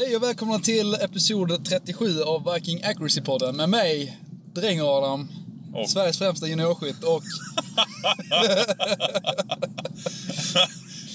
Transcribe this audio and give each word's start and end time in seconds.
Hej 0.00 0.16
och 0.16 0.22
välkomna 0.22 0.58
till 0.58 0.94
episod 0.94 1.64
37 1.64 2.22
av 2.22 2.54
Viking 2.54 2.82
Accuracy-podden 2.82 3.52
med 3.56 3.68
mig, 3.68 4.18
Dräng-Adam, 4.54 5.28
Och- 5.74 5.90
Sveriges 5.90 6.18
främsta 6.18 6.46
juniorskytt 6.46 7.04
och 7.04 7.22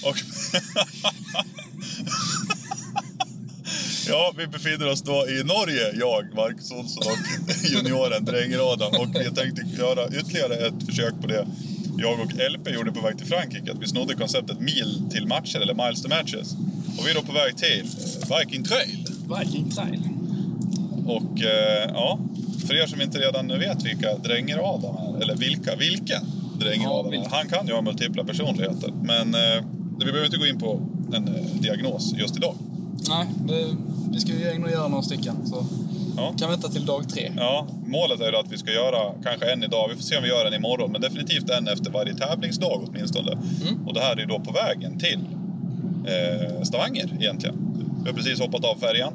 Och... 0.04 0.16
ja, 4.08 4.34
vi 4.36 4.46
befinner 4.46 4.88
oss 4.90 5.02
då 5.02 5.28
i 5.28 5.44
Norge, 5.44 5.92
jag, 5.94 6.34
Marcus 6.34 6.70
Olsson 6.70 7.02
och 7.12 7.18
junioren 7.70 8.24
Dränger-Adam. 8.24 8.92
Och 9.00 9.08
vi 9.14 9.34
tänkte 9.34 9.62
göra 9.78 10.08
ytterligare 10.08 10.54
ett 10.54 10.86
försök 10.86 11.14
på 11.20 11.26
det 11.26 11.46
jag 11.98 12.20
och 12.20 12.32
LP 12.50 12.68
gjorde 12.74 12.92
på 12.92 13.00
väg 13.00 13.18
till 13.18 13.26
Frankrike. 13.26 13.72
Att 13.72 13.82
vi 13.82 13.86
snodde 13.86 14.14
konceptet 14.14 14.60
mil 14.60 15.02
till 15.10 15.26
matcher, 15.26 15.58
eller 15.60 15.74
miles 15.74 16.02
to 16.02 16.08
matches. 16.08 16.54
Och 16.98 17.06
vi 17.06 17.10
är 17.10 17.14
då 17.14 17.22
på 17.22 17.32
väg 17.32 17.56
till 17.56 17.82
Viking 18.38 18.64
Trail. 18.64 19.06
Viking 19.38 19.70
Trail. 19.70 20.00
Och 21.06 21.42
eh, 21.42 21.90
ja, 21.94 22.18
för 22.66 22.74
er 22.82 22.86
som 22.86 23.00
inte 23.00 23.18
redan 23.18 23.48
vet 23.48 23.84
vilka 23.84 24.16
Dränger-Adam 24.16 24.96
är, 24.96 25.22
eller 25.22 25.36
vilka, 25.36 25.76
vilken 25.76 26.22
Dränger-Adam 26.60 27.12
Ja, 27.14 27.20
är. 27.24 27.28
Han 27.30 27.48
kan 27.48 27.66
ju 27.66 27.72
ha 27.72 27.82
multipla 27.82 28.24
personligheter. 28.24 28.92
Men 29.02 29.34
eh, 29.34 29.64
vi 29.98 30.04
behöver 30.04 30.24
inte 30.24 30.36
gå 30.36 30.46
in 30.46 30.58
på 30.58 30.80
en 31.14 31.28
eh, 31.28 31.34
diagnos 31.60 32.14
just 32.18 32.36
idag. 32.36 32.54
Nej, 33.08 33.26
det, 33.48 33.66
vi 34.12 34.20
ska 34.20 34.32
ju 34.32 34.50
ändå 34.50 34.70
göra 34.70 34.88
några 34.88 35.02
stycken 35.02 35.46
så 35.46 35.66
Ja. 36.18 36.34
kan 36.38 36.50
vänta 36.50 36.68
till 36.68 36.86
dag 36.86 37.08
tre. 37.08 37.32
Ja, 37.36 37.66
målet 37.86 38.20
är 38.20 38.30
ju 38.32 38.36
att 38.36 38.52
vi 38.52 38.58
ska 38.58 38.72
göra 38.72 39.12
kanske 39.24 39.52
en 39.52 39.62
idag. 39.64 39.88
Vi 39.88 39.94
får 39.94 40.02
se 40.02 40.16
om 40.16 40.22
vi 40.22 40.28
gör 40.28 40.46
en 40.46 40.54
imorgon. 40.54 40.92
Men 40.92 41.00
definitivt 41.00 41.50
en 41.50 41.68
efter 41.68 41.90
varje 41.90 42.14
tävlingsdag 42.14 42.82
åtminstone. 42.88 43.32
Mm. 43.32 43.86
Och 43.86 43.94
det 43.94 44.00
här 44.00 44.12
är 44.12 44.20
ju 44.20 44.26
då 44.26 44.40
på 44.40 44.52
vägen 44.52 44.98
till 44.98 45.18
eh, 46.06 46.62
Stavanger 46.62 47.10
egentligen. 47.20 47.56
Vi 48.04 48.10
har 48.10 48.16
precis 48.16 48.40
hoppat 48.40 48.64
av 48.64 48.76
färjan. 48.76 49.12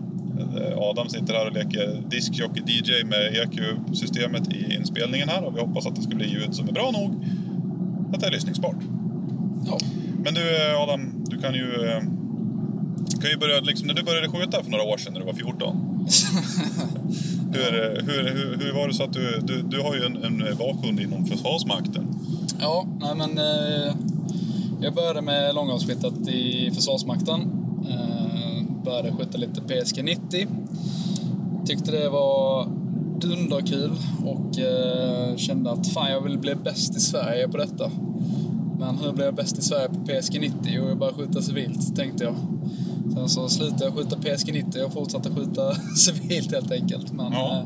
Eh, 0.57 0.77
Adam 0.77 1.09
sitter 1.09 1.33
här 1.33 1.47
och 1.47 1.53
leker 1.53 2.01
diskjockey 2.09 2.61
DJ 2.67 3.03
med 3.03 3.33
EQ-systemet 3.35 4.53
i 4.53 4.73
inspelningen 4.75 5.29
här. 5.29 5.43
Och 5.43 5.55
vi 5.57 5.61
hoppas 5.61 5.85
att 5.85 5.95
det 5.95 6.01
ska 6.01 6.15
bli 6.15 6.29
ljud 6.29 6.55
som 6.55 6.67
är 6.70 6.71
bra 6.73 6.91
nog 6.91 7.25
att 8.13 8.20
det 8.20 8.27
är 8.27 8.31
lyssningsbart. 8.31 8.75
Ja. 9.65 9.77
Men 10.23 10.33
du 10.33 10.41
eh, 10.57 10.81
Adam, 10.81 11.25
du 11.29 11.37
kan 11.37 11.53
ju... 11.53 11.85
eh, 11.89 12.01
Kan 13.21 13.29
ju 13.29 13.37
börja, 13.37 13.59
liksom, 13.59 13.87
när 13.87 13.93
du 13.93 14.03
började 14.03 14.27
skjuta 14.29 14.63
för 14.63 14.71
några 14.71 14.83
år 14.83 14.98
sedan 14.98 15.13
när 15.13 15.20
du 15.20 15.26
var 15.26 15.33
14. 15.33 16.05
Hur, 17.53 17.71
hur, 18.05 18.23
hur, 18.29 18.57
hur 18.65 18.73
var 18.73 18.87
det 18.87 18.93
så 18.93 19.03
att 19.03 19.13
du, 19.13 19.39
du, 19.43 19.61
du 19.61 19.81
har 19.81 19.95
ju 19.95 20.05
en, 20.05 20.23
en 20.23 20.57
bakgrund 20.57 20.99
inom 20.99 21.26
Försvarsmakten. 21.26 22.07
Ja, 22.59 22.87
nej 22.99 23.15
men 23.15 23.37
eh, 23.37 23.93
jag 24.82 24.93
började 24.93 25.21
med 25.21 25.55
långhållsskyttet 25.55 26.27
i 26.27 26.71
Försvarsmakten. 26.76 27.41
Eh, 27.90 28.63
började 28.84 29.12
skjuta 29.12 29.38
lite 29.38 29.62
PSG 29.62 30.04
90. 30.04 30.48
Tyckte 31.65 31.91
det 31.91 32.10
var 32.10 32.68
dunderkul 33.20 33.91
och 34.26 34.60
eh, 34.60 35.35
kände 35.35 35.71
att 35.71 35.88
fan 35.88 36.12
jag 36.12 36.21
vill 36.21 36.38
bli 36.38 36.55
bäst 36.55 36.96
i 36.98 36.99
Sverige 36.99 37.48
på 37.48 37.57
detta. 37.57 37.91
Men 38.79 38.98
hur 38.98 39.12
blir 39.12 39.26
jag 39.26 39.35
bäst 39.35 39.57
i 39.57 39.62
Sverige 39.62 39.88
på 39.90 39.96
PSG 39.96 40.40
90? 40.41 40.57
Jo, 40.63 40.88
jag 40.88 40.98
började 40.98 41.18
skjuta 41.18 41.41
civilt, 41.41 41.95
tänkte 41.95 42.23
jag. 42.23 42.35
Sen 43.13 43.29
så 43.29 43.49
slutade 43.49 43.84
jag 43.85 43.93
skjuta 43.93 44.16
PSG 44.18 44.54
90 44.54 44.84
och 44.85 44.93
fortsatte 44.93 45.29
skjuta 45.29 45.76
civilt 45.98 46.51
helt 46.51 46.71
enkelt. 46.71 47.12
Men 47.12 47.32
Ja. 47.34 47.63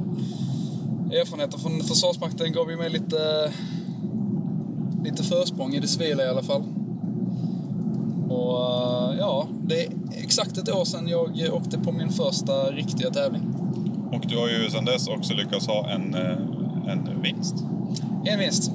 eh, 1.11 1.19
erfarenheten 1.21 1.59
från 1.59 1.79
Försvarsmakten 1.83 2.51
gav 2.53 2.71
ju 2.71 2.77
mig 2.77 2.89
lite 2.89 3.51
lite 5.03 5.23
försprång 5.23 5.73
i 5.73 5.79
det 5.79 5.87
civila 5.87 6.23
i 6.23 6.29
alla 6.29 6.43
fall. 6.43 6.63
Och 8.29 8.59
eh, 8.59 9.17
ja, 9.19 9.47
det 9.67 9.85
är 9.85 9.89
exakt 10.23 10.57
ett 10.57 10.69
år 10.75 10.85
sedan 10.85 11.07
jag 11.07 11.53
åkte 11.53 11.79
på 11.79 11.91
min 11.91 12.09
första 12.09 12.53
riktiga 12.71 13.09
tävling. 13.09 13.41
Och 14.11 14.21
du 14.27 14.37
har 14.37 14.47
ju 14.47 14.69
sedan 14.69 14.85
dess 14.85 15.07
också 15.07 15.33
lyckats 15.33 15.67
ha 15.67 15.89
en, 15.89 16.13
eh, 16.13 16.37
en 16.91 17.21
vinst 17.21 17.55
En 18.25 18.39
vinst. 18.39 18.71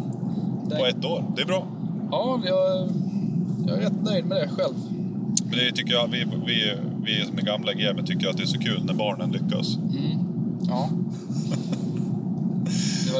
på 0.68 0.74
Det, 0.76 0.88
ett 0.88 1.04
år. 1.04 1.24
Det 1.36 1.42
är 1.42 1.46
bra. 1.46 1.66
ja, 2.10 2.40
jag, 2.44 2.88
jag 3.66 3.76
är 3.78 3.80
rätt 3.82 4.02
nöjd 4.04 4.24
med 4.24 4.36
det 4.36 4.48
själv. 4.48 4.74
Men 5.44 5.58
det 5.58 5.72
tycker 5.72 5.92
jag, 5.92 6.08
vi, 6.08 6.24
vi, 6.46 6.72
vi 7.04 7.24
som 7.26 7.38
är 7.38 7.42
gamla 7.42 7.72
gamer 7.72 8.02
tycker 8.02 8.28
att 8.28 8.36
det 8.36 8.42
är 8.42 8.46
så 8.46 8.58
kul 8.58 8.84
när 8.84 8.94
barnen 8.94 9.30
lyckas. 9.32 9.78
Ja. 10.68 10.88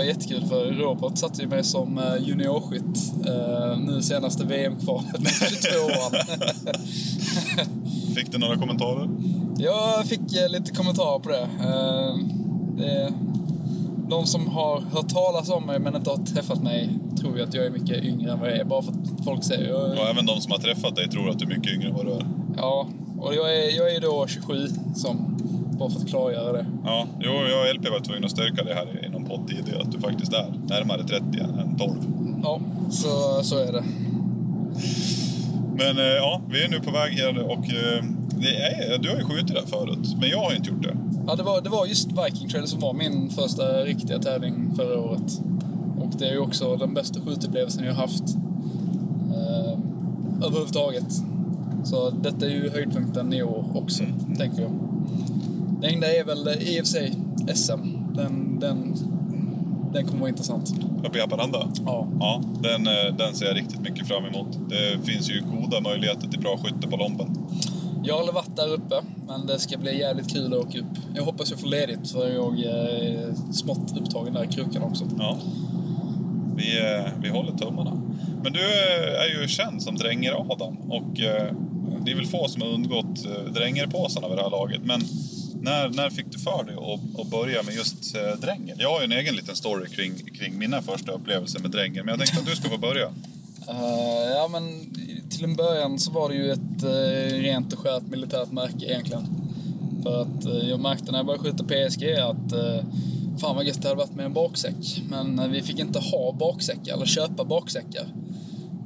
Var 0.01 0.05
jättekul 0.05 0.47
för 0.47 0.73
Robert 0.73 1.19
satte 1.19 1.43
ju 1.43 1.49
mig 1.49 1.65
som 1.65 1.99
eh, 1.99 2.29
juniorskytt 2.29 3.13
eh, 3.27 3.79
nu 3.79 4.03
senaste 4.03 4.45
VM-kvalet 4.45 5.21
med 5.21 5.33
22 5.33 5.49
år. 5.87 6.11
Fick 8.15 8.33
du 8.33 8.39
några 8.39 8.57
kommentarer? 8.57 9.09
Jag 9.59 10.07
fick 10.07 10.37
eh, 10.37 10.49
lite 10.49 10.73
kommentarer 10.73 11.19
på 11.19 11.29
det. 11.29 11.49
Det. 12.77 13.13
De 14.09 14.27
som 14.27 14.49
har 14.49 14.81
hört 14.81 15.09
talas 15.09 15.51
om 15.51 15.67
mig 15.67 15.79
men 15.79 15.97
inte 15.97 16.11
har 16.11 16.17
träffat 16.17 16.63
mig 16.63 16.99
tror 17.21 17.37
ju 17.37 17.43
att 17.43 17.55
jag 17.55 17.67
är 17.67 17.71
mycket 17.71 18.05
yngre 18.05 18.33
än 18.33 18.41
vad 18.41 18.49
jag 18.49 18.57
är. 18.57 18.65
Bara 18.65 18.83
för 18.83 18.93
att 18.93 19.25
folk 19.25 19.45
säger... 19.45 19.69
Jag, 19.69 19.91
Och 19.91 20.09
även 20.11 20.27
de 20.27 20.41
som 20.41 20.53
har 20.53 20.59
träffat 20.59 20.97
dig 20.97 21.09
tror 21.09 21.31
att 21.31 21.39
du 21.39 21.45
är 21.45 21.49
mycket 21.49 21.73
yngre 21.73 21.89
än 21.89 21.95
vad 21.95 22.07
du 22.07 22.13
är. 22.13 22.27
ja, 22.57 22.89
och 23.19 23.35
jag 23.35 23.57
är, 23.57 23.77
jag 23.77 23.95
är 23.95 24.01
då 24.01 24.27
27, 24.27 24.69
som, 24.95 25.40
bara 25.81 25.91
för 25.91 26.01
att 26.01 26.09
klargöra 26.09 26.53
det. 26.53 26.67
Ja, 26.85 27.07
jo, 27.21 27.31
jag 27.33 27.61
och 27.71 27.75
LP 27.75 27.91
var 27.91 28.01
tvungna 28.01 28.25
att 28.27 28.31
styrka 28.31 28.65
det 28.65 28.75
här 28.75 29.05
i 29.07 29.09
någon 29.09 29.25
podd 29.25 29.49
tidigare, 29.49 29.83
att 29.83 29.93
du 29.93 29.99
faktiskt 30.01 30.33
är 30.33 30.47
närmare 30.69 31.03
30 31.03 31.23
än 31.41 31.77
12. 31.79 31.93
Ja, 32.43 32.61
så, 32.91 33.43
så 33.43 33.59
är 33.59 33.73
det. 33.73 33.85
Men 35.77 35.99
eh, 35.99 36.05
ja, 36.05 36.41
vi 36.51 36.65
är 36.65 36.69
nu 36.69 36.81
på 36.81 36.91
väg 36.91 37.13
här 37.13 37.39
och 37.39 37.65
eh, 37.65 38.05
det 38.41 38.57
är, 38.57 38.99
du 38.99 39.09
har 39.09 39.17
ju 39.17 39.25
skjutit 39.25 39.55
där 39.55 39.67
förut, 39.67 40.17
men 40.21 40.29
jag 40.29 40.39
har 40.39 40.55
inte 40.57 40.71
gjort 40.71 40.83
det. 40.83 40.97
Ja, 41.27 41.35
det 41.37 41.43
var, 41.43 41.61
det 41.61 41.69
var 41.71 41.87
just 41.87 42.09
Viking 42.27 42.49
Trail 42.49 42.67
som 42.67 42.81
var 42.81 42.93
min 42.95 43.31
första 43.31 43.63
riktiga 43.85 44.19
tävling 44.19 44.73
förra 44.77 45.01
året. 45.01 45.41
Och 46.01 46.11
det 46.19 46.27
är 46.29 46.33
ju 46.33 46.39
också 46.39 46.77
den 46.77 46.95
bästa 46.95 47.21
skjutupplevelsen 47.21 47.85
jag 47.85 47.95
har 47.95 48.01
haft 48.03 48.25
eh, 49.35 49.79
överhuvudtaget. 50.47 51.13
Så 51.85 52.11
detta 52.11 52.47
är 52.47 52.51
ju 52.51 52.71
höjdpunkten 52.71 53.33
i 53.33 53.43
år 53.43 53.65
också, 53.75 54.03
Mm. 54.03 54.37
tänker 54.37 54.63
jag. 54.63 54.71
Det 55.81 55.87
enda 55.87 56.07
är 56.17 56.25
väl 56.25 56.49
i 56.49 56.81
och 56.81 56.87
för 56.87 56.93
sig 56.93 57.13
SM. 57.55 57.71
Den, 58.15 58.61
den, 58.61 58.95
den 59.93 60.07
kommer 60.07 60.21
vara 60.21 60.29
intressant. 60.29 60.75
Uppe 61.05 61.19
i 61.19 61.21
Haparanda. 61.21 61.69
Ja. 61.87 62.09
Ja, 62.21 62.43
den, 62.63 62.87
eh, 62.87 63.17
den 63.19 63.35
ser 63.35 63.47
jag 63.47 63.57
riktigt 63.57 63.81
mycket 63.81 64.09
fram 64.09 64.25
emot. 64.25 64.59
Det 64.69 65.07
finns 65.07 65.31
ju 65.31 65.41
goda 65.41 65.81
möjligheter 65.81 66.29
till 66.29 66.41
bra 66.41 66.59
skytte 66.59 66.89
på 66.89 66.97
Lomben. 66.97 67.49
Jag 68.05 68.15
har 68.15 68.21
aldrig 68.21 68.35
varit 68.35 68.57
där 68.57 68.73
uppe, 68.73 68.95
men 69.27 69.47
det 69.47 69.59
ska 69.59 69.79
bli 69.79 69.99
jävligt 69.99 70.33
kul 70.33 70.55
att 70.55 70.67
åka 70.67 70.79
upp. 70.79 70.99
Jag 71.15 71.25
hoppas 71.25 71.51
jag 71.51 71.61
får 71.61 71.69
ledigt, 71.69 72.11
för 72.11 72.29
jag 72.29 72.61
är 72.61 73.35
smått 73.53 73.97
upptagen 74.01 74.35
där 74.35 74.45
i 74.45 74.47
krokarna 74.47 74.87
också. 74.87 75.05
Ja. 75.19 75.39
Vi, 76.57 76.79
eh, 76.79 77.13
vi 77.23 77.29
håller 77.29 77.53
tummarna. 77.53 78.03
Men 78.43 78.53
du 78.53 78.61
eh, 78.61 79.23
är 79.23 79.41
ju 79.41 79.49
känd 79.49 79.83
som 79.83 79.97
Dränger-Adam 79.97 80.77
och 80.91 81.21
eh, 81.21 81.53
det 82.05 82.11
är 82.11 82.17
väl 82.17 82.27
få 82.27 82.49
som 82.49 82.63
har 82.63 82.69
undgått 82.69 83.27
eh, 83.27 83.53
Dränger-påsarna 83.53 84.29
vid 84.29 84.39
det 84.39 84.43
här 84.43 84.51
laget. 84.51 84.81
Men 84.85 85.01
när, 85.63 85.89
när 85.89 86.11
fick 86.11 86.33
du 86.33 86.39
för 86.39 86.65
dig 86.65 86.75
att, 86.75 87.21
att 87.21 87.31
börja 87.31 87.63
med 87.63 87.75
just 87.75 88.17
eh, 88.17 88.41
Dränger? 88.41 88.77
Jag 88.79 88.91
har 88.91 89.01
ju 89.01 89.05
en 89.05 89.13
egen 89.13 89.37
liten 89.37 89.57
story 89.57 89.89
kring, 89.89 90.15
kring 90.15 90.59
mina 90.59 90.83
första 90.83 91.13
upplevelser 91.13 91.61
med 91.61 91.71
Dränger, 91.71 92.03
men 92.03 92.09
jag 92.09 92.19
tänkte 92.19 92.39
att 92.39 92.47
du 92.47 92.57
ska 92.57 92.69
få 92.69 92.79
börja. 92.79 93.07
Eh, 93.69 94.31
ja, 94.35 94.49
men 94.49 94.95
till 95.31 95.45
en 95.45 95.57
början 95.57 95.99
så 95.99 96.11
var 96.11 96.29
det 96.29 96.35
ju 96.35 96.51
ett 96.51 96.85
uh, 96.85 97.43
rent 97.43 97.73
och 97.73 97.79
skärt 97.79 98.03
militärt 98.03 98.53
märke 98.53 98.87
egentligen. 98.87 99.27
För 100.03 100.23
att 100.23 100.45
eh, 100.45 100.69
jag 100.69 100.81
märkte 100.81 101.13
när 101.13 101.19
jag 101.19 101.27
började 101.27 101.45
skjuta 101.45 101.65
PSG 101.65 102.13
att 102.13 102.53
uh, 102.53 102.85
fan 103.41 103.57
vad 103.57 103.65
gött 103.65 103.83
det 103.83 103.89
hade 103.89 103.99
varit 103.99 104.15
med 104.15 104.27
en 104.27 104.33
baksäck. 104.33 105.03
Men 105.09 105.39
eh, 105.39 105.49
vi 105.49 105.63
fick 105.63 105.79
inte 105.79 105.99
ha 105.99 106.33
baksäckar 106.33 106.95
eller 106.95 107.07
köpa 107.07 107.45
baksäckar. 107.45 108.07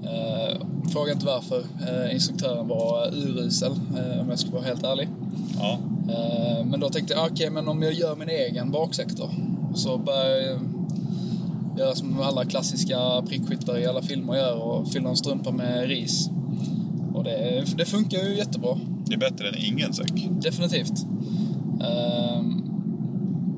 Uh, 0.02 0.88
fråga 0.92 1.12
inte 1.12 1.26
varför. 1.26 1.58
Uh, 1.58 2.14
instruktören 2.14 2.68
var 2.68 3.14
urusel 3.14 3.72
uh, 3.72 4.20
om 4.20 4.28
jag 4.28 4.38
ska 4.38 4.50
vara 4.50 4.62
helt 4.62 4.84
ärlig. 4.84 5.08
Ja, 5.58 5.78
Eh, 5.78 5.94
Men 6.64 6.81
då 6.81 6.88
tänkte 6.88 7.14
jag, 7.14 7.32
okej, 7.32 7.50
men 7.50 7.69
om 7.69 7.82
jag 7.82 7.93
gör 7.93 8.17
min 8.17 8.28
egen 8.28 8.70
då? 8.70 8.90
Så 9.75 9.99
började 9.99 10.46
jag 10.46 10.61
göra 11.78 11.94
som 11.94 12.20
alla 12.20 12.44
klassiska 12.44 13.23
prickskyttar 13.28 13.78
i 13.78 13.87
alla 13.87 14.02
filmer 14.02 14.34
gör 14.37 14.56
och 14.56 14.93
fylla 14.93 15.08
en 15.08 15.17
strumpa 15.17 15.50
med 15.50 15.88
ris. 15.88 16.31
Och 17.14 17.25
det, 17.25 17.64
det 17.76 17.84
funkar 17.84 18.19
ju 18.19 18.37
jättebra. 18.37 18.78
det 19.06 19.14
är 19.14 19.19
bättre 19.19 19.49
än 19.49 19.55
ingen 19.58 19.94
säck. 19.94 20.12
Definitivt. 20.31 21.06
Ehm, 21.81 22.61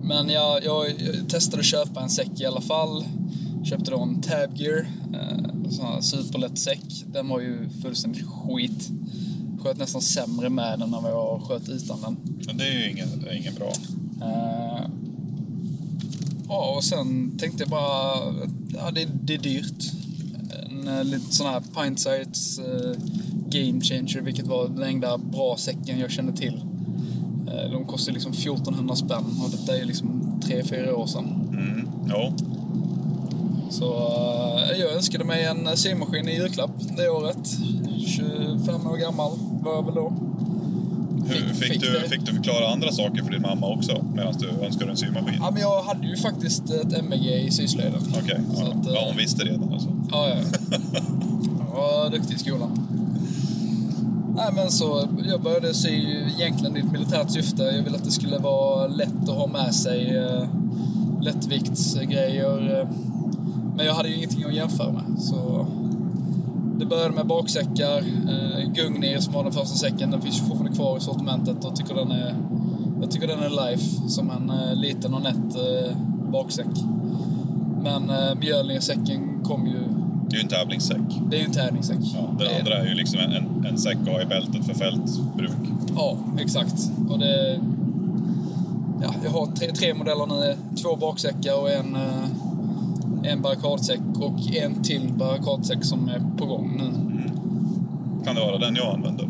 Men 0.03 0.29
jag, 0.29 0.65
jag, 0.65 0.87
jag 0.89 1.29
testade 1.29 1.61
att 1.61 1.67
köpa 1.67 2.01
en 2.01 2.09
säck 2.11 2.41
i 2.41 2.47
alla 2.47 2.61
fall. 2.61 3.05
Köpte 3.65 3.91
då 3.91 4.01
en 4.03 4.21
Tab 4.21 4.51
Gear, 4.55 4.87
eh, 5.15 5.39
en 5.65 5.73
sån 5.73 5.87
här 5.87 6.01
superlätt 6.01 6.59
säck. 6.59 7.05
Den 7.07 7.29
var 7.29 7.41
ju 7.41 7.69
fullständigt 7.83 8.27
skit. 8.27 8.91
Sköt 9.67 9.79
nästan 9.79 10.03
sämre 10.03 10.51
med 10.51 10.79
den 10.79 10.95
än 10.95 11.03
vad 11.03 11.13
jag 11.13 11.43
sköt 11.43 11.69
utan 11.69 12.01
den. 12.01 12.17
Men 12.47 12.57
det 12.57 12.65
är 12.65 12.73
ju 12.73 12.91
ingen, 12.91 13.09
ingen 13.33 13.55
bra. 13.55 13.73
Eh, 14.23 14.89
Ja, 16.49 16.75
och 16.77 16.85
sen 16.85 17.39
tänkte 17.39 17.63
jag 17.63 17.71
bara, 17.71 18.17
ja 18.75 18.91
det, 18.91 19.09
det 19.23 19.35
är 19.35 19.39
dyrt. 19.39 19.93
En 20.71 20.89
eh, 20.89 21.05
lite 21.05 21.35
sån 21.35 21.47
här 21.47 21.63
Pint 21.75 22.01
Sights 22.01 22.59
eh, 22.59 22.93
Game 23.49 23.81
Changer, 23.81 24.21
vilket 24.21 24.47
var 24.47 24.69
den 24.69 24.83
enda 24.83 25.19
bra 25.19 25.57
säcken 25.59 25.99
jag 25.99 26.11
kände 26.11 26.33
till. 26.33 26.63
Eh, 27.49 27.71
De 27.73 27.85
kostar 27.85 28.13
liksom 28.13 28.33
1400 28.33 28.97
spänn 28.97 29.25
och 29.45 29.51
detta 29.51 29.79
är 29.79 29.85
liksom 29.85 30.41
3-4 30.45 30.91
år 30.93 31.07
sedan. 31.07 31.25
Mm. 31.53 31.89
Jo. 32.09 32.33
Så 33.71 33.85
jag 34.79 34.93
önskade 34.93 35.25
mig 35.25 35.45
en 35.45 35.77
symaskin 35.77 36.29
i 36.29 36.35
julklapp 36.35 36.71
det 36.97 37.09
året. 37.09 37.49
25 38.07 38.87
år 38.87 38.97
gammal 38.97 39.39
var 39.67 39.83
väl 39.83 39.95
då. 39.95 40.13
Fick- 41.29 41.45
fick, 41.55 41.73
fick 41.73 41.81
du, 41.81 41.93
det. 41.93 42.09
fick 42.09 42.27
du 42.27 42.33
förklara 42.33 42.73
andra 42.73 42.93
saker 42.93 43.23
för 43.25 43.31
din 43.33 43.43
mamma 43.43 43.67
också 43.69 44.05
medan 44.15 44.35
du 44.39 44.49
önskade 44.67 44.91
en 44.91 44.97
symaskin? 44.97 45.35
Ja, 45.41 45.51
men 45.51 45.61
jag 45.63 45.83
hade 45.83 46.07
ju 46.07 46.17
faktiskt 46.17 46.71
ett 46.71 46.93
MVG 46.99 47.27
i 47.47 47.51
syslöjden. 47.51 48.01
Okej, 48.23 48.41
Så 48.55 48.63
ja. 48.63 48.67
att, 48.81 48.87
eh, 48.87 48.93
ja, 48.95 49.05
hon 49.09 49.17
visste 49.17 49.45
redan 49.45 49.73
alltså. 49.73 49.89
Ja, 50.13 50.29
ja. 50.29 50.37
Jag 51.75 51.83
var 51.83 52.11
duktig 52.11 52.35
i 52.35 52.39
skolan. 52.39 52.71
Nej, 54.37 54.49
men 54.55 54.71
så 54.71 55.09
jag 55.29 55.43
började 55.43 55.75
sy 55.75 56.23
egentligen 56.39 56.77
i 56.77 56.81
ett 56.81 56.93
militärt 56.93 57.31
syfte. 57.31 57.63
Jag 57.63 57.83
ville 57.83 57.97
att 57.97 58.05
det 58.05 58.11
skulle 58.11 58.39
vara 58.39 58.87
lätt 58.87 59.23
att 59.29 59.37
ha 59.37 59.47
med 59.47 59.75
sig 59.75 60.17
eh, 60.17 60.43
lättviktsgrejer. 61.21 62.81
eh, 62.81 62.89
Men 63.77 63.87
jag 63.87 63.95
hade 63.95 64.09
ju 64.09 64.17
ingenting 64.17 64.45
att 64.45 64.55
jämföra 64.55 64.93
med. 64.93 65.03
Så 65.23 65.67
det 66.79 66.87
började 66.87 67.15
med 67.15 67.27
baksäckar. 67.27 67.99
Eh, 67.99 68.71
Gungnir 68.75 69.19
som 69.19 69.33
var 69.33 69.43
den 69.45 69.53
första 69.53 69.77
säcken, 69.77 70.11
den 70.11 70.21
finns 70.23 70.39
fortfarande 70.41 70.73
kvar 70.77 70.97
i 70.97 71.01
sortimentet 71.01 71.65
och 71.65 71.77
tycker 71.77 71.95
den 71.95 72.11
är, 72.11 72.35
jag 73.01 73.11
tycker 73.11 73.27
den 73.27 73.43
är 73.43 73.71
life 73.71 74.09
som 74.09 74.31
en 74.31 74.51
eh, 74.51 74.75
liten 74.75 75.15
och 75.15 75.23
nätt 75.23 75.57
eh, 75.57 75.97
baksäck. 76.33 76.67
Men 77.83 78.11
eh, 78.11 78.35
Mjölnir-säcken 78.41 79.41
kom 79.45 79.67
ju 79.67 79.79
Det 80.31 80.37
är 80.37 80.39
ju 80.39 80.43
en 80.43 80.49
tävlingssäck. 80.49 81.01
det 81.31 81.37
är 81.37 81.41
ju 81.41 81.47
en 81.47 81.53
tävlingssäck. 81.53 81.99
Ja, 82.15 82.21
Det 82.39 82.45
den 82.45 82.55
är- 82.55 82.59
andra 82.59 82.75
är 82.79 82.87
ju 82.87 82.95
liksom 82.95 83.21
en, 83.21 83.33
en, 83.33 83.67
en 83.67 83.79
säck 83.79 83.97
att 84.03 84.09
ha 84.09 84.23
i 84.23 84.27
bältet 84.27 84.65
för 84.67 84.75
fältbruk. 84.75 85.51
Ja, 85.97 86.17
exakt. 86.39 86.91
Och 87.09 87.19
det... 87.19 87.61
Ja, 89.03 89.15
jag 89.25 89.31
har 89.31 89.47
tre, 89.47 89.73
tre 89.73 89.95
modeller 89.95 90.27
nu. 90.27 90.57
Två 90.83 90.97
baksäckar 90.97 91.61
och 91.61 91.71
en, 91.71 91.95
eh, 91.97 92.25
en 93.27 93.43
barrikadsäck 93.43 94.01
och 94.21 94.55
en 94.55 94.83
till 94.83 95.13
barrikadsäck 95.13 95.85
som 95.85 96.09
är 96.09 96.23
på 96.39 96.47
gång 96.47 96.77
nu. 96.79 96.93
Kan 98.25 98.35
det 98.35 98.41
vara 98.41 98.59
den 98.59 98.77
jag 98.77 98.95
använder? 98.95 99.29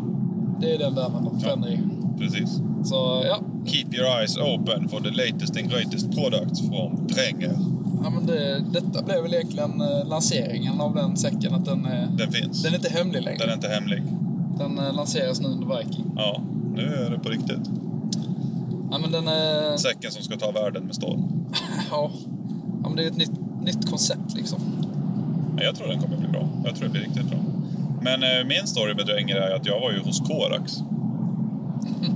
Det 0.61 0.73
är 0.73 0.79
den 0.79 0.95
där 0.95 1.09
man 1.09 1.39
förändrar 1.39 1.69
i. 1.69 1.79
Precis. 2.19 2.61
Så 2.83 3.23
ja, 3.25 3.39
Keep 3.65 3.85
your 3.93 4.05
eyes 4.19 4.37
open 4.37 4.89
for 4.89 4.99
the 4.99 5.09
latest 5.09 5.57
and 5.57 5.69
greatest 5.69 6.11
products 6.15 6.59
from 6.67 7.07
Dränger. 7.07 7.57
ja 8.03 8.09
men 8.09 8.25
det, 8.25 8.63
detta 8.73 9.03
blev 9.03 9.23
väl 9.23 9.33
egentligen 9.33 9.81
eh, 9.81 10.07
lanseringen 10.07 10.81
av 10.81 10.95
den 10.95 11.17
säcken. 11.17 11.53
Att 11.53 11.65
den, 11.65 11.85
är, 11.85 12.07
Den 12.17 12.31
finns. 12.31 12.63
den 12.63 12.73
är 12.73 12.77
inte 12.77 12.89
hemlig 12.89 13.23
längre. 13.23 13.37
Den 13.39 13.49
är 13.49 13.53
inte 13.53 13.67
hemlig. 13.67 14.03
Den 14.57 14.77
eh, 14.79 14.93
lanseras 14.93 15.41
nu 15.41 15.47
under 15.47 15.77
Viking. 15.77 16.05
Ja, 16.15 16.41
nu 16.75 16.81
är 16.93 17.09
det 17.09 17.19
på 17.19 17.29
riktigt. 17.29 17.69
Ja 18.91 18.97
men 18.97 19.11
den 19.11 19.27
är... 19.27 19.77
Säcken 19.77 20.11
som 20.11 20.23
ska 20.23 20.37
ta 20.37 20.51
världen 20.51 20.83
med 20.83 20.95
storm. 20.95 21.23
Ja, 21.91 22.11
ja 22.83 22.89
men 22.89 22.95
det 22.95 23.03
är 23.03 23.07
ett 23.07 23.17
nytt, 23.17 23.31
nytt 23.67 23.89
koncept 23.89 24.35
liksom. 24.35 24.59
Jag 25.61 25.75
tror 25.75 25.87
den 25.87 25.99
kommer 26.01 26.17
bli 26.17 26.27
bra. 26.27 26.47
Jag 26.65 26.75
tror 26.75 26.85
det 26.87 26.91
blir 26.91 27.01
riktigt 27.01 27.29
bra. 27.29 27.39
Men 28.01 28.23
eh, 28.23 28.45
min 28.47 28.67
story 28.67 28.93
med 28.93 29.05
Dränger 29.05 29.35
är 29.35 29.55
att 29.55 29.65
jag 29.65 29.79
var 29.79 29.91
ju 29.91 29.99
hos 29.99 30.19
Korax. 30.19 30.73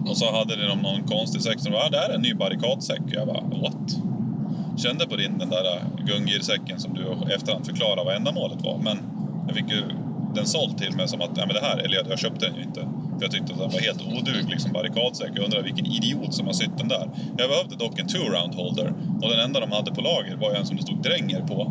Och 0.09 0.17
så 0.17 0.31
hade 0.37 0.67
de 0.67 0.79
någon 0.79 1.03
konstig 1.03 1.41
säck 1.41 1.59
som 1.59 1.71
bara, 1.71 1.83
"Ah, 1.83 1.89
det 1.89 1.97
här 1.97 2.09
är 2.09 2.13
en 2.15 2.21
ny 2.21 2.33
barrikadsäck. 2.33 3.01
Och 3.01 3.13
jag 3.13 3.27
bara, 3.27 3.41
what? 3.41 3.97
Kände 4.77 5.07
på 5.07 5.15
din 5.15 5.37
den 5.37 5.49
där 5.49 5.65
eh, 5.75 6.05
Gungir-säcken 6.05 6.79
som 6.79 6.93
du 6.93 7.33
efterhand 7.35 7.65
förklarade 7.65 8.03
vad 8.03 8.15
ändamålet 8.15 8.61
var. 8.61 8.77
Men 8.83 8.97
jag 9.47 9.55
fick 9.55 9.69
ju 9.69 9.83
den 10.35 10.45
såld 10.45 10.77
till 10.77 10.95
mig 10.95 11.07
som 11.07 11.21
att, 11.21 11.29
ja 11.35 11.45
men 11.45 11.55
det 11.55 11.61
här, 11.61 11.77
eller 11.77 12.09
jag 12.09 12.19
köpte 12.19 12.45
den 12.45 12.55
ju 12.55 12.63
inte. 12.63 12.87
För 13.21 13.25
jag 13.25 13.31
tyckte 13.31 13.53
att 13.53 13.59
den 13.59 13.69
var 13.69 13.79
helt 13.79 14.01
oduglig 14.01 14.49
liksom, 14.49 14.59
som 14.59 14.71
barrikadsäck. 14.73 15.31
Jag 15.35 15.43
undrar 15.45 15.61
vilken 15.61 15.85
idiot 15.85 16.33
som 16.33 16.45
har 16.45 16.53
sytt 16.53 16.77
den 16.77 16.87
där. 16.87 17.09
Jag 17.37 17.49
behövde 17.49 17.75
dock 17.75 17.99
en 17.99 18.07
two-round 18.07 18.55
holder. 18.55 18.93
Och 19.21 19.29
den 19.29 19.39
enda 19.39 19.59
de 19.59 19.71
hade 19.71 19.91
på 19.91 20.01
lager 20.01 20.35
var 20.35 20.55
en 20.55 20.65
som 20.65 20.77
det 20.77 20.83
stod 20.83 21.01
Dränger 21.01 21.41
på. 21.41 21.61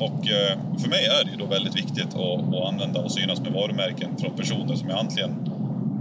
Och 0.00 0.28
eh, 0.28 0.58
för 0.78 0.88
mig 0.88 1.04
är 1.20 1.24
det 1.24 1.30
ju 1.30 1.36
då 1.36 1.46
väldigt 1.46 1.76
viktigt 1.76 2.14
att, 2.14 2.54
att 2.54 2.68
använda 2.68 3.00
och 3.00 3.12
synas 3.12 3.40
med 3.40 3.52
varumärken 3.52 4.16
från 4.18 4.36
personer 4.36 4.74
som 4.76 4.88
jag 4.88 4.98
antingen 4.98 5.30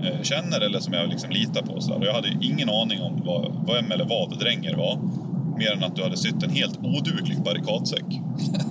eh, 0.04 0.22
känner 0.22 0.62
eller 0.62 0.80
som 0.80 0.94
jag 0.94 1.10
liksom 1.10 1.30
litar 1.30 1.62
på. 1.62 1.82
Så 1.82 1.90
där. 1.90 1.98
och 1.98 2.06
jag 2.06 2.14
hade 2.14 2.30
ingen 2.42 2.70
aning 2.70 3.02
om 3.02 3.22
vad, 3.26 3.44
vem 3.68 3.92
eller 3.92 4.06
vad 4.06 4.40
Dränger 4.40 4.76
var. 4.76 5.00
Mer 5.58 5.72
än 5.72 5.84
att 5.84 5.96
du 5.96 6.04
hade 6.04 6.18
sytt 6.18 6.44
en 6.44 6.52
helt 6.52 6.80
oduglig 6.84 7.42
barrikadsäck. 7.44 8.06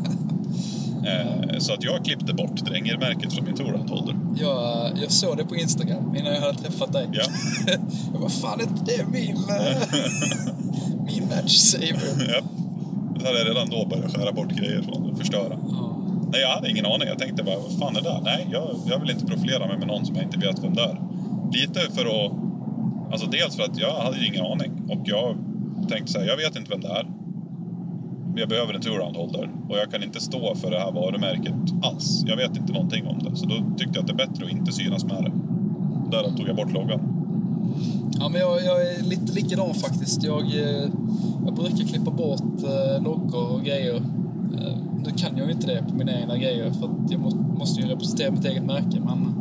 eh, 1.07 1.59
så 1.59 1.73
att 1.73 1.85
jag 1.85 2.05
klippte 2.05 2.35
bort 2.35 2.57
Dränger-märket 2.57 3.33
från 3.33 3.45
min 3.45 3.57
Torrent 3.57 3.91
Holder. 3.91 4.17
Jag, 4.41 4.91
jag 5.03 5.11
såg 5.11 5.37
det 5.37 5.45
på 5.45 5.57
Instagram 5.57 6.17
innan 6.17 6.35
jag 6.35 6.41
hade 6.41 6.59
träffat 6.59 6.93
dig. 6.93 7.09
Ja. 7.13 7.25
jag 8.13 8.21
bara, 8.21 8.31
fan 8.31 8.61
är 8.61 8.65
inte 8.65 8.85
det 8.85 9.07
min, 9.07 9.37
eh, 9.37 9.83
min 11.07 11.29
match 11.29 11.57
saver? 11.57 12.33
ja. 12.33 12.41
Så 13.21 13.27
hade 13.27 13.39
jag 13.39 13.49
redan 13.49 13.69
då 13.69 13.87
börjat 13.87 14.17
skära 14.17 14.33
bort 14.33 14.53
grejer 14.53 14.83
från 14.83 15.11
och 15.11 15.19
förstöra. 15.19 15.59
Ja. 15.69 15.97
Nej, 16.33 16.41
jag 16.41 16.49
hade 16.49 16.71
ingen 16.71 16.87
aning. 16.87 17.09
Jag 17.09 17.19
tänkte 17.19 17.43
bara, 17.43 17.59
vad 17.59 17.79
fan 17.79 17.97
är 17.97 18.01
det 18.01 18.09
där? 18.09 18.21
Nej, 18.25 18.47
jag, 18.53 18.77
jag 18.87 18.99
vill 19.01 19.11
inte 19.11 19.27
profilera 19.27 19.67
mig 19.67 19.79
med 19.79 19.87
någon 19.87 20.07
som 20.07 20.17
jag 20.17 20.25
inte 20.25 20.39
vet 20.39 20.65
vem 20.65 20.75
det 20.75 20.83
är. 20.83 21.01
Lite 21.53 21.81
för 21.81 22.05
att... 22.05 22.33
Alltså 23.13 23.27
dels 23.27 23.57
för 23.57 23.63
att 23.63 23.79
jag 23.79 24.01
hade 24.01 24.19
ju 24.19 24.27
ingen 24.27 24.47
aning. 24.47 24.73
Och 24.89 25.01
jag 25.05 25.37
tänkte 25.89 26.13
så 26.13 26.19
här, 26.19 26.27
jag 26.27 26.37
vet 26.37 26.57
inte 26.57 26.71
vem 26.71 26.81
det 26.81 26.89
är. 26.89 27.07
Jag 28.39 28.49
behöver 28.49 28.75
en 28.75 28.81
two-round 28.81 29.17
holder. 29.17 29.51
Och 29.69 29.77
jag 29.79 29.91
kan 29.91 30.03
inte 30.03 30.21
stå 30.21 30.55
för 30.55 30.71
det 30.71 30.79
här 30.79 30.93
varumärket 30.93 31.55
alls. 31.83 32.25
Jag 32.27 32.37
vet 32.37 32.57
inte 32.57 32.73
någonting 32.73 33.07
om 33.07 33.19
det. 33.19 33.37
Så 33.37 33.47
då 33.47 33.55
tyckte 33.55 33.95
jag 33.95 34.01
att 34.01 34.07
det 34.07 34.13
är 34.13 34.27
bättre 34.27 34.45
att 34.45 34.53
inte 34.53 34.73
synas 34.73 35.05
med 35.05 35.25
det. 35.25 35.33
Därav 36.11 36.37
tog 36.37 36.49
jag 36.49 36.57
bort 36.57 36.73
loggan. 36.73 37.01
Ja, 38.21 38.29
men 38.29 38.41
jag, 38.41 38.65
jag 38.65 38.83
är 38.83 39.03
lite 39.03 39.33
likadan 39.33 39.75
faktiskt. 39.75 40.23
Jag, 40.23 40.43
eh, 40.43 40.89
jag 41.45 41.55
brukar 41.55 41.85
klippa 41.85 42.11
bort 42.11 42.63
eh, 42.65 43.03
loggor 43.03 43.53
och 43.53 43.65
grejer. 43.65 43.95
Eh, 43.95 44.77
nu 45.05 45.11
kan 45.17 45.37
jag 45.37 45.47
ju 45.47 45.53
inte 45.53 45.67
det 45.67 45.85
på 45.89 45.95
mina 45.95 46.21
egna 46.21 46.37
grejer 46.37 46.71
för 46.71 46.87
att 46.87 47.11
jag 47.11 47.21
må, 47.21 47.31
måste 47.31 47.81
ju 47.81 47.89
representera 47.89 48.31
mitt 48.31 48.45
eget 48.45 48.65
märke. 48.65 49.01
Men, 49.05 49.35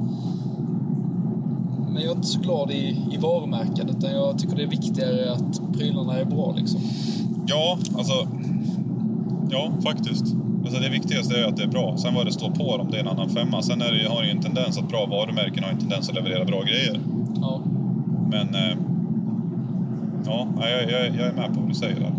men 1.93 2.03
jag 2.03 2.11
är 2.11 2.15
inte 2.15 2.27
så 2.27 2.39
glad 2.39 2.71
i, 2.71 2.97
i 3.11 3.17
varumärken 3.17 3.89
utan 3.89 4.11
jag 4.11 4.39
tycker 4.39 4.55
det 4.55 4.63
är 4.63 4.67
viktigare 4.67 5.31
att 5.31 5.73
prylarna 5.73 6.19
är 6.19 6.25
bra 6.25 6.53
liksom. 6.57 6.81
Ja, 7.47 7.77
alltså... 7.97 8.27
Ja, 9.49 9.71
faktiskt. 9.83 10.35
Alltså 10.63 10.79
det 10.79 10.89
viktigaste 10.89 11.39
är 11.39 11.47
att 11.47 11.57
det 11.57 11.63
är 11.63 11.67
bra. 11.67 11.97
Sen 11.97 12.13
vad 12.13 12.25
det 12.25 12.31
står 12.31 12.49
på 12.49 12.77
dem, 12.77 12.87
det 12.91 12.97
är 12.97 13.01
en 13.01 13.07
annan 13.07 13.29
femma. 13.29 13.61
Sen 13.61 13.81
är 13.81 13.91
det, 13.91 14.09
har 14.09 14.21
det 14.21 14.27
ju 14.27 14.31
en 14.31 14.41
tendens 14.41 14.77
att 14.77 14.89
bra 14.89 15.05
varumärken 15.05 15.63
har 15.63 15.71
en 15.71 15.77
tendens 15.77 16.09
att 16.09 16.15
leverera 16.15 16.45
bra 16.45 16.61
grejer. 16.61 16.99
Ja, 17.41 17.61
Men... 18.31 18.55
Eh, 18.55 18.77
ja, 20.25 20.47
jag, 20.59 20.91
jag, 20.91 21.15
jag 21.15 21.27
är 21.27 21.33
med 21.33 21.53
på 21.53 21.59
vad 21.59 21.69
du 21.69 21.75
säger 21.75 21.99
där. 21.99 22.13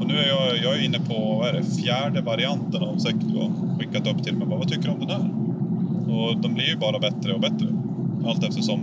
Och 0.00 0.06
nu 0.06 0.14
är 0.14 0.28
jag, 0.28 0.58
jag 0.64 0.78
är 0.78 0.84
inne 0.84 0.98
på, 0.98 1.36
vad 1.38 1.48
är 1.48 1.52
det, 1.52 1.64
fjärde 1.64 2.20
varianten 2.20 2.82
av 2.82 2.96
säck 2.96 3.14
du 3.20 3.38
har 3.38 3.50
skickat 3.78 4.06
upp 4.06 4.24
till 4.24 4.36
mig. 4.36 4.46
Bara, 4.46 4.58
vad 4.58 4.68
tycker 4.68 4.82
du 4.82 4.90
om 4.90 5.00
den 5.00 5.10
här? 5.10 5.30
Och 6.14 6.36
de 6.36 6.54
blir 6.54 6.64
ju 6.64 6.76
bara 6.76 6.98
bättre 6.98 7.32
och 7.32 7.40
bättre. 7.40 7.66
Allt 8.26 8.44
eftersom. 8.44 8.80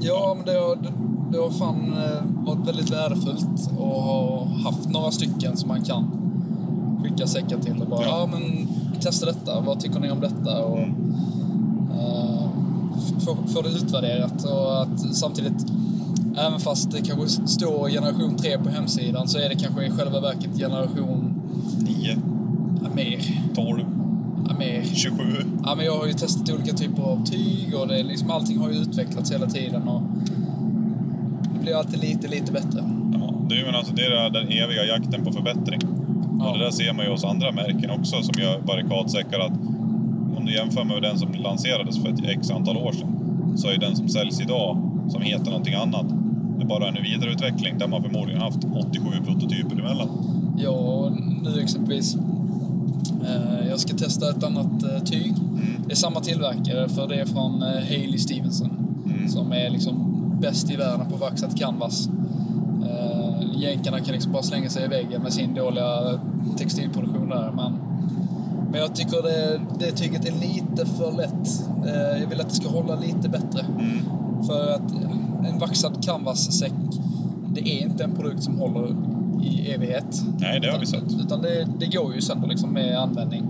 ja 0.00 0.34
men 0.36 0.46
det 0.46 0.60
har, 0.60 0.76
det, 0.76 0.92
det 1.32 1.38
har 1.38 1.50
fan 1.50 1.92
eh, 1.92 2.46
varit 2.46 2.68
väldigt 2.68 2.90
värdefullt 2.90 3.70
att 3.70 3.78
ha 3.78 4.46
haft 4.64 4.90
några 4.90 5.10
stycken 5.10 5.56
som 5.56 5.68
man 5.68 5.82
kan 5.82 6.19
skicka 7.02 7.26
säckar 7.26 7.58
till 7.58 7.82
och 7.82 7.88
bara, 7.88 8.02
Ja. 8.02 8.08
ja, 8.32 8.38
men 8.38 8.68
testa 9.00 9.26
detta, 9.26 9.60
vad 9.60 9.80
tycker 9.80 10.00
ni 10.00 10.10
om 10.10 10.20
detta? 10.20 10.64
Och, 10.64 10.78
Mm. 10.78 11.14
eh, 12.00 12.48
få, 13.24 13.36
få 13.46 13.62
det 13.62 13.68
utvärderat 13.68 14.44
och 14.44 14.82
att 14.82 15.16
samtidigt, 15.16 15.66
även 16.38 16.60
fast 16.60 16.90
det 16.90 17.00
kanske 17.02 17.46
står 17.48 17.88
generation 17.88 18.36
3 18.36 18.58
på 18.58 18.68
hemsidan 18.70 19.28
så 19.28 19.38
är 19.38 19.48
det 19.48 19.54
kanske 19.54 19.86
i 19.86 19.90
själva 19.90 20.20
verket 20.20 20.58
generation 20.58 21.34
9, 21.78 22.16
ja, 22.82 22.88
mer. 22.94 23.42
12, 23.54 23.84
Ja, 24.48 24.54
mer. 24.58 24.82
27. 24.92 25.22
Ja, 25.64 25.74
men 25.74 25.84
jag 25.86 25.98
har 25.98 26.06
ju 26.06 26.12
testat 26.12 26.50
olika 26.50 26.72
typer 26.76 27.02
av 27.02 27.24
tyg 27.26 27.74
och 27.80 27.88
det 27.88 28.00
är 28.00 28.04
liksom, 28.04 28.30
allting 28.30 28.58
har 28.58 28.70
ju 28.70 28.76
utvecklats 28.76 29.32
hela 29.32 29.46
tiden 29.46 29.88
och 29.88 30.02
det 31.54 31.60
blir 31.62 31.74
alltid 31.76 32.00
lite, 32.00 32.28
lite 32.28 32.52
bättre. 32.52 32.84
Ja, 33.12 33.34
det 33.48 33.54
är 33.54 33.58
ju 33.58 33.64
men 33.66 33.74
alltså 33.74 33.92
det 33.94 34.02
är 34.02 34.30
den 34.30 34.46
eviga 34.48 34.84
jakten 34.84 35.24
på 35.24 35.32
förbättring. 35.32 35.80
Ja. 36.40 36.50
Och 36.50 36.58
det 36.58 36.64
där 36.64 36.70
ser 36.70 36.92
man 36.92 37.04
ju 37.04 37.10
hos 37.10 37.24
andra 37.24 37.52
märken 37.52 37.90
också 37.90 38.22
som 38.22 38.42
gör 38.42 38.60
barrikadsäckar 38.60 39.38
att 39.38 39.52
om 40.36 40.46
du 40.46 40.54
jämför 40.54 40.84
med 40.84 41.02
den 41.02 41.18
som 41.18 41.32
lanserades 41.32 42.02
för 42.02 42.08
ett 42.08 42.24
x 42.24 42.50
antal 42.50 42.76
år 42.76 42.92
sedan 42.92 43.20
så 43.56 43.68
är 43.68 43.78
den 43.78 43.96
som 43.96 44.08
säljs 44.08 44.40
idag, 44.40 44.78
som 45.08 45.22
heter 45.22 45.44
någonting 45.44 45.74
annat, 45.74 46.06
det 46.56 46.64
är 46.64 46.68
bara 46.68 46.88
en 46.88 47.02
vidareutveckling 47.02 47.78
där 47.78 47.88
man 47.88 48.02
förmodligen 48.02 48.40
haft 48.40 48.64
87 48.90 49.10
prototyper 49.26 49.80
emellan. 49.80 50.08
Ja, 50.58 51.12
nu 51.42 51.60
exempelvis. 51.62 52.16
Eh, 53.26 53.68
jag 53.68 53.80
ska 53.80 53.96
testa 53.96 54.30
ett 54.30 54.44
annat 54.44 54.82
eh, 54.82 55.02
tyg. 55.04 55.34
Det 55.86 55.92
är 55.92 55.96
samma 55.96 56.20
tillverkare 56.20 56.88
för 56.88 57.08
det 57.08 57.20
är 57.20 57.26
från 57.26 57.62
eh, 57.62 57.68
Haley 57.68 58.18
Stevenson. 58.18 58.70
Som 59.28 59.52
är 59.52 59.70
liksom 59.70 60.22
bäst 60.40 60.70
i 60.70 60.76
världen 60.76 61.10
på 61.10 61.16
vaxat 61.16 61.58
canvas. 61.58 62.08
Jänkarna 63.56 64.00
kan 64.00 64.12
liksom 64.12 64.32
bara 64.32 64.42
slänga 64.42 64.68
sig 64.68 64.84
i 64.84 64.88
väggen 64.88 65.22
med 65.22 65.32
sin 65.32 65.54
dåliga 65.54 66.20
textilproduktion 66.56 67.28
där. 67.28 67.52
Men, 67.56 67.72
men 68.70 68.80
jag 68.80 68.94
tycker 68.94 69.22
det, 69.22 69.60
det 69.78 69.92
tyget 69.92 70.24
är 70.28 70.32
lite 70.32 70.86
för 70.86 71.12
lätt. 71.12 71.64
Eh, 71.86 72.20
jag 72.22 72.28
vill 72.28 72.40
att 72.40 72.48
det 72.48 72.54
ska 72.54 72.68
hålla 72.68 72.94
lite 73.00 73.28
bättre. 73.28 73.64
För 74.46 74.74
att 74.74 74.92
en 75.52 75.58
vaxad 75.58 76.04
canvas-säck, 76.04 76.72
det 77.54 77.60
är 77.60 77.82
inte 77.82 78.04
en 78.04 78.12
produkt 78.12 78.42
som 78.42 78.58
håller 78.58 78.96
i 79.42 79.70
evighet. 79.72 80.22
Nej, 80.38 80.60
det 80.60 80.70
har 80.70 80.78
vi 80.78 80.84
Utan- 80.86 81.10
sett. 81.10 81.20
Utan 81.26 81.42
det, 81.42 81.68
det 81.78 81.86
går 81.86 82.14
ju 82.14 82.20
sönder 82.20 82.48
liksom 82.48 82.70
med 82.70 82.98
användning. 82.98 83.44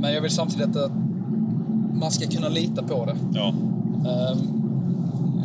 Men 0.00 0.12
jag 0.14 0.20
vill 0.22 0.30
samtidigt 0.30 0.76
att 0.76 0.92
man 1.94 2.10
ska 2.10 2.26
kunna 2.26 2.48
lita 2.48 2.82
på 2.82 3.04
det. 3.04 3.16
Ja. 3.34 3.48
Ehm, 4.10 4.59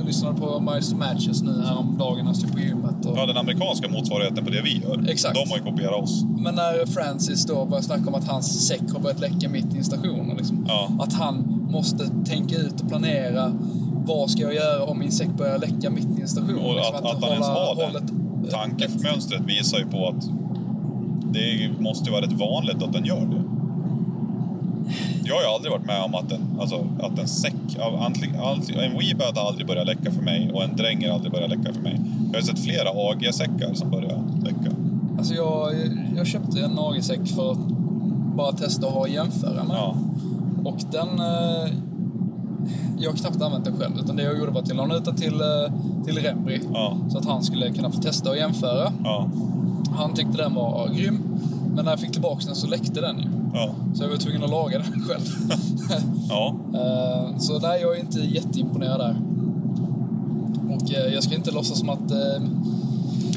lyssnade 0.05 0.39
på 0.39 0.59
Miles 0.59 0.89
to 0.89 0.97
Matches 0.97 1.41
nu 1.41 1.63
häromdagen 1.65 2.17
när 2.17 2.25
jag 2.25 2.35
stod 2.35 2.51
på 2.53 2.59
gymmet. 2.59 3.05
Och, 3.05 3.17
ja, 3.17 3.25
den 3.25 3.37
amerikanska 3.37 3.89
motsvarigheten 3.89 4.45
på 4.45 4.51
det 4.51 4.61
vi 4.61 4.77
gör. 4.77 5.09
Exakt. 5.09 5.35
De 5.35 5.49
har 5.49 5.57
ju 5.57 5.63
kopierat 5.63 6.03
oss. 6.03 6.23
Men 6.37 6.55
när 6.55 6.85
Francis 6.85 7.45
då 7.45 7.65
började 7.65 7.85
snacka 7.85 8.07
om 8.07 8.15
att 8.15 8.27
hans 8.27 8.67
säck 8.67 8.81
har 8.93 8.99
börjat 8.99 9.19
läcka 9.19 9.49
mitt 9.49 9.75
i 9.75 9.77
en 9.77 9.83
station. 9.83 10.31
och 10.31 10.37
Liksom, 10.37 10.65
Ja. 10.67 10.89
Att 10.99 11.13
han 11.13 11.67
måste 11.69 12.09
tänka 12.25 12.55
ut 12.55 12.81
och 12.81 12.89
planera. 12.89 13.51
Vad 14.05 14.29
ska 14.29 14.41
jag 14.41 14.55
göra 14.55 14.83
om 14.83 14.99
min 14.99 15.11
säck 15.11 15.29
börjar 15.37 15.59
läcka 15.59 15.89
mitt 15.89 16.19
i 16.19 16.21
en 16.21 16.27
station? 16.27 16.59
Och 16.59 16.75
Liksom, 16.75 16.95
att, 16.95 17.05
att 17.05 17.23
han 17.23 17.31
ens 17.31 17.47
har 17.47 17.75
det 17.93 18.51
tankemönstret 18.51 19.41
visar 19.45 19.77
ju 19.79 19.85
på 19.85 20.07
att 20.07 20.29
det 21.33 21.71
måste 21.79 22.05
ju 22.05 22.11
vara 22.11 22.21
rätt 22.21 22.33
vanligt 22.33 22.83
att 22.83 22.93
den 22.93 23.05
gör 23.05 23.25
det. 23.25 23.41
Jag 25.27 25.35
har 25.35 25.41
ju 25.41 25.47
aldrig 25.47 25.71
varit 25.71 25.85
med 25.85 26.01
om 26.03 26.15
att 26.15 26.31
en, 26.31 26.41
alltså, 26.59 26.87
att 26.99 27.19
en 27.19 27.27
säck, 27.27 27.53
av 27.79 27.93
en 28.83 28.97
Weebad 28.99 29.37
har 29.37 29.47
aldrig 29.47 29.67
börjat 29.67 29.87
läcka 29.87 30.11
för 30.11 30.21
mig 30.21 30.51
och 30.53 30.63
en 30.63 30.75
dränger 30.75 31.07
har 31.07 31.15
aldrig 31.15 31.31
börjat 31.31 31.49
läcka 31.49 31.73
för 31.73 31.81
mig. 31.81 32.01
Jag 32.31 32.39
har 32.39 32.45
sett 32.45 32.59
flera 32.59 32.89
AG-säckar 32.89 33.73
som 33.73 33.89
börjar 33.91 34.23
läcka. 34.43 34.75
Alltså 35.17 35.33
jag, 35.33 35.73
jag 36.17 36.27
köpte 36.27 36.59
en 36.59 36.79
AG-säck 36.79 37.27
för 37.27 37.51
att 37.51 37.57
bara 38.35 38.51
testa 38.51 38.87
och 38.87 38.93
ha 38.93 39.03
att 39.03 39.11
jämföra 39.11 39.63
med. 39.63 39.77
Ja, 39.77 39.95
Och 40.65 40.77
den... 40.91 41.19
Eh, 41.19 41.71
jag 42.99 43.11
har 43.11 43.17
knappt 43.17 43.41
använt 43.41 43.65
den 43.65 43.77
själv. 43.77 43.93
Utan 44.03 44.15
det 44.15 44.23
jag 44.23 44.39
gjorde 44.39 44.51
var 44.51 44.61
att 44.61 44.69
jag 44.69 44.87
la 44.89 44.97
ut 44.97 45.05
den 45.05 45.15
till, 45.15 45.41
eh, 45.41 45.73
till 46.05 46.17
Rembry. 46.17 46.59
ja, 46.73 46.97
Så 47.09 47.17
att 47.17 47.25
han 47.25 47.43
skulle 47.43 47.71
kunna 47.71 47.91
få 47.91 48.01
testa 48.01 48.29
och 48.29 48.37
jämföra. 48.37 48.91
ja, 49.03 49.29
Han 49.97 50.13
tyckte 50.13 50.37
den 50.37 50.53
var 50.53 50.89
grym. 50.93 51.19
Men 51.75 51.85
när 51.85 51.91
jag 51.91 51.99
fick 51.99 52.11
tillbaka 52.11 52.45
den 52.45 52.55
så 52.55 52.67
läckte 52.67 53.01
den 53.01 53.17
ju. 53.17 53.27
Ja, 53.55 53.69
Så 53.93 54.03
jag 54.03 54.09
var 54.09 54.17
tvungen 54.17 54.43
att 54.43 54.49
laga 54.49 54.79
den 54.79 55.01
själv. 55.07 55.25
ja. 56.29 56.55
Eh, 56.73 57.37
så 57.37 57.59
nej, 57.59 57.81
jag 57.81 57.95
är 57.95 57.99
inte 57.99 58.19
jätteimponerad 58.19 58.99
där. 58.99 59.15
Och 60.75 60.93
eh, 60.93 61.13
jag 61.13 61.23
ska 61.23 61.35
inte 61.35 61.51
låtsas 61.51 61.79
som 61.79 61.89
att 61.89 62.11
eh, 62.11 62.41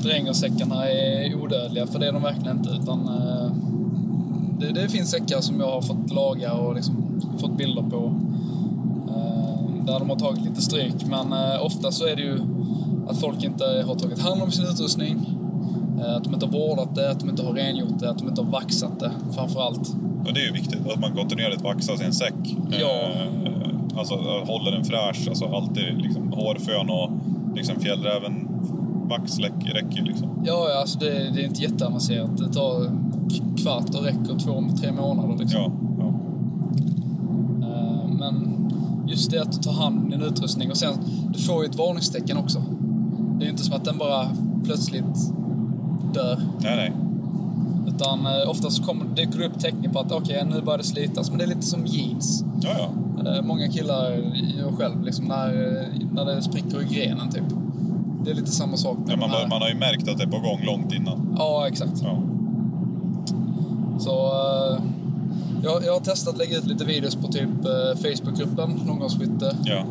drängersäckarna 0.03 0.89
är 0.91 1.35
odödliga, 1.43 1.87
för 1.87 1.99
det 1.99 2.07
är 2.07 2.13
de 2.13 2.23
verkligen 2.23 2.57
inte. 2.57 2.71
Utan, 2.71 3.11
det, 4.61 4.73
det 4.73 4.89
finns 4.89 5.11
säckar 5.11 5.41
som 5.41 5.61
jag 5.61 5.71
har 5.71 5.83
fått 5.83 6.13
laga 6.13 6.53
och 6.53 6.75
liksom 6.75 6.95
fått 7.39 7.57
bilder 7.57 7.83
på. 7.83 8.15
Där 9.87 9.99
de 9.99 10.11
har 10.11 10.17
tagit 10.17 10.45
lite 10.45 10.63
stryk, 10.63 11.07
men 11.07 11.33
ofta 11.61 11.91
så 11.91 12.07
är 12.07 12.17
det 12.17 12.23
ju 12.23 12.39
att 13.09 13.21
folk 13.21 13.45
inte 13.45 13.65
har 13.87 13.95
tagit 13.95 14.19
hand 14.19 14.43
om 14.43 14.51
sin 14.51 14.65
utrustning. 14.65 15.27
Att 16.17 16.25
de 16.25 16.35
inte 16.35 16.47
har 16.47 16.53
vårdat 16.53 16.95
det, 16.95 17.11
att 17.11 17.21
de 17.21 17.31
inte 17.31 17.43
har 17.43 17.53
rengjort 17.53 17.99
det, 18.01 18.11
att 18.11 18.19
de 18.19 18.29
inte 18.29 18.43
har 18.43 18.51
vaxat 18.51 19.01
det 19.01 19.11
framför 19.35 19.61
allt. 19.61 19.97
Och 20.29 20.35
det 20.35 20.41
är 20.41 20.45
ju 20.47 20.53
viktigt 20.53 20.87
att 20.87 21.01
man 21.01 21.13
kontinuerligt 21.13 21.63
vaxar 21.63 21.97
sin 21.97 22.13
säck. 22.13 22.35
Ja. 22.81 22.87
Eh, 22.87 23.99
alltså 23.99 24.15
att 24.15 24.49
hålla 24.49 24.71
den 24.71 24.85
fräsch, 24.85 25.29
alltså 25.29 25.45
alltid 25.45 25.97
liksom 25.99 26.33
hårfön 26.33 26.91
och 26.91 27.11
liksom 27.57 27.81
fjällräven 27.81 28.49
vax 29.09 29.39
räcker 29.39 29.97
ju 29.97 30.05
liksom. 30.05 30.29
Ja, 30.45 30.69
ja, 30.69 30.81
alltså 30.81 30.99
det, 30.99 31.31
det 31.35 31.41
är 31.43 31.45
inte 31.45 31.63
jätteavancerat. 31.63 32.37
Det 32.37 32.49
tar 32.53 32.91
kvart 33.63 33.95
och 33.95 34.05
räcker 34.05 34.39
två, 34.39 34.65
tre 34.81 34.93
månader. 34.93 35.37
Liksom. 35.39 35.61
Ja, 35.61 35.73
ja. 35.99 36.09
Eh, 37.67 38.09
Men 38.19 38.71
just 39.09 39.31
det 39.31 39.43
att 39.43 39.53
du 39.53 39.59
tar 39.59 39.73
hand 39.73 39.99
om 39.99 40.11
din 40.11 40.23
utrustning 40.23 40.71
och 40.71 40.77
sen, 40.77 40.95
du 41.33 41.39
får 41.39 41.65
ju 41.65 41.71
ett 41.71 41.77
varningstecken 41.77 42.37
också. 42.37 42.63
Det 43.39 43.43
är 43.43 43.47
ju 43.47 43.51
inte 43.51 43.65
som 43.65 43.77
att 43.77 43.85
den 43.85 43.99
bara 43.99 44.29
plötsligt 44.65 45.33
dör. 46.15 46.41
Nej, 46.63 46.77
nej. 46.77 46.93
Utan 48.01 48.27
eh, 48.27 48.51
ofta 48.51 48.71
så 48.71 48.83
kommer, 48.83 49.05
dyker 49.17 49.39
det 49.39 49.47
upp 49.47 49.61
tecken 49.61 49.93
på 49.93 49.99
att 50.01 50.13
okej, 50.13 50.45
nu 50.51 50.61
börjar 50.63 50.79
det 50.79 50.85
slitas. 50.85 51.29
Men 51.31 51.39
det 51.39 51.45
är 51.45 51.49
lite 51.49 51.63
som 51.63 51.87
jeans. 51.87 52.45
Ja, 52.61 52.71
ja. 52.79 52.89
Eh, 53.37 53.43
Många 53.43 53.69
killar, 53.69 54.11
jag 54.59 54.79
själv, 54.79 55.05
liksom 55.05 55.25
när, 55.25 55.53
när 56.13 56.25
det 56.25 56.43
spricker 56.43 56.83
i 56.83 56.95
grenen 56.95 57.31
typ. 57.31 57.43
Det 58.25 58.31
är 58.31 58.35
lite 58.35 58.51
samma 58.51 58.77
sak 58.77 58.99
ja 59.09 59.17
man, 59.17 59.31
bör- 59.31 59.49
man 59.49 59.63
har 59.63 59.69
ju 59.69 59.75
märkt 59.75 60.09
att 60.09 60.19
det 60.19 60.25
är 60.25 60.29
på 60.29 60.39
gång 60.39 60.61
långt 60.67 60.93
innan. 60.95 61.37
Ja, 61.39 61.69
exakt. 61.69 62.03
Ja. 62.03 62.23
Så 63.99 64.11
eh, 64.11 64.81
jag, 65.63 65.85
jag 65.85 65.93
har 65.93 66.01
testat 66.01 66.33
att 66.35 66.39
lägga 66.39 66.57
ut 66.59 66.67
lite 66.67 66.85
videos 66.85 67.15
på 67.17 67.29
typ 67.29 67.49
eh, 67.65 67.99
Facebookgruppen, 68.03 68.81
långgångsskytte. 68.87 69.57
ja. 69.65 69.83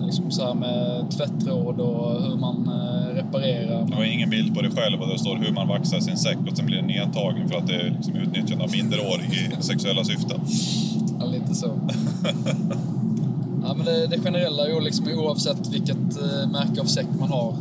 Liksom 0.00 0.30
så 0.30 0.46
här 0.46 0.54
med 0.54 1.10
tvättråd 1.10 1.80
och 1.80 2.22
hur 2.22 2.36
man 2.36 2.68
eh, 2.68 3.14
reparerar. 3.14 3.86
Det 3.86 3.96
var 3.96 4.04
ingen 4.04 4.30
bild 4.30 4.54
på 4.54 4.62
det 4.62 4.70
själv 4.70 5.00
och 5.00 5.08
det 5.08 5.18
står 5.18 5.36
hur 5.36 5.52
man 5.52 5.68
vaxar 5.68 6.00
sin 6.00 6.16
säck 6.16 6.38
och 6.50 6.56
sen 6.56 6.66
blir 6.66 6.76
den 6.76 6.86
nedtagen 6.86 7.48
för 7.48 7.58
att 7.58 7.66
det 7.66 7.74
är 7.74 7.90
liksom 7.90 8.14
utnyttjande 8.14 8.64
av 8.64 8.70
minderårig 8.70 9.32
i 9.32 9.62
sexuella 9.62 10.04
syften. 10.04 10.40
Ja, 11.20 11.26
lite 11.26 11.54
så. 11.54 11.70
ja, 13.64 13.74
men 13.74 13.86
det, 13.86 14.06
det 14.06 14.18
generella 14.18 14.66
är 14.66 14.80
liksom 14.80 15.06
oavsett 15.14 15.72
vilket 15.72 16.22
eh, 16.22 16.50
märke 16.50 16.80
av 16.80 16.84
säck 16.84 17.06
man 17.20 17.28
har, 17.28 17.54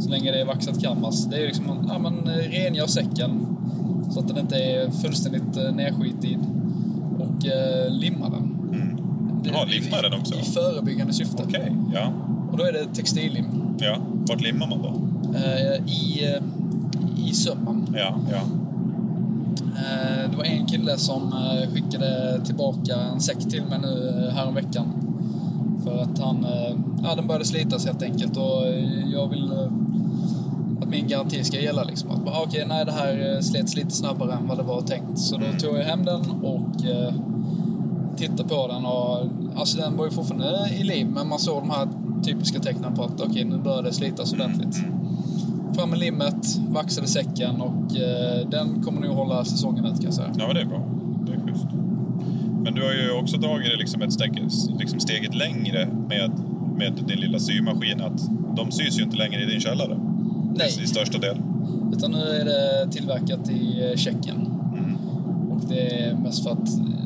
så 0.00 0.08
länge 0.08 0.32
det 0.32 0.40
är 0.40 0.46
vaxat 0.46 0.82
canvas, 0.82 1.24
det 1.24 1.36
är 1.36 1.46
liksom 1.46 1.86
ja, 1.88 1.98
man 1.98 2.28
eh, 2.28 2.50
rengör 2.50 2.86
säcken 2.86 3.46
så 4.10 4.20
att 4.20 4.28
den 4.28 4.38
inte 4.38 4.56
är 4.56 4.90
fullständigt 4.90 5.74
nedskitig 5.74 6.38
och 7.18 7.46
eh, 7.46 7.90
limmar 7.90 8.30
den. 8.30 8.55
Ja, 9.52 9.64
limmar 9.64 10.02
den 10.02 10.20
också? 10.20 10.34
I, 10.34 10.42
förebyggande 10.42 11.12
syfte. 11.12 11.42
Okej, 11.46 11.72
ja. 11.94 12.12
Och 12.52 12.58
då 12.58 12.64
är 12.64 12.72
det 12.72 12.84
textillim. 12.94 13.44
ja. 13.78 13.96
Vart 14.28 14.40
limmar 14.40 14.66
man 14.66 14.82
då? 14.82 14.92
Eh, 15.38 15.86
i, 15.92 16.24
eh, 16.34 17.28
I 17.28 17.32
sömmen. 17.34 17.94
Ja, 17.98 18.16
ja. 18.30 18.40
Eh, 19.76 20.30
det 20.30 20.36
var 20.36 20.44
en 20.44 20.66
kille 20.66 20.98
som 20.98 21.34
skickade 21.74 22.40
tillbaka 22.44 22.96
en 23.12 23.20
säck 23.20 23.38
till 23.50 23.62
mig 23.62 23.78
nu 23.82 24.28
häromveckan. 24.34 24.86
För 25.84 25.98
att 26.02 26.18
han, 26.18 26.46
ja 27.02 27.14
den 27.14 27.26
började 27.26 27.44
slitas 27.44 27.86
helt 27.86 28.02
enkelt 28.02 28.36
och 28.36 28.62
jag 29.12 29.28
vill 29.28 29.52
att 30.82 30.88
min 30.88 31.08
garanti 31.08 31.44
ska 31.44 31.60
gälla 31.60 31.84
liksom. 31.84 32.10
Att 32.10 32.24
bara, 32.24 32.40
okej, 32.42 32.64
nej 32.68 32.84
det 32.84 32.92
här 32.92 33.40
slets 33.40 33.76
lite 33.76 33.90
snabbare 33.90 34.32
än 34.32 34.46
vad 34.48 34.56
det 34.58 34.62
var 34.62 34.80
tänkt. 34.80 35.18
Så 35.18 35.36
då 35.36 35.44
Mm. 35.44 35.58
tog 35.58 35.76
jag 35.78 35.84
hem 35.84 36.04
den 36.04 36.30
och 36.30 36.84
tittade 38.16 38.48
på 38.48 38.68
den 38.68 38.84
och 38.86 39.26
alltså 39.60 39.78
den 39.78 39.96
var 39.96 40.04
ju 40.04 40.10
fortfarande 40.10 40.68
i 40.80 40.84
liv 40.84 41.06
men 41.06 41.28
man 41.28 41.38
såg 41.38 41.62
de 41.62 41.70
här 41.70 41.88
typiska 42.24 42.60
tecknen 42.60 42.94
på 42.94 43.02
att 43.04 43.20
okej, 43.20 43.44
nu 43.44 43.58
börjar 43.58 43.82
det 43.82 43.92
slitas 43.92 44.32
ordentligt. 44.32 44.78
Mm. 44.78 45.74
Fram 45.74 45.90
med 45.90 45.98
limmet, 45.98 46.58
vaxade 46.68 47.06
säcken 47.06 47.60
och 47.60 47.96
eh, 47.96 48.48
den 48.48 48.82
kommer 48.82 49.00
nog 49.00 49.16
hålla 49.16 49.44
säsongen 49.44 49.84
ut 49.84 49.94
kan 49.94 50.04
jag 50.04 50.14
säga. 50.14 50.32
Ja, 50.38 50.46
men 50.46 50.56
det 50.56 50.62
är 50.62 50.66
bra. 50.66 50.82
Det 51.26 51.32
är 51.32 51.40
schysst. 51.40 51.66
Men 52.62 52.74
du 52.74 52.82
har 52.82 52.92
ju 52.92 53.10
också 53.20 53.36
dragit 53.36 53.70
det 53.70 53.76
liksom 53.76 54.02
ett 54.02 54.12
steg, 54.12 54.48
liksom 54.78 55.00
steget 55.00 55.34
längre 55.34 55.88
med, 56.08 56.30
med 56.76 56.92
din 57.08 57.20
lilla 57.20 57.38
symaskin. 57.38 58.00
Att 58.00 58.30
de 58.56 58.70
sys 58.70 58.98
ju 58.98 59.02
inte 59.02 59.16
längre 59.16 59.42
i 59.42 59.46
din 59.46 59.60
källare. 59.60 59.98
Nej. 60.54 60.68
I 60.82 60.86
största 60.86 61.18
del. 61.18 61.36
Utan 61.92 62.10
nu 62.10 62.18
är 62.18 62.44
det 62.44 62.92
tillverkat 62.92 63.50
i 63.50 63.90
eh, 63.90 63.96
Tjeckien. 63.96 64.36
Mm. 64.78 64.96
Och 65.50 65.60
det 65.68 66.04
är 66.04 66.14
mest 66.14 66.42
för 66.42 66.50
att 66.50 66.78
eh, 66.78 67.05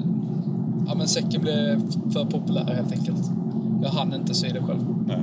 ja, 0.91 0.97
men 0.97 1.09
säcken 1.09 1.41
blev 1.43 1.81
för 2.13 2.25
populär 2.25 2.75
helt 2.75 2.93
enkelt. 2.93 3.31
Jag 3.83 3.91
hann 3.91 4.15
inte 4.15 4.35
sy 4.35 4.49
det 4.49 4.61
själv. 4.61 4.81
Nej. 5.07 5.19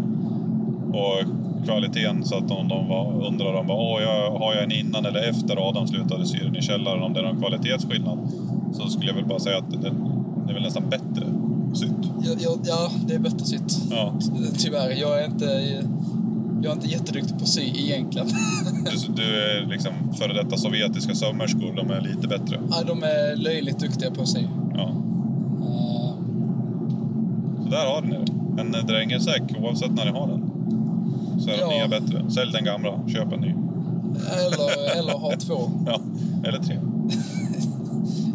Och 1.02 1.26
kvaliteten 1.66 2.26
så 2.26 2.38
att 2.38 2.52
om 2.52 2.68
de 2.68 2.88
var, 2.88 3.28
undrar 3.28 3.54
de 3.54 3.68
bara, 3.68 3.78
Åh, 3.78 4.02
jag, 4.02 4.32
har 4.40 4.54
jag 4.54 4.64
en 4.64 4.72
innan 4.72 5.06
eller 5.06 5.30
efter 5.30 5.70
Adam 5.70 5.88
slutade 5.88 6.26
sy 6.26 6.40
den 6.40 6.56
i 6.56 6.62
källaren, 6.62 7.04
om 7.04 7.14
det 7.14 7.20
är 7.20 7.24
någon 7.24 7.40
kvalitetsskillnad. 7.40 8.20
Så 8.74 8.90
skulle 8.90 9.08
jag 9.08 9.16
väl 9.16 9.26
bara 9.26 9.40
säga 9.40 9.58
att 9.58 9.72
det, 9.72 9.78
det 10.46 10.52
är 10.52 10.54
väl 10.54 10.64
nästan 10.64 10.90
bättre 10.90 11.26
sytt. 11.74 12.12
Ja, 12.24 12.32
ja, 12.40 12.58
ja 12.64 12.92
det 13.08 13.14
är 13.14 13.20
bättre 13.20 13.46
sytt. 13.46 13.78
Ja. 13.92 14.14
Tyvärr, 14.58 14.90
jag 14.90 15.22
är 15.22 15.26
inte, 15.26 15.46
jag 16.62 16.72
är 16.72 16.76
inte 16.76 16.88
jätteduktig 16.88 17.38
på 17.38 17.44
att 17.44 17.50
sy 17.50 17.62
egentligen. 17.62 18.28
Du, 18.86 19.14
du 19.14 19.42
är 19.44 19.66
liksom 19.66 19.94
före 20.18 20.44
detta 20.44 20.58
sovjetiska 20.58 21.16
sömmerskor, 21.16 21.76
de 21.76 21.92
är 21.92 22.02
lite 22.02 22.28
bättre. 22.28 22.60
ja, 22.70 22.84
de 22.88 23.04
är 23.04 23.36
löjligt 23.36 23.80
duktiga 23.80 24.12
på 24.12 24.22
att 24.22 24.28
sy. 24.28 24.42
Ja. 24.76 24.92
Där 27.70 27.86
har 27.86 28.02
ni 28.02 28.10
det. 28.12 28.62
En 28.62 28.76
eh, 28.76 28.86
drängersäck, 28.86 29.42
oavsett 29.62 29.92
när 29.92 30.06
ni 30.06 30.12
har 30.12 30.28
den. 30.28 30.52
Så 31.42 31.50
är 31.50 31.58
Ja. 31.60 31.70
nya 31.70 31.88
bättre. 31.88 32.32
Sälj 32.32 32.52
den 32.52 32.64
gamla, 32.64 32.90
köp 33.08 33.34
en 33.34 33.40
ny. 33.40 33.54
eller, 34.32 34.98
eller 35.00 35.14
ha 35.14 35.32
två. 35.32 35.58
Ja, 35.86 36.00
eller 36.44 36.60
tre. 36.60 36.80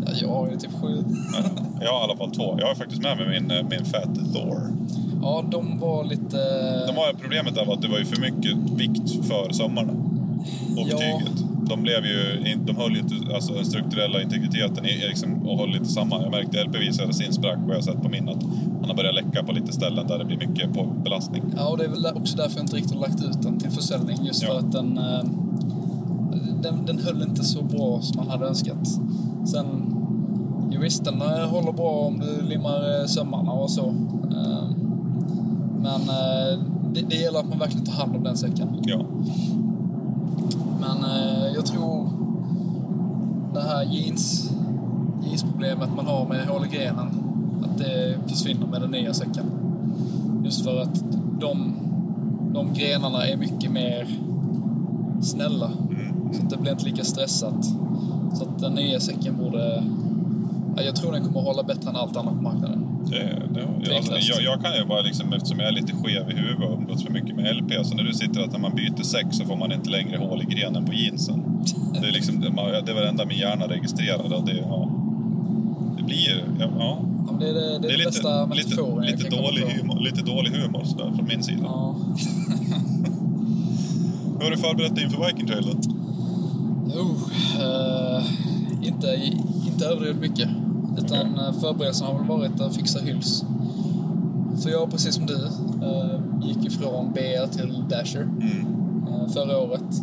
Ja, 0.06 0.12
jag 0.20 0.28
har 0.28 0.48
ju 0.50 0.56
typ 0.56 0.70
sju. 0.82 1.04
Ja, 1.32 1.42
Jag 1.84 1.92
har 1.92 2.00
i 2.00 2.04
alla 2.04 2.16
fall 2.16 2.30
två. 2.30 2.56
Jag 2.60 2.66
har 2.66 2.74
faktiskt 2.74 3.02
med 3.02 3.16
mig 3.16 3.28
min, 3.40 3.50
eh, 3.50 3.64
min 3.70 3.84
Fat 3.84 4.32
Thor. 4.34 4.60
Ja, 5.22 5.44
de 5.50 5.78
var 5.78 6.04
lite... 6.04 6.36
De 6.86 6.96
ju 6.96 7.16
problemet 7.20 7.54
där 7.54 7.64
var 7.64 7.74
att 7.74 7.82
det 7.82 7.88
var 7.88 7.98
ju 7.98 8.04
för 8.04 8.20
mycket 8.20 8.56
vikt 8.56 9.26
för 9.28 9.52
sömmarna. 9.52 9.92
Och 10.76 10.88
Ja. 10.88 10.98
tyget. 10.98 11.41
De 11.68 11.82
blev 11.82 12.04
ju, 12.06 12.44
de 12.66 12.76
höll 12.76 12.92
ju 12.92 12.98
inte, 12.98 13.34
alltså 13.34 13.52
den 13.54 13.64
strukturella 13.64 14.22
integriteten 14.22 14.84
är 14.84 15.08
liksom, 15.08 15.48
och 15.48 15.58
höll 15.58 15.70
lite 15.70 15.84
samman. 15.84 16.22
Jag 16.22 16.30
märkte 16.30 16.64
LP 16.64 16.74
visade 16.80 17.12
sin 17.14 17.32
sprack 17.32 17.58
och 17.64 17.70
jag 17.70 17.74
har 17.74 17.82
sett 17.82 18.02
på 18.02 18.08
min 18.08 18.28
att 18.28 18.42
han 18.80 18.84
har 18.90 18.94
börjat 18.96 19.14
läcka 19.14 19.42
på 19.42 19.52
lite 19.52 19.72
ställen 19.72 20.06
där 20.06 20.18
det 20.18 20.24
blir 20.24 20.36
mycket 20.48 20.74
på 20.74 20.84
belastning. 21.04 21.42
Ja, 21.56 21.68
och 21.68 21.78
det 21.78 21.84
är 21.84 21.88
väl 21.88 22.06
också 22.14 22.36
därför 22.36 22.56
jag 22.56 22.64
inte 22.64 22.76
riktigt 22.76 22.96
lagt 23.00 23.22
ut 23.24 23.42
den 23.42 23.58
till 23.58 23.70
försäljning. 23.70 24.16
Just 24.22 24.42
Ja. 24.42 24.48
för 24.48 24.58
att 24.58 24.72
den, 24.72 24.98
eh, 24.98 25.24
den, 26.62 26.86
den 26.86 26.98
höll 26.98 27.22
inte 27.22 27.44
så 27.44 27.62
bra 27.62 28.00
som 28.02 28.16
man 28.16 28.28
hade 28.28 28.46
önskat. 28.46 28.88
Sen, 29.46 29.66
jo 30.70 30.80
visst, 30.80 31.04
den 31.04 31.20
håller 31.50 31.72
bra 31.72 31.90
om 31.90 32.18
du 32.20 32.48
limmar 32.48 33.00
eh, 33.00 33.06
sömmarna 33.06 33.52
och 33.52 33.70
så. 33.70 33.88
Eh, 34.30 34.64
Men 35.82 36.00
det, 36.94 37.00
det 37.08 37.16
gäller 37.16 37.38
att 37.38 37.48
man 37.48 37.58
verkligen 37.58 37.86
tar 37.86 37.92
hand 37.92 38.16
om 38.16 38.22
den 38.24 38.36
säcken. 38.36 38.68
Ja, 38.84 39.04
jag 41.62 41.68
tror 41.68 42.08
det 43.54 43.60
här 43.60 43.84
jeans, 43.84 44.52
jeansproblemet 45.24 45.88
man 45.96 46.06
har 46.06 46.28
med 46.28 46.46
hål 46.46 46.64
i 46.64 46.76
grenen, 46.76 47.08
att 47.64 47.78
det 47.78 48.18
försvinner 48.26 48.66
med 48.66 48.80
den 48.80 48.90
nya 48.90 49.14
säcken. 49.14 49.44
Just 50.44 50.64
för 50.64 50.80
att 50.80 51.04
de, 51.40 51.74
de 52.52 52.74
grenarna 52.74 53.26
är 53.26 53.36
mycket 53.36 53.72
mer 53.72 54.18
snälla. 55.22 55.70
Så 56.32 56.42
att 56.42 56.50
det 56.50 56.56
blir 56.56 56.72
inte 56.72 56.84
lika 56.84 57.04
stressat. 57.04 57.64
Så 58.34 58.44
att 58.44 58.58
den 58.58 58.72
nya 58.72 59.00
säcken 59.00 59.36
borde... 59.38 59.84
Ja, 60.76 60.82
jag 60.82 60.96
tror 60.96 61.12
den 61.12 61.24
kommer 61.24 61.40
hålla 61.40 61.62
bättre 61.62 61.90
än 61.90 61.96
allt 61.96 62.16
annat 62.16 62.34
på 62.34 62.42
marknaden. 62.42 62.86
Det, 63.10 63.42
det, 63.54 63.96
alltså, 63.96 64.32
jag, 64.32 64.42
jag 64.42 64.62
kan 64.62 64.76
ju 64.76 64.84
bara 64.84 65.00
liksom, 65.00 65.32
eftersom 65.32 65.58
jag 65.58 65.68
är 65.68 65.72
lite 65.72 65.92
skev 65.92 66.30
i 66.30 66.34
huvudet 66.34 66.68
och 66.68 66.78
umgås 66.78 67.04
för 67.04 67.12
mycket 67.12 67.36
med 67.36 67.56
LP, 67.56 67.86
så 67.86 67.94
när 67.94 68.04
du 68.04 68.14
sitter 68.14 68.40
att 68.40 68.52
när 68.52 68.58
man 68.58 68.74
byter 68.74 69.02
säck 69.02 69.26
så 69.30 69.44
får 69.44 69.56
man 69.56 69.72
inte 69.72 69.90
längre 69.90 70.16
hål 70.16 70.42
i 70.42 70.54
grenen 70.54 70.84
på 70.84 70.92
jeansen. 70.92 71.64
Det 72.00 72.08
är 72.08 72.12
liksom, 72.12 72.40
det 72.40 72.50
var 72.50 73.02
det 73.02 73.08
enda 73.08 73.24
min 73.24 73.38
hjärna 73.38 73.66
registrerade 73.66 74.36
och 74.36 74.46
det, 74.46 74.56
ja. 74.56 74.90
Det 75.96 76.02
blir 76.02 76.16
ju, 76.16 76.40
ja. 76.60 76.68
ja. 76.78 76.98
Det 77.40 77.48
är, 77.48 77.54
det, 77.54 77.60
det, 77.60 77.74
är 77.74 77.80
Det 77.80 78.02
är 78.02 78.04
bästa 78.04 78.46
lite, 78.46 78.68
lite, 78.68 79.24
lite, 79.24 79.36
dålig 79.36 79.62
humor, 79.62 80.00
lite 80.00 80.22
dålig 80.22 80.50
humor 80.50 80.84
sådär 80.84 81.12
från 81.16 81.26
min 81.28 81.42
sida. 81.42 81.62
Ja. 81.62 81.96
Hur 84.38 84.44
har 84.44 84.50
du 84.50 84.56
förberett 84.56 84.94
dig 84.94 85.04
inför 85.04 85.26
Viking 85.26 85.46
Trail 85.46 85.64
då? 85.64 85.72
Oh, 87.00 87.16
eh, 87.60 88.24
inte, 88.82 89.32
inte 89.66 89.86
överdrivet 89.86 90.20
mycket. 90.20 90.48
Utan 90.98 91.32
okay. 91.34 91.60
förberedelserna 91.60 92.10
har 92.10 92.18
väl 92.18 92.26
varit 92.28 92.60
att 92.60 92.76
fixa 92.76 92.98
hyls. 93.00 93.44
För 94.62 94.70
jag, 94.70 94.90
precis 94.90 95.14
som 95.14 95.26
du, 95.26 95.34
eh, 95.82 96.20
gick 96.42 96.64
ifrån 96.66 97.12
BR 97.12 97.46
till 97.46 97.84
Dasher 97.88 98.22
Mm. 98.22 98.66
eh, 99.08 99.28
förra 99.32 99.58
året. 99.58 100.02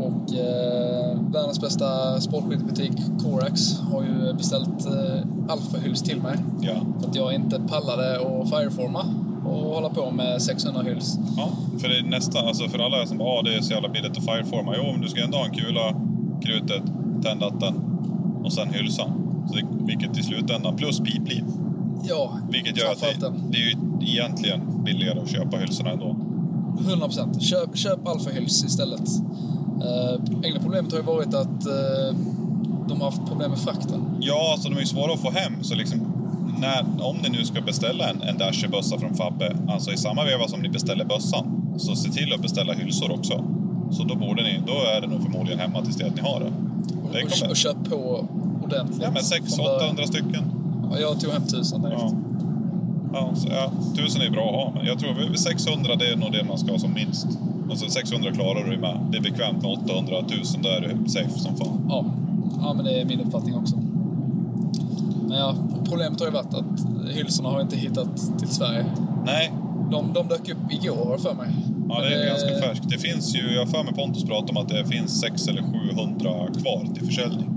Och 0.00 0.34
eh, 0.34 1.20
världens 1.32 1.60
bästa 1.60 2.20
sportskidbutik, 2.20 2.92
Corax, 3.22 3.78
har 3.80 4.02
ju 4.02 4.34
beställt 4.34 4.86
eh, 4.86 5.22
alfahyls 5.48 6.02
till 6.02 6.22
mig. 6.22 6.36
Ja. 6.60 6.74
För 7.00 7.08
att 7.08 7.14
jag 7.16 7.34
inte 7.34 7.60
pallade 7.68 8.16
att 8.16 8.50
fireforma 8.50 9.04
och 9.46 9.74
hålla 9.74 9.88
på 9.88 10.10
med 10.10 10.42
600 10.42 10.82
hyls. 10.82 11.18
ja. 11.36 11.48
För 11.78 11.88
det 11.88 11.98
är 11.98 12.02
nästan, 12.02 12.46
alltså 12.48 12.68
för 12.68 12.78
alla 12.78 13.06
som 13.06 13.18
bara, 13.18 13.28
ah, 13.28 13.42
det 13.42 13.54
är 13.54 13.60
så 13.60 13.72
jävla 13.72 13.88
billigt 13.88 14.18
att 14.18 14.24
fireforma. 14.24 14.74
Jo, 14.76 14.92
men 14.92 15.00
du 15.00 15.08
ska 15.08 15.24
ändå 15.24 15.38
ha 15.38 15.44
en 15.44 15.54
kula, 15.54 15.94
krutet, 16.42 16.82
tänddatten 17.22 17.74
och 18.44 18.52
sen 18.52 18.68
hylsan. 18.74 19.10
Så 19.48 19.54
det, 19.54 19.66
vilket 19.86 20.18
i 20.18 20.22
slutändan, 20.22 20.76
plus 20.76 21.00
pipliv. 21.00 21.44
Ja, 22.04 22.38
Vilket 22.50 22.76
gör 22.76 22.92
att 22.92 23.00
det, 23.00 23.32
det 23.50 23.58
är 23.58 23.62
ju 23.62 23.74
egentligen 24.00 24.84
billigare 24.84 25.20
att 25.20 25.30
köpa 25.30 25.56
hylsorna 25.56 25.90
ändå. 25.90 26.16
100 26.80 27.06
procent. 27.06 27.42
Köp, 27.42 27.76
köp 27.76 28.08
alfahyls 28.08 28.64
istället. 28.64 29.08
Uh, 29.78 30.44
enda 30.44 30.60
problemet 30.60 30.92
har 30.92 30.98
ju 30.98 31.04
varit 31.04 31.34
att 31.34 31.66
eh, 31.66 32.16
de 32.88 33.00
har 33.00 33.10
haft 33.10 33.26
problem 33.26 33.50
med 33.50 33.60
frakten. 33.60 34.04
Ja, 34.20 34.50
alltså 34.52 34.68
de 34.68 34.76
är 34.76 34.80
ju 34.80 34.86
svåra 34.86 35.12
att 35.12 35.20
få 35.20 35.30
hem. 35.30 35.52
Så 35.62 35.74
liksom, 35.74 36.00
när, 36.60 36.84
om 37.02 37.16
ni 37.16 37.28
nu 37.28 37.44
ska 37.44 37.60
beställa 37.60 38.08
en, 38.10 38.22
en 38.22 38.38
Dasher-bössa 38.38 38.98
från 38.98 39.14
Fabbe, 39.14 39.56
alltså 39.68 39.92
i 39.92 39.96
samma 39.96 40.24
veva 40.24 40.48
som 40.48 40.60
ni 40.60 40.68
beställer 40.68 41.04
bössan, 41.04 41.74
så 41.78 41.96
se 41.96 42.10
till 42.10 42.32
att 42.32 42.42
beställa 42.42 42.72
hylsor 42.72 43.12
också. 43.12 43.44
Så 43.90 44.04
då, 44.04 44.14
borde 44.14 44.42
ni, 44.42 44.60
då 44.66 44.72
är 44.96 45.00
det 45.00 45.06
nog 45.06 45.22
förmodligen 45.22 45.58
hemma 45.58 45.82
tills 45.82 45.96
det 45.96 46.06
att 46.06 46.16
ni 46.16 46.22
har 46.22 46.40
det. 46.40 46.52
det 47.12 47.44
Och, 47.44 47.50
och 47.50 47.56
köp 47.56 47.90
på 47.90 48.28
ordentligt. 48.72 49.02
ja, 49.02 49.10
men 49.10 49.22
från 49.22 49.64
början. 49.64 49.96
600-800 49.96 50.06
stycken. 50.06 50.44
Ja, 50.90 50.98
jag 50.98 51.20
tog 51.20 51.32
hem 51.32 51.42
tusen 51.46 51.82
direkt. 51.82 52.00
Ja. 52.02 52.12
Ja, 53.12 53.30
så, 53.34 53.48
ja, 53.48 53.72
tusen 53.96 54.22
är 54.22 54.30
bra 54.30 54.48
att 54.48 54.54
ha, 54.54 54.72
men 54.74 54.86
jag 54.86 54.98
tror 54.98 55.10
att 55.10 55.38
600 55.40 55.96
det 55.96 56.12
är 56.12 56.16
nog 56.16 56.32
det 56.32 56.44
man 56.44 56.58
ska 56.58 56.72
ha 56.72 56.78
som 56.78 56.92
minst. 56.94 57.26
Alltså 57.70 57.90
600 57.90 58.32
klarar 58.32 58.70
du 58.70 58.76
med. 58.78 58.98
Det 59.10 59.18
är 59.18 59.22
bekvämt 59.22 59.62
med 59.62 59.70
800 59.70 60.16
000, 60.20 60.28
då 60.62 60.68
är 60.68 60.80
du 60.80 61.08
safe 61.10 61.30
som 61.38 61.56
fan. 61.56 61.86
Ja. 61.88 62.04
ja, 62.60 62.72
men 62.74 62.84
det 62.84 63.00
är 63.00 63.04
min 63.04 63.20
uppfattning 63.20 63.54
också. 63.54 63.76
Men 65.28 65.38
ja, 65.38 65.54
problemet 65.88 66.20
har 66.20 66.26
ju 66.26 66.32
varit 66.32 66.54
att 66.54 66.64
hylsorna 67.14 67.48
har 67.48 67.60
inte 67.60 67.76
hittat 67.76 68.38
till 68.38 68.48
Sverige. 68.48 68.84
Nej, 69.24 69.52
De, 69.90 70.12
de 70.12 70.28
dök 70.28 70.48
upp 70.48 70.72
igår 70.72 71.06
jag 71.10 71.20
för 71.20 71.34
mig. 71.34 71.48
ja, 71.88 72.00
det 72.00 72.14
är 72.14 72.26
ganska 72.28 72.48
färskt. 72.68 72.88
Det 72.90 72.98
finns 72.98 73.34
ju, 73.36 73.52
jag 73.54 73.60
har 73.60 73.66
för 73.66 73.84
mig 73.84 73.94
Pontus 73.94 74.24
pratade 74.24 74.50
om 74.50 74.56
att 74.56 74.68
det 74.68 74.86
finns 74.86 75.20
600 75.20 75.62
eller 75.62 75.80
700 75.90 76.30
kvar 76.62 76.94
till 76.94 77.06
försäljning. 77.06 77.48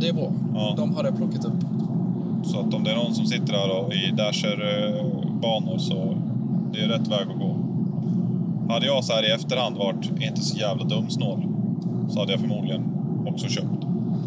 Det 0.00 0.08
är 0.08 0.12
bra. 0.12 0.32
Ja. 0.54 0.74
De 0.76 0.94
hade 0.96 1.08
jag 1.08 1.16
plockat 1.16 1.44
upp. 1.44 1.52
Så 2.44 2.60
att 2.60 2.74
om 2.74 2.84
det 2.84 2.90
är 2.90 2.96
någon 2.96 3.14
som 3.14 3.26
sitter 3.26 3.52
där 3.52 3.70
och 3.80 3.92
i 3.92 4.10
Dasher-banor 4.16 5.78
så 5.78 6.16
det 6.72 6.80
är 6.80 6.88
rätt 6.88 7.08
väg 7.08 7.26
att 7.34 7.38
gå. 7.38 7.56
Hade 8.68 8.86
jag 8.86 9.04
så 9.04 9.12
här 9.12 9.28
i 9.28 9.32
efterhand 9.32 9.76
varit 9.76 10.22
inte 10.22 10.40
så 10.40 10.56
jävla 10.58 10.84
dumsnål 10.84 11.42
så 12.10 12.18
hade 12.20 12.32
jag 12.32 12.40
förmodligen 12.40 12.82
också 13.26 13.48
köpt. 13.48 13.66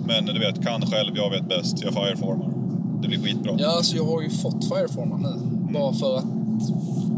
Men 0.08 0.26
du 0.26 0.40
vet, 0.40 0.64
kan 0.66 0.82
själv, 0.82 1.12
jag 1.16 1.30
vet 1.30 1.50
bäst, 1.50 1.82
jag 1.84 1.94
fireformar. 1.94 2.50
Det 3.02 3.08
blir 3.08 3.20
skitbra. 3.20 3.52
Ja, 3.58 3.68
alltså 3.78 3.96
jag 3.96 4.06
har 4.06 4.22
ju 4.22 4.30
fått 4.30 4.66
Fireformer 4.66 5.18
nu. 5.18 5.34
Bara 5.74 5.94
för 5.94 6.18
att 6.18 6.26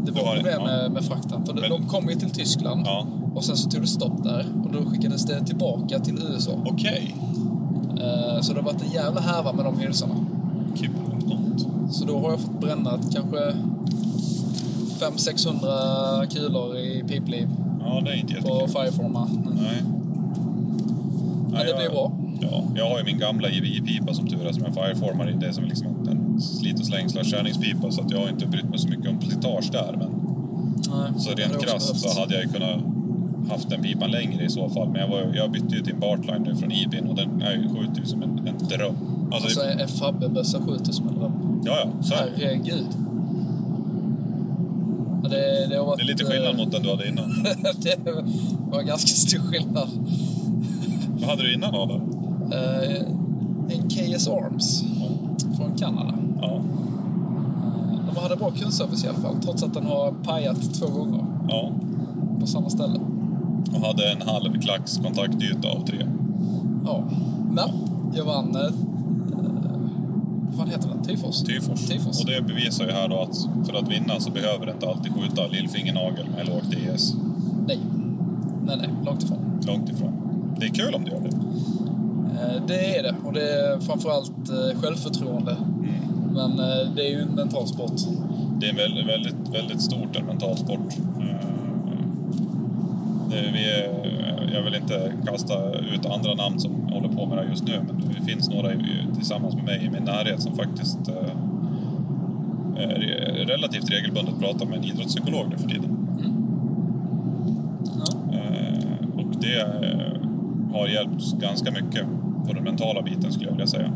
det 0.05 0.11
var 0.11 0.21
har 0.25 0.35
det, 0.35 0.41
problem 0.41 0.59
ja. 0.59 0.65
med, 0.65 0.91
med 0.91 1.03
frakten. 1.03 1.45
För 1.45 1.53
de, 1.53 1.61
Men- 1.61 1.69
de 1.69 1.87
kom 1.87 2.09
ju 2.09 2.15
till 2.15 2.29
Tyskland 2.29 2.81
Ja. 2.85 3.07
och 3.35 3.43
sen 3.43 3.57
så 3.57 3.69
tog 3.69 3.81
det 3.81 3.87
stopp 3.87 4.23
där. 4.23 4.45
Och 4.65 4.71
då 4.71 4.89
skickades 4.89 5.25
det 5.25 5.45
tillbaka 5.45 5.99
till 5.99 6.15
USA. 6.31 6.51
Okej. 6.65 7.15
Eh, 8.01 8.41
så 8.41 8.53
det 8.53 8.59
har 8.59 8.65
varit 8.65 8.81
en 8.81 8.91
jävla 8.91 9.21
härva 9.21 9.53
med 9.53 9.65
de 9.65 9.79
hylsorna. 9.79 10.15
Så 11.91 12.05
då 12.05 12.19
har 12.19 12.29
jag 12.31 12.39
fått 12.39 12.61
bränna 12.61 12.99
kanske 13.13 13.53
500-600 14.99 16.25
kulor 16.25 16.77
i 16.77 17.03
pipliv 17.07 17.49
Ja, 17.79 18.01
det 18.05 18.11
är 18.11 18.15
inte 18.15 18.41
på. 18.41 18.67
Fireforma. 18.67 19.29
Nej. 19.55 19.83
Men 21.51 21.65
det 21.65 21.75
blir 21.77 21.89
bra. 21.89 22.11
Ja, 22.41 22.63
jag 22.75 22.89
har 22.89 22.97
ju 22.97 23.03
min 23.03 23.19
gamla 23.19 23.49
IVI-pipa 23.49 24.13
som 24.13 24.27
tur 24.27 24.45
är 24.47 24.51
som 24.51 24.63
jag 24.63 24.73
fireformar 24.73 25.29
i. 25.29 25.33
Det 25.33 25.47
är 25.47 25.51
som 25.51 25.63
liksom 25.63 25.87
en 26.09 26.41
slit 26.41 26.79
och 26.79 26.85
släng 26.85 27.09
slash 27.09 27.23
kärningspipa 27.23 27.91
så 27.91 28.01
att 28.01 28.11
jag 28.11 28.19
har 28.19 28.29
inte 28.29 28.45
brytt 28.45 28.69
mig 28.69 28.79
så 28.79 28.87
mycket 28.87 29.09
om 29.09 29.21
slitage 29.21 29.69
där. 29.71 29.95
Men 29.97 30.09
Nej, 30.89 31.21
Så 31.21 31.31
rent 31.31 31.61
krasst 31.61 31.99
så 31.99 32.19
hade 32.19 32.33
jag 32.33 32.43
ju 32.43 32.49
kunnat 32.49 32.79
haft 33.51 33.69
den 33.69 33.81
pipan 33.81 34.11
längre 34.11 34.43
i 34.43 34.49
så 34.49 34.69
fall. 34.69 34.89
Men 34.89 35.01
jag, 35.01 35.07
var, 35.07 35.33
jag 35.35 35.51
bytte 35.51 35.75
ju 35.75 35.81
till 35.81 35.93
en 35.93 35.99
Bartline 35.99 36.43
nu 36.43 36.55
från 36.55 36.71
Ibin 36.71 37.07
och 37.07 37.15
den 37.15 37.41
är 37.41 37.51
ju 37.51 37.69
skjuter 37.69 37.99
ju 37.99 38.05
som 38.05 38.23
en, 38.23 38.47
en 38.47 38.67
dröm. 38.67 38.95
Alltså, 39.31 39.61
Alltså 39.61 39.81
en 39.81 39.87
Fabbe-bössa 39.87 40.61
7000 40.61 41.09
eller 41.09 41.19
vad? 41.19 41.31
ja, 41.65 41.77
ja, 41.83 42.03
så. 42.03 42.15
Herregud. 42.15 42.87
Ja, 45.23 45.29
det, 45.29 45.67
det, 45.69 45.77
har 45.77 45.85
varit, 45.85 45.97
Det 45.97 46.03
är 46.03 46.07
lite 46.07 46.25
skillnad 46.25 46.51
eh, 46.51 46.57
mot 46.57 46.71
den 46.71 46.83
du 46.83 46.89
hade 46.89 47.07
innan. 47.07 47.43
det 48.03 48.11
var 48.71 48.81
ganska 48.81 49.07
stor 49.07 49.39
skillnad. 49.39 49.89
Vad 51.19 51.29
hade 51.29 51.43
du 51.43 51.53
innan 51.53 51.75
Adam? 51.75 52.01
Eh, 52.53 53.01
en 53.69 53.89
KS 53.89 54.27
Arms 54.27 54.83
från 55.57 55.77
Kanada. 55.77 56.13
Ja, 56.41 56.61
Eh, 57.61 58.13
de 58.13 58.21
hade 58.21 58.35
bra 58.35 58.51
kundservice 58.51 59.03
i 59.03 59.07
alla 59.07 59.19
fall, 59.19 59.35
trots 59.43 59.63
att 59.63 59.73
den 59.73 59.85
har 59.85 60.11
pajat 60.23 60.73
två 60.73 60.87
gånger 60.87 61.25
ja. 61.49 61.71
på 62.39 62.47
samma 62.47 62.69
ställe. 62.69 62.99
Och 63.73 63.81
hade 63.87 64.11
en 64.11 64.21
halv 64.21 64.61
klacks 64.61 64.97
kontaktyta 64.97 65.67
av 65.69 65.85
tre. 65.85 66.07
Ja, 66.85 67.03
men 67.51 67.69
jag 68.15 68.25
vann... 68.25 68.55
Eh, 68.55 68.71
vad 70.57 70.69
heter 70.69 70.89
den? 70.89 71.03
Tifos? 71.03 71.43
Tyfors. 71.43 71.85
Tifos. 71.87 72.19
Och 72.21 72.25
det 72.29 72.41
bevisar 72.41 72.85
ju 72.85 72.91
här 72.91 73.07
då 73.07 73.19
att 73.19 73.67
för 73.67 73.73
att 73.79 73.87
vinna 73.87 74.19
så 74.19 74.31
behöver 74.31 74.65
det 74.65 74.71
inte 74.71 74.87
alltid 74.89 75.13
skjuta 75.13 75.47
lillfingernagel 75.47 76.25
med 76.37 76.47
lågt 76.47 76.71
DS. 76.71 77.13
Nej. 77.67 77.79
Nej, 78.65 78.77
nej, 78.77 78.89
långt 79.05 79.23
ifrån. 79.23 79.37
Långt 79.67 79.89
ifrån. 79.89 80.13
Det 80.59 80.65
är 80.65 80.69
kul 80.69 80.95
om 80.95 81.03
du 81.03 81.11
gör 81.11 81.21
det. 81.21 81.35
Eh, 82.41 82.65
Det 82.67 82.97
är 82.97 83.03
det. 83.03 83.15
Och 83.25 83.33
det 83.33 83.49
är 83.53 83.79
framförallt 83.79 84.49
eh, 84.49 84.81
självförtroende. 84.81 85.55
Men 86.33 86.51
eh, 86.59 86.93
det 86.95 87.01
är 87.01 87.09
ju 87.09 87.21
en 87.21 87.35
mental 87.35 87.67
sport. 87.67 87.91
Det 88.59 88.65
är 88.65 88.69
en 88.69 88.75
väldigt, 88.77 89.07
väldigt, 89.07 89.49
väldigt 89.53 89.81
stort 89.81 90.15
en 90.15 90.25
mental 90.25 90.57
sport. 90.57 90.97
Eh, 93.31 93.53
vi 93.53 93.69
är, 93.69 93.89
jag 94.53 94.61
vill 94.61 94.75
inte 94.75 95.13
kasta 95.25 95.53
ut 95.95 96.05
andra 96.05 96.33
namn 96.33 96.59
som 96.59 96.71
håller 96.71 97.09
på 97.09 97.25
med 97.25 97.37
det 97.37 97.45
just 97.49 97.63
nu, 97.67 97.73
men 97.87 98.13
det 98.19 98.25
finns 98.31 98.49
några 98.49 98.69
tillsammans 99.15 99.55
med 99.55 99.63
mig 99.63 99.85
i 99.85 99.89
min 99.89 100.03
närhet 100.03 100.41
som 100.41 100.55
faktiskt 100.55 100.99
eh, 101.07 101.15
är 102.83 103.45
relativt 103.45 103.91
regelbundet 103.91 104.39
pratar 104.39 104.65
med 104.65 104.77
en 104.77 104.83
idrottspsykolog 104.83 105.49
nu 105.49 105.57
för 105.57 105.69
tiden. 105.69 105.97
Ja. 107.97 108.37
Eh, 108.37 109.07
Och 109.19 109.35
det 109.41 109.67
har 110.77 110.87
hjälpt 110.87 111.33
ganska 111.39 111.71
mycket 111.71 112.05
på 112.47 112.53
den 112.53 112.63
mentala 112.63 113.01
biten 113.01 113.31
skulle 113.31 113.45
jag 113.49 113.53
vilja 113.53 113.67
säga. 113.67 113.91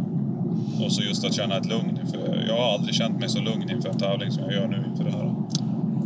Och 0.85 0.91
så 0.91 1.03
just 1.03 1.25
att 1.25 1.33
känna 1.33 1.57
ett 1.57 1.65
lugn 1.65 1.99
inför, 2.03 2.45
jag 2.47 2.57
har 2.57 2.73
aldrig 2.73 2.95
känt 2.95 3.19
mig 3.19 3.29
så 3.29 3.39
lugn 3.41 3.69
inför 3.69 3.89
en 3.89 3.97
tävling 3.97 4.31
som 4.31 4.43
jag 4.43 4.53
gör 4.53 4.67
nu 4.67 4.83
inför 4.91 5.03
det 5.03 5.11
här. 5.11 5.33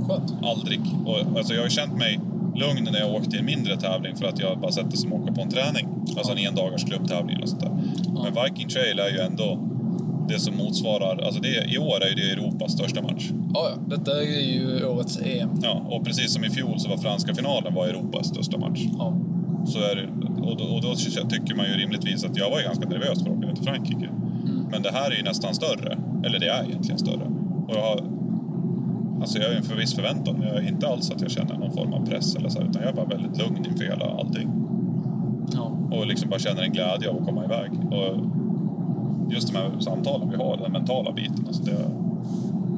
Skönt. 0.08 0.34
Aldrig. 0.44 0.82
Och, 1.06 1.38
alltså 1.38 1.54
jag 1.54 1.62
har 1.62 1.70
känt 1.70 1.98
mig 1.98 2.20
lugn 2.60 2.88
när 2.92 3.00
jag 3.00 3.14
åkt 3.16 3.30
till 3.32 3.40
en 3.40 3.46
mindre 3.46 3.78
tävling 3.78 4.16
för 4.16 4.26
att 4.26 4.40
jag 4.40 4.60
bara 4.60 4.72
sett 4.72 4.92
det 4.92 4.98
som 4.98 5.14
åka 5.14 5.34
på 5.34 5.42
en 5.42 5.50
träning. 5.50 5.88
Alltså 6.18 6.32
en 6.32 6.38
endagars 6.38 6.84
klubbtävling 6.86 7.36
eller 7.36 7.48
sånt 7.48 7.62
där. 7.62 7.72
Men 8.24 8.44
Viking 8.44 8.70
Trail 8.70 9.00
är 9.00 9.10
ju 9.10 9.20
ändå 9.20 9.60
det 10.30 10.40
som 10.40 10.58
motsvarar, 10.58 11.26
alltså 11.26 11.42
det, 11.42 11.74
i 11.74 11.78
år 11.78 12.04
är 12.04 12.10
ju 12.10 12.16
det 12.16 12.32
Europas 12.32 12.72
största 12.72 13.02
match. 13.02 13.30
Ja, 13.54 13.70
ja. 13.70 13.98
Detta 13.98 14.12
är 14.22 14.42
ju 14.42 14.86
årets 14.86 15.20
EM. 15.20 15.50
Ja, 15.64 15.86
och 15.90 16.06
precis 16.06 16.34
som 16.34 16.44
i 16.44 16.50
fjol 16.50 16.80
så 16.80 16.90
var 16.90 16.98
franska 16.98 17.36
finalen 17.36 17.74
var 17.74 17.88
Europas 17.88 18.28
största 18.28 18.58
match. 18.58 18.80
Ja. 18.98 19.14
Så 19.66 19.80
är 19.80 19.96
det, 19.96 20.08
och, 20.42 20.58
då, 20.58 20.64
och 20.64 20.82
då 20.82 20.96
tycker 21.30 21.56
man 21.56 21.66
ju 21.66 21.72
rimligtvis 21.72 22.26
att 22.26 22.38
jag 22.38 22.50
var 22.50 22.60
ju 22.60 22.66
ganska 22.66 22.90
nervös 22.90 23.24
för 23.24 23.32
att 23.32 23.38
åka 23.38 23.48
ner 23.48 23.56
till 23.56 23.64
Frankrike. 23.64 24.10
Men 24.72 24.82
det 24.82 24.92
här 24.92 25.12
är 25.12 25.16
ju 25.16 25.24
nästan 25.24 25.56
större. 25.56 25.98
Eller 26.26 26.40
det 26.40 26.48
är 26.48 26.64
egentligen 26.64 27.00
större. 27.00 27.26
Och 27.68 27.76
jag 27.76 27.82
har... 27.82 28.19
Alltså 29.22 29.38
jag 29.38 29.46
har 29.46 29.52
ju 29.52 29.58
en 29.58 29.64
förviss 29.64 29.94
förväntan, 29.96 30.36
men 30.40 30.48
jag 30.48 30.58
är 30.58 30.68
inte 30.68 30.88
alls 30.88 31.12
att 31.12 31.22
jag 31.22 31.32
känner 31.32 31.58
någon 31.58 31.72
form 31.72 31.94
av 31.94 32.06
press 32.06 32.36
eller 32.36 32.50
så, 32.50 32.62
utan 32.62 32.82
jag 32.82 32.92
är 32.92 32.96
bara 32.96 33.06
väldigt 33.06 33.38
lugn 33.38 33.66
inför 33.66 33.84
hela 33.84 34.06
allting. 34.06 34.50
ja. 35.54 35.72
Och 35.92 36.08
liksom 36.08 36.30
bara 36.30 36.40
känner 36.40 36.62
en 36.62 36.72
glädje 36.72 37.10
av 37.10 37.18
att 37.18 37.26
komma 37.26 37.46
iväg. 37.46 37.72
Och 37.92 38.18
just 39.34 39.54
de 39.54 39.58
här 39.58 39.80
samtalen 39.80 40.30
vi 40.30 40.36
har, 40.36 40.58
den 40.58 40.72
mentala 40.72 41.12
biten. 41.12 41.46
Alltså 41.48 41.64
det, 41.64 41.90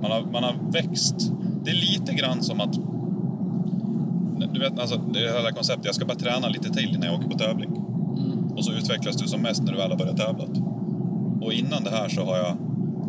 man, 0.02 0.12
har, 0.12 0.22
man 0.32 0.44
har 0.44 0.56
växt. 0.72 1.32
Det 1.64 1.72
är 1.72 1.76
lite 1.76 2.14
grann 2.14 2.42
som 2.44 2.62
att... 2.62 2.80
Du 4.54 4.60
vet, 4.60 4.80
alltså 4.80 4.98
det 5.14 5.20
här 5.20 5.52
konceptet, 5.52 5.86
jag 5.86 5.96
ska 5.96 6.06
bara 6.06 6.18
träna 6.18 6.48
lite 6.48 6.70
till 6.70 6.90
innan 6.96 7.04
jag 7.04 7.16
åker 7.16 7.30
på 7.30 7.38
tävling. 7.38 7.70
Och 8.56 8.66
så 8.66 8.72
utvecklas 8.72 9.18
du 9.18 9.28
som 9.28 9.42
mest 9.42 9.64
när 9.64 9.72
du 9.72 9.78
väl 9.78 9.92
har 9.92 9.98
börjat 9.98 10.18
tävla. 10.18 10.46
Och 11.42 11.54
innan 11.54 11.84
det 11.84 11.90
här 11.90 12.10
så 12.10 12.26
har 12.26 12.38
jag 12.38 12.58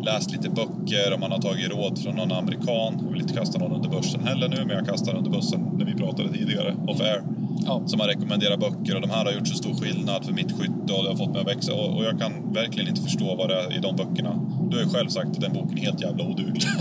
läst 0.05 0.31
lite 0.31 0.49
böcker 0.49 1.13
och 1.13 1.19
man 1.19 1.31
har 1.31 1.39
tagit 1.39 1.71
råd 1.71 1.99
från 1.99 2.15
någon 2.15 2.31
amerikan. 2.31 2.99
Jag 3.03 3.11
vill 3.11 3.21
inte 3.21 3.33
kasta 3.33 3.59
någon 3.59 3.71
under 3.71 3.89
bussen 3.89 4.27
heller 4.27 4.47
nu, 4.49 4.57
men 4.65 4.75
jag 4.77 4.85
kastar 4.87 5.15
under 5.15 5.31
bussen 5.31 5.69
när 5.77 5.85
vi 5.85 5.93
pratade 5.93 6.29
tidigare, 6.33 6.75
off 6.87 7.01
air. 7.01 7.21
Ja. 7.65 7.81
Som 7.85 7.99
har 7.99 8.07
rekommenderat 8.07 8.59
böcker 8.59 8.95
och 8.95 9.01
de 9.01 9.09
här 9.09 9.25
har 9.25 9.31
gjort 9.31 9.47
så 9.47 9.55
stor 9.55 9.73
skillnad 9.73 10.25
för 10.25 10.33
mitt 10.33 10.51
skytte 10.51 10.93
och 10.93 11.03
det 11.03 11.09
har 11.09 11.15
fått 11.15 11.29
mig 11.31 11.41
att 11.41 11.47
växa. 11.47 11.73
Och, 11.73 11.97
och 11.97 12.03
jag 12.03 12.19
kan 12.19 12.53
verkligen 12.53 12.89
inte 12.89 13.01
förstå 13.01 13.35
vad 13.35 13.49
det 13.49 13.55
är 13.55 13.77
i 13.77 13.79
de 13.79 13.95
böckerna. 13.95 14.39
Du 14.69 14.77
har 14.77 14.83
ju 14.83 14.89
själv 14.89 15.07
sagt 15.09 15.29
att 15.29 15.41
den 15.41 15.53
boken 15.53 15.77
är 15.77 15.81
helt 15.81 16.01
jävla 16.01 16.23
oduglig. 16.23 16.61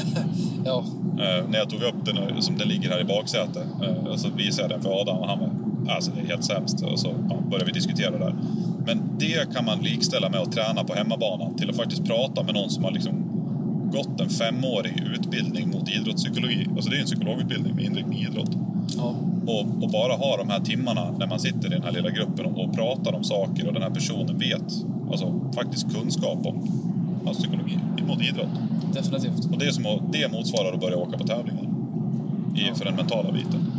Ja. 0.65 0.85
Eh, 1.19 1.49
när 1.49 1.59
jag 1.59 1.71
tog 1.71 1.83
upp 1.83 2.05
den, 2.05 2.19
och- 2.19 2.45
som 2.45 2.59
den 2.59 2.69
ligger 2.69 2.91
här 2.91 3.01
i 3.01 3.05
baksätet, 3.05 3.67
eh, 3.83 4.17
så 4.17 4.29
visade 4.37 4.63
jag 4.63 4.71
den 4.71 4.83
för 4.83 5.01
Adam 5.01 5.17
och 5.19 5.29
han 5.29 5.39
var 5.39 5.51
alltså 5.95 6.11
det 6.15 6.21
är 6.21 6.27
helt 6.27 6.45
sämst. 6.45 6.83
Och 6.83 6.99
så 7.01 7.09
ja, 7.31 7.37
började 7.51 7.65
vi 7.65 7.73
diskutera 7.73 8.19
där. 8.19 8.35
Men 8.87 9.03
det 9.19 9.55
kan 9.55 9.65
man 9.65 9.79
likställa 9.79 10.29
med 10.29 10.41
att 10.41 10.53
träna 10.53 10.85
på 10.85 10.95
hemmabanan 10.95 11.55
till 11.57 11.71
att 11.71 11.77
faktiskt 11.77 12.05
prata 12.05 12.43
med 12.43 12.55
någon 12.55 12.71
som 12.71 12.85
har 12.85 12.91
liksom 12.91 13.33
gått 13.93 14.21
en 14.21 14.29
femårig 14.29 15.03
utbildning 15.15 15.71
mot 15.71 15.89
idrottspsykologi. 15.89 16.67
Alltså 16.75 16.91
det 16.91 16.97
är 16.97 17.01
en 17.01 17.07
psykologutbildning 17.07 17.75
med 17.75 17.85
inriktning 17.85 18.19
idrott. 18.19 18.51
Ja. 18.97 19.15
Och, 19.47 19.83
och 19.83 19.91
bara 19.91 20.13
ha 20.13 20.37
de 20.37 20.51
här 20.51 20.61
timmarna 20.61 21.11
när 21.19 21.27
man 21.27 21.41
sitter 21.41 21.67
i 21.67 21.71
den 21.71 21.83
här 21.83 21.93
lilla 21.93 22.11
gruppen 22.11 22.47
och, 22.47 22.65
och 22.65 22.75
pratar 22.75 23.13
om 23.13 23.25
saker 23.25 23.67
och 23.67 23.73
den 23.73 23.83
här 23.83 23.91
personen 23.91 24.39
vet, 24.39 24.65
alltså 25.11 25.41
faktiskt 25.55 25.95
kunskap 25.95 26.47
om 26.47 26.69
alltså, 27.27 27.43
psykologi 27.43 27.79
mot 28.09 28.23
idrott. 28.23 28.49
Definitivt. 28.95 29.45
Och 29.53 29.59
det, 29.59 29.67
är 29.67 29.71
som 29.71 29.85
det 30.13 30.33
motsvarar 30.33 30.75
att 30.75 30.81
börja 30.81 30.97
åka 30.97 31.19
på 31.19 31.25
tävlingar. 31.25 31.63
I, 32.57 32.69
Ja. 32.69 32.75
För 32.75 32.85
den 32.85 32.97
mentala 32.97 33.33
biten. 33.33 33.73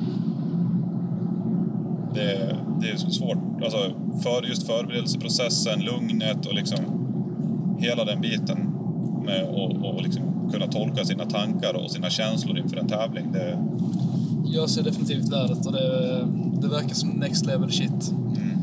Det, 2.14 2.58
det 2.82 2.90
är 2.90 2.98
svårt. 2.98 3.38
Alltså, 3.64 3.92
för, 4.24 4.44
just 4.48 4.68
förberedelseprocessen, 4.68 5.80
lugnet 5.82 6.46
och 6.46 6.54
liksom 6.54 6.80
hela 7.80 8.06
den 8.06 8.22
biten 8.22 8.70
med 9.26 9.44
att 9.44 9.84
och 9.84 10.02
liksom 10.04 10.50
kunna 10.52 10.68
tolka 10.68 11.06
sina 11.06 11.26
tankar 11.26 11.74
och 11.74 11.92
sina 11.92 12.10
känslor 12.10 12.58
inför 12.60 12.78
en 12.78 12.88
tävling. 12.88 13.32
Det, 13.32 13.58
Jag 14.46 14.70
ser 14.70 14.84
definitivt 14.84 15.30
värdet 15.32 15.66
och 15.66 15.72
det, 15.72 16.28
det 16.62 16.68
verkar 16.68 16.96
som 16.96 17.10
next 17.10 17.46
level 17.46 17.72
shit. 17.72 18.12
mm. 18.12 18.60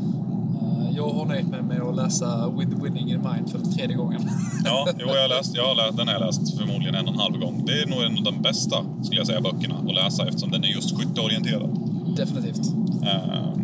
Jag 0.95 1.09
har 1.09 1.25
nöjt 1.25 1.47
mig 1.47 1.61
med 1.61 1.81
att 1.81 1.95
läsa 1.95 2.49
With 2.57 2.83
Winning 2.83 3.09
in 3.11 3.21
Mind 3.33 3.49
för 3.51 3.59
tredje 3.59 3.95
gången. 3.95 4.21
Ja, 4.65 4.87
jo, 4.99 5.07
jag 5.07 5.21
har 5.21 5.29
läst, 5.29 5.55
jag 5.55 5.63
har 5.67 5.75
läst, 5.75 5.97
den 5.97 6.07
har 6.07 6.13
jag 6.13 6.25
läst 6.25 6.57
förmodligen 6.57 6.95
en 6.95 7.07
och 7.07 7.13
en 7.13 7.19
halv 7.19 7.37
gång. 7.39 7.63
Det 7.65 7.71
är 7.81 7.87
nog 7.87 8.03
en 8.03 8.17
av 8.17 8.23
de 8.23 8.41
bästa, 8.41 8.77
skulle 9.03 9.19
jag 9.19 9.27
säga, 9.27 9.41
böckerna 9.41 9.75
att 9.75 9.95
läsa 9.95 10.27
eftersom 10.27 10.51
den 10.51 10.63
är 10.63 10.67
just 10.67 10.97
skytteorienterad. 10.97 11.69
definitivt. 12.17 12.80
Eh, 13.03 13.57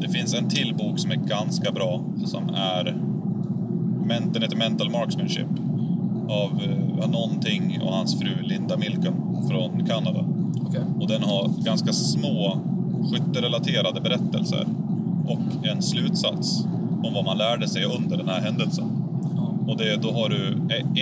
Det 0.00 0.08
finns 0.08 0.34
en 0.34 0.48
till 0.48 0.74
bok 0.74 0.98
som 0.98 1.10
är 1.10 1.16
ganska 1.16 1.72
bra 1.72 2.00
som 2.24 2.48
är 2.54 2.94
den 4.08 4.42
heter 4.42 4.56
Mental 4.56 4.90
Marksmanship 4.90 5.46
av 6.28 6.62
eh, 6.62 7.10
någonting 7.10 7.80
och 7.82 7.92
hans 7.92 8.18
fru 8.18 8.42
Linda 8.42 8.76
Milken 8.76 9.14
från 9.50 9.86
Kanada. 9.86 10.24
Okej. 10.66 10.80
Och 11.00 11.08
den 11.08 11.22
har 11.22 11.50
ganska 11.64 11.92
små 11.92 12.58
skytterelaterade 13.10 14.00
berättelser 14.00 14.66
och 15.26 15.66
en 15.66 15.82
slutsats 15.82 16.64
om 17.02 17.14
vad 17.14 17.24
man 17.24 17.38
lärde 17.38 17.68
sig 17.68 17.84
under 17.84 18.16
den 18.16 18.28
här 18.28 18.40
händelsen. 18.40 18.84
Och 19.68 19.76
det, 19.76 19.96
då 20.02 20.12
har 20.12 20.28
du 20.28 20.56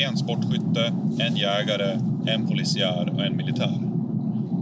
en 0.09 0.17
sportskytte, 0.17 0.93
en 1.19 1.37
jägare, 1.37 1.99
en 2.27 2.47
polisiär 2.47 3.13
och 3.15 3.25
en 3.27 3.37
militär. 3.37 3.79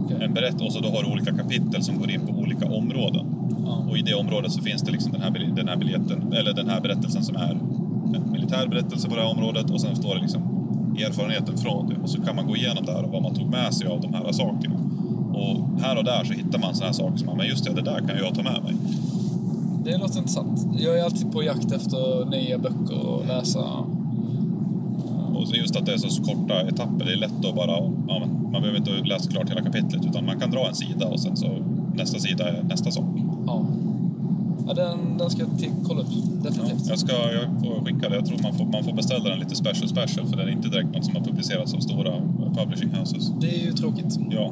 Okej. 0.05 0.17
En 0.21 0.33
berätt 0.33 0.61
och 0.61 0.73
så 0.73 0.79
då 0.79 0.89
har 0.89 1.03
du 1.03 1.11
olika 1.11 1.33
kapitel 1.37 1.83
som 1.83 1.97
går 1.97 2.11
in 2.11 2.21
på 2.27 2.33
olika 2.33 2.65
områden. 2.65 3.25
Ja. 3.65 3.85
Och 3.89 3.97
i 3.97 4.01
det 4.01 4.13
området 4.13 4.51
så 4.51 4.61
finns 4.61 4.81
det 4.81 4.91
liksom 4.91 5.11
den 5.11 5.21
här, 5.21 5.51
den 5.55 5.67
här 5.67 5.77
biljetten, 5.77 6.33
eller 6.33 6.53
den 6.53 6.69
här 6.69 6.81
berättelsen 6.81 7.23
som 7.23 7.35
är 7.35 7.51
en 8.15 8.31
militär 8.31 8.67
berättelse 8.67 9.09
på 9.09 9.15
det 9.15 9.21
här 9.21 9.31
området 9.31 9.69
och 9.69 9.81
sen 9.81 9.95
står 9.95 10.15
det 10.15 10.21
liksom 10.21 10.41
erfarenheten 10.97 11.57
från 11.57 11.89
det. 11.89 11.95
Och 12.03 12.09
så 12.09 12.21
kan 12.21 12.35
man 12.35 12.47
gå 12.47 12.55
igenom 12.55 12.85
där 12.85 13.03
och 13.03 13.11
vad 13.11 13.21
man 13.21 13.35
tog 13.35 13.49
med 13.49 13.73
sig 13.73 13.87
av 13.87 14.01
de 14.01 14.13
här 14.13 14.31
sakerna. 14.31 14.75
Och 15.33 15.81
här 15.81 15.97
och 15.97 16.03
där 16.03 16.23
så 16.23 16.33
hittar 16.33 16.59
man 16.59 16.75
sådana 16.75 16.85
här 16.85 16.93
saker 16.93 17.17
som, 17.17 17.37
men 17.37 17.47
just 17.47 17.65
det, 17.65 17.73
det 17.73 17.81
där 17.81 17.99
kan 17.99 18.17
jag 18.17 18.35
ta 18.35 18.43
med 18.43 18.63
mig. 18.63 18.75
Det 19.83 19.97
låter 19.97 20.17
intressant. 20.17 20.67
Jag 20.79 20.99
är 20.99 21.03
alltid 21.03 21.31
på 21.31 21.43
jakt 21.43 21.71
efter 21.71 22.25
nya 22.25 22.57
böcker 22.57 23.21
att 23.21 23.27
läsa. 23.27 23.85
Och 25.45 25.49
så 25.51 25.55
just 25.55 25.75
att 25.75 25.85
det 25.85 25.93
är 25.93 25.97
så 25.97 26.23
korta 26.23 26.61
etapper, 26.61 27.05
det 27.05 27.11
är 27.13 27.17
lätt 27.17 27.45
att 27.45 27.55
bara, 27.55 27.71
ja, 28.07 28.21
man 28.51 28.61
behöver 28.61 28.77
inte 28.77 28.91
läsa 28.91 29.31
klart 29.31 29.49
hela 29.49 29.61
kapitlet 29.61 30.05
utan 30.05 30.25
man 30.25 30.39
kan 30.39 30.51
dra 30.51 30.67
en 30.67 30.75
sida 30.75 31.07
och 31.07 31.19
sen 31.19 31.37
så 31.37 31.47
nästa 31.95 32.19
sida 32.19 32.49
är 32.49 32.63
nästa 32.63 32.91
sak. 32.91 33.05
Ja. 33.47 33.65
Ja, 34.67 34.73
den, 34.73 35.17
den 35.17 35.29
ska 35.29 35.41
jag 35.41 35.59
till, 35.59 35.69
kolla 35.87 36.01
upp. 36.01 36.07
Ja, 36.11 36.49
Definitivt. 36.49 36.87
jag, 36.89 36.99
ska, 36.99 37.11
jag 37.13 37.43
får 37.63 37.85
skicka 37.85 38.09
det. 38.09 38.15
Jag 38.15 38.25
tror 38.25 38.39
man 38.43 38.53
får, 38.53 38.65
man 38.65 38.83
får 38.83 38.93
beställa 38.93 39.29
den 39.29 39.39
lite 39.39 39.55
special 39.55 39.87
special 39.89 40.27
för 40.27 40.37
den 40.37 40.47
är 40.47 40.51
inte 40.51 40.69
direkt 40.69 40.93
något 40.95 41.05
som 41.05 41.15
har 41.15 41.23
publicerats 41.23 41.73
av 41.73 41.79
stora 41.79 42.13
publishing 42.55 42.89
houses. 42.99 43.31
Det 43.41 43.61
är 43.61 43.65
ju 43.65 43.71
tråkigt. 43.71 44.19
Ja. 44.29 44.51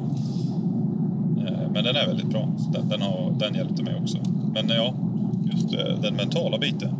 Eh, 1.46 1.70
Men 1.72 1.84
den 1.84 1.96
är 1.96 2.06
väldigt 2.06 2.30
bra. 2.30 2.48
Den, 2.72 2.88
den, 2.88 3.02
har, 3.02 3.32
den 3.38 3.54
hjälpte 3.54 3.82
mig 3.82 3.94
också. 4.02 4.18
Men 4.54 4.68
ja, 4.68 4.94
just 5.52 5.74
eh, 5.74 6.00
den 6.02 6.14
mentala 6.14 6.58
biten. 6.58 6.90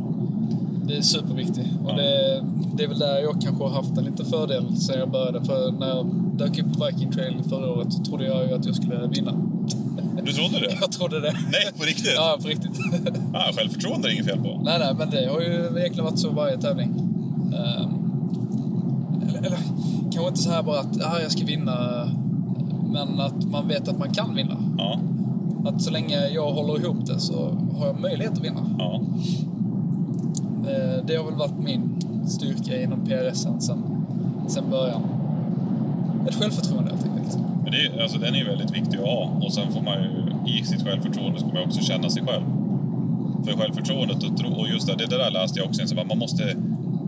Det 0.87 0.97
är 0.97 1.03
superviktigt. 1.03 1.69
Och 1.85 1.91
Ja. 1.91 1.97
det, 1.97 2.45
det 2.77 2.85
är 2.85 2.89
väl 2.89 2.99
där 2.99 3.19
jag 3.19 3.41
kanske 3.43 3.65
har 3.65 3.71
haft 3.71 3.99
en 3.99 4.05
liten 4.05 4.27
fördel 4.27 4.77
sen 4.77 4.99
jag 4.99 5.11
började. 5.11 5.45
För 5.45 5.73
när 5.73 5.89
jag 5.89 6.07
dök 6.37 6.59
upp 6.59 6.79
på 6.79 6.87
Viking 6.87 7.13
Trail 7.13 7.43
förra 7.49 7.71
året 7.71 7.93
så 7.93 8.03
trodde 8.05 8.25
jag 8.27 8.49
ju 8.49 8.55
att 8.55 8.67
jag 8.67 8.75
skulle 8.77 9.07
vinna. 9.07 9.33
Du 10.23 10.33
trodde 10.33 10.61
det? 10.61 10.77
Jag 10.81 10.93
trodde 10.93 11.21
det. 11.21 11.33
Nej, 11.33 11.73
på 11.79 11.85
riktigt? 11.85 12.13
Ja, 12.17 12.39
på 12.43 12.49
riktigt. 12.49 12.71
Ah, 13.35 13.53
självförtroende 13.53 14.09
är 14.09 14.13
inget 14.13 14.27
fel 14.27 14.39
på. 14.39 14.61
nej, 14.65 14.79
nej, 14.79 14.95
men 14.99 15.11
det 15.11 15.27
har 15.33 15.41
ju 15.41 15.55
egentligen 15.79 16.05
varit 16.05 16.19
så 16.19 16.31
varje 16.31 16.57
tävling. 16.59 16.91
Ehm, 17.55 17.91
eller, 19.29 19.39
eller 19.39 19.59
kanske 20.13 20.29
inte 20.29 20.41
så 20.43 20.51
här 20.51 20.63
bara 20.63 20.81
att 20.81 21.03
ah, 21.03 21.21
jag 21.23 21.33
ska 21.33 21.45
vinna. 21.47 21.75
Men 22.93 23.21
att 23.21 23.45
man 23.51 23.69
vet 23.69 23.89
att 23.89 23.99
man 23.99 24.11
kan 24.15 24.35
vinna. 24.35 24.57
Ja, 24.79 24.99
Att 25.67 25.83
så 25.83 25.91
länge 25.91 26.29
jag 26.29 26.53
håller 26.53 26.85
ihop 26.85 27.07
det 27.07 27.21
så 27.21 27.59
har 27.79 27.87
jag 27.87 28.01
möjlighet 28.01 28.33
att 28.33 28.45
vinna. 28.45 28.61
ja. 28.79 29.01
Eh, 30.69 31.05
Det 31.07 31.17
har 31.17 31.25
väl 31.25 31.35
varit 31.35 31.59
min 31.59 31.91
styrka 32.27 32.83
inom 32.83 33.05
PRSen 33.05 33.61
sen, 33.61 33.83
sen 34.49 34.65
början. 34.71 35.03
Ett 36.29 36.35
självförtroende 36.35 36.91
helt 36.91 37.07
enkelt. 37.07 37.39
Men 37.63 37.73
det, 37.73 38.03
alltså, 38.03 38.19
den 38.19 38.35
är 38.35 38.39
ju 38.39 38.45
väldigt 38.45 38.71
viktig 38.77 38.99
att 38.99 39.05
ha. 39.05 39.31
Och 39.43 39.53
sen 39.53 39.73
får 39.73 39.83
man 39.83 39.95
ju, 40.03 40.53
i 40.59 40.65
sitt 40.65 40.83
självförtroende 40.85 41.39
ska 41.39 41.49
man 41.49 41.63
också 41.67 41.81
känna 41.81 42.11
sig 42.11 42.23
själv. 42.27 42.43
För 43.45 43.53
självförtroendet 43.53 44.23
och, 44.23 44.37
tro, 44.37 44.51
och 44.53 44.69
just 44.69 44.87
det, 44.87 44.95
det 44.95 45.07
där 45.19 45.31
läste 45.31 45.59
jag 45.61 45.69
också. 45.69 45.87
Så 45.87 45.95
man, 45.95 46.19
måste, 46.19 46.57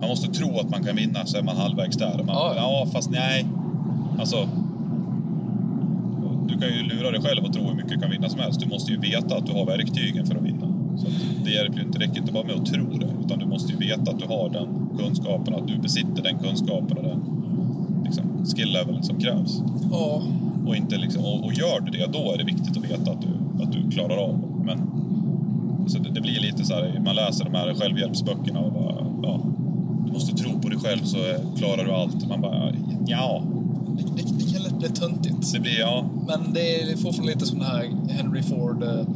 man 0.00 0.08
måste 0.08 0.32
tro 0.32 0.58
att 0.60 0.70
man 0.70 0.84
kan 0.84 0.96
vinna 0.96 1.26
så 1.26 1.38
är 1.38 1.42
man 1.42 1.56
halvvägs 1.56 1.96
där. 1.96 2.16
Man, 2.26 2.26
Ja. 2.36 2.52
ja. 2.56 2.86
fast 2.92 3.10
nej. 3.10 3.46
Alltså, 4.18 4.48
du 6.48 6.58
kan 6.58 6.68
ju 6.68 6.82
lura 6.82 7.10
dig 7.10 7.20
själv 7.22 7.44
och 7.44 7.52
tro 7.52 7.62
hur 7.62 7.74
mycket 7.74 7.90
du 7.90 7.98
kan 7.98 8.10
vinna 8.10 8.28
som 8.28 8.40
helst. 8.40 8.60
Du 8.60 8.66
måste 8.68 8.92
ju 8.92 8.98
veta 9.00 9.36
att 9.36 9.46
du 9.46 9.52
har 9.52 9.66
verktygen 9.66 10.26
för 10.26 10.34
att 10.36 10.42
vinna. 10.42 10.66
Så 10.96 11.06
att 11.06 11.12
det 11.46 11.52
hjälper 11.52 11.78
ju 11.78 11.84
inte, 11.84 11.98
det 11.98 12.04
räcker 12.04 12.20
inte 12.20 12.32
bara 12.32 12.44
med 12.44 12.54
att 12.56 12.66
tro 12.66 12.84
det. 12.98 13.08
Utan 13.24 13.38
du 13.38 13.46
måste 13.46 13.72
ju 13.72 13.78
veta 13.78 14.10
att 14.10 14.18
du 14.18 14.26
har 14.26 14.48
den 14.50 14.68
kunskapen, 14.98 15.54
att 15.54 15.66
du 15.68 15.78
besitter 15.78 16.22
den 16.22 16.38
kunskapen 16.38 16.96
och 16.96 17.02
den 17.02 17.20
liksom, 18.04 18.24
skill 18.56 18.72
level 18.72 19.02
som 19.02 19.16
krävs. 19.20 19.62
Ja, 19.90 20.22
Och, 20.66 20.76
inte 20.76 20.96
liksom, 20.96 21.24
och, 21.24 21.44
och 21.44 21.52
gör 21.52 21.80
du 21.80 21.90
det, 21.90 22.06
då 22.12 22.32
är 22.32 22.38
det 22.38 22.44
viktigt 22.44 22.76
att 22.76 22.84
veta 22.84 23.10
att 23.10 23.20
du, 23.22 23.62
att 23.64 23.72
du 23.72 23.90
klarar 23.90 24.16
av 24.16 24.38
det. 24.40 24.64
Men 24.64 24.78
så 25.88 25.98
det, 25.98 26.10
det 26.10 26.20
blir 26.20 26.40
lite 26.40 26.64
så 26.64 26.74
här, 26.74 27.00
man 27.04 27.14
läser 27.16 27.44
de 27.44 27.54
här 27.54 27.74
självhjälpsböckerna 27.74 28.60
och 28.60 28.72
bara, 28.72 29.06
ja, 29.22 29.40
du 30.06 30.12
måste 30.12 30.36
tro 30.36 30.60
på 30.60 30.68
dig 30.68 30.78
själv 30.78 31.04
så 31.04 31.18
klarar 31.58 31.84
du 31.84 31.92
allt. 31.92 32.28
Man 32.28 32.40
bara, 32.40 32.72
ja, 33.06 33.42
Det, 33.96 34.02
det, 34.02 34.22
det 34.38 34.52
kan 34.52 34.62
lätt 34.62 34.78
bli 34.78 34.88
töntigt. 34.88 35.52
det 35.52 35.60
blir, 35.60 35.78
ja, 35.80 36.04
Men 36.26 36.52
det 36.52 36.82
är 36.82 36.96
fortfarande 36.96 37.32
lite 37.32 37.46
som 37.46 37.58
den 37.58 37.68
här 37.68 37.90
Henry 38.08 38.42
Ford. 38.42 38.82
eh, 38.82 39.06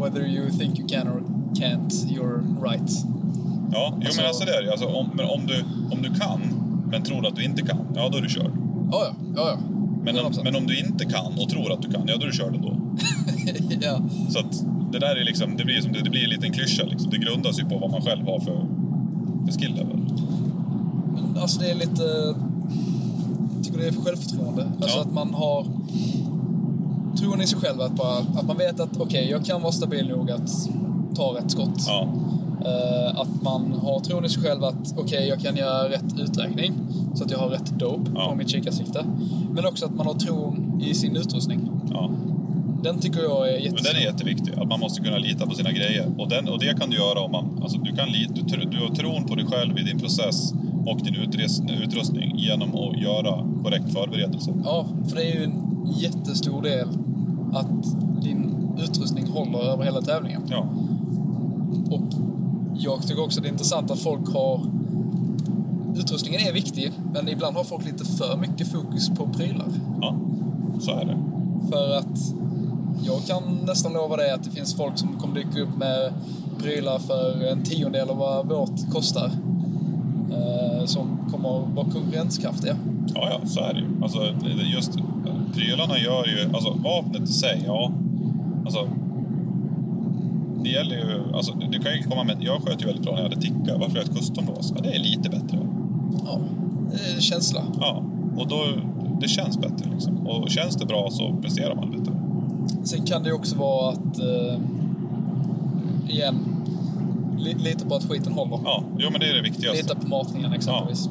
whether 0.00 0.26
you 0.26 0.50
think 0.50 0.78
you 0.78 0.88
can 0.88 1.08
or 1.08 1.22
can't, 1.54 1.92
you're 2.08 2.62
right. 2.70 2.90
ja, 3.72 3.92
jo 4.00 4.06
Alltså- 4.06 4.20
men 4.20 4.26
alltså 4.28 4.44
det 4.44 4.52
är 4.56 4.70
alltså, 4.70 4.86
om, 4.86 5.10
men 5.14 5.26
om 5.26 5.46
du, 5.46 5.64
om 5.96 6.02
du 6.02 6.14
kan, 6.20 6.40
men 6.90 7.02
tror 7.02 7.26
att 7.26 7.36
du 7.36 7.44
inte 7.44 7.62
kan, 7.62 7.78
ja 7.94 8.08
då 8.12 8.18
är 8.18 8.22
du 8.22 8.28
körd. 8.28 8.50
Ja, 8.92 9.06
ja. 9.06 9.14
ja. 9.36 9.58
Men 10.04 10.18
om, 10.18 10.32
100%. 10.32 10.40
men 10.44 10.56
om 10.56 10.66
du 10.66 10.78
inte 10.78 11.04
kan 11.04 11.32
och 11.38 11.48
tror 11.48 11.72
att 11.72 11.82
du 11.82 11.90
kan, 11.90 12.02
ja 12.08 12.16
då 12.16 12.22
är 12.22 12.26
du 12.26 12.32
körd 12.32 12.54
ändå. 12.54 12.76
ja. 13.80 14.00
Så 14.28 14.38
att 14.38 14.64
det 14.92 14.98
där 14.98 15.16
är 15.20 15.24
liksom, 15.24 15.56
det 15.56 15.64
blir, 15.64 15.80
som, 15.80 15.92
det, 15.92 16.00
det 16.04 16.10
blir 16.10 16.24
en 16.24 16.30
liten 16.30 16.52
klyscha 16.52 16.84
liksom. 16.84 17.10
Det 17.10 17.18
grundas 17.18 17.58
ju 17.60 17.64
på 17.64 17.78
vad 17.78 17.90
man 17.90 18.02
själv 18.02 18.26
har 18.26 18.40
för, 18.40 18.66
för 19.46 19.58
skill 19.58 19.74
level. 19.74 19.96
Men 21.14 21.38
alltså 21.42 21.60
det 21.60 21.70
är 21.70 21.74
lite... 21.74 22.02
Jag 23.56 23.64
tycker 23.64 23.78
det 23.78 23.86
är 23.88 23.92
självförtroende. 23.92 24.66
Alltså 24.80 24.98
Ja. 24.98 25.02
att 25.04 25.12
man 25.12 25.34
har 25.34 25.66
tron 27.18 27.40
i 27.42 27.46
sig 27.46 27.58
själv. 27.58 27.80
Att, 27.80 27.92
bara, 27.96 28.18
att 28.18 28.46
man 28.46 28.56
vet 28.56 28.80
att 28.80 28.96
okej, 29.00 29.28
jag 29.30 29.44
kan 29.44 29.62
vara 29.62 29.72
stabil 29.72 30.08
nog 30.08 30.30
att 30.30 30.50
ta 31.20 31.34
rätt 31.38 31.50
skott. 31.50 31.84
Ja, 31.86 32.08
Eh, 32.64 33.20
att 33.20 33.42
man 33.42 33.72
har 33.82 34.00
tron 34.00 34.24
i 34.24 34.28
sig 34.28 34.42
själv 34.42 34.64
att 34.64 34.94
okej, 34.98 35.28
jag 35.28 35.40
kan 35.40 35.56
göra 35.56 35.88
rätt 35.88 36.18
uträkning 36.18 36.72
så 37.14 37.24
att 37.24 37.30
jag 37.30 37.38
har 37.38 37.48
rätt 37.48 37.78
dope 37.78 38.10
Ja. 38.14 38.28
på 38.30 38.34
mitt 38.36 38.48
kikarsikte. 38.50 39.04
Men 39.54 39.66
också 39.66 39.86
att 39.86 39.94
man 39.94 40.06
har 40.06 40.14
tron 40.14 40.82
i 40.86 40.94
sin 40.94 41.16
utrustning. 41.16 41.60
ja. 41.90 42.10
Den 42.82 42.98
tycker 42.98 43.20
jag 43.22 43.48
är 43.48 43.52
Men 43.52 43.62
jättestor. 43.62 43.92
den 43.94 44.02
är 44.02 44.06
jätteviktig, 44.06 44.52
att 44.56 44.68
man 44.68 44.80
måste 44.80 45.00
kunna 45.02 45.18
lita 45.18 45.46
på 45.46 45.54
sina 45.54 45.72
grejer. 45.72 46.06
Och, 46.18 46.28
den, 46.28 46.48
och 46.48 46.58
det 46.58 46.80
kan 46.80 46.90
du 46.90 46.96
göra 46.96 47.20
om 47.20 47.32
man... 47.32 47.44
Alltså 47.62 47.78
du, 47.78 47.92
kan 47.96 48.08
lita, 48.08 48.32
du, 48.34 48.64
du 48.64 48.78
har 48.86 48.94
tron 48.94 49.24
på 49.24 49.34
dig 49.34 49.46
själv 49.46 49.78
i 49.78 49.82
din 49.82 49.98
process 49.98 50.52
och 50.86 50.98
din 51.02 51.14
utrustning 51.82 52.32
genom 52.38 52.68
att 52.74 52.98
göra 53.02 53.44
korrekt 53.64 53.92
förberedelse. 53.92 54.50
Ja, 54.64 54.86
för 55.08 55.16
det 55.16 55.22
är 55.22 55.34
ju 55.34 55.44
en 55.44 55.52
jättestor 55.98 56.62
del 56.62 56.88
att 57.52 58.22
din 58.22 58.54
utrustning 58.84 59.26
håller 59.26 59.58
över 59.72 59.84
hela 59.84 60.00
tävlingen. 60.02 60.42
Ja, 60.50 60.66
Och 61.90 62.14
jag 62.74 63.02
tycker 63.02 63.24
också 63.24 63.40
det 63.40 63.48
är 63.48 63.52
intressant 63.52 63.90
att 63.90 63.98
folk 64.00 64.32
har... 64.32 64.60
Utrustningen 65.96 66.40
är 66.40 66.52
viktig, 66.52 66.92
men 67.12 67.28
ibland 67.28 67.56
har 67.56 67.64
folk 67.64 67.84
lite 67.84 68.04
för 68.04 68.36
mycket 68.36 68.72
fokus 68.72 69.08
på 69.08 69.26
prylar. 69.26 69.68
ja. 70.00 70.16
så 70.80 70.90
är 70.90 71.04
det. 71.04 71.18
För 71.70 71.96
att 71.96 72.34
jag 73.06 73.26
kan 73.26 73.42
nästan 73.66 73.92
lova 73.92 74.16
dig 74.16 74.30
att 74.30 74.44
det 74.44 74.50
finns 74.50 74.74
folk 74.74 74.98
som 74.98 75.08
kommer 75.18 75.34
dyka 75.34 75.60
upp 75.60 75.76
med 75.78 76.12
prylar 76.58 76.98
för 76.98 77.44
en 77.52 77.62
tiondel 77.62 78.10
av 78.10 78.16
vad 78.16 78.48
vårt 78.48 78.90
kostar. 78.92 79.30
Eh, 80.32 80.84
som 80.84 81.18
kommer 81.30 81.48
vara 81.48 81.90
konkurrenskraftiga. 81.90 82.76
Ja, 83.14 83.28
ja, 83.30 83.48
så 83.48 83.60
är 83.60 83.74
det 83.74 83.80
ju. 83.80 83.86
Alltså, 84.02 84.18
just 84.74 84.92
prylarna 85.54 85.98
gör 85.98 86.26
ju... 86.26 86.54
Alltså 86.54 86.70
vapnet 86.70 87.22
i 87.22 87.32
sig, 87.32 87.62
ja. 87.66 87.92
Alltså, 88.64 88.88
det 90.62 90.68
gäller 90.70 90.96
ju... 90.96 91.34
Alltså, 91.34 91.52
du 91.70 91.78
kan 91.78 91.92
ju 91.92 92.02
komma 92.02 92.24
med... 92.24 92.36
Jag 92.40 92.62
sköt 92.62 92.82
ju 92.82 92.86
väldigt 92.86 93.04
bra 93.04 93.12
när 93.12 93.22
jag 93.22 93.28
hade 93.28 93.40
ticka. 93.40 93.78
Varför 93.78 93.96
jag 93.96 94.04
ett 94.04 94.16
custom-lås? 94.16 94.72
Ja, 94.76 94.82
det 94.82 94.94
är 94.94 94.98
lite 94.98 95.30
bättre. 95.30 95.58
Ja, 96.26 96.38
det 96.90 97.16
är 97.16 97.20
känsla. 97.20 97.62
Ja, 97.80 98.02
och 98.36 98.48
då... 98.48 98.64
Det 99.20 99.28
känns 99.28 99.58
bättre 99.58 99.90
liksom. 99.92 100.26
Och 100.26 100.50
känns 100.50 100.76
det 100.76 100.86
bra 100.86 101.08
så 101.10 101.34
presterar 101.42 101.74
man 101.74 101.90
bättre. 101.90 102.12
Sen 102.84 103.02
kan 103.06 103.22
det 103.22 103.28
ju 103.28 103.34
också 103.34 103.56
vara 103.56 103.90
att, 103.92 104.18
eh, 104.18 104.58
igen, 106.08 106.34
li, 107.38 107.54
lita 107.54 107.88
på 107.88 107.94
att 107.94 108.04
skiten 108.04 108.32
håller. 108.32 108.58
Ja, 108.64 108.82
jo 108.98 109.08
men 109.10 109.20
det 109.20 109.30
är 109.30 109.34
det 109.34 109.42
viktigaste. 109.42 109.82
Lita 109.82 109.94
på 109.94 110.08
matningen 110.08 110.52
exempelvis. 110.52 111.08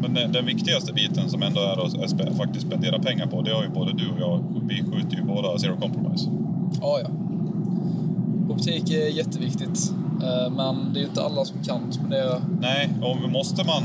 Men 0.00 0.14
den, 0.14 0.32
den 0.32 0.46
viktigaste 0.46 0.92
biten 0.92 1.30
som 1.30 1.42
ändå 1.42 1.60
är 1.60 1.84
att 1.86 1.92
sp- 1.92 2.36
faktiskt 2.36 2.66
spendera 2.66 2.98
pengar 2.98 3.26
på, 3.26 3.42
det 3.42 3.54
har 3.54 3.62
ju 3.62 3.68
både 3.68 3.92
du 3.92 4.08
och 4.08 4.20
jag. 4.20 4.44
Vi 4.68 4.74
skjuter 4.74 5.16
ju 5.16 5.24
båda 5.24 5.58
zero 5.58 5.76
compromise. 5.76 6.30
Ja, 6.80 6.98
ja. 7.02 7.08
Optik 8.48 8.90
är 8.90 9.08
jätteviktigt. 9.08 9.92
Eh, 10.22 10.50
men 10.50 10.92
det 10.92 10.98
är 10.98 11.02
ju 11.02 11.08
inte 11.08 11.22
alla 11.22 11.44
som 11.44 11.62
kan 11.64 11.92
spendera. 11.92 12.42
Nej, 12.60 12.90
och 13.02 13.30
måste 13.30 13.64
man, 13.66 13.82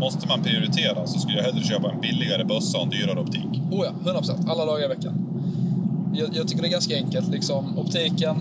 måste 0.00 0.28
man 0.28 0.42
prioritera 0.42 1.06
så 1.06 1.18
skulle 1.18 1.36
jag 1.36 1.44
hellre 1.44 1.62
köpa 1.62 1.90
en 1.90 2.00
billigare 2.00 2.44
bössa 2.44 2.78
och 2.78 2.84
en 2.84 2.90
dyrare 2.90 3.20
optik. 3.20 3.62
Oh 3.70 3.86
ja, 4.04 4.12
100%. 4.12 4.50
Alla 4.50 4.64
dagar 4.64 4.84
i 4.84 4.88
veckan. 4.88 5.14
Jag, 6.14 6.28
jag 6.36 6.48
tycker 6.48 6.62
det 6.62 6.68
är 6.68 6.72
ganska 6.72 6.96
enkelt. 6.96 7.28
Liksom, 7.28 7.78
optiken. 7.78 8.36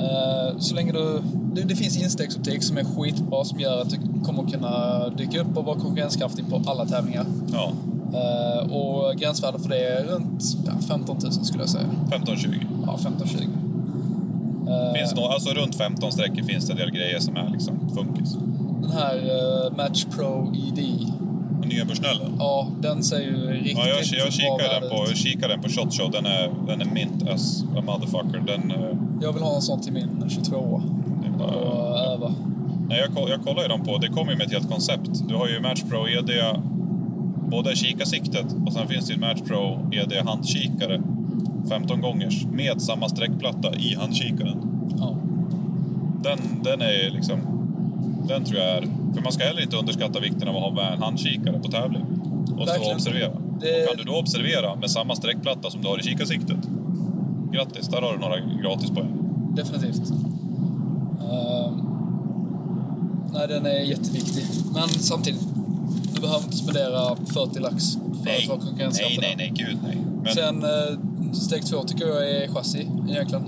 Eh, 0.00 0.58
så 0.58 0.74
länge 0.74 0.92
du... 0.92 1.22
Det, 1.54 1.62
det 1.62 1.76
finns 1.76 2.02
instegsoptik 2.02 2.62
som 2.62 2.78
är 2.78 2.84
skitbra 2.84 3.44
som 3.44 3.60
gör 3.60 3.82
att 3.82 3.90
du 3.90 3.96
kommer 4.24 4.50
kunna 4.50 5.08
dyka 5.08 5.40
upp 5.40 5.56
och 5.56 5.64
vara 5.64 5.78
konkurrenskraftig 5.78 6.48
på 6.50 6.62
alla 6.66 6.86
tävlingar. 6.86 7.26
Ja, 7.52 7.72
Eh, 8.14 8.72
och 8.72 9.16
gränsvärdet 9.16 9.62
för 9.62 9.68
det 9.68 9.88
är 9.88 10.04
runt 10.04 10.42
ja, 10.66 10.72
15 10.88 11.18
000 11.22 11.32
skulle 11.32 11.62
jag 11.62 11.70
säga. 11.70 11.86
15-20. 12.10 12.66
Ja, 12.86 12.98
15-20. 13.00 13.48
Eh, 14.72 14.92
Finns 14.98 15.14
nå- 15.14 15.26
alltså 15.28 15.50
runt 15.54 15.74
15 15.74 16.12
sträckor 16.12 16.42
finns 16.42 16.66
det 16.66 16.72
en 16.72 16.78
del 16.78 16.90
grejer 16.90 17.18
som 17.20 17.36
är 17.36 17.50
liksom 17.50 17.74
funkis. 17.96 18.36
Den 18.82 18.90
här 18.90 19.16
eh, 19.16 19.76
Match 19.76 20.04
Pro 20.16 20.52
ED, 20.54 20.80
Och 21.60 21.68
nya 21.68 21.84
Bushnellen. 21.84 22.32
ja 22.38 22.68
den 22.80 23.02
ser 23.02 23.20
ju 23.20 23.46
riktigt, 23.50 23.78
Ja, 23.78 23.86
jag, 23.88 23.98
jag, 23.98 24.32
kikar 24.32 24.80
den 24.80 24.90
på, 24.90 24.96
ut. 25.02 25.08
jag 25.08 25.16
kikar 25.16 25.48
den 25.48 25.60
på 25.62 25.68
Shot 25.68 25.94
Show. 25.94 26.10
Den 26.10 26.26
är, 26.26 26.50
den 26.66 26.80
är 26.80 26.84
mint 26.84 27.28
as 27.28 27.64
a 27.78 27.82
motherfucker. 27.86 28.42
Den, 28.46 28.70
eh, 28.70 28.96
Jag 29.22 29.32
vill 29.32 29.42
ha 29.42 29.54
en 29.54 29.62
sån 29.62 29.80
till 29.80 29.92
min 29.92 30.24
22 30.28 30.82
det 31.22 31.28
är 31.28 31.38
bara- 31.38 31.56
och 31.56 31.98
öva. 32.12 32.34
Nej, 32.88 33.04
jag, 33.16 33.30
jag 33.30 33.42
kollar 33.44 33.62
ju 33.62 33.68
dem 33.68 33.80
på, 33.84 33.98
det 33.98 34.08
kommer 34.08 34.32
ju 34.32 34.38
med 34.38 34.46
ett 34.46 34.52
helt 34.52 34.70
koncept. 34.70 35.28
Du 35.28 35.34
har 35.34 35.48
ju 35.48 35.60
Match 35.60 35.82
Pro 35.90 36.08
ED, 36.08 36.30
både 37.50 37.76
kikarsiktet 37.76 38.46
och 38.66 38.72
sen 38.72 38.88
finns 38.88 39.06
det 39.06 39.12
ju 39.12 39.20
Match 39.20 39.40
Pro 39.46 39.90
ED 39.92 40.12
handkikare 40.26 41.02
15 41.72 42.00
gångers 42.00 42.44
med 42.52 42.82
samma 42.82 43.08
streckplatta 43.08 43.74
i 43.76 43.94
handkikaren. 43.94 44.56
Ja. 44.98 45.16
Den, 46.22 46.38
den 46.64 46.80
är 46.80 47.10
liksom, 47.10 47.38
den 48.28 48.44
tror 48.44 48.60
jag 48.60 48.68
är, 48.70 48.80
för 49.14 49.22
man 49.22 49.32
ska 49.32 49.44
heller 49.44 49.62
inte 49.62 49.76
underskatta 49.76 50.20
vikten 50.20 50.48
av 50.48 50.56
att 50.56 50.62
ha 50.62 50.70
med 50.70 50.92
en 50.92 51.02
handkikare 51.02 51.58
på 51.58 51.68
tävling 51.70 52.02
och 52.02 52.48
stå 52.48 52.60
och 52.62 52.68
Verkligen. 52.68 52.96
observera. 52.96 53.30
Det- 53.60 53.82
Och 53.82 53.88
kan 53.88 53.96
du 53.96 54.04
då 54.04 54.18
observera 54.18 54.76
med 54.76 54.90
samma 54.90 55.14
streckplatta 55.16 55.70
som 55.70 55.82
du 55.82 55.88
har 55.88 55.98
i 56.00 56.02
kikarsiktet, 56.02 56.56
grattis, 57.52 57.88
där 57.88 58.02
har 58.02 58.12
du 58.12 58.18
några 58.18 58.38
gratispoäng. 58.62 59.08
Definitivt. 59.56 60.10
Ehm, 61.30 61.74
nej, 63.32 63.48
den 63.48 63.66
är 63.66 63.70
jätteviktig. 63.80 64.44
Men 64.74 64.88
samtidigt, 64.88 65.40
du 66.14 66.20
behöver 66.20 66.44
inte 66.44 66.56
spendera 66.56 67.16
40 67.16 67.58
lax 67.60 67.92
för 67.94 68.30
att 68.30 68.48
vara 68.48 68.58
nej, 68.58 68.60
konkurrenskraftig. 68.68 69.18
nej, 69.20 69.34
nej, 69.36 69.52
gud 69.56 69.78
nej. 69.82 69.98
Men 70.22 70.32
Sen 70.34 70.62
eh, 70.64 71.32
steg 71.32 71.66
två 71.66 71.82
tycker 71.82 72.06
jag 72.06 72.30
är 72.30 72.48
chassi 72.48 72.88
egentligen. 73.08 73.44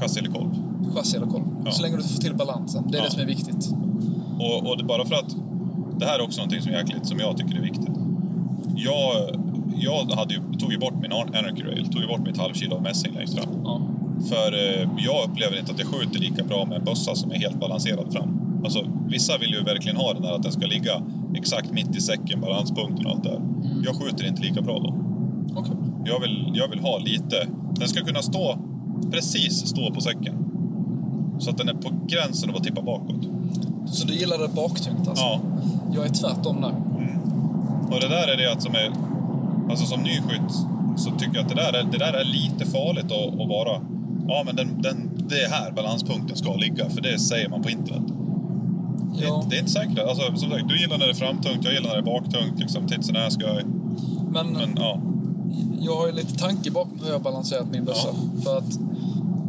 chassi 0.00 0.18
eller 0.20 0.30
kolv? 0.30 0.48
Chassi 0.94 1.16
eller 1.16 1.26
kolv. 1.26 1.44
Ja. 1.64 1.70
Så 1.72 1.82
länge 1.82 1.96
du 1.96 2.02
får 2.02 2.20
till 2.20 2.34
balansen. 2.34 2.84
Det 2.90 2.96
är 2.98 3.00
Ja. 3.00 3.04
det 3.04 3.10
som 3.10 3.20
är 3.20 3.26
viktigt. 3.26 3.68
Och, 4.40 4.70
och 4.70 4.78
det, 4.78 4.84
bara 4.84 5.04
för 5.04 5.14
att 5.14 5.36
det 5.98 6.06
här 6.06 6.18
är 6.18 6.22
också 6.22 6.38
någonting 6.40 6.62
som 6.62 6.72
är 6.72 6.76
jäkligt, 6.78 7.06
som 7.06 7.18
jag 7.18 7.36
tycker 7.36 7.56
är 7.56 7.62
viktigt. 7.62 7.96
Jag, 8.76 9.12
jag 9.76 10.04
hade 10.16 10.34
ju, 10.34 10.40
tog 10.58 10.72
ju 10.72 10.78
bort 10.78 10.94
min 11.02 11.12
Anarchy 11.12 11.62
Rail, 11.62 11.88
tog 11.88 12.02
ju 12.02 12.08
bort 12.08 12.20
mitt 12.26 12.36
halvkilo 12.38 12.74
av 12.76 12.82
mässing 12.82 13.14
längst 13.14 13.34
fram. 13.38 13.48
Ja. 13.64 13.80
För 14.28 14.52
eh, 14.52 14.88
jag 14.98 15.30
upplever 15.30 15.58
inte 15.58 15.72
att 15.72 15.78
jag 15.78 15.88
skjuter 15.88 16.18
lika 16.20 16.44
bra 16.44 16.64
med 16.66 16.78
en 16.78 16.84
bössa 16.84 17.14
som 17.14 17.30
är 17.30 17.34
helt 17.36 17.60
balanserad 17.60 18.12
fram. 18.12 18.40
Alltså, 18.64 18.86
vissa 19.08 19.38
vill 19.38 19.50
ju 19.50 19.62
verkligen 19.62 19.96
ha 19.96 20.12
den 20.12 20.22
där 20.22 20.32
att 20.32 20.42
den 20.42 20.52
ska 20.52 20.66
ligga 20.66 21.02
exakt 21.34 21.72
mitt 21.72 21.96
i 21.96 22.00
säcken, 22.00 22.40
balanspunkten 22.40 23.06
och 23.06 23.12
allt 23.12 23.22
det 23.22 23.28
där. 23.28 23.40
Jag 23.84 23.94
skjuter 23.96 24.26
inte 24.28 24.42
lika 24.42 24.62
bra 24.62 24.78
då. 24.78 24.94
Okej. 25.56 25.72
Jag 26.04 26.20
vill, 26.20 26.52
jag 26.54 26.68
vill 26.68 26.80
ha 26.80 26.98
lite... 26.98 27.46
Den 27.74 27.88
ska 27.88 28.04
kunna 28.04 28.22
stå, 28.22 28.58
precis 29.10 29.66
stå 29.68 29.90
på 29.94 30.00
säcken. 30.00 30.34
Så 31.38 31.50
att 31.50 31.58
den 31.58 31.68
är 31.68 31.74
på 31.74 31.90
gränsen 32.06 32.50
av 32.50 32.56
att 32.56 32.64
tippa 32.64 32.82
bakåt. 32.82 33.28
Så 33.86 34.06
du 34.06 34.14
gillar 34.14 34.38
det 34.38 34.48
baktungt 34.48 35.08
alltså? 35.08 35.24
Ja. 35.24 35.40
Jag 35.94 36.04
är 36.04 36.08
tvärtom 36.08 36.60
där. 36.60 36.74
Och 37.94 38.00
det 38.00 38.08
där 38.08 38.28
är 38.28 38.36
det 38.36 38.52
att 38.52 38.62
som 38.62 38.74
är... 38.74 38.90
Alltså 39.70 39.86
som 39.86 40.00
nyskytt 40.00 40.52
så 40.96 41.10
tycker 41.10 41.34
jag 41.34 41.42
att 41.42 41.48
det 41.48 41.54
där 41.54 41.72
är, 41.72 41.84
det 41.92 41.98
där 41.98 42.12
är 42.12 42.24
lite 42.24 42.66
farligt 42.70 43.04
att, 43.04 43.40
att 43.40 43.48
vara... 43.48 43.80
Ja, 44.28 44.42
men 44.46 44.56
den, 44.56 44.82
den, 44.82 45.10
det 45.28 45.34
är 45.44 45.50
här 45.50 45.72
balanspunkten 45.72 46.36
ska 46.36 46.54
ligga, 46.56 46.90
för 46.90 47.00
det 47.00 47.18
säger 47.18 47.48
man 47.48 47.62
på 47.62 47.70
internet. 47.70 48.02
Det, 49.18 49.24
Ja. 49.24 49.34
inte- 49.36 49.48
det 49.50 49.56
är 49.56 49.60
inte 49.60 49.70
säkert. 49.72 49.98
Alltså, 49.98 50.36
som 50.36 50.50
sagt, 50.50 50.68
du 50.68 50.80
gillar 50.80 50.98
när 50.98 51.04
det 51.06 51.12
är 51.12 51.14
framtungt, 51.14 51.64
jag 51.64 51.72
gillar 51.74 51.88
när 51.88 51.96
det 52.02 52.10
är 52.10 52.20
baktungt. 52.20 52.58
Liksom, 52.58 52.86
tits 52.86 53.08
and 53.08 53.18
ass 53.18 53.36
guy. 53.36 53.62
Men, 54.32 54.46
Men 54.52 54.70
ja, 54.76 55.00
jag 55.80 55.96
har 55.96 56.06
ju 56.06 56.12
lite 56.12 56.34
tanke 56.38 56.70
bakom 56.70 56.98
hur 57.00 57.06
jag 57.06 57.14
har 57.14 57.20
balanserat 57.20 57.66
min 57.70 57.84
bössa. 57.84 58.08
För 58.44 58.58
att 58.58 58.78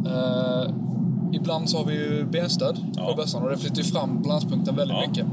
eh, 0.06 0.74
ibland 1.32 1.68
så 1.70 1.78
har 1.78 1.84
vi 1.84 1.94
ju 1.94 2.26
benstöd 2.32 2.78
Ja. 2.96 3.06
på 3.10 3.16
bössan 3.16 3.42
och 3.42 3.50
det 3.50 3.58
flyttar 3.58 3.76
ju 3.76 3.84
fram 3.84 4.22
balanspunkten 4.22 4.76
väldigt 4.76 4.96
Ja. 5.02 5.08
mycket. 5.08 5.26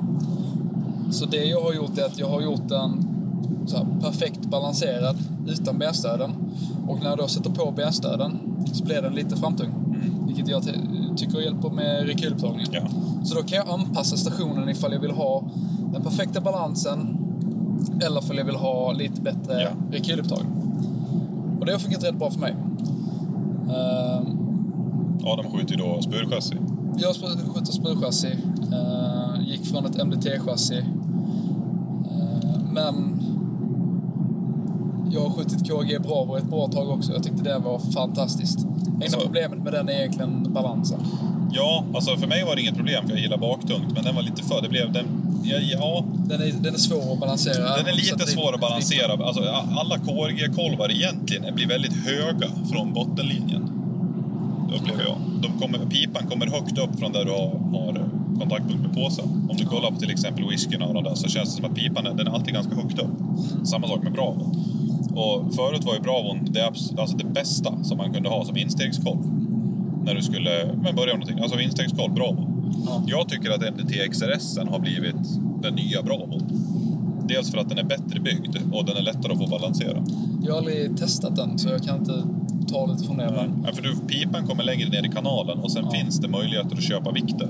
Så 1.15 1.25
det 1.25 1.45
jag 1.45 1.61
har 1.61 1.73
gjort 1.73 1.97
är 1.97 2.05
att 2.05 2.19
jag 2.19 2.29
har 2.29 2.41
gjort 2.41 2.67
den 2.69 3.05
så 3.67 3.77
här, 3.77 3.85
perfekt 4.01 4.45
balanserad 4.45 5.17
utan 5.47 5.77
benstöden. 5.77 6.31
Och 6.87 6.99
när 6.99 7.09
jag 7.09 7.17
då 7.17 7.27
sätter 7.27 7.49
på 7.49 7.71
benstöden 7.71 8.39
så 8.73 8.83
blir 8.83 9.01
den 9.01 9.13
lite 9.13 9.35
framtung. 9.35 9.67
Mm. 9.69 10.25
Vilket 10.27 10.47
jag 10.47 10.63
ty- 10.63 10.71
tycker 11.17 11.39
hjälper 11.39 11.69
med 11.69 12.05
rekylupptagningen. 12.07 12.69
Ja. 12.71 12.81
Så 13.23 13.35
då 13.35 13.41
kan 13.43 13.57
jag 13.57 13.69
anpassa 13.69 14.17
stationen 14.17 14.69
ifall 14.69 14.93
jag 14.93 14.99
vill 14.99 15.11
ha 15.11 15.43
den 15.93 16.01
perfekta 16.01 16.41
balansen 16.41 17.17
eller 18.05 18.19
ifall 18.23 18.37
jag 18.37 18.45
vill 18.45 18.55
ha 18.55 18.91
lite 18.91 19.21
bättre 19.21 19.61
Ja. 19.61 19.69
rekylupptagning. 19.97 20.51
Och 21.59 21.65
det 21.65 21.71
har 21.71 21.79
fungerat 21.79 22.03
rätt 22.03 22.19
bra 22.19 22.31
för 22.31 22.39
mig. 22.39 22.55
Ehm, 23.75 24.37
Adam 25.23 25.51
skjuter 25.51 25.75
ju 25.75 25.77
då 25.77 26.01
spurchassi. 26.01 26.55
Jag 26.97 27.15
skjuter 27.15 27.71
spurchassi. 27.71 28.27
Uh, 28.71 29.47
gick 29.47 29.65
från 29.65 29.85
ett 29.85 29.95
MDT-chassi. 29.97 30.77
Eh, 30.79 32.59
men 32.73 33.19
jag 35.11 35.21
har 35.21 35.29
skjutit 35.29 35.69
KG 35.69 35.99
Bravo 35.99 36.37
ett 36.37 36.49
bra 36.49 36.67
tag 36.67 36.89
också. 36.89 37.13
Jag 37.13 37.23
tyckte 37.23 37.43
det 37.43 37.59
var 37.59 37.79
fantastiskt. 37.79 38.59
Enda 38.93 39.07
Så- 39.09 39.19
problemet 39.19 39.63
med 39.63 39.73
den 39.73 39.89
är 39.89 39.93
egentligen 39.93 40.53
balansen. 40.53 40.99
Ja, 41.51 41.83
alltså 41.95 42.17
för 42.17 42.27
mig 42.27 42.45
var 42.45 42.55
det 42.55 42.61
inget 42.61 42.75
problem 42.75 43.03
för 43.07 43.11
jag 43.13 43.19
gillar 43.21 43.37
baktungt, 43.37 43.93
men 43.95 44.03
den 44.03 44.15
var 44.15 44.21
lite 44.21 44.43
för... 44.43 44.61
Det 44.61 44.69
blev... 44.69 44.91
Den, 44.93 45.05
ja, 45.49 45.57
ja, 45.71 46.05
Den 46.29 46.41
är, 46.41 46.51
den 46.63 46.73
är 46.73 46.77
svår 46.77 47.13
att 47.13 47.19
balansera. 47.19 47.77
den 47.77 47.87
är 47.87 47.93
lite 47.93 48.15
det- 48.15 48.27
svår 48.27 48.53
att 48.53 48.61
balansera. 48.61 49.25
Alltså, 49.25 49.43
alla 49.77 49.97
KRG-kolvar 49.97 50.91
egentligen 50.91 51.55
blir 51.55 51.67
väldigt 51.67 52.05
höga 52.05 52.47
från 52.71 52.93
bottenlinjen. 52.93 53.69
Upplever 54.75 55.03
jag. 55.03 55.17
De 55.41 55.59
kommer, 55.61 55.77
pipan 55.89 56.27
kommer 56.29 56.47
högt 56.47 56.77
upp 56.77 56.99
från 56.99 57.11
där 57.11 57.25
du 57.25 57.31
har, 57.31 57.47
har 57.73 58.09
kontaktpunkt 58.39 58.81
med 58.87 58.93
påsen. 58.95 59.25
Om 59.49 59.57
du 59.57 59.65
kollar 59.65 59.91
på 59.91 59.95
till 59.99 60.11
exempel 60.11 60.45
whiskyn 60.49 60.81
och 60.81 60.93
de 60.93 61.03
där 61.03 61.15
så 61.15 61.27
känns 61.29 61.49
det 61.49 61.55
som 61.61 61.65
att 61.71 61.75
pipan 61.77 62.07
är, 62.07 62.13
den 62.13 62.27
är 62.27 62.31
alltid 62.31 62.53
ganska 62.53 62.75
högt 62.75 62.99
upp. 62.99 63.09
Samma 63.67 63.87
sak 63.87 64.03
med 64.03 64.11
Bravon. 64.13 64.55
Och 65.15 65.55
förut 65.55 65.83
var 65.85 65.93
ju 65.93 65.99
Bravon 65.99 66.47
det, 66.51 66.63
alltså 66.97 67.17
det 67.17 67.25
bästa 67.25 67.83
som 67.83 67.97
man 67.97 68.13
kunde 68.13 68.29
ha 68.29 68.45
som 68.45 68.57
instegskolv. 68.57 69.19
När 70.05 70.15
du 70.15 70.21
skulle 70.21 70.49
men 70.83 70.95
börja 70.95 71.13
med 71.13 71.19
någonting. 71.19 71.39
Alltså 71.39 71.59
instegskolv, 71.59 72.13
Bravo. 72.13 72.48
Ja. 72.85 73.03
Jag 73.07 73.29
tycker 73.29 73.49
att 73.51 73.61
MDT 73.73 74.07
XRS 74.11 74.57
har 74.57 74.79
blivit 74.79 75.15
den 75.61 75.75
nya 75.75 76.01
Bravon. 76.03 76.43
Dels 77.27 77.51
för 77.51 77.57
att 77.57 77.69
den 77.69 77.77
är 77.77 77.83
bättre 77.83 78.19
byggd 78.19 78.57
och 78.71 78.85
den 78.85 78.97
är 78.97 79.01
lättare 79.01 79.31
att 79.33 79.37
få 79.39 79.47
balansera. 79.47 80.03
Jag 80.45 80.51
har 80.53 80.57
aldrig 80.57 80.97
testat 80.97 81.35
den, 81.35 81.59
så 81.59 81.69
jag 81.69 81.83
kan 81.83 81.97
inte 81.99 82.23
ta 82.67 82.85
lite 82.85 83.03
från 83.03 83.17
det. 83.17 83.31
Men 83.35 83.63
Ja, 83.67 83.73
för 83.73 83.81
du, 83.83 83.95
pipan 84.07 84.47
kommer 84.47 84.63
längre 84.63 84.89
ner 84.89 85.05
i 85.05 85.09
kanalen 85.09 85.57
och 85.59 85.71
sen 85.71 85.83
Ja. 85.85 85.91
finns 85.91 86.19
det 86.19 86.27
möjligheter 86.27 86.75
att 86.77 86.83
köpa 86.83 87.11
vikter. 87.11 87.47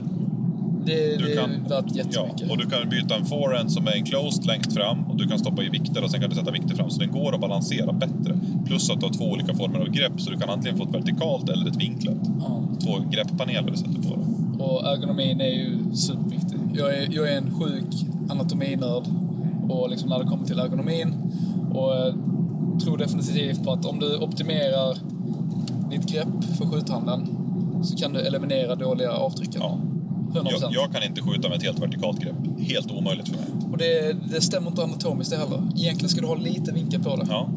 det, 0.86 1.18
Du 1.18 1.26
det 1.26 1.36
kan- 1.36 1.52
är 1.52 1.70
värt 1.70 1.96
jättemycket. 1.96 2.42
Ja, 2.42 2.52
och 2.52 2.58
du 2.58 2.66
kan 2.70 2.90
byta 2.90 3.16
en 3.16 3.26
forehand 3.26 3.72
som 3.72 3.88
är 3.88 3.92
enclosed 3.96 4.46
längst 4.46 4.74
fram 4.74 5.04
och 5.04 5.18
du 5.18 5.28
kan 5.28 5.40
stoppa 5.40 5.64
i 5.64 5.70
vikter 5.70 6.04
och 6.04 6.12
sen 6.12 6.20
kan 6.22 6.30
du 6.30 6.36
sätta 6.36 6.52
vikter 6.52 6.76
fram. 6.76 6.90
Så 6.90 7.00
den 7.00 7.12
går 7.12 7.36
att 7.36 7.42
balansera 7.42 7.94
bättre. 7.94 8.40
Plus 8.66 8.90
att 8.90 9.00
du 9.00 9.06
har 9.06 9.14
två 9.14 9.26
olika 9.26 9.54
former 9.54 9.80
av 9.80 9.88
grepp 9.90 10.22
så 10.22 10.30
du 10.32 10.38
kan 10.38 10.50
antingen 10.50 10.78
få 10.78 10.84
ett 10.84 10.94
vertikalt 10.96 11.50
eller 11.50 11.68
ett 11.68 11.76
vinklat. 11.76 12.18
Ja. 12.40 12.62
Två 12.84 12.92
grepppaneler 13.12 13.72
du 13.72 13.78
sätter 13.78 14.02
på 14.10 14.16
det. 14.16 14.26
Och 14.60 14.88
ergonomin 14.88 15.42
är 15.42 15.50
ju 15.50 15.78
superviktig. 15.94 16.60
Jag 16.74 16.98
är, 16.98 17.08
jag 17.12 17.34
är 17.34 17.38
en 17.38 17.60
sjuk 17.60 18.06
anatominörd 18.30 19.04
och 19.70 19.90
liksom 19.90 20.10
när 20.10 20.20
det 20.20 20.26
kommer 20.26 20.46
till 20.46 20.60
ergonomin 20.60 21.14
och 21.74 21.96
eh, 21.96 22.14
tror 22.84 22.98
definitivt 22.98 23.64
på 23.64 23.72
att 23.72 23.86
om 23.86 24.00
du 24.00 24.18
optimerar 24.18 24.98
ditt 25.92 26.06
grepp 26.12 26.44
för 26.58 26.66
skjuthanden 26.66 27.28
så 27.84 27.98
kan 27.98 28.14
du 28.14 28.20
eliminera 28.20 28.76
dåliga 28.76 29.12
avtryckare. 29.12 29.64
Ja. 29.64 29.78
100%. 30.34 30.48
Jag, 30.62 30.74
jag 30.74 30.92
kan 30.94 31.04
inte 31.04 31.22
skjuta 31.22 31.50
med 31.50 31.58
ett 31.58 31.64
helt 31.64 31.80
vertikalt 31.82 32.20
grepp. 32.20 32.36
Helt 32.60 32.92
omöjligt 32.92 33.28
för 33.28 33.36
mig. 33.36 33.46
Och 33.72 33.78
det, 33.78 34.16
det 34.32 34.42
stämmer 34.42 34.70
inte 34.70 34.84
anatomiskt 34.84 35.32
det 35.32 35.38
heller. 35.38 35.62
Egentligen 35.78 36.10
ska 36.10 36.22
du 36.22 36.28
ha 36.28 36.36
lite 36.36 36.72
vinkel 36.72 37.04
på 37.04 37.16
det. 37.16 37.26
Ja. 37.30 37.50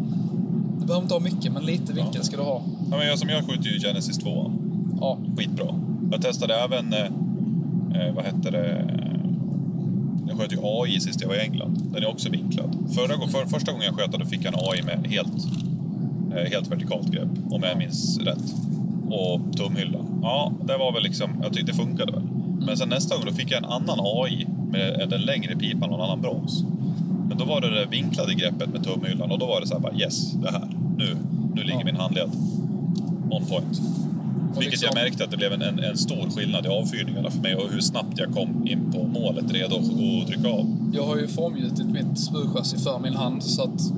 Du 0.80 0.86
behöver 0.86 1.02
inte 1.02 1.14
ha 1.14 1.20
mycket, 1.20 1.52
men 1.52 1.64
lite 1.64 1.92
vinkel 1.92 2.14
Ja. 2.14 2.22
ska 2.22 2.36
du 2.36 2.42
ha. 2.42 2.62
Ja, 2.90 2.96
men 2.96 3.06
jag, 3.06 3.18
som 3.18 3.28
jag 3.28 3.46
skjuter 3.46 3.70
ju 3.70 3.78
Genesis 3.80 4.18
2. 4.18 4.52
Ja, 5.00 5.18
Skitbra. 5.36 5.74
Jag 6.12 6.22
testade 6.22 6.54
även, 6.54 6.92
eh, 6.92 7.04
eh, 7.94 8.14
vad 8.14 8.24
hette 8.24 8.50
det, 8.50 8.84
jag 10.28 10.38
sköt 10.38 10.52
ju 10.52 10.56
AI 10.62 11.00
sist 11.00 11.20
jag 11.20 11.28
var 11.28 11.36
i 11.36 11.40
England. 11.40 11.78
Den 11.92 12.02
är 12.02 12.08
också 12.08 12.30
vinklad. 12.30 12.76
Förra, 12.94 13.28
för, 13.28 13.46
första 13.46 13.72
gången 13.72 13.86
jag 13.86 13.94
sköt 13.94 14.12
då 14.12 14.26
fick 14.26 14.44
jag 14.44 14.54
en 14.54 14.60
AI 14.60 14.82
med 14.82 15.06
helt, 15.06 15.46
eh, 16.34 16.50
helt 16.50 16.70
vertikalt 16.70 17.10
grepp, 17.10 17.28
om 17.50 17.62
jag 17.62 17.78
minns 17.78 18.18
rätt. 18.18 18.54
Och 19.10 19.40
tumhylla. 19.56 19.98
Ja, 20.22 20.52
det 20.66 20.76
var 20.76 20.92
väl 20.92 21.02
liksom, 21.02 21.30
jag 21.42 21.52
tyckte 21.52 21.72
det 21.72 21.76
funkade 21.76 22.12
väl. 22.12 22.22
Men 22.66 22.76
sen 22.76 22.88
nästa 22.88 23.16
gång 23.16 23.24
då 23.26 23.32
fick 23.32 23.50
jag 23.50 23.58
en 23.58 23.70
annan 23.70 23.98
AI 24.00 24.46
med 24.70 25.08
den 25.10 25.20
längre 25.20 25.56
pipan 25.56 25.90
och 25.90 25.98
en 25.98 26.04
annan 26.04 26.20
broms. 26.20 26.64
Men 27.28 27.38
då 27.38 27.44
var 27.44 27.60
det 27.60 27.80
det 27.80 27.86
vinklade 27.86 28.34
greppet 28.34 28.72
med 28.72 28.84
tumhyllan 28.84 29.30
och 29.30 29.38
då 29.38 29.46
var 29.46 29.60
det 29.60 29.66
så 29.66 29.74
här 29.74 29.80
bara 29.80 29.94
yes, 29.94 30.32
det 30.32 30.50
här. 30.50 30.68
Nu, 30.96 31.16
nu 31.54 31.62
ligger 31.62 31.84
min 31.84 31.96
handled 31.96 32.30
on 33.30 33.44
point. 33.44 33.80
Vilket 34.58 34.72
liksom- 34.72 34.88
jag 34.96 35.04
märkte 35.04 35.24
att 35.24 35.30
det 35.30 35.36
blev 35.36 35.52
en, 35.52 35.62
en, 35.62 35.78
en 35.78 35.96
stor 35.96 36.30
skillnad 36.36 36.66
i 36.66 36.68
avfyrningarna 36.68 37.30
för 37.30 37.40
mig 37.42 37.54
och 37.56 37.70
hur 37.70 37.80
snabbt 37.80 38.18
jag 38.18 38.32
kom 38.34 38.66
in 38.66 38.92
på 38.92 39.06
målet 39.06 39.52
redo 39.52 39.76
att 39.76 40.26
trycka 40.28 40.48
av. 40.48 40.66
jag 40.94 41.04
har 41.06 41.16
ju 41.16 41.28
formgjutit 41.28 41.86
mitt 41.86 42.18
spurchassi 42.18 42.78
för 42.78 42.98
min 42.98 43.14
hand 43.14 43.42
så 43.42 43.62
att 43.62 43.92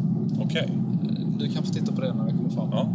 Okej. 0.44 0.68
eh, 0.68 1.26
du 1.38 1.48
kan 1.48 1.62
få 1.62 1.72
titta 1.72 1.92
på 1.92 2.00
det 2.00 2.14
när 2.14 2.24
det 2.24 2.32
kommer 2.32 2.50
fram. 2.50 2.68
Ja. 2.72 2.88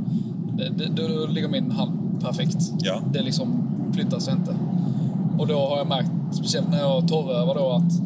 Då 0.96 1.28
ligger 1.28 1.48
min 1.50 1.72
hand 1.72 2.22
perfekt. 2.22 2.58
Ja. 2.80 3.02
Det 3.14 3.22
liksom 3.22 3.64
flyttar 3.94 4.20
sig 4.20 4.34
inte. 4.34 4.56
Och 5.38 5.48
då 5.48 5.60
har 5.60 5.78
jag 5.78 5.88
märkt, 5.88 6.12
speciellt 6.32 6.70
när 6.70 6.80
jag 6.80 7.08
torrövar 7.08 7.56
då, 7.56 7.70
att 7.72 8.02